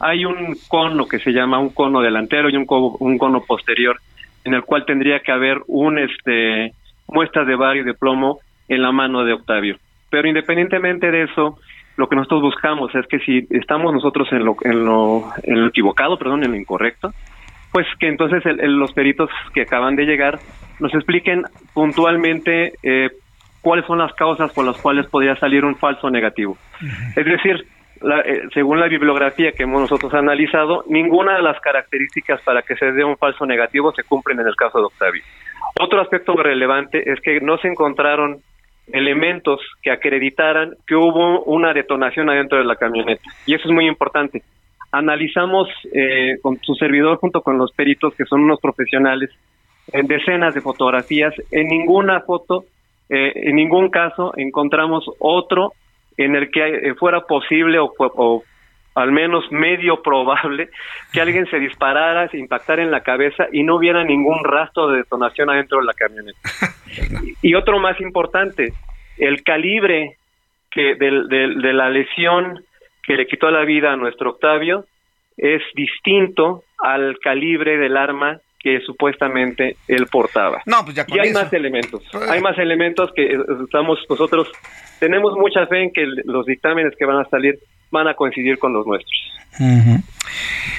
hay 0.00 0.24
un 0.24 0.56
cono 0.68 1.06
que 1.06 1.20
se 1.20 1.32
llama 1.32 1.58
un 1.58 1.70
cono 1.70 2.00
delantero 2.00 2.50
y 2.50 2.56
un, 2.56 2.66
cono 2.66 3.44
posterior, 3.44 3.96
en 4.44 4.54
el 4.54 4.62
cual 4.62 4.84
tendría 4.84 5.20
que 5.20 5.30
haber 5.30 5.58
un 5.68 5.98
este 5.98 6.72
muestra 7.06 7.44
de 7.44 7.54
bario 7.54 7.84
de 7.84 7.94
plomo 7.94 8.40
en 8.68 8.82
la 8.82 8.90
mano 8.90 9.24
de 9.24 9.34
Octavio. 9.34 9.76
Pero 10.10 10.26
independientemente 10.26 11.10
de 11.10 11.24
eso, 11.24 11.58
lo 11.96 12.08
que 12.08 12.16
nosotros 12.16 12.42
buscamos 12.42 12.92
es 12.94 13.06
que 13.06 13.20
si 13.20 13.46
estamos 13.50 13.92
nosotros 13.92 14.26
en 14.32 14.44
lo, 14.44 14.56
en 14.62 14.84
lo, 14.84 15.30
en 15.44 15.60
lo 15.60 15.68
equivocado, 15.68 16.18
perdón, 16.18 16.42
en 16.42 16.50
lo 16.50 16.56
incorrecto, 16.56 17.12
pues 17.70 17.86
que 18.00 18.08
entonces 18.08 18.42
los 18.44 18.92
peritos 18.92 19.30
que 19.54 19.62
acaban 19.62 19.94
de 19.94 20.04
llegar 20.04 20.40
nos 20.80 20.92
expliquen 20.94 21.44
puntualmente 21.74 22.72
eh, 22.82 23.10
cuáles 23.62 23.86
son 23.86 23.98
las 23.98 24.12
causas 24.14 24.52
por 24.52 24.66
las 24.66 24.76
cuales 24.76 25.06
podría 25.06 25.36
salir 25.36 25.64
un 25.64 25.76
falso 25.76 26.10
negativo. 26.10 26.58
Es 27.16 27.24
decir, 27.24 27.64
eh, 28.02 28.42
según 28.52 28.80
la 28.80 28.88
bibliografía 28.88 29.52
que 29.52 29.62
hemos 29.62 29.80
nosotros 29.82 30.12
analizado, 30.12 30.84
ninguna 30.88 31.36
de 31.36 31.42
las 31.42 31.60
características 31.60 32.42
para 32.42 32.62
que 32.62 32.74
se 32.76 32.92
dé 32.92 33.04
un 33.04 33.16
falso 33.16 33.46
negativo 33.46 33.92
se 33.92 34.02
cumplen 34.02 34.40
en 34.40 34.48
el 34.48 34.56
caso 34.56 34.78
de 34.78 34.84
Octavio. 34.86 35.22
Otro 35.80 36.00
aspecto 36.00 36.34
relevante 36.34 37.10
es 37.10 37.20
que 37.20 37.40
no 37.40 37.56
se 37.58 37.68
encontraron 37.68 38.42
elementos 38.88 39.60
que 39.80 39.92
acreditaran 39.92 40.74
que 40.86 40.96
hubo 40.96 41.44
una 41.44 41.72
detonación 41.72 42.28
adentro 42.28 42.58
de 42.58 42.64
la 42.64 42.76
camioneta. 42.76 43.22
Y 43.46 43.54
eso 43.54 43.68
es 43.68 43.74
muy 43.74 43.86
importante. 43.86 44.42
Analizamos 44.90 45.68
eh, 45.94 46.38
con 46.42 46.58
su 46.60 46.74
servidor 46.74 47.18
junto 47.18 47.40
con 47.40 47.56
los 47.56 47.72
peritos, 47.72 48.14
que 48.14 48.24
son 48.24 48.42
unos 48.42 48.60
profesionales, 48.60 49.30
en 49.92 50.06
decenas 50.08 50.54
de 50.54 50.60
fotografías. 50.60 51.32
En 51.50 51.68
ninguna 51.68 52.20
foto 52.20 52.64
eh, 53.14 53.32
en 53.34 53.56
ningún 53.56 53.90
caso 53.90 54.32
encontramos 54.38 55.04
otro 55.18 55.74
en 56.16 56.34
el 56.34 56.50
que 56.50 56.64
eh, 56.66 56.94
fuera 56.94 57.20
posible 57.20 57.78
o, 57.78 58.42
al 58.94 59.12
menos 59.12 59.44
medio 59.52 60.00
probable 60.00 60.70
que 61.12 61.20
alguien 61.20 61.44
se 61.50 61.58
disparara, 61.58 62.28
se 62.28 62.38
impactara 62.38 62.82
en 62.82 62.90
la 62.90 63.02
cabeza 63.02 63.48
y 63.52 63.64
no 63.64 63.76
hubiera 63.76 64.02
ningún 64.02 64.42
rastro 64.42 64.88
de 64.88 64.98
detonación 64.98 65.50
adentro 65.50 65.80
de 65.80 65.84
la 65.84 65.92
camioneta. 65.92 66.38
y 67.42 67.54
otro 67.54 67.78
más 67.78 68.00
importante, 68.00 68.72
el 69.18 69.42
calibre 69.42 70.16
que 70.70 70.94
de, 70.94 71.10
la 71.74 71.90
lesión 71.90 72.64
que 73.02 73.16
le 73.16 73.26
quitó 73.26 73.50
la 73.50 73.66
vida 73.66 73.92
a 73.92 73.96
nuestro 73.96 74.30
Octavio 74.30 74.86
es 75.36 75.60
distinto 75.74 76.62
al 76.78 77.18
calibre 77.18 77.76
del 77.76 77.98
arma 77.98 78.38
que 78.62 78.80
supuestamente 78.80 79.76
él 79.88 80.06
portaba. 80.06 80.62
No, 80.66 80.84
pues 80.84 80.96
ya 80.96 81.04
y 81.08 81.18
hay 81.18 81.32
más 81.32 81.52
elementos. 81.52 82.02
Pues, 82.12 82.30
hay 82.30 82.40
más 82.40 82.56
elementos 82.58 83.10
que 83.14 83.38
estamos 83.64 83.98
nosotros 84.08 84.48
tenemos 85.02 85.36
mucha 85.36 85.66
fe 85.66 85.82
en 85.82 85.92
que 85.92 86.06
los 86.24 86.46
dictámenes 86.46 86.94
que 86.96 87.04
van 87.04 87.18
a 87.18 87.28
salir 87.28 87.58
van 87.90 88.06
a 88.06 88.14
coincidir 88.14 88.58
con 88.58 88.72
los 88.72 88.86
nuestros. 88.86 89.18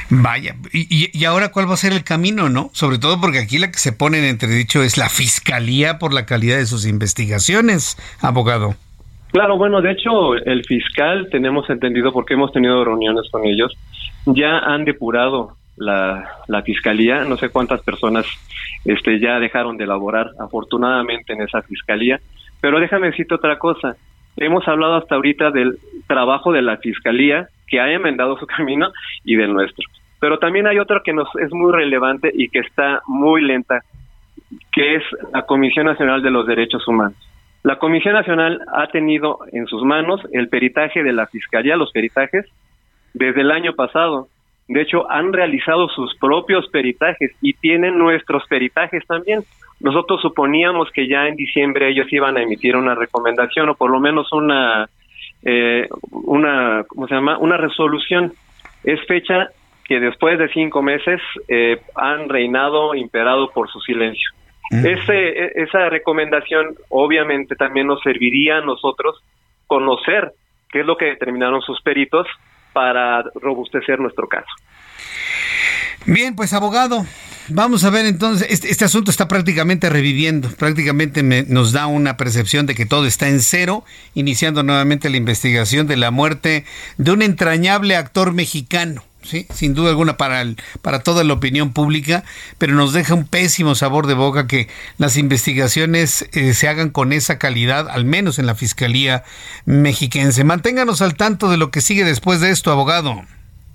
Vaya, 0.10 0.56
y, 0.72 1.10
y, 1.12 1.26
ahora 1.26 1.52
cuál 1.52 1.70
va 1.70 1.74
a 1.74 1.78
ser 1.78 1.92
el 1.92 2.04
camino, 2.04 2.50
¿no? 2.50 2.70
Sobre 2.74 2.98
todo 2.98 3.20
porque 3.20 3.40
aquí 3.40 3.60
la 3.60 3.70
que 3.70 3.78
se 3.78 3.92
pone 3.92 4.20
en 4.20 4.26
entredicho 4.26 4.82
es 4.82 4.98
la 4.98 5.10
fiscalía 5.10 6.00
por 6.00 6.14
la 6.14 6.26
calidad 6.26 6.58
de 6.58 6.66
sus 6.66 6.88
investigaciones, 6.88 7.98
abogado. 8.22 8.76
Claro, 9.34 9.58
bueno, 9.58 9.82
de 9.82 9.92
hecho, 9.92 10.36
el 10.36 10.64
fiscal, 10.64 11.28
tenemos 11.30 11.70
entendido 11.70 12.14
porque 12.14 12.36
hemos 12.36 12.54
tenido 12.54 12.86
reuniones 12.86 13.30
con 13.32 13.46
ellos, 13.46 13.74
ya 14.26 14.60
han 14.60 14.86
depurado 14.86 15.58
la, 15.76 16.28
la 16.48 16.62
fiscalía, 16.62 17.24
no 17.24 17.38
sé 17.38 17.50
cuántas 17.50 17.82
personas 17.82 18.26
este, 18.86 19.20
ya 19.20 19.40
dejaron 19.40 19.78
de 19.78 19.86
elaborar 19.86 20.32
afortunadamente 20.40 21.34
en 21.34 21.42
esa 21.42 21.62
fiscalía, 21.62 22.20
pero 22.62 22.80
déjame 22.80 23.08
decirte 23.08 23.36
otra 23.36 23.58
cosa, 23.58 23.96
hemos 24.38 24.68
hablado 24.68 24.96
hasta 24.96 25.16
ahorita 25.16 25.52
del 25.52 25.78
trabajo 26.08 26.52
de 26.52 26.62
la 26.62 26.78
fiscalía 26.78 27.48
que 27.68 27.80
ha 27.80 27.92
enmendado 27.92 28.38
su 28.38 28.46
camino 28.58 28.92
y 29.24 29.36
del 29.36 29.54
nuestro, 29.54 29.86
pero 30.20 30.40
también 30.40 30.68
hay 30.68 30.80
otro 30.80 31.02
que 31.04 31.14
nos 31.14 31.28
es 31.36 31.52
muy 31.52 31.72
relevante 31.72 32.32
y 32.34 32.50
que 32.50 32.60
está 32.60 33.02
muy 33.08 33.42
lenta, 33.42 33.84
que 34.72 34.96
es 34.96 35.04
la 35.34 35.44
Comisión 35.44 35.86
Nacional 35.86 36.22
de 36.22 36.32
los 36.32 36.48
Derechos 36.48 36.88
Humanos. 36.88 37.18
La 37.64 37.80
Comisión 37.80 38.14
Nacional 38.14 38.60
ha 38.74 38.88
tenido 38.88 39.40
en 39.54 39.68
sus 39.68 39.84
manos 39.84 40.20
el 40.34 40.50
peritaje 40.50 41.02
de 41.02 41.14
la 41.14 41.28
Fiscalía, 41.28 41.78
los 41.78 41.94
peritajes, 41.94 42.46
desde 43.14 43.42
el 43.42 43.52
año 43.52 43.74
pasado. 43.74 44.28
De 44.68 44.82
hecho, 44.82 45.10
han 45.12 45.34
realizado 45.34 45.90
sus 45.90 46.16
propios 46.18 46.68
peritajes 46.70 47.32
y 47.42 47.54
tienen 47.54 47.98
nuestros 47.98 48.48
peritajes 48.48 49.06
también. 49.06 49.44
Nosotros 49.80 50.22
suponíamos 50.22 50.90
que 50.92 51.08
ya 51.08 51.28
en 51.28 51.36
diciembre 51.36 51.90
ellos 51.90 52.12
iban 52.12 52.38
a 52.38 52.44
emitir 52.44 52.76
una 52.76 52.96
recomendación 52.96 53.70
o 53.70 53.76
por 53.76 53.92
lo 53.92 54.00
menos 54.00 54.32
una, 54.32 54.88
eh, 55.44 55.88
una, 56.12 56.86
¿cómo 56.88 57.08
se 57.08 57.16
llama? 57.16 57.38
Una 57.38 57.58
resolución. 57.58 58.34
Es 58.84 59.06
fecha 59.06 59.50
que 59.86 60.00
después 60.00 60.40
de 60.40 60.48
cinco 60.50 60.82
meses 60.82 61.20
eh, 61.50 61.82
han 61.96 62.30
reinado, 62.30 62.96
imperado 62.96 63.50
por 63.52 63.70
su 63.70 63.82
silencio. 63.82 64.32
Ese, 64.72 65.28
e, 65.30 65.52
esa 65.64 65.90
recomendación 65.90 66.76
obviamente 66.90 67.56
también 67.56 67.88
nos 67.88 68.02
serviría 68.02 68.58
a 68.58 68.62
nosotros 68.62 69.22
conocer 69.68 70.32
qué 70.72 70.80
es 70.80 70.86
lo 70.86 70.98
que 70.98 71.06
determinaron 71.06 71.62
sus 71.62 71.82
peritos 71.82 72.26
para 72.74 73.24
robustecer 73.36 74.00
nuestro 74.00 74.28
caso. 74.28 74.48
Bien, 76.06 76.36
pues 76.36 76.52
abogado, 76.52 77.06
vamos 77.48 77.86
a 77.86 77.90
ver 77.90 78.06
entonces, 78.06 78.48
este, 78.50 78.70
este 78.70 78.84
asunto 78.84 79.10
está 79.10 79.30
prácticamente 79.30 79.90
reviviendo, 79.90 80.50
prácticamente 80.50 81.24
nos 81.24 81.72
da 81.72 81.88
una 81.88 82.18
percepción 82.18 82.66
de 82.66 82.76
que 82.76 82.86
todo 82.86 83.06
está 83.06 83.30
en 83.30 83.40
cero, 83.40 83.86
iniciando 84.14 84.64
nuevamente 84.64 85.10
la 85.10 85.16
investigación 85.16 85.88
de 85.88 85.96
la 85.96 86.12
muerte 86.12 86.66
de 86.98 87.12
un 87.12 87.22
entrañable 87.22 87.96
actor 87.96 88.34
mexicano. 88.34 89.02
Sí, 89.24 89.46
sin 89.50 89.74
duda 89.74 89.90
alguna 89.90 90.18
para, 90.18 90.42
el, 90.42 90.58
para 90.82 91.02
toda 91.02 91.24
la 91.24 91.34
opinión 91.34 91.74
pública, 91.74 92.24
pero 92.58 92.74
nos 92.74 92.94
deja 92.94 93.14
un 93.14 93.26
pésimo 93.26 93.74
sabor 93.74 94.06
de 94.08 94.14
boca 94.14 94.48
que 94.48 94.68
las 94.98 95.18
investigaciones 95.18 96.30
eh, 96.34 96.54
se 96.54 96.68
hagan 96.68 96.90
con 96.90 97.14
esa 97.14 97.40
calidad, 97.40 97.90
al 97.90 98.06
menos 98.06 98.38
en 98.38 98.46
la 98.46 98.56
Fiscalía 98.56 99.24
mexiquense. 99.66 100.44
Manténganos 100.44 101.02
al 101.02 101.16
tanto 101.16 101.50
de 101.50 101.58
lo 101.58 101.72
que 101.72 101.82
sigue 101.82 102.04
después 102.04 102.42
de 102.42 102.52
esto, 102.52 102.72
abogado. 102.72 103.22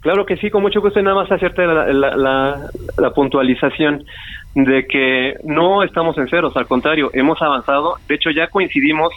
Claro 0.01 0.25
que 0.25 0.37
sí, 0.37 0.49
con 0.51 0.63
mucho 0.63 0.81
gusto, 0.81 1.03
nada 1.03 1.17
más 1.17 1.33
hacerte 1.33 1.67
la, 1.67 2.71
la, 2.97 3.11
puntualización 3.15 4.05
de 4.55 4.87
que 4.87 5.35
no 5.45 5.83
estamos 5.83 6.17
en 6.19 6.29
ceros, 6.29 6.57
al 6.57 6.67
contrario, 6.67 7.11
hemos 7.15 7.43
avanzado, 7.43 7.97
de 8.09 8.15
hecho 8.15 8.31
ya 8.31 8.47
coincidimos 8.47 9.13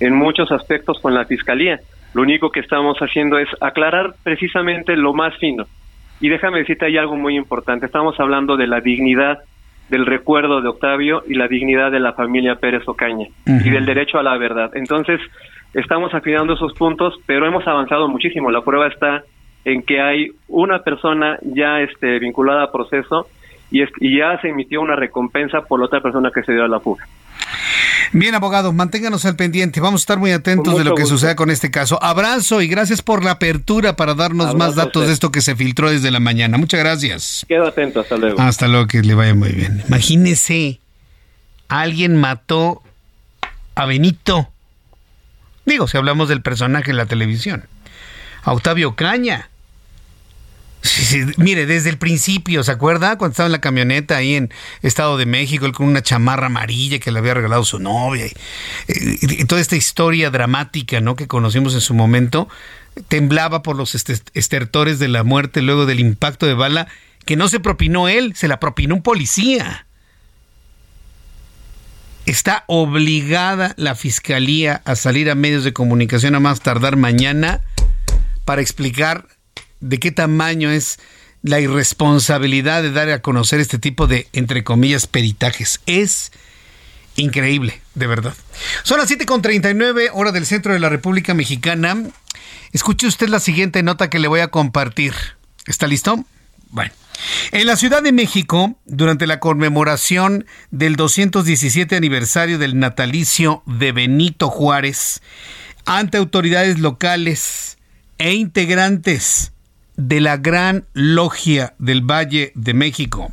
en 0.00 0.14
muchos 0.16 0.50
aspectos 0.50 0.98
con 1.00 1.14
la 1.14 1.26
Fiscalía, 1.26 1.80
lo 2.14 2.22
único 2.22 2.50
que 2.50 2.60
estamos 2.60 2.96
haciendo 2.98 3.38
es 3.38 3.48
aclarar 3.60 4.14
precisamente 4.22 4.96
lo 4.96 5.12
más 5.12 5.36
fino. 5.38 5.66
Y 6.20 6.28
déjame 6.28 6.60
decirte, 6.60 6.86
hay 6.86 6.96
algo 6.96 7.16
muy 7.16 7.36
importante, 7.36 7.86
estamos 7.86 8.18
hablando 8.18 8.56
de 8.56 8.66
la 8.66 8.80
dignidad 8.80 9.40
del 9.90 10.06
recuerdo 10.06 10.62
de 10.62 10.68
Octavio 10.68 11.22
y 11.28 11.34
la 11.34 11.48
dignidad 11.48 11.90
de 11.90 12.00
la 12.00 12.14
familia 12.14 12.54
Pérez 12.54 12.82
Ocaña 12.86 13.26
y 13.44 13.68
del 13.68 13.84
derecho 13.84 14.18
a 14.18 14.22
la 14.22 14.38
verdad. 14.38 14.70
Entonces, 14.74 15.20
estamos 15.74 16.14
afinando 16.14 16.54
esos 16.54 16.72
puntos, 16.72 17.14
pero 17.26 17.46
hemos 17.46 17.66
avanzado 17.66 18.08
muchísimo. 18.08 18.50
La 18.50 18.62
prueba 18.62 18.86
está 18.86 19.24
en 19.64 19.82
que 19.82 20.00
hay 20.00 20.30
una 20.48 20.78
persona 20.78 21.38
ya 21.42 21.80
este, 21.80 22.18
vinculada 22.18 22.64
a 22.64 22.72
proceso 22.72 23.26
y, 23.70 23.82
y 24.00 24.18
ya 24.18 24.40
se 24.40 24.48
emitió 24.48 24.80
una 24.80 24.96
recompensa 24.96 25.62
por 25.62 25.80
la 25.80 25.86
otra 25.86 26.00
persona 26.00 26.30
que 26.34 26.42
se 26.42 26.52
dio 26.52 26.64
a 26.64 26.68
la 26.68 26.80
fuga. 26.80 27.04
Bien, 28.12 28.34
abogado, 28.34 28.72
manténganos 28.72 29.24
al 29.24 29.36
pendiente. 29.36 29.80
Vamos 29.80 30.00
a 30.00 30.04
estar 30.04 30.18
muy 30.18 30.32
atentos 30.32 30.76
de 30.76 30.84
lo 30.84 30.94
que 30.94 31.04
suceda 31.06 31.34
con 31.36 31.50
este 31.50 31.70
caso. 31.70 32.02
Abrazo 32.02 32.62
y 32.62 32.68
gracias 32.68 33.02
por 33.02 33.24
la 33.24 33.32
apertura 33.32 33.96
para 33.96 34.14
darnos 34.14 34.54
más 34.54 34.74
datos 34.74 35.06
de 35.06 35.12
esto 35.12 35.32
que 35.32 35.40
se 35.40 35.56
filtró 35.56 35.90
desde 35.90 36.10
la 36.10 36.20
mañana. 36.20 36.58
Muchas 36.58 36.80
gracias. 36.80 37.44
Quedo 37.48 37.66
atento, 37.66 38.00
hasta 38.00 38.16
luego. 38.16 38.40
Hasta 38.40 38.68
luego, 38.68 38.86
que 38.86 39.02
le 39.02 39.14
vaya 39.14 39.34
muy 39.34 39.50
bien. 39.50 39.82
Imagínese, 39.88 40.80
alguien 41.68 42.16
mató 42.16 42.82
a 43.74 43.86
Benito. 43.86 44.48
Digo, 45.64 45.88
si 45.88 45.96
hablamos 45.96 46.28
del 46.28 46.42
personaje 46.42 46.90
en 46.90 46.96
la 46.96 47.06
televisión. 47.06 47.66
A 48.42 48.52
Octavio 48.52 48.94
Caña. 48.94 49.48
Mire, 51.38 51.66
desde 51.66 51.90
el 51.90 51.98
principio, 51.98 52.62
¿se 52.62 52.70
acuerda? 52.70 53.16
Cuando 53.16 53.32
estaba 53.32 53.46
en 53.46 53.52
la 53.52 53.60
camioneta 53.60 54.16
ahí 54.16 54.34
en 54.34 54.52
Estado 54.82 55.16
de 55.16 55.26
México, 55.26 55.66
él 55.66 55.72
con 55.72 55.86
una 55.86 56.02
chamarra 56.02 56.46
amarilla 56.46 56.98
que 56.98 57.10
le 57.10 57.18
había 57.18 57.34
regalado 57.34 57.64
su 57.64 57.78
novia. 57.78 58.26
Toda 59.48 59.60
esta 59.60 59.76
historia 59.76 60.30
dramática, 60.30 61.00
¿no? 61.00 61.16
Que 61.16 61.26
conocimos 61.26 61.74
en 61.74 61.80
su 61.80 61.94
momento, 61.94 62.48
temblaba 63.08 63.62
por 63.62 63.76
los 63.76 63.94
estertores 63.94 64.98
de 64.98 65.08
la 65.08 65.24
muerte 65.24 65.62
luego 65.62 65.86
del 65.86 66.00
impacto 66.00 66.46
de 66.46 66.54
bala 66.54 66.86
que 67.24 67.36
no 67.36 67.48
se 67.48 67.60
propinó 67.60 68.08
él, 68.08 68.34
se 68.36 68.48
la 68.48 68.60
propinó 68.60 68.96
un 68.96 69.02
policía. 69.02 69.86
Está 72.26 72.64
obligada 72.66 73.74
la 73.76 73.94
fiscalía 73.94 74.82
a 74.84 74.96
salir 74.96 75.30
a 75.30 75.34
medios 75.34 75.64
de 75.64 75.72
comunicación 75.72 76.34
a 76.34 76.40
más 76.40 76.60
tardar 76.60 76.96
mañana 76.96 77.62
para 78.44 78.62
explicar 78.62 79.26
de 79.84 79.98
qué 79.98 80.10
tamaño 80.10 80.70
es 80.70 80.98
la 81.42 81.60
irresponsabilidad 81.60 82.82
de 82.82 82.90
dar 82.90 83.10
a 83.10 83.20
conocer 83.20 83.60
este 83.60 83.78
tipo 83.78 84.06
de, 84.06 84.28
entre 84.32 84.64
comillas, 84.64 85.06
peritajes. 85.06 85.80
Es 85.84 86.32
increíble, 87.16 87.82
de 87.94 88.06
verdad. 88.06 88.34
Son 88.82 88.98
las 88.98 89.10
7.39 89.10 90.10
hora 90.14 90.32
del 90.32 90.46
centro 90.46 90.72
de 90.72 90.78
la 90.78 90.88
República 90.88 91.34
Mexicana. 91.34 92.02
Escuche 92.72 93.06
usted 93.06 93.28
la 93.28 93.40
siguiente 93.40 93.82
nota 93.82 94.08
que 94.08 94.18
le 94.18 94.28
voy 94.28 94.40
a 94.40 94.48
compartir. 94.48 95.12
¿Está 95.66 95.86
listo? 95.86 96.24
Bueno. 96.70 96.92
En 97.52 97.66
la 97.66 97.76
Ciudad 97.76 98.02
de 98.02 98.10
México, 98.10 98.76
durante 98.86 99.26
la 99.26 99.38
conmemoración 99.38 100.46
del 100.70 100.96
217 100.96 101.94
aniversario 101.94 102.58
del 102.58 102.78
natalicio 102.78 103.62
de 103.66 103.92
Benito 103.92 104.48
Juárez, 104.48 105.20
ante 105.84 106.16
autoridades 106.16 106.80
locales 106.80 107.76
e 108.18 108.32
integrantes 108.32 109.52
de 109.96 110.20
la 110.20 110.36
Gran 110.36 110.86
Logia 110.92 111.74
del 111.78 112.02
Valle 112.02 112.52
de 112.54 112.74
México 112.74 113.32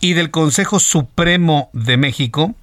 y 0.00 0.14
del 0.14 0.30
Consejo 0.30 0.80
Supremo 0.80 1.70
de 1.72 1.96
México, 1.96 2.54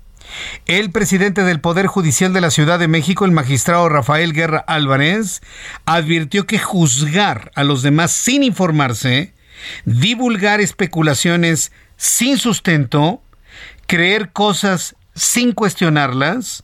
el 0.65 0.91
presidente 0.91 1.43
del 1.43 1.59
Poder 1.59 1.87
Judicial 1.87 2.33
de 2.33 2.41
la 2.41 2.51
Ciudad 2.51 2.79
de 2.79 2.87
México, 2.87 3.25
el 3.25 3.31
magistrado 3.31 3.89
Rafael 3.89 4.33
Guerra 4.33 4.63
Álvarez, 4.67 5.41
advirtió 5.85 6.45
que 6.45 6.59
juzgar 6.59 7.51
a 7.55 7.63
los 7.63 7.81
demás 7.81 8.11
sin 8.11 8.43
informarse, 8.43 9.33
divulgar 9.85 10.61
especulaciones 10.61 11.71
sin 11.97 12.37
sustento, 12.37 13.21
creer 13.87 14.31
cosas 14.31 14.95
sin 15.15 15.53
cuestionarlas, 15.53 16.63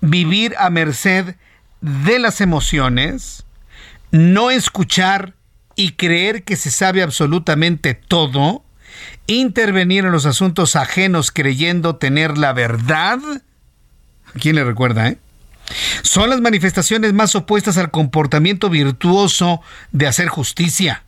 vivir 0.00 0.54
a 0.58 0.70
merced 0.70 1.36
de 1.80 2.18
las 2.18 2.40
emociones, 2.40 3.44
no 4.10 4.50
escuchar 4.50 5.34
y 5.78 5.92
creer 5.92 6.42
que 6.42 6.56
se 6.56 6.72
sabe 6.72 7.04
absolutamente 7.04 7.94
todo, 7.94 8.64
intervenir 9.28 10.04
en 10.04 10.10
los 10.10 10.26
asuntos 10.26 10.74
ajenos 10.74 11.30
creyendo 11.30 11.94
tener 11.94 12.36
la 12.36 12.52
verdad. 12.52 13.20
quién 14.40 14.56
le 14.56 14.64
recuerda, 14.64 15.06
eh? 15.06 15.18
Son 16.02 16.30
las 16.30 16.40
manifestaciones 16.40 17.12
más 17.12 17.36
opuestas 17.36 17.78
al 17.78 17.92
comportamiento 17.92 18.70
virtuoso 18.70 19.60
de 19.92 20.08
hacer 20.08 20.26
justicia. 20.26 21.04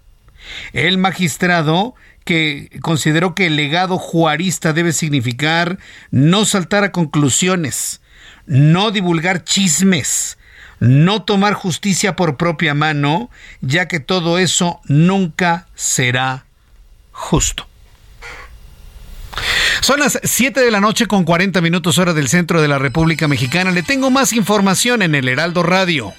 El 0.73 0.99
magistrado 0.99 1.97
que 2.25 2.79
consideró 2.81 3.35
que 3.35 3.47
el 3.47 3.57
legado 3.57 3.99
juarista 3.99 4.73
debe 4.73 4.93
significar 4.93 5.81
no 6.13 6.45
saltar 6.45 6.85
a 6.85 6.93
conclusiones, 6.93 8.03
no 8.47 8.93
divulgar 8.93 9.43
chismes, 9.43 10.39
no 10.81 11.23
tomar 11.23 11.55
justicia 11.55 12.16
por 12.16 12.36
propia 12.36 12.74
mano, 12.74 13.31
ya 13.61 13.86
que 13.86 14.01
todo 14.01 14.39
eso 14.39 14.81
nunca 14.86 15.66
será 15.74 16.44
justo. 17.12 17.66
Son 19.81 20.01
las 20.01 20.19
7 20.23 20.61
de 20.61 20.70
la 20.70 20.81
noche 20.81 21.07
con 21.07 21.24
40 21.24 21.61
minutos 21.61 21.98
hora 21.98 22.12
del 22.12 22.28
centro 22.28 22.61
de 22.61 22.69
la 22.69 22.78
República 22.78 23.28
Mexicana. 23.28 23.70
Le 23.70 23.82
tengo 23.82 24.11
más 24.11 24.32
información 24.32 25.02
en 25.02 25.15
el 25.15 25.28
Heraldo 25.28 25.62
Radio. 25.62 26.12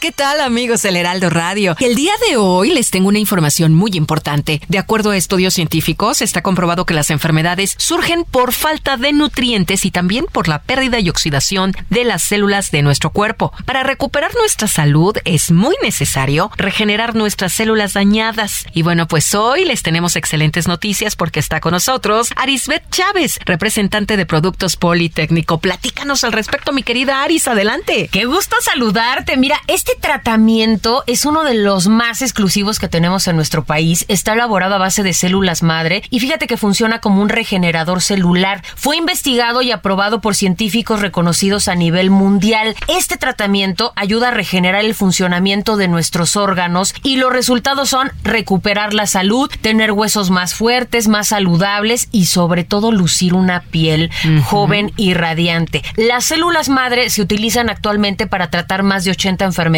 ¿Qué 0.00 0.12
tal 0.12 0.40
amigos 0.40 0.82
del 0.82 0.94
Heraldo 0.94 1.28
Radio? 1.28 1.74
El 1.80 1.96
día 1.96 2.12
de 2.28 2.36
hoy 2.36 2.70
les 2.70 2.90
tengo 2.90 3.08
una 3.08 3.18
información 3.18 3.74
muy 3.74 3.90
importante. 3.94 4.60
De 4.68 4.78
acuerdo 4.78 5.10
a 5.10 5.16
estudios 5.16 5.54
científicos, 5.54 6.22
está 6.22 6.40
comprobado 6.40 6.86
que 6.86 6.94
las 6.94 7.10
enfermedades 7.10 7.74
surgen 7.78 8.22
por 8.22 8.52
falta 8.52 8.96
de 8.96 9.12
nutrientes 9.12 9.84
y 9.84 9.90
también 9.90 10.26
por 10.26 10.46
la 10.46 10.62
pérdida 10.62 11.00
y 11.00 11.10
oxidación 11.10 11.74
de 11.90 12.04
las 12.04 12.22
células 12.22 12.70
de 12.70 12.82
nuestro 12.82 13.10
cuerpo. 13.10 13.52
Para 13.64 13.82
recuperar 13.82 14.30
nuestra 14.36 14.68
salud 14.68 15.16
es 15.24 15.50
muy 15.50 15.74
necesario 15.82 16.52
regenerar 16.56 17.16
nuestras 17.16 17.52
células 17.52 17.94
dañadas. 17.94 18.66
Y 18.72 18.82
bueno, 18.82 19.08
pues 19.08 19.34
hoy 19.34 19.64
les 19.64 19.82
tenemos 19.82 20.14
excelentes 20.14 20.68
noticias 20.68 21.16
porque 21.16 21.40
está 21.40 21.58
con 21.58 21.72
nosotros 21.72 22.30
Arisbet 22.36 22.88
Chávez, 22.92 23.40
representante 23.44 24.16
de 24.16 24.26
Productos 24.26 24.76
Politécnico. 24.76 25.58
Platícanos 25.58 26.22
al 26.22 26.30
respecto, 26.30 26.72
mi 26.72 26.84
querida 26.84 27.24
Aris, 27.24 27.48
adelante. 27.48 28.08
Qué 28.12 28.26
gusto 28.26 28.54
saludarte. 28.62 29.36
Mira, 29.36 29.60
este 29.66 29.87
este 29.88 30.00
tratamiento 30.02 31.02
es 31.06 31.24
uno 31.24 31.44
de 31.44 31.54
los 31.54 31.88
más 31.88 32.20
exclusivos 32.20 32.78
que 32.78 32.88
tenemos 32.88 33.26
en 33.26 33.36
nuestro 33.36 33.64
país. 33.64 34.04
Está 34.08 34.34
elaborado 34.34 34.74
a 34.74 34.78
base 34.78 35.02
de 35.02 35.14
células 35.14 35.62
madre 35.62 36.02
y 36.10 36.20
fíjate 36.20 36.46
que 36.46 36.58
funciona 36.58 37.00
como 37.00 37.22
un 37.22 37.30
regenerador 37.30 38.02
celular. 38.02 38.62
Fue 38.76 38.98
investigado 38.98 39.62
y 39.62 39.70
aprobado 39.70 40.20
por 40.20 40.34
científicos 40.34 41.00
reconocidos 41.00 41.68
a 41.68 41.74
nivel 41.74 42.10
mundial. 42.10 42.76
Este 42.86 43.16
tratamiento 43.16 43.94
ayuda 43.96 44.28
a 44.28 44.32
regenerar 44.32 44.84
el 44.84 44.94
funcionamiento 44.94 45.78
de 45.78 45.88
nuestros 45.88 46.36
órganos 46.36 46.94
y 47.02 47.16
los 47.16 47.32
resultados 47.32 47.88
son 47.88 48.10
recuperar 48.22 48.92
la 48.92 49.06
salud, 49.06 49.50
tener 49.62 49.92
huesos 49.92 50.28
más 50.28 50.54
fuertes, 50.54 51.08
más 51.08 51.28
saludables 51.28 52.08
y 52.12 52.26
sobre 52.26 52.64
todo 52.64 52.92
lucir 52.92 53.32
una 53.32 53.62
piel 53.62 54.10
joven 54.44 54.92
y 54.96 55.14
radiante. 55.14 55.82
Las 55.96 56.26
células 56.26 56.68
madre 56.68 57.08
se 57.08 57.22
utilizan 57.22 57.70
actualmente 57.70 58.26
para 58.26 58.50
tratar 58.50 58.82
más 58.82 59.04
de 59.04 59.12
80 59.12 59.46
enfermedades 59.46 59.77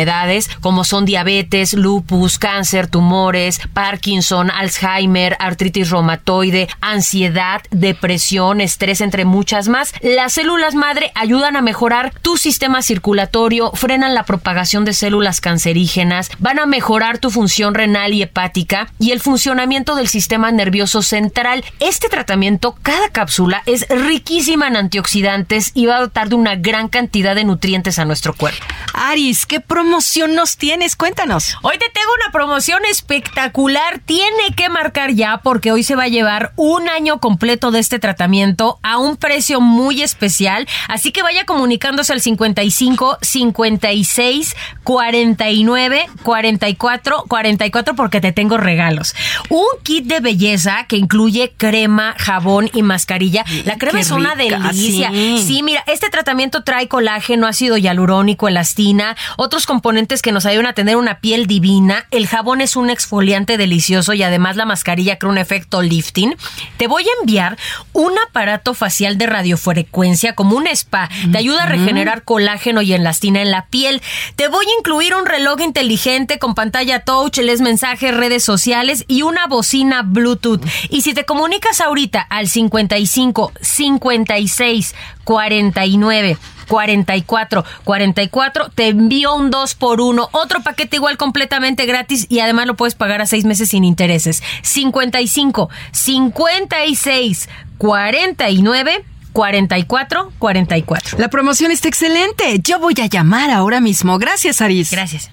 como 0.61 0.85
son 0.85 1.05
diabetes, 1.05 1.75
lupus, 1.75 2.39
cáncer, 2.39 2.87
tumores, 2.87 3.61
Parkinson, 3.73 4.51
Alzheimer, 4.51 5.37
artritis 5.39 5.91
reumatoide, 5.91 6.69
ansiedad, 6.81 7.63
depresión, 7.71 8.61
estrés, 8.61 9.01
entre 9.01 9.25
muchas 9.25 9.69
más. 9.69 9.93
Las 10.01 10.35
células 10.35 10.75
madre 10.75 11.13
ayudan 11.15 11.57
a 11.57 11.63
mejorar 11.63 12.13
tu 12.23 12.37
sistema 12.37 12.83
circulatorio, 12.83 13.73
frenan 13.73 14.15
la 14.15 14.25
propagación 14.25 14.85
de 14.85 14.95
células 14.95 15.41
cancerígenas, 15.41 16.31
van 16.39 16.59
a 16.59 16.67
mejorar 16.67 17.19
tu 17.19 17.31
función 17.31 17.75
renal 17.75 18.15
y 18.15 18.23
hepática 18.23 18.93
y 18.99 19.13
el 19.13 19.21
funcionamiento 19.21 19.95
del 19.97 20.09
sistema 20.09 20.51
nervioso 20.51 21.03
central. 21.03 21.65
Este 21.81 22.09
tratamiento, 22.09 22.77
cada 22.83 23.09
cápsula 23.11 23.63
es 23.67 23.87
riquísima 23.89 24.69
en 24.69 24.77
antioxidantes 24.77 25.73
y 25.75 25.87
va 25.87 25.97
a 25.97 26.01
dotar 26.01 26.29
de 26.29 26.35
una 26.35 26.57
gran 26.57 26.89
cantidad 26.89 27.35
de 27.35 27.45
nutrientes 27.45 27.99
a 27.99 28.05
nuestro 28.05 28.35
cuerpo. 28.35 28.65
Aris, 28.95 29.47
¿qué 29.47 29.61
promoción 29.91 30.37
nos 30.37 30.57
tienes? 30.57 30.95
Cuéntanos. 30.95 31.57
Hoy 31.63 31.77
te 31.77 31.91
tengo 31.93 32.07
una 32.23 32.31
promoción 32.31 32.85
espectacular. 32.89 33.99
Tiene 33.99 34.55
que 34.55 34.69
marcar 34.69 35.11
ya 35.15 35.39
porque 35.39 35.73
hoy 35.73 35.83
se 35.83 35.97
va 35.97 36.05
a 36.05 36.09
llevar 36.09 36.53
un 36.55 36.89
año 36.89 37.19
completo 37.19 37.73
de 37.73 37.81
este 37.81 37.99
tratamiento 37.99 38.79
a 38.85 38.99
un 38.99 39.17
precio 39.17 39.61
muy 39.61 40.01
especial. 40.03 40.69
Así 40.87 41.11
que 41.11 41.25
vaya 41.25 41.45
comunicándose 41.45 42.13
al 42.13 42.21
55 42.21 43.19
56 43.21 44.55
49 44.85 46.07
44 46.23 47.25
44 47.27 47.95
porque 47.97 48.21
te 48.21 48.31
tengo 48.31 48.59
regalos. 48.59 49.17
Un 49.49 49.67
kit 49.83 50.07
de 50.07 50.21
belleza 50.21 50.87
que 50.87 50.99
incluye 50.99 51.53
crema, 51.57 52.15
jabón 52.17 52.71
y 52.73 52.85
mascarilla. 52.85 53.45
La 53.65 53.77
crema 53.77 53.99
es 53.99 54.13
una 54.13 54.37
delicia. 54.37 55.11
Sí. 55.11 55.43
sí, 55.45 55.63
mira, 55.65 55.83
este 55.89 56.11
tratamiento 56.11 56.63
trae 56.63 56.87
colágeno, 56.87 57.49
ácido 57.49 57.77
hialurónico, 57.77 58.47
elastina, 58.47 59.17
otros 59.37 59.67
componentes 59.67 59.80
componentes 59.81 60.21
que 60.21 60.31
nos 60.31 60.45
ayudan 60.45 60.67
a 60.67 60.75
tener 60.75 60.99
una 60.99 61.21
piel 61.21 61.47
divina. 61.47 62.07
El 62.11 62.27
jabón 62.27 62.61
es 62.61 62.77
un 62.77 62.91
exfoliante 62.91 63.57
delicioso 63.57 64.13
y 64.13 64.23
además 64.23 64.57
la 64.57 64.67
mascarilla 64.67 65.17
crea 65.17 65.33
un 65.33 65.39
efecto 65.39 65.81
lifting. 65.81 66.37
Te 66.77 66.87
voy 66.87 67.05
a 67.05 67.21
enviar 67.23 67.57
un 67.95 68.13
aparato 68.29 68.75
facial 68.75 69.17
de 69.17 69.25
radiofrecuencia 69.25 70.35
como 70.35 70.55
un 70.55 70.67
spa. 70.67 71.09
Te 71.33 71.39
ayuda 71.39 71.63
a 71.63 71.67
regenerar 71.67 72.25
colágeno 72.25 72.83
y 72.83 72.93
elastina 72.93 73.41
en 73.41 73.51
la 73.51 73.69
piel. 73.69 74.03
Te 74.37 74.49
voy 74.49 74.67
a 74.67 74.79
incluir 74.79 75.15
un 75.15 75.25
reloj 75.25 75.63
inteligente 75.63 76.39
con 76.39 76.55
pantalla 76.55 77.01
touch, 77.01 77.39
les 77.39 77.63
mensajes, 77.63 78.15
redes 78.15 78.45
sociales 78.45 79.07
y 79.09 79.23
una 79.23 79.47
bocina 79.47 80.03
Bluetooth. 80.03 80.63
Y 80.91 81.01
si 81.01 81.15
te 81.15 81.25
comunicas 81.25 81.81
ahorita 81.81 82.21
al 82.21 82.49
55 82.49 83.53
56 83.63 84.95
49 85.31 86.37
44 86.67 87.65
44 87.85 88.71
te 88.71 88.89
envío 88.89 89.33
un 89.37 89.53
2 89.53 89.75
por 89.77 90.01
1 90.01 90.29
otro 90.33 90.61
paquete 90.61 90.97
igual 90.97 91.17
completamente 91.19 91.87
gratis 91.87 92.27
y 92.29 92.41
además 92.41 92.67
lo 92.67 92.75
puedes 92.75 92.97
pagar 92.97 93.21
a 93.21 93.27
6 93.27 93.45
meses 93.45 93.69
sin 93.69 93.85
intereses 93.85 94.43
55 94.63 95.71
56 95.93 97.49
49 97.79 99.05
44 99.33 100.33
44 100.37 101.19
La 101.19 101.29
promoción 101.29 101.71
está 101.71 101.87
excelente. 101.87 102.59
Yo 102.65 102.81
voy 102.81 102.95
a 103.01 103.07
llamar 103.07 103.51
ahora 103.51 103.81
mismo. 103.81 104.19
Gracias, 104.19 104.61
Aris. 104.61 104.91
Gracias. 104.91 105.31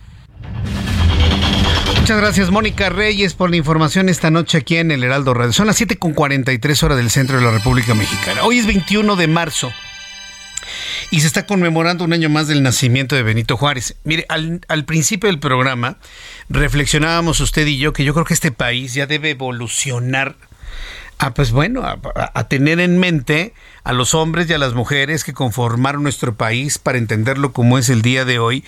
Muchas 1.99 2.17
gracias, 2.17 2.51
Mónica 2.51 2.89
Reyes, 2.89 3.33
por 3.33 3.49
la 3.49 3.55
información 3.55 4.09
esta 4.09 4.29
noche 4.29 4.59
aquí 4.59 4.77
en 4.77 4.91
el 4.91 5.03
Heraldo 5.03 5.33
Radio. 5.33 5.53
Son 5.53 5.65
las 5.65 5.77
7 5.77 5.97
con 5.97 6.13
43 6.13 6.83
horas 6.83 6.97
del 6.97 7.09
centro 7.09 7.37
de 7.37 7.43
la 7.43 7.49
República 7.49 7.95
Mexicana. 7.95 8.43
Hoy 8.43 8.59
es 8.59 8.67
21 8.67 9.15
de 9.15 9.27
marzo 9.27 9.73
y 11.11 11.21
se 11.21 11.27
está 11.27 11.45
conmemorando 11.45 12.03
un 12.03 12.13
año 12.13 12.29
más 12.29 12.47
del 12.47 12.63
nacimiento 12.63 13.15
de 13.15 13.23
Benito 13.23 13.57
Juárez. 13.57 13.95
Mire, 14.03 14.25
al, 14.29 14.85
principio 14.85 15.27
del 15.27 15.39
programa 15.39 15.97
reflexionábamos 16.49 17.39
usted 17.39 17.67
y 17.67 17.77
yo 17.77 17.93
que 17.93 18.03
yo 18.03 18.13
creo 18.13 18.25
que 18.25 18.33
este 18.33 18.51
país 18.51 18.93
ya 18.93 19.07
debe 19.07 19.31
evolucionar 19.31 20.35
a, 21.19 21.33
pues 21.33 21.51
bueno, 21.51 21.81
a, 21.83 22.47
tener 22.47 22.79
en 22.79 22.99
mente 22.99 23.53
a 23.83 23.93
los 23.93 24.13
hombres 24.13 24.49
y 24.49 24.53
a 24.53 24.57
las 24.57 24.73
mujeres 24.73 25.23
que 25.23 25.33
conformaron 25.33 26.03
nuestro 26.03 26.35
país 26.35 26.77
para 26.77 26.97
entenderlo 26.97 27.53
como 27.53 27.77
es 27.77 27.89
el 27.89 28.03
día 28.03 28.23
de 28.23 28.37
hoy, 28.37 28.63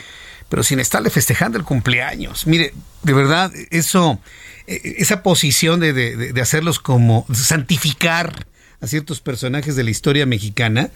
pero 0.50 0.64
sin 0.64 0.80
estarle 0.80 1.12
festejando 1.12 1.60
el 1.60 1.64
cumpleaños. 1.64 2.48
Mire, 2.48 2.74
de 3.04 3.14
verdad, 3.14 3.52
eso, 3.70 4.20
e, 4.66 4.96
esa 4.98 5.22
posición 5.22 5.80
de 5.80 6.42
hacerlos 6.42 6.80
como 6.80 7.28
santificar 7.32 8.48
a 8.82 8.88
ciertos 8.88 9.20
personajes 9.20 9.76
de 9.76 9.84
la 9.84 9.90
historia 9.90 10.26
mexicana, 10.26 10.90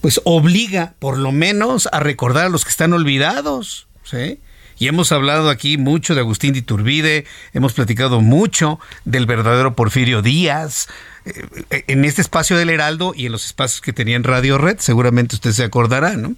pues 0.00 0.20
obliga 0.24 0.94
por 0.98 1.18
lo 1.18 1.32
menos 1.32 1.88
a 1.92 2.00
recordar 2.00 2.46
a 2.46 2.48
los 2.48 2.64
que 2.64 2.70
están 2.70 2.92
olvidados, 2.92 3.86
¿sí? 4.04 4.38
Y 4.78 4.88
hemos 4.88 5.12
hablado 5.12 5.50
aquí 5.50 5.76
mucho 5.76 6.14
de 6.14 6.20
Agustín 6.20 6.54
de 6.54 6.60
Iturbide, 6.60 7.26
hemos 7.52 7.74
platicado 7.74 8.22
mucho 8.22 8.80
del 9.04 9.26
verdadero 9.26 9.76
Porfirio 9.76 10.22
Díaz, 10.22 10.88
eh, 11.26 11.84
en 11.86 12.06
este 12.06 12.22
espacio 12.22 12.56
del 12.56 12.70
Heraldo 12.70 13.12
y 13.14 13.26
en 13.26 13.32
los 13.32 13.44
espacios 13.44 13.82
que 13.82 13.92
tenía 13.92 14.16
en 14.16 14.24
Radio 14.24 14.56
Red, 14.56 14.78
seguramente 14.78 15.34
usted 15.34 15.52
se 15.52 15.64
acordará, 15.64 16.16
¿no? 16.16 16.34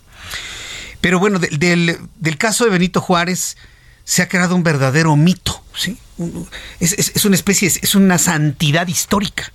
Pero 1.01 1.21
bueno, 1.21 1.39
del, 1.39 1.99
caso 2.37 2.65
de 2.65 2.71
Benito 2.71 3.01
Juárez 3.01 3.57
se 4.03 4.23
ha 4.23 4.29
creado 4.29 4.57
un 4.57 4.65
verdadero 4.65 5.15
mito, 5.15 5.63
¿sí? 5.77 5.97
Es 6.81 7.25
una 7.25 7.37
especie, 7.37 7.69
es 7.69 7.95
una 7.95 8.19
santidad 8.19 8.89
histórica, 8.89 9.53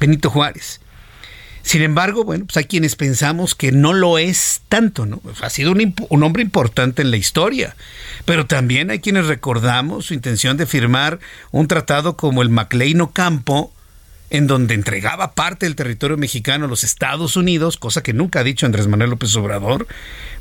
Benito 0.00 0.30
Juárez. 0.30 0.79
Sin 1.62 1.82
embargo, 1.82 2.24
bueno, 2.24 2.46
pues 2.46 2.56
hay 2.56 2.64
quienes 2.64 2.96
pensamos 2.96 3.54
que 3.54 3.70
no 3.70 3.92
lo 3.92 4.18
es 4.18 4.62
tanto, 4.68 5.06
¿no? 5.06 5.20
Ha 5.40 5.50
sido 5.50 5.72
un, 5.72 6.22
hombre 6.22 6.42
importante 6.42 7.02
en 7.02 7.10
la 7.10 7.16
historia, 7.16 7.76
pero 8.24 8.46
también 8.46 8.90
hay 8.90 9.00
quienes 9.00 9.26
recordamos 9.26 10.06
su 10.06 10.14
intención 10.14 10.56
de 10.56 10.66
firmar 10.66 11.20
un 11.50 11.68
tratado 11.68 12.16
como 12.16 12.42
el 12.42 12.48
Maclean 12.48 13.06
Campo, 13.12 13.72
en 14.30 14.46
donde 14.46 14.74
entregaba 14.74 15.34
parte 15.34 15.66
del 15.66 15.76
territorio 15.76 16.16
mexicano 16.16 16.64
a 16.64 16.68
los 16.68 16.84
Estados 16.84 17.36
Unidos, 17.36 17.76
cosa 17.76 18.02
que 18.02 18.12
nunca 18.12 18.40
ha 18.40 18.44
dicho 18.44 18.64
Andrés 18.64 18.86
Manuel 18.86 19.10
López 19.10 19.34
Obrador, 19.36 19.86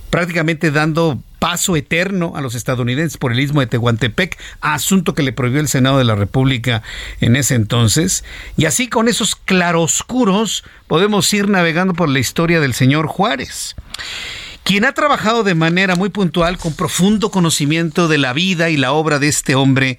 prácticamente 0.09 0.71
dando 0.71 1.21
paso 1.39 1.75
eterno 1.75 2.33
a 2.35 2.41
los 2.41 2.55
estadounidenses 2.55 3.17
por 3.17 3.31
el 3.31 3.39
istmo 3.39 3.61
de 3.61 3.67
Tehuantepec, 3.67 4.37
asunto 4.61 5.13
que 5.13 5.23
le 5.23 5.33
prohibió 5.33 5.61
el 5.61 5.67
Senado 5.67 5.97
de 5.97 6.03
la 6.03 6.15
República 6.15 6.83
en 7.21 7.35
ese 7.35 7.55
entonces. 7.55 8.23
Y 8.57 8.65
así 8.65 8.87
con 8.89 9.07
esos 9.07 9.35
claroscuros 9.35 10.63
podemos 10.87 11.33
ir 11.33 11.49
navegando 11.49 11.93
por 11.93 12.09
la 12.09 12.19
historia 12.19 12.59
del 12.59 12.73
señor 12.73 13.07
Juárez 13.07 13.75
quien 14.63 14.85
ha 14.85 14.91
trabajado 14.91 15.43
de 15.43 15.55
manera 15.55 15.95
muy 15.95 16.09
puntual, 16.09 16.59
con 16.59 16.75
profundo 16.75 17.31
conocimiento 17.31 18.07
de 18.07 18.19
la 18.19 18.33
vida 18.33 18.69
y 18.69 18.77
la 18.77 18.91
obra 18.91 19.17
de 19.17 19.27
este 19.27 19.55
hombre, 19.55 19.97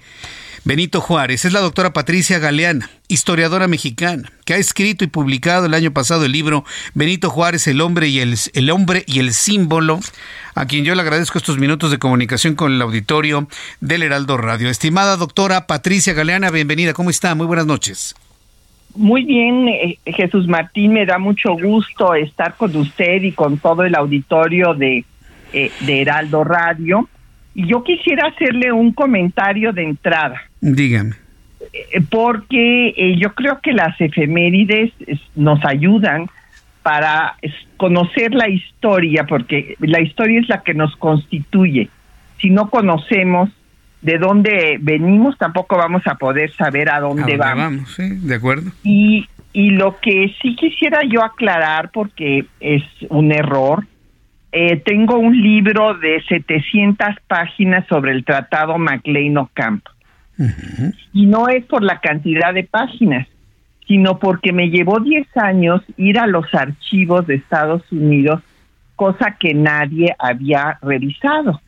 Benito 0.63 1.01
Juárez 1.01 1.43
es 1.45 1.53
la 1.53 1.59
doctora 1.59 1.91
Patricia 1.91 2.37
Galeana, 2.37 2.87
historiadora 3.07 3.67
mexicana, 3.67 4.31
que 4.45 4.53
ha 4.53 4.57
escrito 4.57 5.03
y 5.03 5.07
publicado 5.07 5.65
el 5.65 5.73
año 5.73 5.91
pasado 5.91 6.23
el 6.23 6.31
libro 6.31 6.63
Benito 6.93 7.31
Juárez, 7.31 7.65
el 7.65 7.81
hombre 7.81 8.09
y 8.09 8.19
el, 8.19 8.69
hombre 8.69 9.03
y 9.07 9.17
el 9.17 9.33
símbolo, 9.33 9.99
a 10.53 10.67
quien 10.67 10.85
yo 10.85 10.93
le 10.93 11.01
agradezco 11.01 11.39
estos 11.39 11.57
minutos 11.57 11.89
de 11.89 11.97
comunicación 11.97 12.53
con 12.53 12.73
el 12.73 12.81
auditorio 12.83 13.47
del 13.79 14.03
Heraldo 14.03 14.37
Radio. 14.37 14.69
Estimada 14.69 15.17
doctora 15.17 15.65
Patricia 15.65 16.13
Galeana, 16.13 16.51
bienvenida, 16.51 16.93
¿cómo 16.93 17.09
está? 17.09 17.33
Muy 17.33 17.47
buenas 17.47 17.65
noches. 17.65 18.15
Muy 18.93 19.25
bien, 19.25 19.67
eh, 19.67 19.97
Jesús 20.05 20.47
Martín, 20.47 20.93
me 20.93 21.07
da 21.07 21.17
mucho 21.17 21.53
gusto 21.53 22.13
estar 22.13 22.55
con 22.55 22.75
usted 22.75 23.23
y 23.23 23.31
con 23.31 23.57
todo 23.57 23.83
el 23.83 23.95
auditorio 23.95 24.75
de, 24.75 25.05
eh, 25.53 25.71
de 25.79 26.01
Heraldo 26.01 26.43
Radio. 26.43 27.09
Yo 27.53 27.83
quisiera 27.83 28.27
hacerle 28.27 28.71
un 28.71 28.91
comentario 28.93 29.73
de 29.73 29.83
entrada. 29.83 30.41
Dígame. 30.61 31.15
Eh, 31.73 32.01
porque 32.09 33.15
yo 33.19 33.33
creo 33.33 33.59
que 33.61 33.73
las 33.73 33.99
efemérides 33.99 34.91
nos 35.35 35.63
ayudan 35.65 36.29
para 36.83 37.35
conocer 37.77 38.33
la 38.33 38.49
historia, 38.49 39.25
porque 39.25 39.75
la 39.79 40.01
historia 40.01 40.39
es 40.39 40.49
la 40.49 40.63
que 40.63 40.73
nos 40.73 40.95
constituye. 40.95 41.89
Si 42.39 42.49
no 42.49 42.69
conocemos 42.69 43.49
de 44.01 44.17
dónde 44.17 44.77
venimos, 44.81 45.37
tampoco 45.37 45.77
vamos 45.77 46.01
a 46.07 46.15
poder 46.15 46.51
saber 46.53 46.89
a 46.89 46.99
dónde, 46.99 47.37
vamos. 47.37 47.93
sí, 47.95 48.09
de 48.09 48.35
acuerdo. 48.35 48.71
Y, 48.83 49.27
y 49.53 49.71
lo 49.71 49.99
que 49.99 50.33
sí 50.41 50.55
quisiera 50.55 51.01
yo 51.07 51.23
aclarar, 51.23 51.91
porque 51.91 52.45
es 52.59 52.83
un 53.09 53.31
error, 53.31 53.85
eh, 54.51 54.77
tengo 54.77 55.17
un 55.17 55.41
libro 55.41 55.93
de 55.95 56.21
700 56.27 57.07
páginas 57.27 57.85
sobre 57.87 58.11
el 58.11 58.25
Tratado 58.25 58.77
MacLean-Ocamp. 58.77 59.85
Y 61.13 61.27
no 61.27 61.47
es 61.47 61.63
por 61.65 61.83
la 61.83 61.99
cantidad 61.99 62.53
de 62.53 62.63
páginas, 62.63 63.27
sino 63.87 64.17
porque 64.17 64.51
me 64.51 64.69
llevó 64.69 64.99
10 64.99 65.27
años 65.37 65.81
ir 65.97 66.17
a 66.17 66.25
los 66.25 66.45
archivos 66.53 67.27
de 67.27 67.35
Estados 67.35 67.83
Unidos, 67.91 68.41
cosa 68.95 69.37
que 69.39 69.53
nadie 69.53 70.15
había 70.17 70.79
revisado. 70.81 71.61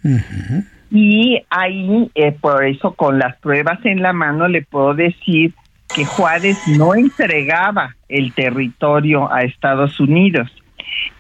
Y 0.89 1.43
ahí, 1.49 2.09
eh, 2.15 2.31
por 2.31 2.65
eso, 2.65 2.93
con 2.93 3.19
las 3.19 3.37
pruebas 3.37 3.79
en 3.85 4.01
la 4.01 4.11
mano, 4.11 4.47
le 4.47 4.63
puedo 4.63 4.93
decir 4.93 5.53
que 5.95 6.05
Juárez 6.05 6.57
no 6.67 6.95
entregaba 6.95 7.95
el 8.09 8.33
territorio 8.33 9.31
a 9.31 9.41
Estados 9.41 9.99
Unidos. 9.99 10.49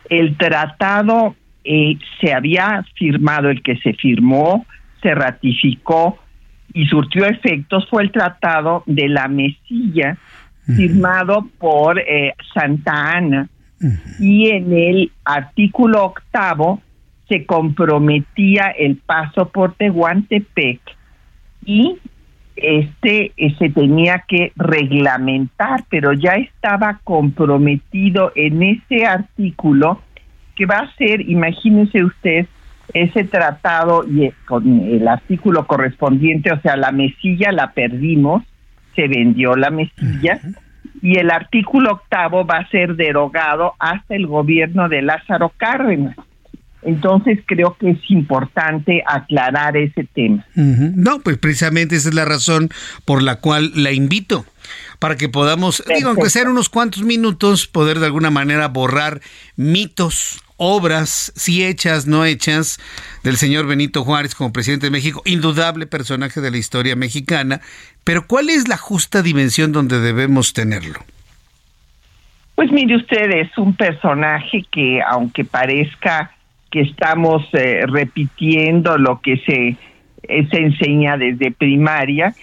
El 0.09 0.37
tratado 0.37 1.35
eh, 1.63 1.97
se 2.19 2.33
había 2.33 2.83
firmado, 2.95 3.49
el 3.49 3.61
que 3.61 3.77
se 3.77 3.93
firmó, 3.93 4.65
se 5.01 5.13
ratificó 5.13 6.19
y 6.73 6.85
surtió 6.85 7.25
efectos, 7.25 7.87
fue 7.89 8.03
el 8.03 8.11
tratado 8.11 8.83
de 8.85 9.07
la 9.07 9.27
Mesilla, 9.27 10.17
firmado 10.65 11.47
por 11.59 11.99
eh, 11.99 12.33
Santa 12.53 13.11
Ana. 13.17 13.49
Y 14.17 14.49
en 14.49 14.71
el 14.71 15.11
artículo 15.25 16.05
octavo 16.05 16.81
se 17.27 17.45
comprometía 17.45 18.67
el 18.69 18.95
paso 18.95 19.49
por 19.49 19.75
Tehuantepec 19.75 20.79
y 21.65 21.97
este 22.55 23.33
eh, 23.35 23.55
se 23.57 23.69
tenía 23.69 24.23
que 24.27 24.51
reglamentar, 24.55 25.83
pero 25.89 26.13
ya 26.13 26.35
estaba 26.35 26.99
comprometido 27.03 28.31
en 28.35 28.63
ese 28.63 29.05
artículo 29.05 30.01
que 30.55 30.65
va 30.65 30.77
a 30.79 30.95
ser, 30.95 31.21
imagínese 31.21 32.03
usted, 32.03 32.47
ese 32.93 33.23
tratado 33.23 34.05
y 34.07 34.25
eh, 34.25 34.33
con 34.45 34.81
el 34.81 35.07
artículo 35.07 35.65
correspondiente, 35.65 36.51
o 36.51 36.61
sea, 36.61 36.75
la 36.75 36.91
mesilla 36.91 37.51
la 37.51 37.71
perdimos, 37.71 38.43
se 38.95 39.07
vendió 39.07 39.55
la 39.55 39.71
mesilla, 39.71 40.39
y 41.01 41.17
el 41.17 41.31
artículo 41.31 41.93
octavo 41.93 42.45
va 42.45 42.59
a 42.59 42.69
ser 42.69 42.95
derogado 42.95 43.73
hasta 43.79 44.15
el 44.15 44.27
gobierno 44.27 44.89
de 44.89 45.01
Lázaro 45.01 45.51
Cárdenas. 45.57 46.15
Entonces 46.85 47.39
creo 47.45 47.77
que 47.79 47.91
es 47.91 47.99
importante 48.09 49.03
aclarar 49.05 49.77
ese 49.77 50.05
tema. 50.13 50.45
No, 50.55 51.19
pues 51.19 51.37
precisamente 51.37 51.95
esa 51.95 52.09
es 52.09 52.15
la 52.15 52.25
razón 52.25 52.69
por 53.05 53.23
la 53.23 53.37
cual 53.37 53.71
la 53.75 53.91
invito, 53.91 54.45
para 55.03 55.17
que 55.17 55.27
podamos, 55.27 55.83
digo, 55.93 56.11
aunque 56.11 56.29
sean 56.29 56.47
unos 56.47 56.69
cuantos 56.69 57.03
minutos, 57.03 57.67
poder 57.67 57.99
de 57.99 58.05
alguna 58.05 58.31
manera 58.31 58.69
borrar 58.69 59.19
mitos, 59.57 60.41
obras, 60.55 61.33
si 61.35 61.65
hechas, 61.65 62.07
no 62.07 62.23
hechas, 62.23 62.79
del 63.21 63.35
señor 63.35 63.67
Benito 63.67 64.05
Juárez 64.05 64.33
como 64.33 64.53
presidente 64.53 64.85
de 64.85 64.91
México, 64.91 65.21
indudable 65.25 65.87
personaje 65.87 66.39
de 66.39 66.51
la 66.51 66.57
historia 66.57 66.95
mexicana, 66.95 67.59
pero 68.05 68.27
¿cuál 68.27 68.49
es 68.49 68.69
la 68.69 68.77
justa 68.77 69.21
dimensión 69.21 69.73
donde 69.73 69.99
debemos 69.99 70.53
tenerlo? 70.53 71.01
Pues 72.55 72.71
mire 72.71 72.95
usted, 72.95 73.29
es 73.31 73.57
un 73.57 73.75
personaje 73.75 74.63
que 74.71 75.01
aunque 75.05 75.43
parezca 75.43 76.31
que 76.71 76.79
estamos 76.79 77.43
eh, 77.51 77.81
repitiendo 77.87 78.97
lo 78.97 79.19
que 79.19 79.35
se, 79.45 79.75
eh, 80.29 80.47
se 80.49 80.57
enseña 80.59 81.17
desde 81.17 81.51
primaria, 81.51 82.33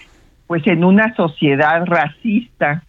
pues 0.51 0.67
en 0.67 0.83
una 0.83 1.15
sociedad 1.15 1.85
racista, 1.85 2.83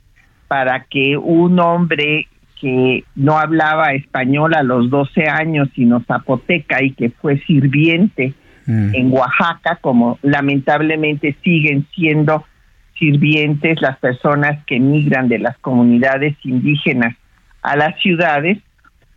para 0.48 0.82
que 0.82 1.16
un 1.16 1.60
hombre 1.60 2.26
que 2.60 3.05
no 3.14 3.39
hablaba 3.39 3.93
español 3.93 4.55
a 4.55 4.64
los 4.64 4.90
12 4.90 5.28
años, 5.28 5.68
sino 5.76 6.02
zapoteca 6.02 6.82
y 6.82 6.90
que 6.90 7.10
fue 7.10 7.39
sirviente 7.43 8.34
mm. 8.66 8.97
en 8.97 9.12
Oaxaca, 9.12 9.78
como 9.80 10.18
lamentablemente 10.22 11.36
siguen 11.44 11.86
siendo 11.94 12.44
sirvientes 12.98 13.80
las 13.80 13.97
personas 13.98 14.59
que 14.66 14.78
emigran 14.78 15.28
de 15.28 15.39
las 15.39 15.56
comunidades 15.59 16.34
indígenas 16.43 17.14
a 17.62 17.76
las 17.76 17.97
ciudades, 18.01 18.59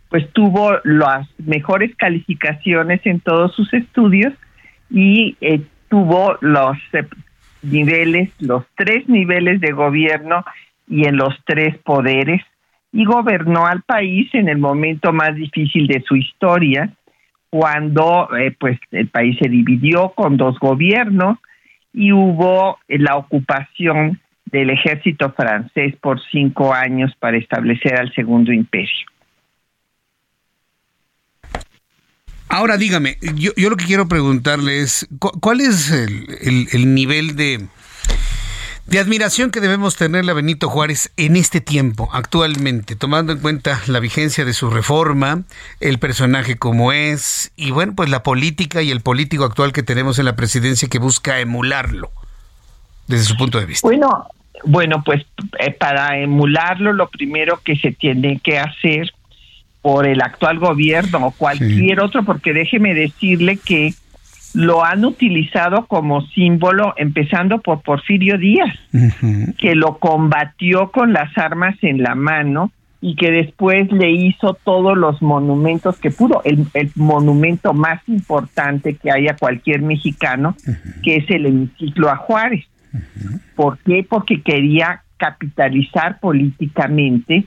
pues 0.08 0.30
tuvo 0.30 0.76
las 0.84 1.26
mejores 1.38 1.96
calificaciones 1.96 3.00
en 3.06 3.18
todos 3.18 3.56
sus 3.56 3.74
estudios 3.74 4.32
y 4.88 5.36
eh, 5.40 5.62
tuvo 5.88 6.38
los 6.40 6.76
eh, 6.92 7.02
niveles, 7.62 8.30
los 8.40 8.64
tres 8.76 9.08
niveles 9.08 9.60
de 9.60 9.72
gobierno 9.72 10.44
y 10.88 11.06
en 11.06 11.16
los 11.16 11.34
tres 11.44 11.76
poderes 11.78 12.42
y 12.92 13.04
gobernó 13.04 13.66
al 13.66 13.82
país 13.82 14.28
en 14.32 14.48
el 14.48 14.58
momento 14.58 15.12
más 15.12 15.34
difícil 15.34 15.86
de 15.86 16.02
su 16.02 16.16
historia, 16.16 16.90
cuando 17.50 18.28
eh, 18.36 18.54
pues 18.58 18.78
el 18.90 19.08
país 19.08 19.36
se 19.40 19.48
dividió 19.48 20.10
con 20.10 20.36
dos 20.36 20.58
gobiernos 20.58 21.38
y 21.92 22.12
hubo 22.12 22.78
la 22.88 23.16
ocupación 23.16 24.20
del 24.46 24.70
ejército 24.70 25.32
francés 25.32 25.94
por 26.00 26.20
cinco 26.30 26.72
años 26.72 27.12
para 27.18 27.36
establecer 27.36 28.00
al 28.00 28.12
segundo 28.14 28.52
imperio. 28.52 29.06
Ahora 32.48 32.76
dígame, 32.76 33.18
yo, 33.34 33.52
yo 33.56 33.70
lo 33.70 33.76
que 33.76 33.86
quiero 33.86 34.06
preguntarle 34.08 34.80
es, 34.80 35.08
¿cuál 35.18 35.60
es 35.60 35.90
el, 35.90 36.94
nivel 36.94 37.34
de, 37.34 37.66
de 38.86 38.98
admiración 39.00 39.50
que 39.50 39.60
debemos 39.60 39.96
tenerle 39.96 40.30
a 40.30 40.34
Benito 40.34 40.68
Juárez 40.68 41.12
en 41.16 41.34
este 41.34 41.60
tiempo, 41.60 42.08
actualmente, 42.12 42.94
tomando 42.94 43.32
en 43.32 43.40
cuenta 43.40 43.80
la 43.88 43.98
vigencia 43.98 44.44
de 44.44 44.52
su 44.52 44.70
reforma, 44.70 45.42
el 45.80 45.98
personaje 45.98 46.56
como 46.56 46.92
es, 46.92 47.52
y 47.56 47.72
bueno, 47.72 47.94
pues 47.96 48.10
la 48.10 48.22
política 48.22 48.80
y 48.80 48.92
el 48.92 49.00
político 49.00 49.44
actual 49.44 49.72
que 49.72 49.82
tenemos 49.82 50.20
en 50.20 50.26
la 50.26 50.36
presidencia 50.36 50.88
que 50.88 51.00
busca 51.00 51.40
emularlo, 51.40 52.12
desde 53.08 53.24
su 53.24 53.36
punto 53.36 53.58
de 53.58 53.66
vista? 53.66 53.88
Bueno, 53.88 54.28
bueno, 54.64 55.02
pues 55.04 55.26
eh, 55.58 55.72
para 55.72 56.18
emularlo, 56.18 56.92
lo 56.92 57.08
primero 57.08 57.60
que 57.64 57.76
se 57.76 57.92
tiene 57.92 58.40
que 58.42 58.58
hacer 58.58 59.12
por 59.86 60.04
el 60.04 60.20
actual 60.20 60.58
gobierno 60.58 61.28
o 61.28 61.30
cualquier 61.30 62.00
otro, 62.00 62.24
porque 62.24 62.52
déjeme 62.52 62.92
decirle 62.92 63.56
que 63.56 63.94
lo 64.52 64.84
han 64.84 65.04
utilizado 65.04 65.86
como 65.86 66.22
símbolo, 66.22 66.92
empezando 66.96 67.60
por 67.60 67.82
Porfirio 67.82 68.36
Díaz, 68.36 68.76
que 69.56 69.76
lo 69.76 69.98
combatió 69.98 70.90
con 70.90 71.12
las 71.12 71.38
armas 71.38 71.76
en 71.82 72.02
la 72.02 72.16
mano 72.16 72.72
y 73.00 73.14
que 73.14 73.30
después 73.30 73.92
le 73.92 74.10
hizo 74.10 74.54
todos 74.54 74.98
los 74.98 75.22
monumentos 75.22 75.96
que 75.98 76.10
pudo, 76.10 76.42
el, 76.44 76.66
monumento 76.96 77.72
más 77.72 78.02
importante 78.08 78.96
que 78.96 79.12
hay 79.12 79.28
a 79.28 79.36
cualquier 79.36 79.82
mexicano, 79.82 80.56
que 81.04 81.18
es 81.18 81.30
el 81.30 81.46
hemiciclo 81.46 82.10
a 82.10 82.16
Juárez. 82.16 82.66
¿Por 83.54 83.78
qué? 83.78 84.04
Porque 84.08 84.42
quería 84.42 85.02
capitalizar 85.16 86.18
políticamente 86.18 87.46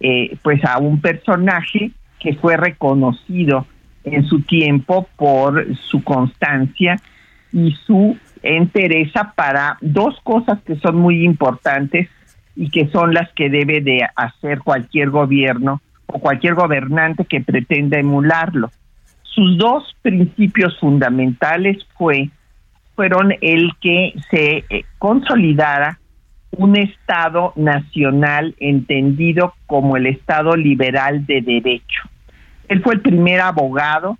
eh, 0.00 0.36
pues 0.42 0.64
a 0.64 0.78
un 0.78 1.00
personaje 1.00 1.92
que 2.18 2.34
fue 2.34 2.56
reconocido 2.56 3.66
en 4.04 4.24
su 4.24 4.42
tiempo 4.42 5.08
por 5.16 5.66
su 5.76 6.02
constancia 6.02 6.96
y 7.52 7.72
su 7.72 8.16
entereza 8.42 9.32
para 9.36 9.76
dos 9.80 10.18
cosas 10.22 10.60
que 10.62 10.76
son 10.76 10.96
muy 10.96 11.24
importantes 11.24 12.08
y 12.56 12.70
que 12.70 12.88
son 12.88 13.14
las 13.14 13.30
que 13.32 13.50
debe 13.50 13.80
de 13.80 14.00
hacer 14.16 14.60
cualquier 14.60 15.10
gobierno 15.10 15.80
o 16.06 16.18
cualquier 16.18 16.54
gobernante 16.54 17.24
que 17.24 17.40
pretenda 17.40 17.98
emularlo. 17.98 18.70
Sus 19.22 19.58
dos 19.58 19.96
principios 20.02 20.78
fundamentales 20.78 21.86
fue 21.96 22.30
fueron 22.96 23.32
el 23.40 23.70
que 23.80 24.12
se 24.30 24.64
eh, 24.68 24.84
consolidara 24.98 25.99
un 26.52 26.76
Estado 26.76 27.52
nacional 27.56 28.54
entendido 28.58 29.54
como 29.66 29.96
el 29.96 30.06
Estado 30.06 30.56
liberal 30.56 31.26
de 31.26 31.40
derecho. 31.40 32.02
Él 32.68 32.82
fue 32.82 32.94
el 32.94 33.00
primer 33.00 33.40
abogado 33.40 34.18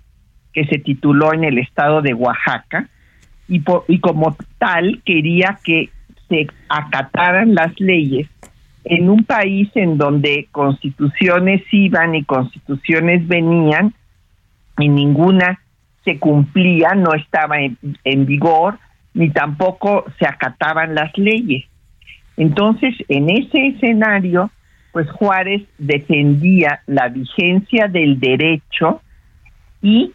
que 0.53 0.65
se 0.65 0.79
tituló 0.79 1.33
en 1.33 1.43
el 1.43 1.57
Estado 1.57 2.01
de 2.01 2.13
Oaxaca 2.13 2.89
y, 3.47 3.61
como 3.99 4.35
tal 4.57 5.01
quería 5.05 5.59
que 5.63 5.89
se 6.29 6.47
acataran 6.69 7.53
las 7.53 7.77
leyes 7.79 8.27
en 8.83 9.09
un 9.09 9.25
país 9.25 9.69
en 9.75 9.97
donde 9.97 10.47
constituciones 10.51 11.61
iban 11.71 12.15
y 12.15 12.23
constituciones 12.23 13.27
venían 13.27 13.93
y 14.79 14.89
ninguna 14.89 15.59
se 16.03 16.17
cumplía, 16.17 16.93
no 16.95 17.13
estaba 17.13 17.57
en, 17.59 18.25
vigor, 18.25 18.79
ni 19.13 19.29
tampoco 19.29 20.05
se 20.17 20.25
acataban 20.25 20.95
las 20.95 21.15
leyes. 21.17 21.65
Entonces, 22.37 22.95
en 23.07 23.29
ese 23.29 23.67
escenario, 23.67 24.49
pues 24.91 25.09
Juárez 25.11 25.63
defendía 25.77 26.81
la 26.87 27.07
vigencia 27.07 27.87
del 27.87 28.19
derecho 28.19 29.01
y 29.81 30.11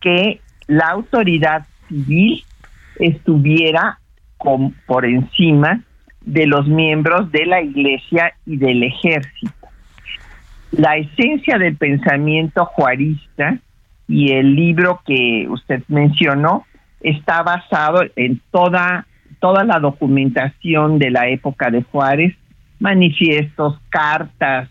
que 0.00 0.40
la 0.66 0.88
autoridad 0.88 1.66
civil 1.88 2.44
estuviera 2.98 3.98
por 4.86 5.04
encima 5.04 5.82
de 6.20 6.46
los 6.46 6.66
miembros 6.66 7.30
de 7.32 7.46
la 7.46 7.62
iglesia 7.62 8.34
y 8.46 8.56
del 8.56 8.82
ejército. 8.82 9.52
La 10.72 10.96
esencia 10.96 11.58
del 11.58 11.76
pensamiento 11.76 12.66
juarista 12.66 13.58
y 14.06 14.32
el 14.32 14.54
libro 14.54 15.00
que 15.06 15.46
usted 15.48 15.82
mencionó 15.88 16.66
está 17.00 17.42
basado 17.42 18.02
en 18.16 18.40
toda 18.50 19.06
toda 19.40 19.64
la 19.64 19.78
documentación 19.78 20.98
de 20.98 21.10
la 21.10 21.28
época 21.28 21.70
de 21.70 21.82
Juárez, 21.82 22.34
manifiestos, 22.78 23.78
cartas 23.88 24.68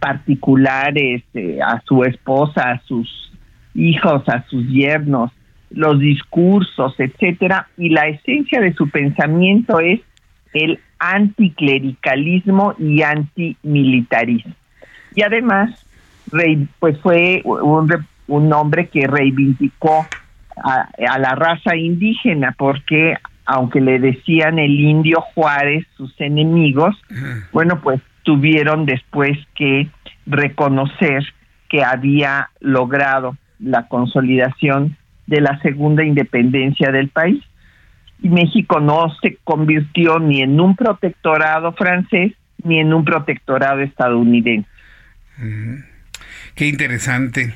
particulares 0.00 1.22
eh, 1.34 1.58
a 1.64 1.80
su 1.86 2.04
esposa, 2.04 2.70
a 2.72 2.80
sus 2.80 3.32
hijos, 3.74 4.28
a 4.28 4.44
sus 4.48 4.68
yernos, 4.68 5.30
los 5.70 5.98
discursos, 5.98 6.94
etcétera, 6.98 7.68
y 7.76 7.90
la 7.90 8.08
esencia 8.08 8.60
de 8.60 8.72
su 8.72 8.88
pensamiento 8.90 9.80
es 9.80 10.00
el 10.52 10.80
anticlericalismo 10.98 12.74
y 12.78 13.02
antimilitarismo. 13.02 14.54
Y 15.14 15.22
además, 15.22 15.86
pues 16.78 16.98
fue 17.00 17.42
un, 17.44 18.06
un 18.26 18.52
hombre 18.52 18.88
que 18.88 19.06
reivindicó 19.06 20.06
a, 20.56 20.88
a, 21.10 21.18
la 21.18 21.34
raza 21.34 21.76
indígena, 21.76 22.54
porque 22.56 23.14
aunque 23.48 23.80
le 23.80 23.98
decían 23.98 24.58
el 24.58 24.78
indio 24.78 25.22
Juárez, 25.34 25.86
sus 25.96 26.12
enemigos, 26.20 26.94
bueno, 27.50 27.80
pues 27.80 27.98
tuvieron 28.22 28.84
después 28.84 29.38
que 29.54 29.88
reconocer 30.26 31.24
que 31.70 31.82
había 31.82 32.50
logrado 32.60 33.38
la 33.58 33.88
consolidación 33.88 34.98
de 35.26 35.40
la 35.40 35.58
segunda 35.60 36.04
independencia 36.04 36.92
del 36.92 37.08
país. 37.08 37.42
Y 38.20 38.28
México 38.28 38.80
no 38.80 39.14
se 39.22 39.38
convirtió 39.44 40.18
ni 40.18 40.42
en 40.42 40.60
un 40.60 40.76
protectorado 40.76 41.72
francés 41.72 42.34
ni 42.62 42.80
en 42.80 42.92
un 42.92 43.02
protectorado 43.06 43.80
estadounidense. 43.80 44.68
Qué 46.58 46.66
interesante. 46.66 47.54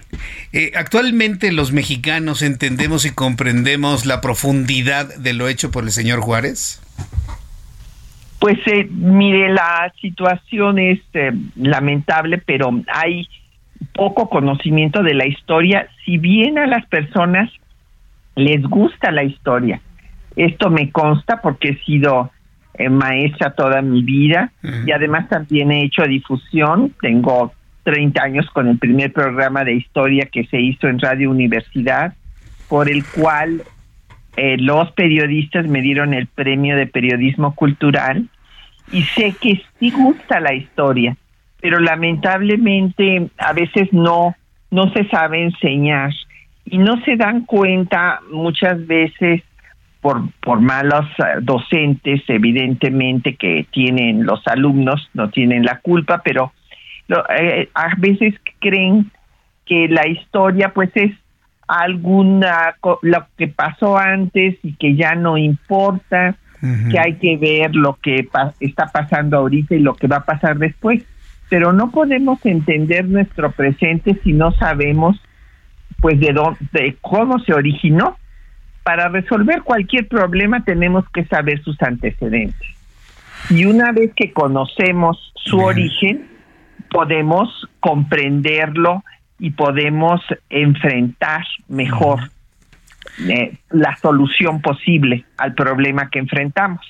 Eh, 0.52 0.70
actualmente 0.76 1.50
los 1.50 1.72
mexicanos 1.72 2.40
entendemos 2.40 3.04
y 3.04 3.12
comprendemos 3.12 4.06
la 4.06 4.20
profundidad 4.20 5.12
de 5.16 5.32
lo 5.32 5.48
hecho 5.48 5.72
por 5.72 5.82
el 5.82 5.90
señor 5.90 6.20
Juárez. 6.20 6.80
Pues 8.38 8.58
eh, 8.64 8.86
mire, 8.88 9.52
la 9.52 9.92
situación 10.00 10.78
es 10.78 11.00
eh, 11.14 11.32
lamentable, 11.56 12.38
pero 12.38 12.70
hay 12.94 13.26
poco 13.92 14.30
conocimiento 14.30 15.02
de 15.02 15.14
la 15.14 15.26
historia, 15.26 15.88
si 16.04 16.18
bien 16.18 16.56
a 16.56 16.68
las 16.68 16.86
personas 16.86 17.50
les 18.36 18.62
gusta 18.62 19.10
la 19.10 19.24
historia. 19.24 19.80
Esto 20.36 20.70
me 20.70 20.92
consta 20.92 21.40
porque 21.42 21.70
he 21.70 21.84
sido 21.84 22.30
eh, 22.74 22.88
maestra 22.88 23.50
toda 23.50 23.82
mi 23.82 24.04
vida 24.04 24.52
y 24.62 24.92
además 24.92 25.28
también 25.28 25.72
he 25.72 25.86
hecho 25.86 26.04
difusión. 26.04 26.94
Tengo 27.00 27.52
30 27.82 28.22
años 28.22 28.46
con 28.50 28.68
el 28.68 28.78
primer 28.78 29.12
programa 29.12 29.64
de 29.64 29.74
historia 29.74 30.26
que 30.26 30.44
se 30.46 30.60
hizo 30.60 30.88
en 30.88 30.98
Radio 30.98 31.30
Universidad, 31.30 32.14
por 32.68 32.90
el 32.90 33.04
cual 33.04 33.62
eh, 34.36 34.56
los 34.58 34.90
periodistas 34.92 35.66
me 35.66 35.82
dieron 35.82 36.14
el 36.14 36.26
premio 36.26 36.76
de 36.76 36.86
periodismo 36.86 37.54
cultural. 37.54 38.28
Y 38.90 39.02
sé 39.02 39.34
que 39.40 39.62
sí 39.78 39.90
gusta 39.90 40.40
la 40.40 40.54
historia, 40.54 41.16
pero 41.60 41.78
lamentablemente 41.80 43.28
a 43.38 43.52
veces 43.52 43.92
no 43.92 44.34
no 44.72 44.90
se 44.92 45.04
sabe 45.08 45.44
enseñar. 45.44 46.10
Y 46.64 46.78
no 46.78 47.00
se 47.04 47.16
dan 47.16 47.44
cuenta 47.44 48.20
muchas 48.32 48.84
veces 48.86 49.42
por, 50.00 50.22
por 50.40 50.60
malos 50.60 51.06
eh, 51.18 51.38
docentes, 51.42 52.22
evidentemente, 52.26 53.36
que 53.36 53.66
tienen 53.70 54.24
los 54.24 54.44
alumnos, 54.48 55.08
no 55.14 55.30
tienen 55.30 55.64
la 55.64 55.78
culpa, 55.80 56.22
pero 56.24 56.52
eh, 57.08 57.68
a 57.74 57.94
veces 57.98 58.34
creen 58.60 59.10
que 59.66 59.88
la 59.88 60.06
historia 60.06 60.72
pues 60.72 60.90
es 60.94 61.12
alguna 61.68 62.74
lo 63.02 63.26
que 63.38 63.48
pasó 63.48 63.96
antes 63.96 64.58
y 64.62 64.74
que 64.74 64.94
ya 64.94 65.14
no 65.14 65.38
importa, 65.38 66.36
que 66.90 66.98
hay 66.98 67.14
que 67.14 67.36
ver 67.38 67.74
lo 67.74 67.98
que 68.00 68.28
está 68.60 68.86
pasando 68.86 69.38
ahorita 69.38 69.74
y 69.74 69.80
lo 69.80 69.94
que 69.94 70.06
va 70.06 70.18
a 70.18 70.24
pasar 70.24 70.58
después. 70.58 71.02
Pero 71.48 71.72
no 71.72 71.90
podemos 71.90 72.44
entender 72.46 73.04
nuestro 73.06 73.50
presente 73.50 74.18
si 74.22 74.32
no 74.32 74.52
sabemos 74.52 75.20
pues 76.00 76.20
de 76.20 76.32
dónde, 76.32 76.96
cómo 77.00 77.38
se 77.40 77.52
originó. 77.52 78.16
Para 78.84 79.08
resolver 79.08 79.62
cualquier 79.62 80.08
problema 80.08 80.64
tenemos 80.64 81.04
que 81.10 81.24
saber 81.24 81.62
sus 81.62 81.80
antecedentes. 81.82 82.68
Y 83.50 83.64
una 83.64 83.92
vez 83.92 84.12
que 84.14 84.32
conocemos 84.32 85.32
su 85.36 85.58
origen, 85.58 86.26
podemos 86.92 87.68
comprenderlo 87.80 89.02
y 89.38 89.50
podemos 89.50 90.20
enfrentar 90.50 91.44
mejor 91.66 92.20
eh, 93.28 93.56
la 93.70 93.96
solución 93.96 94.60
posible 94.60 95.24
al 95.36 95.54
problema 95.54 96.10
que 96.10 96.20
enfrentamos. 96.20 96.80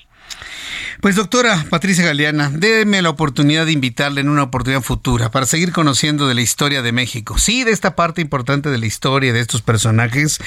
Pues 1.00 1.16
doctora 1.16 1.64
Patricia 1.68 2.04
Galeana, 2.04 2.50
déme 2.52 3.02
la 3.02 3.10
oportunidad 3.10 3.66
de 3.66 3.72
invitarle 3.72 4.20
en 4.20 4.28
una 4.28 4.44
oportunidad 4.44 4.82
futura 4.82 5.30
para 5.30 5.46
seguir 5.46 5.72
conociendo 5.72 6.28
de 6.28 6.34
la 6.34 6.42
historia 6.42 6.82
de 6.82 6.92
México. 6.92 7.38
Sí, 7.38 7.64
de 7.64 7.72
esta 7.72 7.96
parte 7.96 8.20
importante 8.20 8.70
de 8.70 8.78
la 8.78 8.86
historia 8.86 9.32
de 9.32 9.40
estos 9.40 9.62
personajes, 9.62 10.38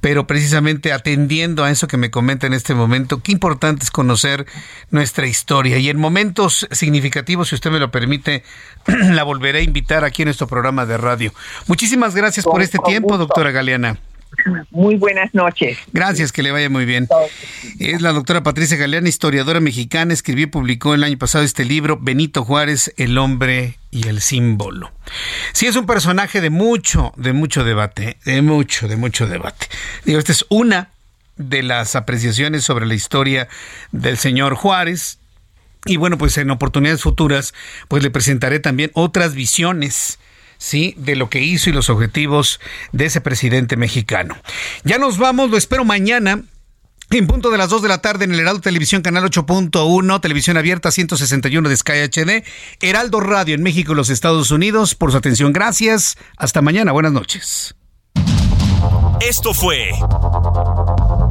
pero 0.00 0.26
precisamente 0.26 0.92
atendiendo 0.92 1.64
a 1.64 1.70
eso 1.70 1.88
que 1.88 1.96
me 1.96 2.10
comenta 2.10 2.46
en 2.46 2.52
este 2.52 2.74
momento, 2.74 3.22
qué 3.22 3.32
importante 3.32 3.84
es 3.84 3.90
conocer 3.90 4.46
nuestra 4.90 5.26
historia. 5.26 5.78
Y 5.78 5.88
en 5.88 5.98
momentos 5.98 6.66
significativos, 6.70 7.48
si 7.48 7.54
usted 7.54 7.70
me 7.70 7.78
lo 7.78 7.90
permite, 7.90 8.44
la 8.86 9.22
volveré 9.22 9.60
a 9.60 9.62
invitar 9.62 10.04
aquí 10.04 10.22
en 10.22 10.26
nuestro 10.26 10.46
programa 10.46 10.84
de 10.86 10.98
radio. 10.98 11.32
Muchísimas 11.66 12.14
gracias 12.14 12.44
por 12.44 12.60
este 12.60 12.78
tiempo, 12.84 13.16
doctora 13.16 13.50
Galeana. 13.50 13.98
Muy 14.70 14.96
buenas 14.96 15.34
noches. 15.34 15.78
Gracias, 15.92 16.32
que 16.32 16.42
le 16.42 16.50
vaya 16.50 16.68
muy 16.70 16.84
bien. 16.84 17.08
Es 17.78 18.00
la 18.00 18.12
doctora 18.12 18.42
Patricia 18.42 18.76
Galeana, 18.76 19.08
historiadora 19.08 19.60
mexicana, 19.60 20.12
escribió 20.12 20.44
y 20.44 20.48
publicó 20.48 20.94
el 20.94 21.04
año 21.04 21.18
pasado 21.18 21.44
este 21.44 21.64
libro, 21.64 21.98
Benito 22.00 22.44
Juárez, 22.44 22.92
el 22.96 23.18
hombre 23.18 23.78
y 23.90 24.08
el 24.08 24.20
símbolo. 24.20 24.92
Sí, 25.52 25.66
es 25.66 25.76
un 25.76 25.86
personaje 25.86 26.40
de 26.40 26.50
mucho, 26.50 27.12
de 27.16 27.32
mucho 27.32 27.64
debate, 27.64 28.16
de 28.24 28.42
mucho, 28.42 28.88
de 28.88 28.96
mucho 28.96 29.26
debate. 29.26 29.66
Digo, 30.04 30.18
esta 30.18 30.32
es 30.32 30.44
una 30.48 30.90
de 31.36 31.62
las 31.62 31.96
apreciaciones 31.96 32.64
sobre 32.64 32.86
la 32.86 32.94
historia 32.94 33.48
del 33.90 34.18
señor 34.18 34.54
Juárez. 34.54 35.18
Y 35.84 35.96
bueno, 35.96 36.16
pues 36.16 36.38
en 36.38 36.50
oportunidades 36.50 37.02
futuras, 37.02 37.54
pues 37.88 38.02
le 38.02 38.10
presentaré 38.10 38.60
también 38.60 38.90
otras 38.94 39.34
visiones 39.34 40.18
¿sí? 40.62 40.94
De 40.96 41.16
lo 41.16 41.28
que 41.28 41.40
hizo 41.40 41.70
y 41.70 41.72
los 41.72 41.90
objetivos 41.90 42.60
de 42.92 43.06
ese 43.06 43.20
presidente 43.20 43.76
mexicano. 43.76 44.36
Ya 44.84 44.96
nos 44.98 45.18
vamos, 45.18 45.50
lo 45.50 45.56
espero 45.56 45.84
mañana. 45.84 46.42
En 47.10 47.26
punto 47.26 47.50
de 47.50 47.58
las 47.58 47.68
2 47.68 47.82
de 47.82 47.88
la 47.88 47.98
tarde 47.98 48.24
en 48.24 48.32
el 48.32 48.40
Heraldo 48.40 48.62
Televisión, 48.62 49.02
canal 49.02 49.24
8.1, 49.24 50.20
televisión 50.20 50.56
abierta 50.56 50.90
161 50.90 51.68
de 51.68 51.76
Sky 51.76 51.92
HD, 52.08 52.44
Heraldo 52.80 53.20
Radio 53.20 53.54
en 53.54 53.62
México 53.62 53.92
y 53.92 53.96
los 53.96 54.08
Estados 54.08 54.50
Unidos. 54.50 54.94
Por 54.94 55.10
su 55.10 55.18
atención, 55.18 55.52
gracias. 55.52 56.16
Hasta 56.38 56.62
mañana, 56.62 56.92
buenas 56.92 57.12
noches. 57.12 57.74
Esto 59.20 59.52
fue 59.52 59.90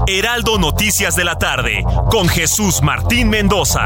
Heraldo 0.08 0.60
Noticias 0.60 1.16
de 1.16 1.24
la 1.24 1.40
tarde 1.40 1.84
con 2.12 2.30
Jesús 2.30 2.82
Martín 2.84 3.30
Mendoza. 3.30 3.86